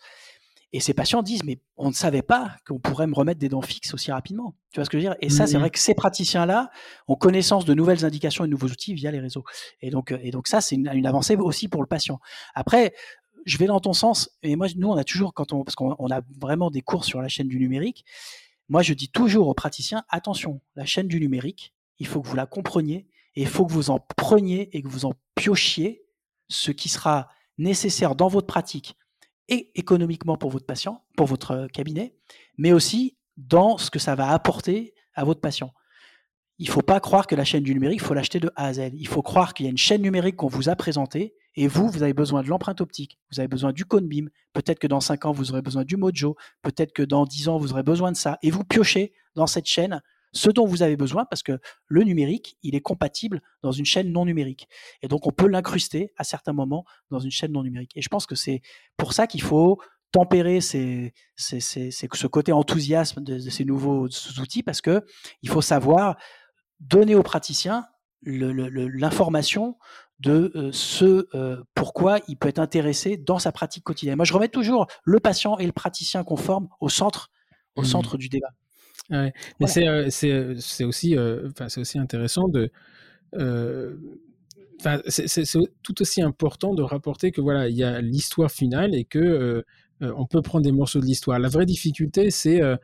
Et 0.74 0.80
ces 0.80 0.96
patients 0.96 1.22
disent, 1.22 1.44
mais 1.44 1.60
on 1.78 1.90
ne 1.90 1.94
savait 1.94 2.24
pas 2.24 2.56
qu'on 2.68 2.80
pourrait 2.80 3.06
me 3.06 3.14
remettre 3.14 3.40
des 3.40 3.50
dents 3.50 3.62
fixes 3.62 3.94
aussi 3.94 4.12
rapidement. 4.12 4.56
Tu 4.72 4.80
vois 4.80 4.86
ce 4.86 4.90
que 4.90 4.98
je 5.00 5.04
veux 5.04 5.10
dire? 5.10 5.18
Et 5.22 5.30
ça, 5.30 5.46
c'est 5.46 5.58
mmh 5.58 5.60
vrai 5.60 5.70
que 5.70 5.80
ces 5.80 5.94
praticiens-là 5.94 6.72
ont 7.08 7.16
connaissance 7.16 7.66
de 7.66 7.76
nouvelles 7.76 8.04
indications 8.04 8.44
et 8.44 8.48
de 8.48 8.52
nouveaux 8.52 8.68
outils 8.68 8.96
via 8.96 9.12
les 9.12 9.20
réseaux. 9.20 9.44
Et 9.82 9.92
donc, 9.92 10.12
et 10.12 10.32
donc 10.32 10.48
ça, 10.48 10.62
c'est 10.62 10.76
une, 10.76 10.90
une, 10.94 11.06
avancée 11.06 11.36
aussi 11.36 11.68
pour 11.68 11.82
le 11.82 11.88
patient. 11.88 12.20
Après, 12.56 12.94
je 13.46 13.58
vais 13.58 13.68
dans 13.68 13.80
ton 13.80 13.94
sens. 13.94 14.32
Et 14.42 14.56
moi, 14.56 14.68
nous, 14.76 14.90
on 14.90 14.98
a 14.98 15.04
toujours, 15.04 15.34
quand 15.34 15.54
on, 15.54 15.64
parce 15.64 15.76
qu'on 15.76 16.12
a 16.12 16.22
vraiment 16.40 16.72
des 16.72 16.82
cours 16.82 17.06
sur 17.06 17.22
la 17.22 17.28
chaîne 17.28 17.48
du 17.48 17.60
numérique, 17.60 18.06
moi, 18.70 18.84
je 18.84 18.94
dis 18.94 19.10
toujours 19.10 19.48
aux 19.48 19.54
praticiens, 19.54 20.04
attention, 20.10 20.62
la 20.76 20.86
chaîne 20.86 21.08
du 21.08 21.20
numérique, 21.20 21.74
il 21.98 22.08
faut 22.08 22.22
que 22.22 22.28
vous 22.28 22.36
la 22.36 22.46
compreniez 22.46 23.08
et 23.36 23.42
il 23.42 23.48
faut 23.48 23.66
que 23.66 23.74
vous 23.74 23.90
en 23.90 24.00
preniez 24.00 24.70
et 24.78 24.84
que 24.84 24.88
vous 24.88 25.06
en 25.06 25.14
piochiez 25.36 26.04
ce 26.50 26.72
qui 26.72 26.88
sera 26.88 27.30
nécessaire 27.58 28.16
dans 28.16 28.28
votre 28.28 28.48
pratique 28.48 28.96
et 29.48 29.72
économiquement 29.76 30.38
pour 30.38 30.52
votre 30.52 30.68
patient, 30.68 31.04
pour 31.18 31.26
votre 31.26 31.68
cabinet, 31.74 32.16
mais 32.58 32.72
aussi 32.72 33.18
dans 33.38 33.78
ce 33.78 33.90
que 33.90 34.00
ça 34.00 34.16
va 34.16 34.30
apporter 34.30 34.94
à 35.16 35.24
votre 35.24 35.42
patient. 35.42 35.74
Il 36.60 36.68
ne 36.68 36.72
faut 36.72 36.82
pas 36.82 37.00
croire 37.00 37.26
que 37.26 37.36
la 37.36 37.46
chaîne 37.46 37.64
du 37.64 37.74
numérique, 37.74 38.02
il 38.02 38.06
faut 38.06 38.14
l'acheter 38.14 38.40
de 38.40 38.52
A 38.56 38.68
à 38.68 38.74
Z. 38.74 38.92
Il 38.94 39.08
faut 39.08 39.22
croire 39.22 39.54
qu'il 39.54 39.66
y 39.66 39.70
a 39.70 39.72
une 39.72 39.78
chaîne 39.78 40.02
numérique 40.02 40.36
qu'on 40.36 40.48
vous 40.48 40.70
a 40.70 40.76
présentée 40.76 41.36
et 41.60 41.68
vous, 41.68 41.90
vous 41.90 42.04
avez 42.04 42.14
besoin 42.14 42.42
de 42.42 42.48
l'empreinte 42.48 42.80
optique, 42.80 43.20
vous 43.34 43.42
avez 43.42 43.50
besoin 43.50 43.74
du 43.74 43.84
cone 43.84 44.08
beam. 44.08 44.30
Peut-être 44.54 44.80
que 44.80 44.88
dans 44.88 45.02
5 45.02 45.26
ans, 45.26 45.34
vous 45.34 45.52
aurez 45.52 45.62
besoin 45.62 45.84
du 45.84 45.98
Mojo. 45.98 46.38
Peut-être 46.62 46.94
que 46.94 47.04
dans 47.04 47.26
10 47.26 47.50
ans, 47.50 47.58
vous 47.58 47.74
aurez 47.74 47.84
besoin 47.84 48.14
de 48.14 48.16
ça. 48.16 48.40
Et 48.42 48.50
vous 48.50 48.64
piochez 48.64 49.12
dans 49.36 49.46
cette 49.46 49.66
chaîne 49.66 50.02
ce 50.32 50.50
dont 50.50 50.66
vous 50.66 50.84
avez 50.84 50.96
besoin 50.96 51.26
parce 51.26 51.44
que 51.44 51.60
le 51.88 52.04
numérique, 52.04 52.56
il 52.64 52.76
est 52.76 52.80
compatible 52.80 53.42
dans 53.62 53.74
une 53.74 53.84
chaîne 53.84 54.14
non 54.14 54.24
numérique. 54.24 54.70
Et 55.02 55.10
donc, 55.10 55.28
on 55.28 55.32
peut 55.32 55.48
l'incruster 55.48 56.14
à 56.16 56.24
certains 56.24 56.54
moments 56.54 56.86
dans 57.12 57.20
une 57.20 57.30
chaîne 57.30 57.52
non 57.52 57.64
numérique. 57.64 57.92
Et 57.98 58.02
je 58.02 58.08
pense 58.08 58.26
que 58.26 58.36
c'est 58.36 58.62
pour 58.96 59.12
ça 59.12 59.28
qu'il 59.28 59.42
faut 59.42 59.82
tempérer 60.14 60.62
ce 60.62 62.26
côté 62.28 62.54
enthousiasme 62.54 63.22
de, 63.22 63.34
de, 63.34 63.50
ces 63.50 63.66
nouveaux 63.66 64.08
outils 64.40 64.64
parce 64.64 64.80
que 64.80 65.06
il 65.42 65.50
faut 65.50 65.62
savoir 65.62 66.16
donner 66.80 67.16
aux 67.16 67.24
praticiens 67.24 67.86
l'information 68.24 69.78
de 70.20 70.52
euh, 70.56 70.70
ce 70.74 71.28
euh, 71.36 71.64
pourquoi 71.76 72.20
il 72.28 72.38
peut 72.38 72.50
être 72.50 72.60
intéressé 72.60 73.18
dans 73.18 73.40
sa 73.40 73.52
pratique 73.52 73.84
quotidienne. 73.84 74.18
Moi, 74.18 74.26
je 74.26 74.34
remets 74.34 74.50
toujours 74.50 74.88
le 75.04 75.20
patient 75.20 75.58
et 75.58 75.66
le 75.66 75.72
praticien 75.72 76.24
conforme 76.24 76.68
au 76.80 76.90
centre, 76.90 77.32
au 77.76 77.82
mmh. 77.82 77.86
centre 77.86 78.18
du 78.18 78.30
débat. 78.30 78.50
Mais 79.10 79.34
euh, 79.78 80.08
c'est 80.10 80.84
aussi, 80.84 81.16
c'est 81.68 81.80
aussi 81.80 81.98
intéressant 81.98 82.48
de. 82.48 82.72
c'est 85.08 85.44
tout 85.84 86.02
aussi 86.02 86.22
important 86.22 86.74
de 86.74 86.84
rapporter 86.84 87.32
que 87.32 87.42
voilà, 87.42 87.70
il 87.70 87.76
y 87.76 87.84
a 87.84 88.02
l'histoire 88.02 88.52
finale 88.52 88.94
et 88.94 89.06
que 89.06 89.64
on 90.02 90.26
peut 90.26 90.42
prendre 90.42 90.64
des 90.64 90.72
morceaux 90.72 91.00
de 91.00 91.06
l'histoire. 91.06 91.40
La 91.40 91.50
vraie 91.50 91.66
difficulté, 91.66 92.32
c'est 92.32 92.62
euh, 92.62 92.78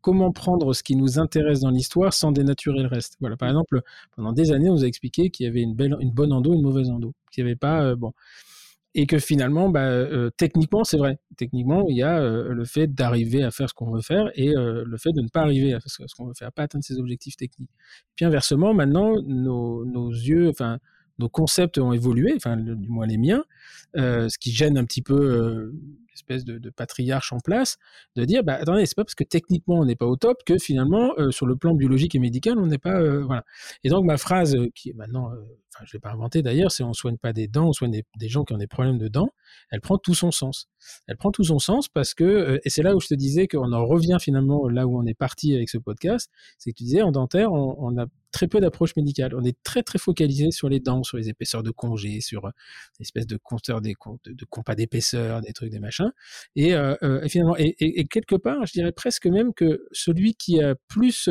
comment 0.00 0.32
prendre 0.32 0.72
ce 0.72 0.82
qui 0.82 0.96
nous 0.96 1.18
intéresse 1.18 1.60
dans 1.60 1.70
l'histoire 1.70 2.12
sans 2.12 2.32
dénaturer 2.32 2.82
le 2.82 2.88
reste. 2.88 3.16
Voilà, 3.20 3.36
par 3.36 3.48
exemple, 3.48 3.80
pendant 4.16 4.32
des 4.32 4.52
années, 4.52 4.68
on 4.70 4.74
nous 4.74 4.84
a 4.84 4.88
expliqué 4.88 5.30
qu'il 5.30 5.46
y 5.46 5.48
avait 5.48 5.62
une, 5.62 5.74
belle, 5.74 5.96
une 6.00 6.10
bonne 6.10 6.32
endo, 6.32 6.52
une 6.52 6.62
mauvaise 6.62 6.90
endo, 6.90 7.12
avait 7.42 7.56
pas, 7.56 7.82
euh, 7.82 7.96
bon. 7.96 8.12
et 8.94 9.06
que 9.06 9.18
finalement, 9.18 9.68
bah, 9.68 9.84
euh, 9.84 10.30
techniquement, 10.36 10.84
c'est 10.84 10.96
vrai. 10.96 11.18
Techniquement, 11.36 11.86
il 11.88 11.96
y 11.96 12.02
a 12.02 12.18
euh, 12.18 12.52
le 12.52 12.64
fait 12.64 12.86
d'arriver 12.94 13.42
à 13.42 13.50
faire 13.50 13.68
ce 13.68 13.74
qu'on 13.74 13.90
veut 13.90 14.00
faire 14.00 14.30
et 14.34 14.54
le 14.54 14.96
fait 14.98 15.12
de 15.12 15.20
ne 15.20 15.28
pas 15.28 15.42
arriver 15.42 15.74
à 15.74 15.80
faire 15.80 16.08
ce 16.08 16.14
qu'on 16.14 16.26
veut 16.26 16.34
faire, 16.34 16.52
pas 16.52 16.62
atteindre 16.62 16.84
ses 16.84 16.98
objectifs 16.98 17.36
techniques. 17.36 17.70
Puis 18.14 18.24
inversement, 18.24 18.74
maintenant, 18.74 19.14
nos, 19.22 19.84
nos 19.84 20.10
yeux, 20.10 20.48
enfin, 20.48 20.78
nos 21.18 21.28
concepts 21.28 21.78
ont 21.78 21.92
évolué, 21.92 22.34
enfin, 22.36 22.56
du 22.56 22.88
moins 22.88 23.06
les 23.06 23.18
miens, 23.18 23.44
ce 23.94 24.38
qui 24.38 24.52
gêne 24.52 24.78
un 24.78 24.84
petit 24.84 25.02
peu 25.02 25.72
espèce 26.16 26.44
de, 26.44 26.70
patriarche 26.70 27.32
en 27.32 27.38
place, 27.38 27.78
de 28.16 28.24
dire 28.24 28.42
bah 28.42 28.54
attendez, 28.54 28.86
c'est 28.86 28.96
pas 28.96 29.04
parce 29.04 29.14
que 29.14 29.24
techniquement 29.24 29.78
on 29.78 29.84
n'est 29.84 29.96
pas 29.96 30.06
au 30.06 30.16
top 30.16 30.42
que 30.44 30.58
finalement 30.58 31.12
euh, 31.18 31.30
sur 31.30 31.46
le 31.46 31.56
plan 31.56 31.74
biologique 31.74 32.14
et 32.14 32.18
médical 32.18 32.58
on 32.58 32.66
n'est 32.66 32.78
pas 32.78 33.00
euh, 33.00 33.22
voilà. 33.24 33.44
Et 33.84 33.88
donc 33.88 34.04
ma 34.04 34.16
phrase 34.16 34.56
euh, 34.56 34.68
qui 34.74 34.90
est 34.90 34.94
maintenant, 34.94 35.30
je 35.84 35.92
l'ai 35.92 36.00
pas 36.00 36.10
inventée 36.10 36.42
d'ailleurs, 36.42 36.72
c'est 36.72 36.82
on 36.82 36.92
soigne 36.92 37.18
pas 37.18 37.32
des 37.32 37.48
dents, 37.48 37.68
on 37.68 37.72
soigne 37.72 37.90
des, 37.92 38.28
gens 38.28 38.44
qui 38.44 38.54
ont 38.54 38.58
des 38.58 38.66
problèmes 38.66 38.98
de 38.98 39.08
dents. 39.08 39.28
Elle 39.70 39.80
prend 39.80 39.98
tout 39.98 40.14
son 40.14 40.30
sens. 40.30 40.68
Elle 41.06 41.16
prend 41.16 41.30
tout 41.30 41.44
son 41.44 41.58
sens 41.58 41.88
parce 41.88 42.14
que 42.14 42.60
et 42.64 42.70
c'est 42.70 42.82
là 42.82 42.96
où 42.96 43.00
je 43.00 43.08
te 43.08 43.14
disais 43.14 43.46
qu'on 43.46 43.72
en 43.72 43.86
revient 43.86 44.18
finalement 44.20 44.68
là 44.68 44.86
où 44.86 44.98
on 44.98 45.06
est 45.06 45.14
parti 45.14 45.54
avec 45.54 45.68
ce 45.68 45.78
podcast, 45.78 46.30
c'est 46.58 46.72
que 46.72 46.76
tu 46.76 46.84
disais 46.84 47.02
en 47.02 47.12
dentaire 47.12 47.52
on, 47.52 47.76
on 47.78 47.98
a 47.98 48.06
très 48.36 48.48
peu 48.48 48.60
d'approche 48.60 48.94
médicale. 48.96 49.34
On 49.34 49.44
est 49.44 49.56
très 49.62 49.82
très 49.82 49.98
focalisé 49.98 50.50
sur 50.50 50.68
les 50.68 50.78
dents, 50.78 51.02
sur 51.02 51.16
les 51.16 51.30
épaisseurs 51.30 51.62
de 51.62 51.70
congé, 51.70 52.20
sur 52.20 52.44
euh, 52.44 52.50
l'espèce 52.98 53.26
de 53.26 53.38
compteur 53.42 53.80
des 53.80 53.94
de, 54.24 54.32
de 54.34 54.44
compas 54.44 54.74
d'épaisseur, 54.74 55.40
des 55.40 55.54
trucs, 55.54 55.70
des 55.70 55.78
machins. 55.78 56.12
Et, 56.54 56.74
euh, 56.74 56.94
euh, 57.02 57.26
finalement, 57.28 57.56
et, 57.56 58.06
quelque 58.08 58.36
part, 58.36 58.66
je 58.66 58.72
dirais 58.72 58.92
presque 58.92 59.26
même 59.26 59.54
que 59.54 59.86
celui 59.90 60.34
qui 60.34 60.60
a 60.60 60.74
plus, 60.86 61.30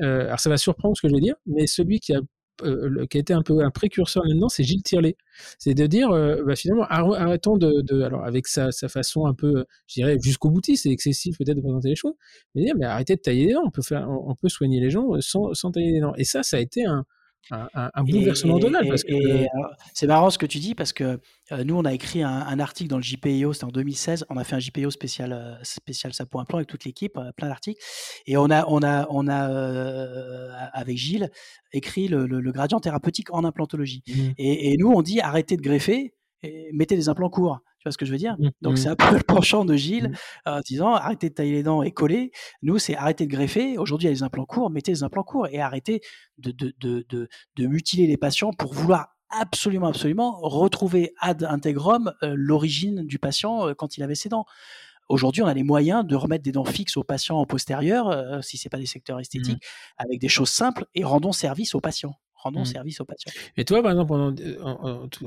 alors 0.00 0.40
ça 0.40 0.50
va 0.50 0.56
surprendre 0.56 0.96
ce 0.96 1.02
que 1.02 1.08
je 1.08 1.14
vais 1.14 1.20
dire, 1.20 1.36
mais 1.46 1.68
celui 1.68 2.00
qui 2.00 2.12
a 2.12 2.20
euh, 2.62 3.06
qui 3.06 3.16
a 3.16 3.20
été 3.20 3.32
un 3.32 3.42
peu 3.42 3.64
un 3.64 3.70
précurseur 3.70 4.24
là-dedans, 4.24 4.48
c'est 4.48 4.64
Gilles 4.64 4.82
Tirlet. 4.82 5.16
C'est 5.58 5.74
de 5.74 5.86
dire, 5.86 6.10
euh, 6.10 6.42
bah, 6.44 6.56
finalement, 6.56 6.84
arrêtons 6.84 7.56
de, 7.56 8.02
alors 8.02 8.24
avec 8.24 8.46
sa, 8.46 8.70
façon 8.88 9.26
un 9.26 9.34
peu, 9.34 9.64
je 9.88 9.94
dirais, 9.94 10.18
jusqu'au 10.20 10.50
boutiste, 10.50 10.84
c'est 10.84 10.90
excessif 10.90 11.38
peut-être 11.38 11.56
de 11.56 11.62
présenter 11.62 11.88
les 11.88 11.96
choses, 11.96 12.14
mais 12.54 12.70
arrêtez 12.82 13.16
de 13.16 13.20
tailler 13.20 13.46
les 13.46 13.52
dents, 13.54 13.64
on 13.64 13.70
peut 13.70 13.82
faire, 13.82 14.08
on, 14.08 14.34
peut 14.34 14.48
soigner 14.48 14.80
les 14.80 14.90
gens 14.90 15.08
sans, 15.20 15.54
sans 15.54 15.70
tailler 15.72 15.92
les 15.92 16.00
dents. 16.00 16.14
Et 16.16 16.24
ça, 16.24 16.42
ça 16.42 16.58
a 16.58 16.60
été 16.60 16.84
un, 16.84 17.04
un, 17.50 18.04
bouleversement 18.04 18.58
tonal. 18.58 18.86
Parce 18.88 19.02
que... 19.02 19.14
C'est 19.92 20.06
marrant 20.06 20.30
ce 20.30 20.38
que 20.38 20.46
tu 20.46 20.58
dis 20.58 20.74
parce 20.74 20.92
que 20.92 21.20
euh, 21.52 21.64
nous, 21.64 21.76
on 21.76 21.84
a 21.84 21.92
écrit 21.92 22.22
un, 22.22 22.58
article 22.58 22.88
dans 22.88 22.96
le 22.96 23.02
JPIO, 23.02 23.52
c'était 23.52 23.64
en 23.64 23.70
2016. 23.70 24.26
On 24.30 24.36
a 24.36 24.44
fait 24.44 24.56
un 24.56 24.60
JPIO 24.60 24.90
spécial, 24.90 25.32
euh, 25.32 25.54
spécial 25.62 26.12
Sapo 26.12 26.38
Implant 26.38 26.58
avec 26.58 26.68
toute 26.68 26.84
l'équipe, 26.84 27.16
euh, 27.16 27.32
plein 27.36 27.48
d'articles. 27.48 27.82
Et 28.26 28.36
on 28.36 28.50
a, 28.50 28.64
on 28.68 28.82
a, 28.82 29.06
on 29.10 29.28
a 29.28 29.34
avec 30.72 30.96
Gilles, 30.96 31.30
écrit 31.72 32.08
le, 32.08 32.26
gradient 32.52 32.80
thérapeutique 32.80 33.32
en 33.32 33.44
implantologie. 33.44 34.02
Mmh. 34.06 34.12
Et, 34.38 34.72
et, 34.72 34.76
nous, 34.76 34.90
on 34.90 35.02
dit 35.02 35.20
arrêtez 35.20 35.56
de 35.56 35.62
greffer 35.62 36.14
et 36.44 36.70
mettez 36.72 36.96
des 36.96 37.08
implants 37.08 37.30
courts. 37.30 37.60
Tu 37.78 37.88
vois 37.88 37.92
ce 37.92 37.98
que 37.98 38.06
je 38.06 38.12
veux 38.12 38.18
dire? 38.18 38.36
Mmh, 38.38 38.48
Donc, 38.62 38.78
c'est 38.78 38.88
mmh. 38.88 38.92
un 38.92 38.96
peu 38.96 39.16
le 39.16 39.22
penchant 39.22 39.64
de 39.64 39.74
Gilles 39.74 40.10
mmh. 40.10 40.48
en 40.50 40.60
disant 40.60 40.94
arrêtez 40.94 41.28
de 41.28 41.34
tailler 41.34 41.52
les 41.52 41.62
dents 41.62 41.82
et 41.82 41.90
coller. 41.90 42.30
Nous, 42.62 42.78
c'est 42.78 42.96
arrêtez 42.96 43.26
de 43.26 43.30
greffer. 43.30 43.76
Aujourd'hui, 43.78 44.06
il 44.06 44.10
y 44.10 44.12
a 44.12 44.14
les 44.14 44.22
implants 44.22 44.46
courts, 44.46 44.70
mettez 44.70 44.92
les 44.92 45.02
implants 45.02 45.22
courts 45.22 45.48
et 45.48 45.60
arrêtez 45.60 46.00
de, 46.38 46.50
de, 46.50 46.74
de, 46.80 47.04
de, 47.08 47.28
de 47.56 47.66
mutiler 47.66 48.06
les 48.06 48.16
patients 48.16 48.52
pour 48.52 48.72
vouloir 48.72 49.08
absolument, 49.30 49.88
absolument 49.88 50.38
retrouver 50.40 51.12
ad 51.20 51.44
integrum 51.44 52.12
euh, 52.22 52.34
l'origine 52.36 53.02
du 53.04 53.18
patient 53.18 53.68
euh, 53.68 53.74
quand 53.74 53.96
il 53.96 54.02
avait 54.02 54.14
ses 54.14 54.28
dents. 54.28 54.46
Aujourd'hui, 55.08 55.42
on 55.42 55.46
a 55.46 55.54
les 55.54 55.62
moyens 55.64 56.06
de 56.06 56.16
remettre 56.16 56.42
des 56.42 56.52
dents 56.52 56.64
fixes 56.64 56.96
aux 56.96 57.04
patients 57.04 57.38
en 57.38 57.44
postérieur, 57.44 58.08
euh, 58.08 58.40
si 58.40 58.56
ce 58.56 58.66
n'est 58.66 58.70
pas 58.70 58.78
des 58.78 58.86
secteurs 58.86 59.20
esthétiques, 59.20 59.62
avec 59.98 60.18
des 60.18 60.28
choses 60.28 60.48
simples 60.48 60.86
et 60.94 61.04
rendons 61.04 61.32
service 61.32 61.74
aux 61.74 61.80
patients 61.80 62.14
rendons 62.44 62.62
mmh. 62.62 62.66
service 62.66 63.00
aux 63.00 63.04
patients. 63.04 63.32
Et 63.56 63.64
toi, 63.64 63.82
par 63.82 63.90
exemple, 63.90 64.12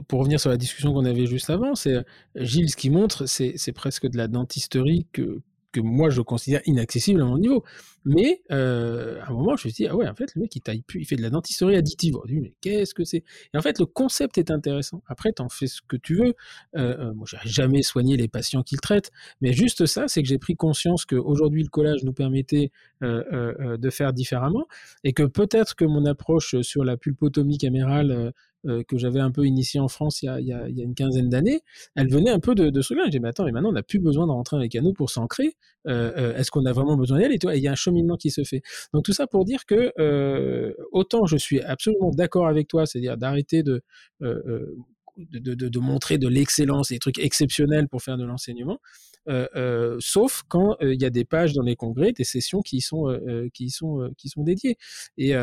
pour 0.07 0.19
revenir 0.19 0.39
sur 0.39 0.49
la 0.49 0.57
discussion 0.57 0.93
qu'on 0.93 1.05
avait 1.05 1.25
juste 1.25 1.49
avant, 1.49 1.75
c'est 1.75 2.05
Gilles, 2.35 2.69
ce 2.69 2.77
qui 2.77 2.89
montre, 2.89 3.25
c'est 3.25 3.71
presque 3.73 4.07
de 4.07 4.17
la 4.17 4.27
dentisterie 4.27 5.07
que, 5.11 5.41
que 5.77 5.85
moi 5.85 6.09
je 6.09 6.21
considère 6.21 6.61
inaccessible 6.65 7.21
à 7.21 7.25
mon 7.25 7.37
niveau. 7.37 7.63
Mais 8.05 8.41
euh, 8.51 9.19
à 9.21 9.31
un 9.31 9.33
moment, 9.33 9.57
je 9.57 9.67
me 9.67 9.73
suis 9.73 9.83
dit, 9.83 9.87
ah 9.87 9.95
ouais, 9.95 10.07
en 10.07 10.15
fait, 10.15 10.33
le 10.33 10.41
mec, 10.41 10.55
il 10.55 10.61
taille 10.61 10.81
plus, 10.81 11.01
il 11.01 11.05
fait 11.05 11.17
de 11.17 11.21
la 11.21 11.29
dentisterie 11.29 11.75
additive. 11.75 12.15
Je 12.25 12.35
mais 12.35 12.53
qu'est-ce 12.61 12.93
que 12.93 13.03
c'est? 13.03 13.25
Et 13.53 13.57
en 13.57 13.61
fait, 13.61 13.79
le 13.79 13.85
concept 13.85 14.37
est 14.37 14.49
intéressant. 14.49 15.03
Après, 15.07 15.33
tu 15.33 15.41
en 15.41 15.49
fais 15.49 15.67
ce 15.67 15.81
que 15.85 15.97
tu 15.97 16.15
veux. 16.15 16.33
Euh, 16.77 16.97
euh, 16.99 17.13
moi, 17.13 17.27
j'ai 17.29 17.49
jamais 17.49 17.81
soigné 17.81 18.15
les 18.15 18.29
patients 18.29 18.63
qu'il 18.63 18.79
traite, 18.79 19.11
mais 19.41 19.51
juste 19.51 19.85
ça, 19.87 20.07
c'est 20.07 20.21
que 20.21 20.29
j'ai 20.29 20.37
pris 20.37 20.55
conscience 20.55 21.05
qu'aujourd'hui, 21.05 21.63
le 21.63 21.69
collage 21.69 22.03
nous 22.03 22.13
permettait 22.13 22.71
de 23.01 23.89
faire 23.91 24.13
différemment, 24.13 24.65
et 25.03 25.13
que 25.13 25.23
peut-être 25.23 25.75
que 25.75 25.85
mon 25.85 26.05
approche 26.05 26.59
sur 26.61 26.83
la 26.83 26.97
pulpotomie 26.97 27.57
camérale 27.57 28.33
euh, 28.65 28.83
que 28.87 28.97
j'avais 28.97 29.19
un 29.19 29.31
peu 29.31 29.45
initié 29.45 29.79
en 29.79 29.87
France 29.87 30.23
il 30.23 30.25
y 30.25 30.29
a, 30.29 30.39
y 30.39 30.73
y 30.73 30.81
une 30.81 30.95
quinzaine 30.95 31.29
d'années, 31.29 31.61
elle 31.95 32.09
venait 32.09 32.31
un 32.31 32.39
peu 32.39 32.55
de, 32.55 32.71
ce 32.81 32.87
truc-là. 32.87 33.03
J'ai 33.05 33.11
dit, 33.11 33.19
mais 33.19 33.29
attends, 33.29 33.45
mais 33.45 33.51
maintenant 33.51 33.69
on 33.69 33.73
n'a 33.73 33.83
plus 33.83 33.99
besoin 33.99 34.25
de 34.25 34.31
rentrer 34.31 34.57
avec 34.57 34.73
nous 34.75 34.93
pour 34.93 35.11
s'ancrer. 35.11 35.55
Euh, 35.87 36.11
euh, 36.17 36.35
Est-ce 36.35 36.49
qu'on 36.49 36.65
a 36.65 36.73
vraiment 36.73 36.97
besoin 36.97 37.19
d'elle 37.19 37.31
Et 37.31 37.39
il 37.41 37.61
y 37.61 37.67
a 37.67 37.71
un 37.71 37.75
cheminement 37.75 38.17
qui 38.17 38.31
se 38.31 38.43
fait. 38.43 38.63
Donc 38.93 39.05
tout 39.05 39.13
ça 39.13 39.27
pour 39.27 39.45
dire 39.45 39.65
que 39.65 39.93
autant 40.91 41.27
je 41.27 41.37
suis 41.37 41.61
absolument 41.61 42.09
d'accord 42.09 42.47
avec 42.47 42.67
toi, 42.67 42.87
c'est-à-dire 42.87 43.15
d'arrêter 43.15 43.61
de, 43.61 43.83
de, 44.19 45.79
montrer 45.79 46.17
de 46.17 46.27
l'excellence, 46.27 46.89
des 46.89 46.99
trucs 46.99 47.19
exceptionnels 47.19 47.87
pour 47.87 48.01
faire 48.01 48.17
de 48.17 48.25
l'enseignement. 48.25 48.79
Sauf 49.99 50.41
quand 50.47 50.77
il 50.81 50.99
y 50.99 51.05
a 51.05 51.11
des 51.11 51.25
pages 51.25 51.53
dans 51.53 51.63
les 51.63 51.75
congrès, 51.75 52.11
des 52.11 52.23
sessions 52.23 52.61
qui 52.61 52.81
sont 52.81 53.19
qui 53.53 53.69
sont 53.69 54.11
qui 54.17 54.29
sont 54.29 54.41
dédiées. 54.41 54.77
Et 55.17 55.35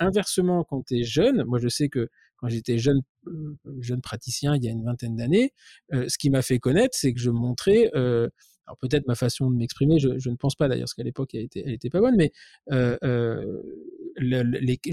inversement, 0.00 0.64
quand 0.64 0.84
tu 0.84 0.98
es 0.98 1.04
jeune, 1.04 1.44
moi 1.44 1.60
je 1.60 1.68
sais 1.68 1.88
que 1.88 2.08
quand 2.40 2.48
j'étais 2.48 2.78
jeune, 2.78 3.02
euh, 3.26 3.54
jeune 3.80 4.00
praticien 4.00 4.56
il 4.56 4.64
y 4.64 4.68
a 4.68 4.70
une 4.70 4.84
vingtaine 4.84 5.16
d'années, 5.16 5.52
euh, 5.92 6.06
ce 6.08 6.16
qui 6.18 6.30
m'a 6.30 6.42
fait 6.42 6.58
connaître, 6.58 6.96
c'est 6.98 7.12
que 7.12 7.20
je 7.20 7.30
montrais, 7.30 7.90
euh, 7.94 8.28
alors 8.66 8.78
peut-être 8.78 9.06
ma 9.06 9.14
façon 9.14 9.50
de 9.50 9.56
m'exprimer, 9.56 9.98
je, 9.98 10.08
ne 10.08 10.36
pense 10.36 10.54
pas 10.54 10.68
d'ailleurs, 10.68 10.84
parce 10.84 10.94
qu'à 10.94 11.02
l'époque 11.02 11.34
elle 11.34 11.42
était, 11.42 11.62
elle 11.66 11.74
était 11.74 11.90
pas 11.90 12.00
bonne, 12.00 12.16
mais 12.16 12.32
je 12.70 13.52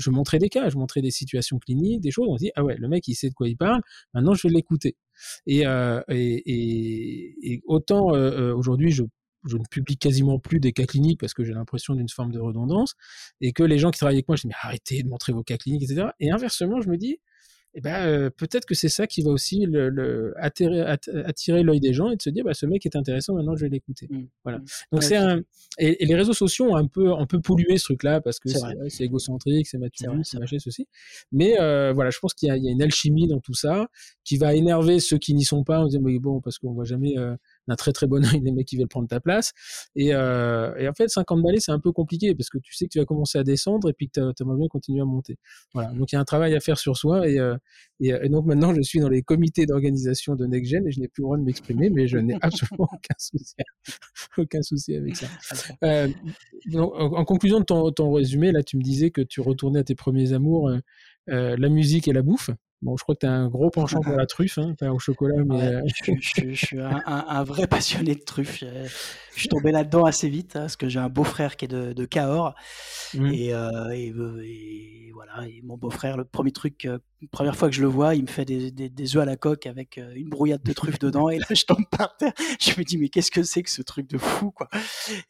montrais 0.09 0.39
des 0.39 0.49
cas, 0.49 0.69
je 0.69 0.77
montrais 0.77 1.01
des 1.01 1.11
situations 1.11 1.59
cliniques, 1.59 2.01
des 2.01 2.11
choses, 2.11 2.27
on 2.29 2.37
se 2.37 2.43
dit, 2.43 2.51
ah 2.55 2.63
ouais, 2.63 2.75
le 2.77 2.87
mec 2.87 3.07
il 3.07 3.15
sait 3.15 3.29
de 3.29 3.33
quoi 3.33 3.47
il 3.47 3.57
parle, 3.57 3.81
maintenant 4.13 4.33
je 4.33 4.47
vais 4.47 4.53
l'écouter. 4.53 4.95
Et, 5.45 5.65
autant 7.65 8.07
aujourd'hui 8.55 8.91
je 8.91 9.03
je 9.47 9.57
ne 9.57 9.63
publie 9.69 9.97
quasiment 9.97 10.39
plus 10.39 10.59
des 10.59 10.73
cas 10.73 10.85
cliniques 10.85 11.19
parce 11.19 11.33
que 11.33 11.43
j'ai 11.43 11.53
l'impression 11.53 11.95
d'une 11.95 12.09
forme 12.09 12.31
de 12.31 12.39
redondance, 12.39 12.95
et 13.41 13.53
que 13.53 13.63
les 13.63 13.77
gens 13.77 13.91
qui 13.91 13.99
travaillent 13.99 14.17
avec 14.17 14.27
moi, 14.27 14.35
je 14.35 14.41
dis, 14.41 14.47
mais 14.47 14.55
arrêtez 14.61 15.03
de 15.03 15.09
montrer 15.09 15.33
vos 15.33 15.43
cas 15.43 15.57
cliniques, 15.57 15.83
etc. 15.83 16.07
Et 16.19 16.31
inversement, 16.31 16.81
je 16.81 16.89
me 16.89 16.97
dis, 16.97 17.19
eh 17.79 17.81
ben, 17.81 18.07
euh, 18.07 18.29
peut-être 18.31 18.65
que 18.65 18.73
c'est 18.73 18.89
ça 18.89 19.05
qui 19.05 19.21
va 19.21 19.29
aussi 19.29 19.65
le, 19.67 19.89
le 19.89 20.33
attirer, 20.37 20.81
attirer 20.81 21.61
l'œil 21.61 21.79
des 21.79 21.93
gens 21.93 22.09
et 22.09 22.15
de 22.15 22.21
se 22.21 22.31
dire 22.31 22.43
bah, 22.43 22.55
ce 22.55 22.65
mec 22.65 22.83
est 22.87 22.95
intéressant 22.95 23.35
maintenant 23.35 23.55
je 23.55 23.65
vais 23.65 23.69
l'écouter 23.69 24.07
mmh. 24.09 24.23
voilà 24.43 24.57
mmh. 24.57 24.65
donc 24.93 25.03
c'est 25.03 25.15
un 25.15 25.41
et, 25.77 26.03
les 26.03 26.15
réseaux 26.15 26.33
sociaux 26.33 26.71
ont 26.71 26.75
un 26.75 26.87
peu 26.87 27.13
un 27.13 27.27
peu 27.27 27.39
pollué 27.39 27.77
ce 27.77 27.83
truc 27.83 28.01
là 28.01 28.19
parce 28.19 28.39
que 28.39 28.49
c'est 28.89 29.03
égocentrique 29.03 29.67
c'est 29.67 29.77
mature 29.77 30.15
c'est 30.23 30.39
machin 30.39 30.57
ceci 30.57 30.87
mais 31.31 31.59
euh, 31.59 31.93
voilà 31.93 32.09
je 32.09 32.17
pense 32.17 32.33
qu'il 32.33 32.51
y, 32.51 32.59
y, 32.59 32.67
a 32.67 32.71
une 32.71 32.81
alchimie 32.81 33.27
dans 33.27 33.39
tout 33.41 33.53
ça 33.53 33.87
qui 34.23 34.37
va 34.37 34.55
énerver 34.55 34.99
ceux 34.99 35.19
qui 35.19 35.35
n'y 35.35 35.43
sont 35.43 35.63
pas 35.63 35.81
en 35.81 35.85
disant 35.85 36.01
mais 36.01 36.17
bon 36.17 36.41
parce 36.41 36.57
qu'on 36.57 36.73
voit 36.73 36.85
jamais 36.85 37.15
euh, 37.19 37.35
d'un 37.67 37.75
très 37.75 37.91
très 37.91 38.07
bon 38.07 38.23
oeil 38.25 38.41
les 38.41 38.51
mecs 38.51 38.67
qui 38.67 38.77
veulent 38.77 38.87
prendre 38.87 39.07
ta 39.07 39.19
place. 39.19 39.53
Et, 39.95 40.13
euh, 40.13 40.75
et 40.77 40.87
en 40.87 40.93
fait, 40.93 41.09
50 41.09 41.41
balais, 41.41 41.59
c'est 41.59 41.71
un 41.71 41.79
peu 41.79 41.91
compliqué 41.91 42.33
parce 42.35 42.49
que 42.49 42.57
tu 42.57 42.73
sais 42.73 42.85
que 42.85 42.91
tu 42.91 42.99
vas 42.99 43.05
commencer 43.05 43.37
à 43.37 43.43
descendre 43.43 43.89
et 43.89 43.93
puis 43.93 44.09
que 44.09 44.33
tu 44.33 44.43
aimerais 44.43 44.57
bien 44.57 44.67
continuer 44.67 45.01
à 45.01 45.05
monter. 45.05 45.37
Voilà. 45.73 45.91
Donc 45.91 46.11
il 46.11 46.15
y 46.15 46.17
a 46.17 46.21
un 46.21 46.25
travail 46.25 46.55
à 46.55 46.59
faire 46.59 46.77
sur 46.77 46.97
soi 46.97 47.27
et, 47.27 47.39
euh, 47.39 47.55
et, 47.99 48.09
et, 48.09 48.29
donc 48.29 48.45
maintenant 48.45 48.73
je 48.73 48.81
suis 48.81 48.99
dans 48.99 49.09
les 49.09 49.21
comités 49.21 49.65
d'organisation 49.65 50.35
de 50.35 50.45
NextGen 50.45 50.87
et 50.87 50.91
je 50.91 50.99
n'ai 50.99 51.07
plus 51.07 51.21
le 51.21 51.25
droit 51.25 51.37
de 51.37 51.43
m'exprimer, 51.43 51.89
mais 51.89 52.07
je 52.07 52.17
n'ai 52.17 52.35
absolument 52.41 52.87
aucun 52.91 53.15
souci, 53.17 53.55
aucun 54.37 54.61
souci 54.61 54.95
avec 54.95 55.15
ça. 55.15 55.27
Euh, 55.83 56.07
donc, 56.67 56.93
en, 56.95 57.25
conclusion 57.25 57.59
de 57.59 57.65
ton, 57.65 57.91
ton, 57.91 58.11
résumé, 58.11 58.51
là 58.51 58.63
tu 58.63 58.77
me 58.77 58.81
disais 58.81 59.11
que 59.11 59.21
tu 59.21 59.41
retournais 59.41 59.79
à 59.79 59.83
tes 59.83 59.95
premiers 59.95 60.33
amours, 60.33 60.69
euh, 60.69 60.79
euh 61.29 61.55
la 61.57 61.69
musique 61.69 62.07
et 62.07 62.13
la 62.13 62.21
bouffe. 62.21 62.49
Bon, 62.83 62.95
je 62.95 63.03
crois 63.03 63.15
que 63.15 63.21
tu 63.21 63.25
as 63.25 63.31
un 63.31 63.47
gros 63.47 63.71
penchant 63.71 64.01
pour 64.01 64.13
la 64.13 64.25
truffe, 64.27 64.59
hein, 64.59 64.75
au 64.91 64.99
chocolat. 64.99 65.43
Mais... 65.43 65.61
Euh, 65.61 65.81
je, 65.87 66.53
suis 66.53 66.79
un, 66.79 67.01
un, 67.05 67.43
vrai 67.43 67.65
passionné 67.67 68.13
de 68.13 68.23
truffe. 68.23 68.63
Je 68.63 69.39
suis 69.39 69.49
tombé 69.49 69.71
là-dedans 69.71 70.05
assez 70.05 70.29
vite 70.29 70.55
hein, 70.55 70.61
parce 70.61 70.75
que 70.75 70.87
j'ai 70.87 70.99
un 70.99 71.09
beau-frère 71.09 71.55
qui 71.55 71.65
est 71.65 71.69
de, 71.69 71.93
de 71.93 72.05
Cahors. 72.05 72.53
Mmh. 73.15 73.27
Et, 73.33 73.53
euh, 73.53 73.89
et, 73.91 74.07
et, 74.07 75.11
voilà, 75.11 75.47
et 75.47 75.61
mon 75.63 75.77
beau-frère, 75.77 76.17
le 76.17 76.25
premier 76.25 76.51
truc, 76.51 76.85
euh, 76.85 76.99
première 77.25 77.55
fois 77.55 77.67
que 77.67 77.75
je 77.75 77.81
le 77.81 77.87
vois, 77.87 78.13
il 78.13 78.21
me 78.21 78.27
fait 78.27 78.45
des, 78.45 78.69
des, 78.69 78.89
des 78.89 79.15
œufs 79.15 79.23
à 79.23 79.25
la 79.25 79.37
coque 79.37 79.65
avec 79.65 79.97
euh, 79.97 80.13
une 80.15 80.29
brouillade 80.29 80.61
de 80.61 80.71
truffes 80.73 80.99
dedans. 80.99 81.29
Et 81.29 81.39
là, 81.39 81.45
je 81.49 81.65
tombe 81.65 81.83
par 81.89 82.15
terre. 82.15 82.33
Je 82.59 82.71
me 82.77 82.83
dis, 82.83 82.97
mais 82.97 83.09
qu'est-ce 83.09 83.31
que 83.31 83.41
c'est 83.41 83.63
que 83.63 83.69
ce 83.71 83.81
truc 83.81 84.07
de 84.07 84.17
fou, 84.17 84.51
quoi? 84.51 84.69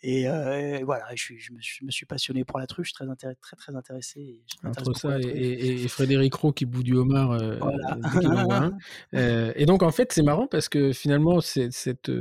Et, 0.02 0.28
euh, 0.28 0.80
voilà, 0.84 1.06
je, 1.16 1.34
je, 1.38 1.54
me 1.54 1.62
suis, 1.62 1.80
je, 1.80 1.86
me 1.86 1.92
suis, 1.92 2.06
passionné 2.06 2.44
pour 2.44 2.60
la 2.60 2.68
truffe. 2.68 2.86
Je 2.86 2.90
suis 2.90 2.96
très, 2.96 3.10
intéressé, 3.10 3.38
très, 3.42 3.56
très 3.56 3.76
intéressé. 3.76 4.42
Entre 4.64 4.94
ça 4.98 5.20
et, 5.20 5.84
et, 5.84 5.88
Frédéric 5.88 6.34
Roux 6.34 6.52
qui 6.52 6.66
bout 6.66 6.84
du 6.84 6.96
homard. 6.96 7.32
Euh, 7.32 7.58
voilà. 7.60 8.72
et 9.56 9.66
donc, 9.66 9.84
en 9.84 9.92
fait, 9.92 10.12
c'est 10.12 10.24
marrant 10.24 10.48
parce 10.48 10.68
que 10.68 10.92
finalement, 10.92 11.40
c'est 11.40 11.72
cette 11.72 12.12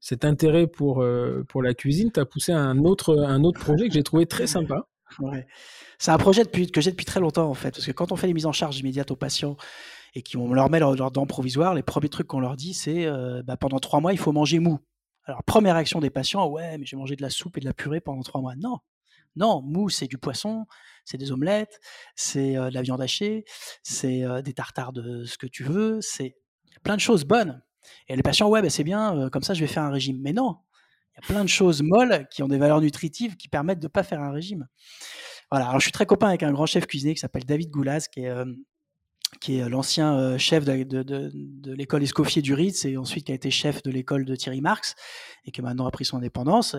cet 0.00 0.24
intérêt 0.24 0.66
pour, 0.66 1.04
pour 1.48 1.62
la 1.62 1.74
cuisine 1.74 2.10
t'a 2.10 2.24
poussé 2.24 2.52
à 2.52 2.58
un 2.58 2.78
autre, 2.80 3.18
un 3.18 3.42
autre 3.44 3.60
projet 3.60 3.88
que 3.88 3.94
j'ai 3.94 4.02
trouvé 4.02 4.26
très 4.26 4.46
sympa. 4.46 4.86
C'est 5.98 6.10
un 6.10 6.18
projet 6.18 6.44
que 6.44 6.80
j'ai 6.80 6.90
depuis 6.90 7.06
très 7.06 7.20
longtemps 7.20 7.48
en 7.48 7.54
fait, 7.54 7.70
parce 7.70 7.86
que 7.86 7.92
quand 7.92 8.12
on 8.12 8.16
fait 8.16 8.26
les 8.26 8.34
mises 8.34 8.46
en 8.46 8.52
charge 8.52 8.78
immédiates 8.78 9.10
aux 9.10 9.16
patients 9.16 9.56
et 10.14 10.22
qui 10.22 10.36
on 10.36 10.52
leur 10.52 10.70
met 10.70 10.78
leurs 10.78 10.94
leur 10.94 11.10
dents 11.10 11.26
provisoires, 11.26 11.74
les 11.74 11.82
premiers 11.82 12.08
trucs 12.08 12.26
qu'on 12.26 12.40
leur 12.40 12.56
dit, 12.56 12.74
c'est 12.74 13.06
bah, 13.44 13.56
pendant 13.56 13.78
trois 13.78 14.00
mois, 14.00 14.12
il 14.12 14.18
faut 14.18 14.32
manger 14.32 14.58
mou. 14.58 14.78
Alors, 15.24 15.42
première 15.44 15.74
réaction 15.74 16.00
des 16.00 16.10
patients, 16.10 16.46
ouais, 16.48 16.76
mais 16.78 16.84
j'ai 16.84 16.96
mangé 16.96 17.16
de 17.16 17.22
la 17.22 17.30
soupe 17.30 17.56
et 17.56 17.60
de 17.60 17.64
la 17.64 17.72
purée 17.72 18.00
pendant 18.00 18.22
trois 18.22 18.40
mois. 18.40 18.54
Non, 18.56 18.78
non, 19.36 19.62
mou, 19.62 19.88
c'est 19.88 20.06
du 20.06 20.18
poisson, 20.18 20.66
c'est 21.04 21.18
des 21.18 21.32
omelettes, 21.32 21.80
c'est 22.14 22.54
de 22.54 22.74
la 22.74 22.82
viande 22.82 23.00
hachée, 23.00 23.44
c'est 23.82 24.24
des 24.42 24.52
tartares 24.52 24.92
de 24.92 25.24
ce 25.24 25.38
que 25.38 25.46
tu 25.46 25.64
veux, 25.64 26.00
c'est 26.00 26.36
plein 26.82 26.96
de 26.96 27.00
choses 27.00 27.24
bonnes. 27.24 27.62
Et 28.08 28.16
les 28.16 28.22
patients, 28.22 28.48
ouais, 28.48 28.62
bah, 28.62 28.70
c'est 28.70 28.84
bien, 28.84 29.28
comme 29.30 29.42
ça, 29.42 29.54
je 29.54 29.60
vais 29.60 29.66
faire 29.66 29.82
un 29.82 29.90
régime. 29.90 30.18
Mais 30.20 30.32
non, 30.32 30.58
il 31.14 31.22
y 31.22 31.24
a 31.24 31.32
plein 31.32 31.44
de 31.44 31.48
choses 31.48 31.82
molles 31.82 32.26
qui 32.30 32.42
ont 32.42 32.48
des 32.48 32.58
valeurs 32.58 32.80
nutritives 32.80 33.36
qui 33.36 33.48
permettent 33.48 33.80
de 33.80 33.86
ne 33.86 33.90
pas 33.90 34.02
faire 34.02 34.20
un 34.20 34.32
régime. 34.32 34.66
Voilà, 35.50 35.68
alors 35.68 35.80
je 35.80 35.84
suis 35.84 35.92
très 35.92 36.06
copain 36.06 36.28
avec 36.28 36.42
un 36.42 36.52
grand 36.52 36.66
chef 36.66 36.86
cuisinier 36.86 37.14
qui 37.14 37.20
s'appelle 37.20 37.44
David 37.44 37.70
Goulaz, 37.70 38.08
qui 38.08 38.24
est, 38.24 38.32
qui 39.40 39.58
est 39.58 39.68
l'ancien 39.68 40.36
chef 40.38 40.64
de, 40.64 40.82
de, 40.82 41.72
l'école 41.72 42.02
Escoffier 42.02 42.42
du 42.42 42.54
Ritz 42.54 42.84
et 42.84 42.96
ensuite 42.96 43.26
qui 43.26 43.32
a 43.32 43.34
été 43.34 43.50
chef 43.50 43.82
de 43.82 43.90
l'école 43.90 44.24
de 44.24 44.34
Thierry 44.34 44.60
Marx 44.60 44.94
et 45.44 45.52
qui 45.52 45.62
maintenant 45.62 45.86
a 45.86 45.90
pris 45.90 46.04
son 46.04 46.16
indépendance. 46.16 46.76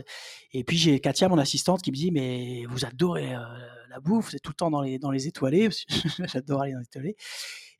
Et 0.52 0.64
puis 0.64 0.78
j'ai 0.78 1.00
Katia, 1.00 1.30
mon 1.30 1.38
assistante, 1.38 1.82
qui 1.82 1.92
me 1.92 1.96
dit 1.96 2.12
Mais 2.12 2.66
vous 2.70 2.86
adorez 2.86 3.34
la 3.90 4.00
bouffe, 4.02 4.30
vous 4.30 4.36
êtes 4.36 4.42
tout 4.42 4.52
le 4.52 4.56
temps 4.56 4.72
dans 4.72 4.82
les, 4.82 5.00
dans 5.00 5.12
les 5.12 5.28
étoilés. 5.28 5.70
J'adore 6.28 6.62
aller 6.62 6.74
dans 6.74 6.80
les 6.80 6.86
étoilés. 6.86 7.16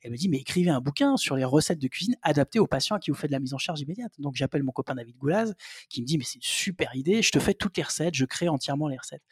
Elle 0.06 0.12
me 0.12 0.16
dit, 0.16 0.28
mais 0.28 0.38
écrivez 0.38 0.70
un 0.70 0.80
bouquin 0.80 1.16
sur 1.16 1.34
les 1.34 1.44
recettes 1.44 1.80
de 1.80 1.88
cuisine 1.88 2.14
adaptées 2.22 2.60
aux 2.60 2.68
patients 2.68 2.94
à 2.94 3.00
qui 3.00 3.10
vous 3.10 3.16
faites 3.16 3.30
de 3.30 3.34
la 3.34 3.40
mise 3.40 3.54
en 3.54 3.58
charge 3.58 3.80
immédiate. 3.80 4.12
Donc 4.20 4.36
j'appelle 4.36 4.62
mon 4.62 4.70
copain 4.70 4.94
David 4.94 5.16
Goulaz, 5.16 5.52
qui 5.88 6.00
me 6.00 6.06
dit, 6.06 6.16
mais 6.16 6.22
c'est 6.22 6.36
une 6.36 6.42
super 6.42 6.94
idée, 6.94 7.22
je 7.22 7.32
te 7.32 7.40
fais 7.40 7.54
toutes 7.54 7.76
les 7.76 7.82
recettes, 7.82 8.14
je 8.14 8.24
crée 8.24 8.48
entièrement 8.48 8.86
les 8.86 8.96
recettes. 8.96 9.24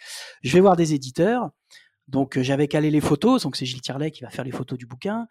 Je 0.43 0.53
vais 0.53 0.61
voir 0.61 0.75
des 0.75 0.93
éditeurs. 0.93 1.51
Donc 2.09 2.39
j'avais 2.41 2.69
calé 2.69 2.91
les 2.91 3.01
photos, 3.01 3.45
donc 3.45 3.57
c'est 3.57 3.65
Gilles 3.65 3.81
Tirlet 3.81 4.11
qui 4.11 4.25
va 4.25 4.31
faire 4.31 4.45
les 4.45 4.51
photos 4.51 4.77
du 4.77 4.85
bouquin. 4.85 5.27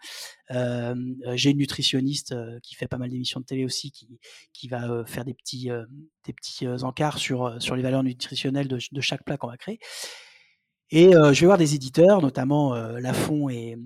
Euh, 0.51 0.95
j'ai 1.33 1.51
une 1.51 1.57
nutritionniste 1.57 2.31
euh, 2.31 2.57
qui 2.63 2.73
fait 2.73 2.87
pas 2.87 2.97
mal 2.97 3.09
d'émissions 3.09 3.41
de 3.41 3.45
télé 3.45 3.65
aussi, 3.65 3.91
qui, 3.91 4.17
qui 4.53 4.69
va 4.69 4.89
euh, 4.89 5.05
faire 5.05 5.25
des 5.25 5.33
petits, 5.33 5.69
des 6.25 6.33
petits 6.33 6.67
encarts 6.67 7.19
sur, 7.19 7.61
sur 7.61 7.75
les 7.75 7.83
valeurs 7.83 8.01
nutritionnelles 8.01 8.69
de, 8.69 9.01
chaque 9.01 9.25
plat 9.25 9.37
qu'on 9.37 9.47
va 9.47 9.57
créer. 9.57 9.77
Et 10.89 11.11
je 11.11 11.39
vais 11.39 11.45
voir 11.45 11.57
des 11.57 11.75
éditeurs, 11.75 12.21
notamment 12.21 12.75
Lafont 12.75 13.49
et, 13.49 13.77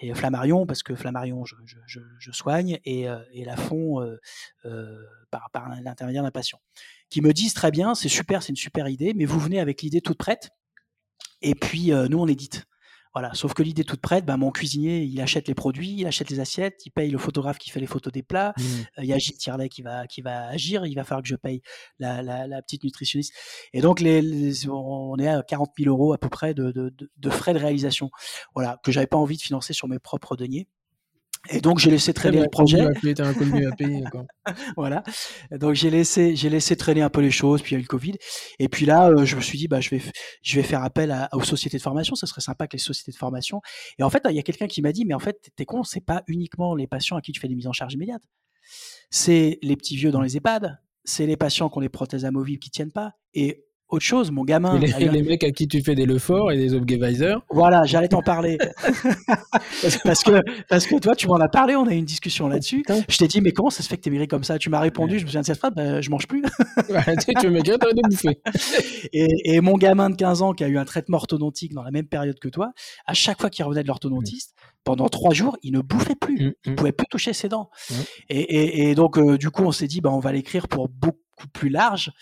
et 0.00 0.14
Flammarion, 0.14 0.66
parce 0.66 0.82
que 0.82 0.94
Flammarion, 0.94 1.44
je, 1.44 1.54
je, 1.86 2.32
soigne, 2.32 2.78
et, 2.84 3.08
euh, 3.08 3.18
et 3.32 3.44
Lafont 3.44 4.00
euh, 4.00 4.20
euh, 4.64 5.02
par, 5.30 5.50
par 5.50 5.68
l'intermédiaire 5.68 6.22
d'un 6.22 6.30
patient, 6.30 6.60
qui 7.08 7.20
me 7.20 7.32
disent 7.32 7.54
très 7.54 7.70
bien, 7.70 7.94
c'est 7.94 8.08
super, 8.08 8.42
c'est 8.42 8.50
une 8.50 8.56
super 8.56 8.88
idée, 8.88 9.14
mais 9.14 9.24
vous 9.24 9.38
venez 9.38 9.60
avec 9.60 9.82
l'idée 9.82 10.00
toute 10.00 10.18
prête, 10.18 10.50
et 11.40 11.54
puis 11.54 11.92
nous, 12.08 12.18
on 12.18 12.26
édite. 12.26 12.66
Voilà. 13.16 13.32
Sauf 13.32 13.54
que 13.54 13.62
l'idée 13.62 13.82
toute 13.82 14.02
prête, 14.02 14.26
bah, 14.26 14.36
mon 14.36 14.50
cuisinier, 14.50 15.02
il 15.02 15.18
achète 15.22 15.48
les 15.48 15.54
produits, 15.54 15.90
il 16.00 16.06
achète 16.06 16.28
les 16.28 16.38
assiettes, 16.38 16.84
il 16.84 16.90
paye 16.90 17.10
le 17.10 17.16
photographe 17.16 17.56
qui 17.56 17.70
fait 17.70 17.80
les 17.80 17.86
photos 17.86 18.12
des 18.12 18.22
plats. 18.22 18.52
Mmh. 18.58 18.62
Euh, 18.62 19.04
il 19.04 19.06
y 19.06 19.14
a 19.14 19.16
Gilles 19.16 19.38
Tirlet 19.38 19.70
qui 19.70 19.80
va, 19.80 20.06
qui 20.06 20.20
va 20.20 20.48
agir. 20.48 20.84
Il 20.84 20.94
va 20.96 21.02
falloir 21.02 21.22
que 21.22 21.28
je 21.28 21.36
paye 21.36 21.62
la, 21.98 22.20
la, 22.20 22.60
petite 22.60 22.84
nutritionniste. 22.84 23.32
Et 23.72 23.80
donc, 23.80 24.00
les, 24.00 24.68
on 24.68 25.16
est 25.18 25.28
à 25.28 25.42
40 25.42 25.70
000 25.78 25.88
euros 25.90 26.12
à 26.12 26.18
peu 26.18 26.28
près 26.28 26.52
de, 26.52 26.72
de, 26.72 26.92
de 27.16 27.30
frais 27.30 27.54
de 27.54 27.58
réalisation. 27.58 28.10
Voilà. 28.54 28.78
Que 28.84 28.92
j'avais 28.92 29.06
pas 29.06 29.16
envie 29.16 29.38
de 29.38 29.42
financer 29.42 29.72
sur 29.72 29.88
mes 29.88 29.98
propres 29.98 30.36
deniers. 30.36 30.68
Et 31.50 31.60
donc 31.60 31.78
j'ai 31.78 31.90
laissé 31.90 32.12
traîner 32.12 32.40
le 32.40 32.48
projet. 32.48 32.86
voilà. 34.76 35.02
Donc 35.50 35.74
j'ai 35.74 35.90
laissé 35.90 36.36
j'ai 36.36 36.48
laissé 36.48 36.76
traîner 36.76 37.02
un 37.02 37.10
peu 37.10 37.20
les 37.20 37.30
choses, 37.30 37.62
puis 37.62 37.72
il 37.72 37.74
y 37.74 37.76
a 37.76 37.78
eu 37.78 37.82
le 37.82 37.88
Covid. 37.88 38.14
Et 38.58 38.68
puis 38.68 38.86
là, 38.86 39.08
euh, 39.08 39.24
je 39.24 39.36
me 39.36 39.40
suis 39.40 39.58
dit 39.58 39.68
bah 39.68 39.80
je 39.80 39.90
vais 39.90 40.02
je 40.42 40.56
vais 40.56 40.62
faire 40.62 40.82
appel 40.82 41.10
à, 41.10 41.28
aux 41.32 41.42
sociétés 41.42 41.76
de 41.76 41.82
formation. 41.82 42.14
Ce 42.14 42.26
serait 42.26 42.40
sympa 42.40 42.66
que 42.66 42.76
les 42.76 42.82
sociétés 42.82 43.12
de 43.12 43.16
formation. 43.16 43.60
Et 43.98 44.02
en 44.02 44.10
fait, 44.10 44.22
il 44.28 44.36
y 44.36 44.38
a 44.38 44.42
quelqu'un 44.42 44.66
qui 44.66 44.82
m'a 44.82 44.92
dit 44.92 45.04
mais 45.04 45.14
en 45.14 45.18
fait 45.18 45.50
t'es 45.56 45.64
con, 45.64 45.82
c'est 45.82 46.04
pas 46.04 46.22
uniquement 46.26 46.74
les 46.74 46.86
patients 46.86 47.16
à 47.16 47.20
qui 47.20 47.32
tu 47.32 47.40
fais 47.40 47.48
des 47.48 47.54
mises 47.54 47.66
en 47.66 47.72
charge 47.72 47.94
immédiates. 47.94 48.22
C'est 49.10 49.58
les 49.62 49.76
petits 49.76 49.96
vieux 49.96 50.10
dans 50.10 50.20
les 50.20 50.36
EHPAD. 50.36 50.78
C'est 51.04 51.26
les 51.26 51.36
patients 51.36 51.68
qui 51.68 51.78
ont 51.78 51.82
des 51.82 51.88
prothèses 51.88 52.24
amovibles 52.24 52.58
qui 52.58 52.70
tiennent 52.70 52.90
pas. 52.90 53.12
Et 53.32 53.65
autre 53.88 54.04
chose, 54.04 54.30
mon 54.30 54.44
gamin. 54.44 54.80
Et 54.80 55.08
les, 55.08 55.22
mecs 55.22 55.44
à 55.44 55.50
qui 55.52 55.68
tu 55.68 55.80
fais 55.80 55.94
des 55.94 56.06
Lefort 56.06 56.50
et 56.50 56.56
des 56.56 56.74
Obgevisor. 56.74 57.44
Voilà, 57.50 57.84
j'allais 57.84 58.08
t'en 58.08 58.22
parler. 58.22 58.58
parce, 60.04 60.24
que, 60.24 60.64
parce 60.68 60.86
que 60.86 60.98
toi, 60.98 61.14
tu 61.14 61.28
m'en 61.28 61.36
as 61.36 61.48
parlé, 61.48 61.76
on 61.76 61.86
a 61.86 61.92
eu 61.92 61.96
une 61.96 62.04
discussion 62.04 62.48
là-dessus. 62.48 62.84
Je 63.08 63.16
t'ai 63.16 63.28
dit, 63.28 63.40
mais 63.40 63.52
comment 63.52 63.70
ça 63.70 63.82
se 63.82 63.88
fait 63.88 63.96
que 63.96 64.02
t'es 64.02 64.10
maigri 64.10 64.26
comme 64.26 64.44
ça? 64.44 64.58
Tu 64.58 64.70
m'as 64.70 64.80
répondu, 64.80 65.18
je 65.18 65.24
me 65.24 65.28
souviens 65.28 65.42
de 65.42 65.46
cette 65.46 65.58
phrase, 65.58 65.72
bah, 65.74 66.00
je 66.00 66.10
mange 66.10 66.26
plus. 66.26 66.42
tu 66.88 67.46
veux 67.46 67.50
maigrir, 67.50 67.78
t'as 67.78 67.92
de 67.92 68.02
bouffer. 68.08 68.40
Et, 69.12 69.54
et, 69.54 69.60
mon 69.60 69.74
gamin 69.74 70.10
de 70.10 70.16
15 70.16 70.42
ans 70.42 70.52
qui 70.52 70.64
a 70.64 70.68
eu 70.68 70.78
un 70.78 70.84
traitement 70.84 71.16
orthodontique 71.16 71.72
dans 71.72 71.82
la 71.82 71.90
même 71.90 72.06
période 72.06 72.38
que 72.38 72.48
toi, 72.48 72.72
à 73.06 73.14
chaque 73.14 73.40
fois 73.40 73.50
qu'il 73.50 73.64
revenait 73.64 73.82
de 73.82 73.88
l'orthodontiste, 73.88 74.54
pendant 74.84 75.08
trois 75.08 75.32
jours, 75.32 75.56
il 75.62 75.72
ne 75.72 75.80
bouffait 75.80 76.14
plus. 76.14 76.48
Mmh, 76.48 76.52
il 76.64 76.70
ne 76.72 76.76
pouvait 76.76 76.92
plus 76.92 77.06
toucher 77.10 77.32
ses 77.32 77.48
dents. 77.48 77.70
Mmh. 77.90 77.94
Et, 78.30 78.90
et, 78.90 78.94
donc, 78.94 79.18
euh, 79.18 79.38
du 79.38 79.50
coup, 79.50 79.64
on 79.64 79.72
s'est 79.72 79.86
dit, 79.86 80.00
bah, 80.00 80.10
on 80.12 80.20
va 80.20 80.32
l'écrire 80.32 80.68
pour 80.68 80.88
beaucoup 80.88 81.18
plus 81.52 81.68
large. 81.68 82.12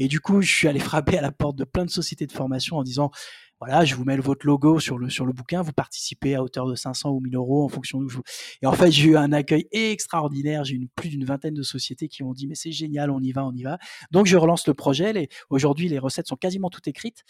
Et 0.00 0.06
du 0.06 0.20
coup, 0.20 0.42
je 0.42 0.54
suis 0.54 0.68
allé 0.68 0.78
frapper 0.78 1.18
à 1.18 1.20
la 1.20 1.32
porte 1.32 1.56
de 1.56 1.64
plein 1.64 1.84
de 1.84 1.90
sociétés 1.90 2.24
de 2.26 2.32
formation 2.32 2.76
en 2.76 2.84
disant, 2.84 3.10
voilà, 3.58 3.84
je 3.84 3.96
vous 3.96 4.04
mets 4.04 4.16
votre 4.16 4.46
logo 4.46 4.78
sur 4.78 4.96
le, 4.96 5.10
sur 5.10 5.26
le 5.26 5.32
bouquin, 5.32 5.60
vous 5.60 5.72
participez 5.72 6.36
à 6.36 6.42
hauteur 6.44 6.66
de 6.66 6.76
500 6.76 7.10
ou 7.10 7.18
1000 7.18 7.34
euros 7.34 7.64
en 7.64 7.68
fonction 7.68 8.00
de 8.00 8.06
vous. 8.06 8.22
Et 8.62 8.66
en 8.66 8.72
fait, 8.74 8.92
j'ai 8.92 9.08
eu 9.08 9.16
un 9.16 9.32
accueil 9.32 9.66
extraordinaire. 9.72 10.62
J'ai 10.62 10.76
eu 10.76 10.88
plus 10.94 11.08
d'une 11.08 11.24
vingtaine 11.24 11.54
de 11.54 11.64
sociétés 11.64 12.06
qui 12.06 12.22
m'ont 12.22 12.32
dit, 12.32 12.46
mais 12.46 12.54
c'est 12.54 12.70
génial, 12.70 13.10
on 13.10 13.18
y 13.18 13.32
va, 13.32 13.44
on 13.44 13.52
y 13.52 13.64
va. 13.64 13.78
Donc, 14.12 14.26
je 14.26 14.36
relance 14.36 14.68
le 14.68 14.74
projet. 14.74 15.28
Aujourd'hui, 15.50 15.88
les 15.88 15.98
recettes 15.98 16.28
sont 16.28 16.36
quasiment 16.36 16.70
toutes 16.70 16.86
écrites. 16.86 17.24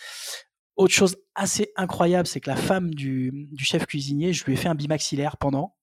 Autre 0.76 0.92
chose 0.92 1.16
assez 1.34 1.72
incroyable, 1.74 2.26
c'est 2.26 2.40
que 2.40 2.50
la 2.50 2.56
femme 2.56 2.94
du, 2.94 3.48
du, 3.50 3.64
chef 3.64 3.86
cuisinier, 3.86 4.34
je 4.34 4.44
lui 4.44 4.52
ai 4.52 4.56
fait 4.56 4.68
un 4.68 4.74
bimaxillaire 4.74 5.38
pendant. 5.38 5.74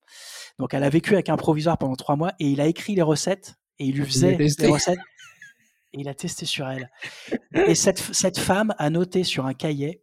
Donc, 0.60 0.76
elle 0.76 0.84
a 0.84 0.90
vécu 0.90 1.16
avec 1.16 1.30
un 1.30 1.36
provisoire 1.36 1.80
pendant 1.80 1.96
trois 1.96 2.16
mois 2.16 2.34
et 2.40 2.48
il 2.48 2.62
a 2.62 2.68
écrit 2.68 2.94
les 2.94 3.02
recettes 3.02 3.56
et 3.80 3.86
il 3.86 3.96
lui 3.96 4.06
faisait 4.06 4.38
les 4.38 4.68
recettes 4.68 5.00
et 5.96 6.02
il 6.02 6.10
a 6.10 6.14
testé 6.14 6.46
sur 6.46 6.68
elle. 6.68 6.92
Et 7.54 7.76
cette, 7.76 8.00
cette 8.00 8.38
femme 8.38 8.74
a 8.78 8.90
noté 8.90 9.24
sur 9.24 9.46
un 9.46 9.54
cahier, 9.54 10.02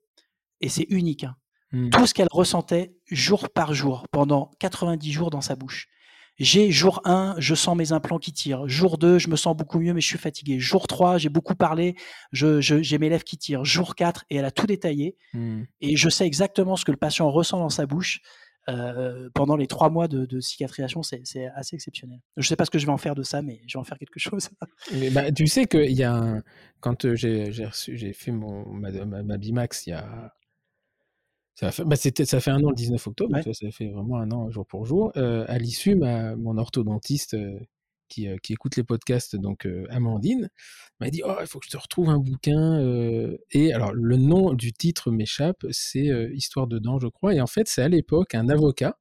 et 0.60 0.68
c'est 0.68 0.86
unique, 0.88 1.24
hein, 1.24 1.36
mmh. 1.72 1.90
tout 1.90 2.06
ce 2.06 2.14
qu'elle 2.14 2.28
ressentait 2.30 2.94
jour 3.10 3.50
par 3.50 3.74
jour, 3.74 4.06
pendant 4.10 4.50
90 4.58 5.12
jours 5.12 5.30
dans 5.30 5.40
sa 5.40 5.54
bouche. 5.54 5.88
J'ai 6.38 6.70
jour 6.70 7.02
1, 7.04 7.34
je 7.38 7.54
sens 7.54 7.76
mes 7.76 7.92
implants 7.92 8.18
qui 8.18 8.32
tirent. 8.32 8.66
Jour 8.66 8.96
2, 8.96 9.18
je 9.18 9.28
me 9.28 9.36
sens 9.36 9.54
beaucoup 9.54 9.78
mieux, 9.78 9.92
mais 9.92 10.00
je 10.00 10.06
suis 10.06 10.18
fatigué. 10.18 10.58
Jour 10.58 10.86
3, 10.86 11.18
j'ai 11.18 11.28
beaucoup 11.28 11.54
parlé, 11.54 11.94
j'ai 12.32 12.62
je, 12.62 12.96
mes 12.96 13.10
lèvres 13.10 13.22
qui 13.22 13.36
tirent. 13.36 13.66
Jour 13.66 13.94
4, 13.94 14.24
et 14.30 14.36
elle 14.36 14.46
a 14.46 14.50
tout 14.50 14.66
détaillé. 14.66 15.16
Mmh. 15.34 15.64
Et 15.82 15.96
je 15.96 16.08
sais 16.08 16.26
exactement 16.26 16.76
ce 16.76 16.86
que 16.86 16.90
le 16.90 16.96
patient 16.96 17.30
ressent 17.30 17.58
dans 17.58 17.68
sa 17.68 17.84
bouche. 17.84 18.20
Euh, 18.68 19.28
pendant 19.34 19.56
les 19.56 19.66
trois 19.66 19.90
mois 19.90 20.08
de, 20.08 20.40
cicatrisation, 20.40 21.02
c'est 21.02 21.46
assez 21.54 21.74
exceptionnel. 21.74 22.20
Je 22.36 22.42
ne 22.42 22.46
sais 22.46 22.56
pas 22.56 22.64
ce 22.64 22.70
que 22.70 22.78
je 22.78 22.86
vais 22.86 22.92
en 22.92 22.98
faire 22.98 23.14
de 23.14 23.22
ça, 23.22 23.42
mais 23.42 23.60
je 23.66 23.76
vais 23.76 23.80
en 23.80 23.84
faire 23.84 23.98
quelque 23.98 24.18
chose. 24.18 24.50
mais 24.92 25.10
bah, 25.10 25.32
tu 25.32 25.46
sais 25.46 25.66
qu'il 25.66 25.92
y 25.92 26.04
a 26.04 26.14
un... 26.14 26.42
quand 26.80 27.04
euh, 27.04 27.14
j'ai 27.16 28.12
fait 28.12 28.30
mon, 28.30 28.64
ma, 28.66 29.36
Bimax 29.38 29.86
il 29.86 29.90
y 29.90 29.92
a 29.94 30.32
ça 31.54 31.70
fait, 31.70 31.84
bah 31.84 31.96
ça 31.96 32.40
fait 32.40 32.50
un 32.50 32.64
an 32.64 32.70
le 32.70 32.74
19 32.74 33.06
octobre, 33.06 33.38
ça, 33.52 33.70
fait 33.70 33.90
vraiment 33.90 34.16
un 34.16 34.30
an 34.30 34.50
jour 34.50 34.66
pour 34.66 34.86
jour. 34.86 35.12
Euh, 35.16 35.44
à 35.48 35.58
l'issue, 35.58 35.94
mon 35.94 36.56
orthodontiste 36.56 37.36
qui, 38.12 38.28
qui, 38.42 38.52
écoute 38.52 38.76
les 38.76 38.84
podcasts, 38.84 39.36
donc 39.36 39.66
Amandine, 39.90 40.50
m'a 41.00 41.10
dit 41.10 41.22
Oh, 41.24 41.36
il 41.40 41.46
faut 41.46 41.58
que 41.58 41.66
je 41.66 41.70
te 41.70 41.76
retrouve 41.76 42.10
un 42.10 42.18
bouquin. 42.18 42.80
Et 43.50 43.72
alors, 43.72 43.92
le 43.92 44.16
nom 44.16 44.52
du 44.54 44.72
titre 44.72 45.10
m'échappe, 45.10 45.64
c'est 45.70 46.08
Histoire 46.32 46.66
de 46.66 46.78
dents, 46.78 46.98
je 46.98 47.08
crois. 47.08 47.34
Et 47.34 47.40
en 47.40 47.46
fait, 47.46 47.68
c'est 47.68 47.82
à 47.82 47.88
l'époque 47.88 48.34
un 48.34 48.48
avocat 48.48 48.98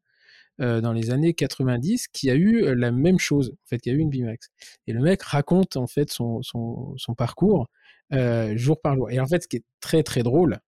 dans 0.59 0.93
les 0.93 1.09
années 1.09 1.33
90 1.33 2.07
qui 2.09 2.29
a 2.29 2.35
eu 2.35 2.75
la 2.75 2.91
même 2.91 3.19
chose, 3.19 3.53
en 3.53 3.67
fait, 3.67 3.79
qui 3.79 3.89
a 3.89 3.93
eu 3.93 3.97
une 3.97 4.09
Bimax. 4.09 4.49
Et 4.87 4.93
le 4.93 5.01
mec 5.01 5.21
raconte 5.23 5.75
en 5.75 5.87
fait 5.87 6.11
son, 6.11 6.41
son, 6.43 7.15
parcours 7.17 7.67
jour 8.11 8.79
par 8.81 8.95
jour. 8.95 9.09
Et 9.11 9.19
en 9.19 9.27
fait, 9.27 9.43
ce 9.43 9.47
qui 9.47 9.57
est 9.57 9.65
très 9.79 10.03
très 10.03 10.23
drôle, 10.23 10.59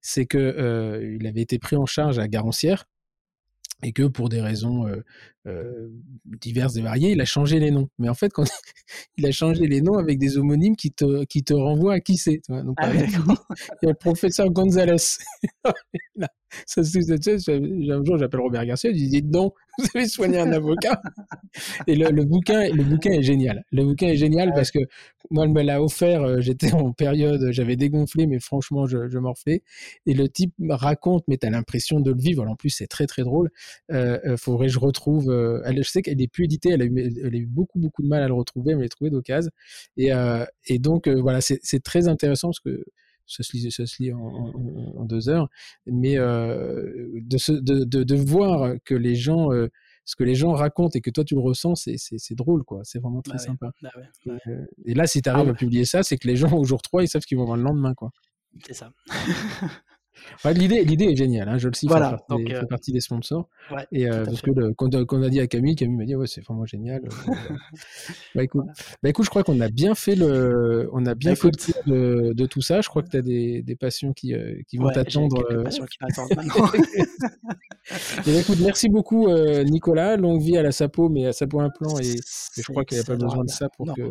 c'est 0.00 0.26
que 0.26 1.16
il 1.18 1.26
avait 1.26 1.42
été 1.42 1.58
pris 1.58 1.76
en 1.76 1.86
charge 1.86 2.18
à 2.18 2.28
Garancière 2.28 2.84
et 3.82 3.92
que 3.92 4.02
pour 4.02 4.28
des 4.28 4.40
raisons 4.40 4.86
euh, 5.48 5.88
diverses 6.40 6.76
et 6.76 6.82
variées, 6.82 7.12
il 7.12 7.20
a 7.20 7.24
changé 7.24 7.58
les 7.58 7.70
noms. 7.70 7.88
Mais 7.98 8.08
en 8.08 8.14
fait, 8.14 8.32
quand 8.32 8.44
il 9.16 9.26
a 9.26 9.32
changé 9.32 9.66
les 9.66 9.80
noms 9.80 9.98
avec 9.98 10.18
des 10.18 10.36
homonymes 10.36 10.76
qui 10.76 10.90
te, 10.92 11.24
qui 11.24 11.42
te 11.42 11.54
renvoient 11.54 11.94
à 11.94 12.00
qui 12.00 12.16
c'est. 12.16 12.40
Donc, 12.48 12.76
ah, 12.78 12.92
il 12.94 13.00
y 13.00 13.86
a 13.86 13.88
le 13.88 13.94
professeur 13.94 14.50
Gonzalez. 14.50 14.96
ça, 16.66 16.80
un 16.80 18.04
jour, 18.04 18.18
j'appelle 18.18 18.40
Robert 18.40 18.64
Garcia, 18.64 18.90
je 18.90 18.96
lui 18.96 19.08
dis 19.08 19.22
non, 19.22 19.52
vous 19.78 19.86
avez 19.94 20.08
soigné 20.08 20.38
un 20.38 20.52
avocat. 20.52 21.00
Et 21.86 21.94
le, 21.94 22.10
le, 22.10 22.24
bouquin, 22.24 22.68
le 22.68 22.82
bouquin 22.82 23.12
est 23.12 23.22
génial. 23.22 23.64
Le 23.70 23.84
bouquin 23.84 24.08
est 24.08 24.16
génial 24.16 24.52
parce 24.54 24.70
que 24.70 24.80
moi, 25.30 25.44
elle 25.44 25.52
me 25.52 25.62
l'a 25.62 25.82
offert. 25.82 26.22
Euh, 26.22 26.40
j'étais 26.40 26.72
en 26.72 26.92
période, 26.92 27.48
j'avais 27.50 27.76
dégonflé, 27.76 28.26
mais 28.26 28.40
franchement, 28.40 28.86
je, 28.86 29.08
je 29.08 29.18
morflais. 29.18 29.62
Et 30.06 30.14
le 30.14 30.28
type 30.28 30.54
raconte, 30.68 31.24
mais 31.28 31.36
tu 31.36 31.46
as 31.46 31.50
l'impression 31.50 32.00
de 32.00 32.10
le 32.10 32.20
vivre. 32.20 32.46
En 32.48 32.56
plus, 32.56 32.70
c'est 32.70 32.86
très, 32.86 33.06
très 33.06 33.22
drôle. 33.22 33.50
Euh, 33.92 34.18
euh 34.24 34.36
faudrait 34.36 34.66
que 34.66 34.72
je 34.72 34.78
retrouve. 34.78 35.30
Euh, 35.38 35.62
elle, 35.64 35.82
je 35.82 35.88
sais 35.88 36.02
qu'elle 36.02 36.18
n'est 36.18 36.28
plus 36.28 36.44
éditée. 36.44 36.70
Elle 36.70 36.82
a, 36.82 36.84
eu, 36.84 37.20
elle 37.24 37.34
a 37.34 37.38
eu 37.38 37.46
beaucoup, 37.46 37.78
beaucoup 37.78 38.02
de 38.02 38.08
mal 38.08 38.22
à 38.22 38.28
le 38.28 38.34
retrouver, 38.34 38.74
mais 38.74 38.80
elle 38.80 38.84
l'a 38.84 38.88
trouvé 38.88 39.10
d'occasion. 39.10 39.50
Et, 39.96 40.12
euh, 40.12 40.44
et 40.66 40.78
donc, 40.78 41.08
voilà, 41.08 41.40
c'est 41.40 41.82
très 41.82 42.08
intéressant 42.08 42.48
parce 42.48 42.60
que 42.60 42.84
ça 43.28 43.42
se 43.42 43.52
lit, 43.56 43.70
ça 43.70 43.86
se 43.86 44.02
lit 44.02 44.12
en, 44.12 44.18
en, 44.20 45.04
deux 45.04 45.28
heures, 45.28 45.48
mais 45.86 46.18
euh, 46.18 47.08
de, 47.14 47.60
de, 47.60 47.84
de, 47.84 48.02
de, 48.02 48.14
voir 48.16 48.74
que 48.84 48.94
les 48.94 49.14
gens 49.14 49.52
euh, 49.52 49.68
ce 50.06 50.16
que 50.16 50.24
les 50.24 50.34
gens 50.34 50.52
racontent 50.52 50.96
et 50.96 51.02
que 51.02 51.10
toi 51.10 51.22
tu 51.24 51.34
le 51.34 51.40
ressens, 51.42 51.74
c'est 51.74 52.34
drôle, 52.34 52.64
quoi. 52.64 52.80
C'est 52.84 52.98
vraiment 52.98 53.20
très 53.20 53.34
Bah 53.34 53.38
ouais, 53.40 53.46
sympa. 53.46 53.72
bah 53.82 53.90
ouais, 53.96 54.32
ouais. 54.32 54.38
Et, 54.46 54.50
euh, 54.50 54.64
et 54.86 54.94
là, 54.94 55.06
si 55.06 55.20
tu 55.20 55.28
arrives 55.28 55.48
Ah 55.48 55.50
à 55.50 55.54
publier 55.54 55.84
ça, 55.84 56.02
c'est 56.02 56.16
que 56.16 56.26
les 56.26 56.36
gens 56.36 56.50
au 56.56 56.64
jour 56.64 56.80
3, 56.80 57.02
ils 57.02 57.08
savent 57.08 57.20
ce 57.20 57.26
qu'ils 57.26 57.36
vont 57.36 57.44
voir 57.44 57.58
le 57.58 57.62
lendemain, 57.62 57.92
quoi. 57.92 58.10
C'est 58.66 58.72
ça. 58.72 58.90
Ouais, 60.44 60.54
l'idée, 60.54 60.84
l'idée 60.84 61.06
est 61.06 61.16
géniale, 61.16 61.48
hein, 61.48 61.58
je 61.58 61.68
le 61.68 61.74
sais, 61.74 61.86
Voilà, 61.86 62.10
fait, 62.10 62.16
partie 62.16 62.28
donc, 62.30 62.44
des, 62.46 62.54
euh, 62.54 62.60
fait 62.60 62.66
partie 62.66 62.92
des 62.92 63.00
sponsors. 63.00 63.48
Ouais, 63.70 63.86
Et 63.92 64.08
euh, 64.08 64.24
parce 64.24 64.40
fait. 64.40 64.50
que 64.52 64.58
le, 64.60 64.72
quand, 64.74 64.94
quand 65.06 65.18
on 65.18 65.22
a 65.22 65.28
dit 65.30 65.40
à 65.40 65.46
Camille, 65.46 65.74
Camille 65.76 65.96
m'a 65.96 66.04
dit 66.04 66.14
ouais 66.16 66.26
c'est 66.26 66.40
vraiment 66.42 66.64
génial. 66.66 67.02
Euh, 67.28 67.56
bah, 68.34 68.42
écoute, 68.42 68.62
Voilà. 68.64 68.72
bah, 69.02 69.08
écoute, 69.10 69.24
je 69.24 69.30
crois 69.30 69.42
qu'on 69.44 69.60
a 69.60 69.68
bien 69.68 69.94
fait 69.94 70.14
le, 70.14 70.88
on 70.92 71.04
a 71.06 71.14
bien 71.14 71.32
Bah, 71.32 71.36
fait 71.36 71.50
le 71.86 71.92
de, 71.92 72.32
de 72.32 72.46
tout 72.46 72.60
ça. 72.62 72.80
Je 72.80 72.88
crois 72.88 73.02
que 73.02 73.08
tu 73.10 73.16
as 73.16 73.22
des, 73.22 73.62
des 73.62 73.76
passions 73.76 74.12
qui, 74.12 74.34
qui 74.68 74.76
vont 74.76 74.86
Ouais, 74.86 74.92
t'attendre. 74.94 75.46
quelques 75.46 75.64
patients 75.64 75.84
qui 75.86 75.98
m'attendent 76.00 76.30
maintenant. 76.36 76.70
Et 78.26 78.32
bah, 78.32 78.38
écoute, 78.40 78.58
merci 78.60 78.88
beaucoup 78.88 79.28
Nicolas. 79.64 80.16
Longue 80.16 80.40
vie 80.42 80.56
à 80.56 80.62
la 80.62 80.72
Sapo, 80.72 81.08
mais 81.08 81.26
à 81.26 81.32
Sapo 81.32 81.60
Implant 81.60 81.98
et, 81.98 82.12
et 82.12 82.16
je 82.56 82.62
crois 82.62 82.84
qu'il 82.84 82.96
n'y 82.96 83.02
a 83.02 83.04
pas 83.04 83.16
besoin 83.16 83.44
de 83.44 83.50
ça 83.50 83.68
pour 83.76 83.86
Non, 83.86 83.94
que 83.94 84.02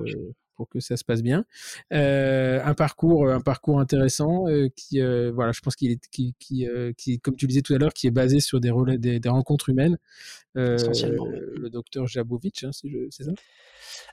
pour 0.57 0.67
que 0.67 0.79
ça 0.81 0.97
se 0.97 1.05
passe 1.05 1.21
bien. 1.21 1.45
Euh, 1.93 2.59
un 2.65 2.73
parcours, 2.73 3.29
un 3.29 3.39
parcours 3.39 3.79
intéressant 3.79 4.47
euh, 4.49 4.67
qui, 4.75 4.99
euh, 4.99 5.31
voilà, 5.33 5.53
je 5.53 5.61
pense 5.61 5.75
qu'il 5.77 5.91
est, 5.91 6.01
qui, 6.11 6.35
qui, 6.39 6.67
euh, 6.67 6.91
qui, 6.97 7.19
comme 7.19 7.35
tu 7.37 7.45
le 7.45 7.49
disais 7.49 7.61
tout 7.61 7.73
à 7.73 7.77
l'heure, 7.77 7.93
qui 7.93 8.07
est 8.07 8.11
basé 8.11 8.39
sur 8.41 8.59
des 8.59 8.71
relais, 8.71 8.97
des, 8.97 9.19
des 9.21 9.29
rencontres 9.29 9.69
humaines. 9.69 9.97
Euh, 10.57 10.75
Essentiellement, 10.75 11.25
ouais. 11.25 11.39
le 11.55 11.69
docteur 11.69 12.07
Jabovic, 12.07 12.63
hein, 12.63 12.71
si 12.71 12.89
je- 12.89 13.07
c'est 13.11 13.23
ça? 13.23 13.31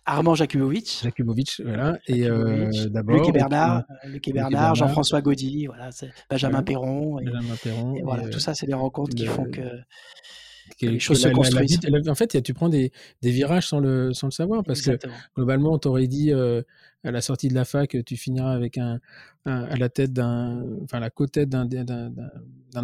Armand 0.05 0.35
Jakubovic, 0.35 1.01
Jakubovic, 1.03 1.63
voilà. 1.65 1.99
Et 2.07 2.29
euh, 2.29 2.71
d'abord, 2.91 3.17
Luc 3.17 3.29
et 3.29 3.33
Bernard, 3.33 3.85
euh, 4.05 4.09
Luc 4.09 4.29
et 4.29 4.33
Bernard, 4.33 4.51
Bernard. 4.51 4.75
Jean-François 4.75 5.23
Gaudy, 5.23 5.67
voilà, 5.67 5.89
Benjamin. 6.31 6.63
Perron. 6.63 7.19
Et, 7.19 7.25
Benjamin 7.25 7.57
Perron. 7.63 7.95
et 7.97 8.01
et, 8.01 8.03
voilà, 8.03 8.25
euh, 8.25 8.31
tout 8.31 8.39
ça, 8.41 8.55
c'est 8.55 8.67
des 8.67 8.75
rencontres 8.75 9.15
qui 9.15 9.25
le- 9.25 9.31
font 9.31 9.45
que 9.45 9.53
que- 9.63 9.63
les 10.81 10.95
que 10.95 10.99
choses 10.99 11.21
se 11.23 11.29
la- 11.29 11.33
la- 11.35 11.51
la 11.51 11.61
construisent. 11.61 12.09
en 12.09 12.15
fait, 12.15 12.43
tu 12.43 12.55
prends 12.55 12.69
des, 12.69 12.91
des 13.23 13.31
virages 13.31 13.69
sans 13.69 13.81
le, 13.81 14.13
sans 14.13 14.27
le 14.29 14.33
savoir 14.33 14.63
parce 14.65 14.81
que 14.83 14.91
globalement, 15.37 15.73
on 15.73 15.79
t'aurait 15.79 16.07
dit 16.07 16.33
euh, 16.33 16.63
à 17.05 17.11
la 17.11 17.21
sortie 17.21 17.49
de 17.49 17.55
la 17.55 17.65
fac, 17.65 17.97
tu 18.07 18.17
finiras 18.17 18.53
avec 18.53 18.79
un, 18.79 18.99
un- 19.45 19.65
à 19.65 19.77
la 19.77 19.89
tête 19.89 20.13
d'un, 20.13 20.65
enfin 20.83 21.01
la 21.01 21.11
co-tête 21.11 21.49
d'un, 21.51 21.67
d'un, 21.67 22.13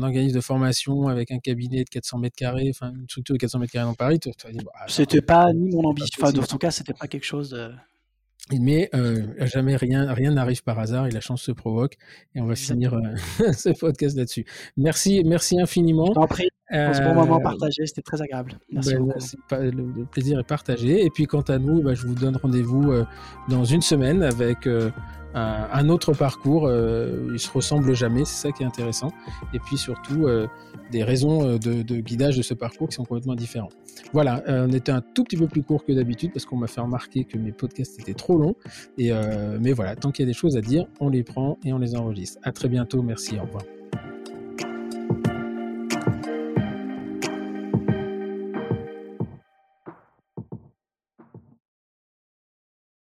organisme 0.03 0.37
de 0.37 0.41
formation 0.41 1.09
avec 1.09 1.31
un 1.31 1.39
cabinet 1.39 1.85
de 1.85 1.89
400 1.89 2.19
mètres 2.19 2.37
carrés, 2.37 2.69
enfin 2.71 2.93
une 2.93 3.09
structure 3.09 3.35
de 3.35 3.39
400 3.41 3.59
mètres 3.61 3.73
carrés 3.73 3.87
dans 3.87 3.95
Paris. 3.95 4.21
Tu 4.21 4.31
dire, 4.31 4.63
bah, 4.65 4.71
C'était 4.89 5.23
pas 5.23 5.53
ni 5.53 5.71
mon 5.75 5.85
ambition, 5.89 6.23
enfin, 6.23 6.39
en 6.39 6.43
tout 6.47 6.59
cas, 6.59 6.71
c'était 6.71 6.93
pas 6.95 7.07
quelque 7.09 7.25
chose 7.25 7.51
de. 7.51 7.71
Mais 8.59 8.89
euh, 8.95 9.27
jamais 9.47 9.77
rien 9.77 10.13
rien 10.13 10.33
n'arrive 10.33 10.63
par 10.65 10.79
hasard 10.79 11.07
et 11.07 11.11
la 11.11 11.21
chance 11.21 11.43
se 11.43 11.53
provoque. 11.53 11.97
Et 12.35 12.41
on 12.41 12.47
va 12.47 12.57
finir 12.57 12.95
euh, 12.95 13.53
ce 13.53 13.69
podcast 13.79 14.17
là-dessus. 14.17 14.45
Merci, 14.77 15.23
merci 15.25 15.61
infiniment. 15.61 16.13
Pour 16.71 16.95
ce 16.95 17.03
bon 17.03 17.11
Euh, 17.11 17.15
moment 17.15 17.41
partagé, 17.41 17.87
c'était 17.87 18.03
très 18.03 18.23
agréable. 18.23 18.59
Merci 18.71 18.95
ben, 19.51 19.75
le, 19.75 20.05
plaisir 20.05 20.39
est 20.39 20.45
partagé. 20.45 21.05
Et 21.05 21.11
puis 21.11 21.27
quant 21.27 21.41
à 21.43 21.59
nous, 21.59 21.83
ben, 21.83 21.95
je 21.95 22.07
vous 22.07 22.15
donne 22.15 22.37
rendez-vous 22.37 22.93
euh, 22.93 23.05
dans 23.49 23.65
une 23.65 23.83
semaine 23.83 24.23
avec 24.23 24.67
euh, 24.67 24.91
un, 25.35 25.89
autre 25.89 26.13
parcours. 26.13 26.67
Euh, 26.67 27.31
ils 27.33 27.39
se 27.39 27.51
ressemblent 27.51 27.95
jamais, 27.95 28.25
c'est 28.25 28.49
ça 28.49 28.53
qui 28.53 28.63
est 28.63 28.67
intéressant. 28.67 29.11
Et 29.53 29.59
puis 29.59 29.77
surtout 29.77 30.27
euh, 30.27 30.47
des 30.91 31.05
raisons 31.05 31.47
euh, 31.47 31.59
de, 31.59 31.83
de 31.83 32.01
guidage 32.01 32.37
de 32.37 32.43
ce 32.43 32.55
parcours 32.55 32.89
qui 32.89 32.95
sont 32.95 33.05
complètement 33.05 33.35
différents. 33.35 33.71
Voilà, 34.13 34.43
euh, 34.49 34.67
on 34.69 34.73
était 34.73 34.93
un 34.93 35.01
tout 35.01 35.25
petit 35.25 35.37
peu 35.37 35.47
plus 35.47 35.63
court 35.63 35.85
que 35.85 35.93
d'habitude 35.93 36.33
parce 36.33 36.45
qu'on 36.45 36.57
m'a 36.57 36.67
fait 36.67 36.81
remarquer 36.81 37.25
que 37.25 37.39
mes 37.39 37.53
podcasts 37.53 37.99
étaient 38.01 38.15
trop 38.15 38.39
longs. 38.39 38.55
Et 38.99 39.13
euh, 39.13 39.59
mais 39.61 39.73
voilà, 39.73 39.97
tant 39.97 40.11
qu'il 40.11 40.25
y 40.25 40.29
a 40.29 40.31
des 40.31 40.39
choses 40.39 40.57
à 40.57 40.61
dire, 40.61 40.87
on 41.01 41.09
les 41.09 41.23
prend 41.23 41.59
et 41.65 41.73
on 41.73 41.79
les 41.79 41.95
enregistre. 41.95 42.39
À 42.43 42.53
très 42.53 42.69
bientôt. 42.69 43.03
Merci. 43.03 43.39
Au 43.39 43.43
revoir. 43.43 43.63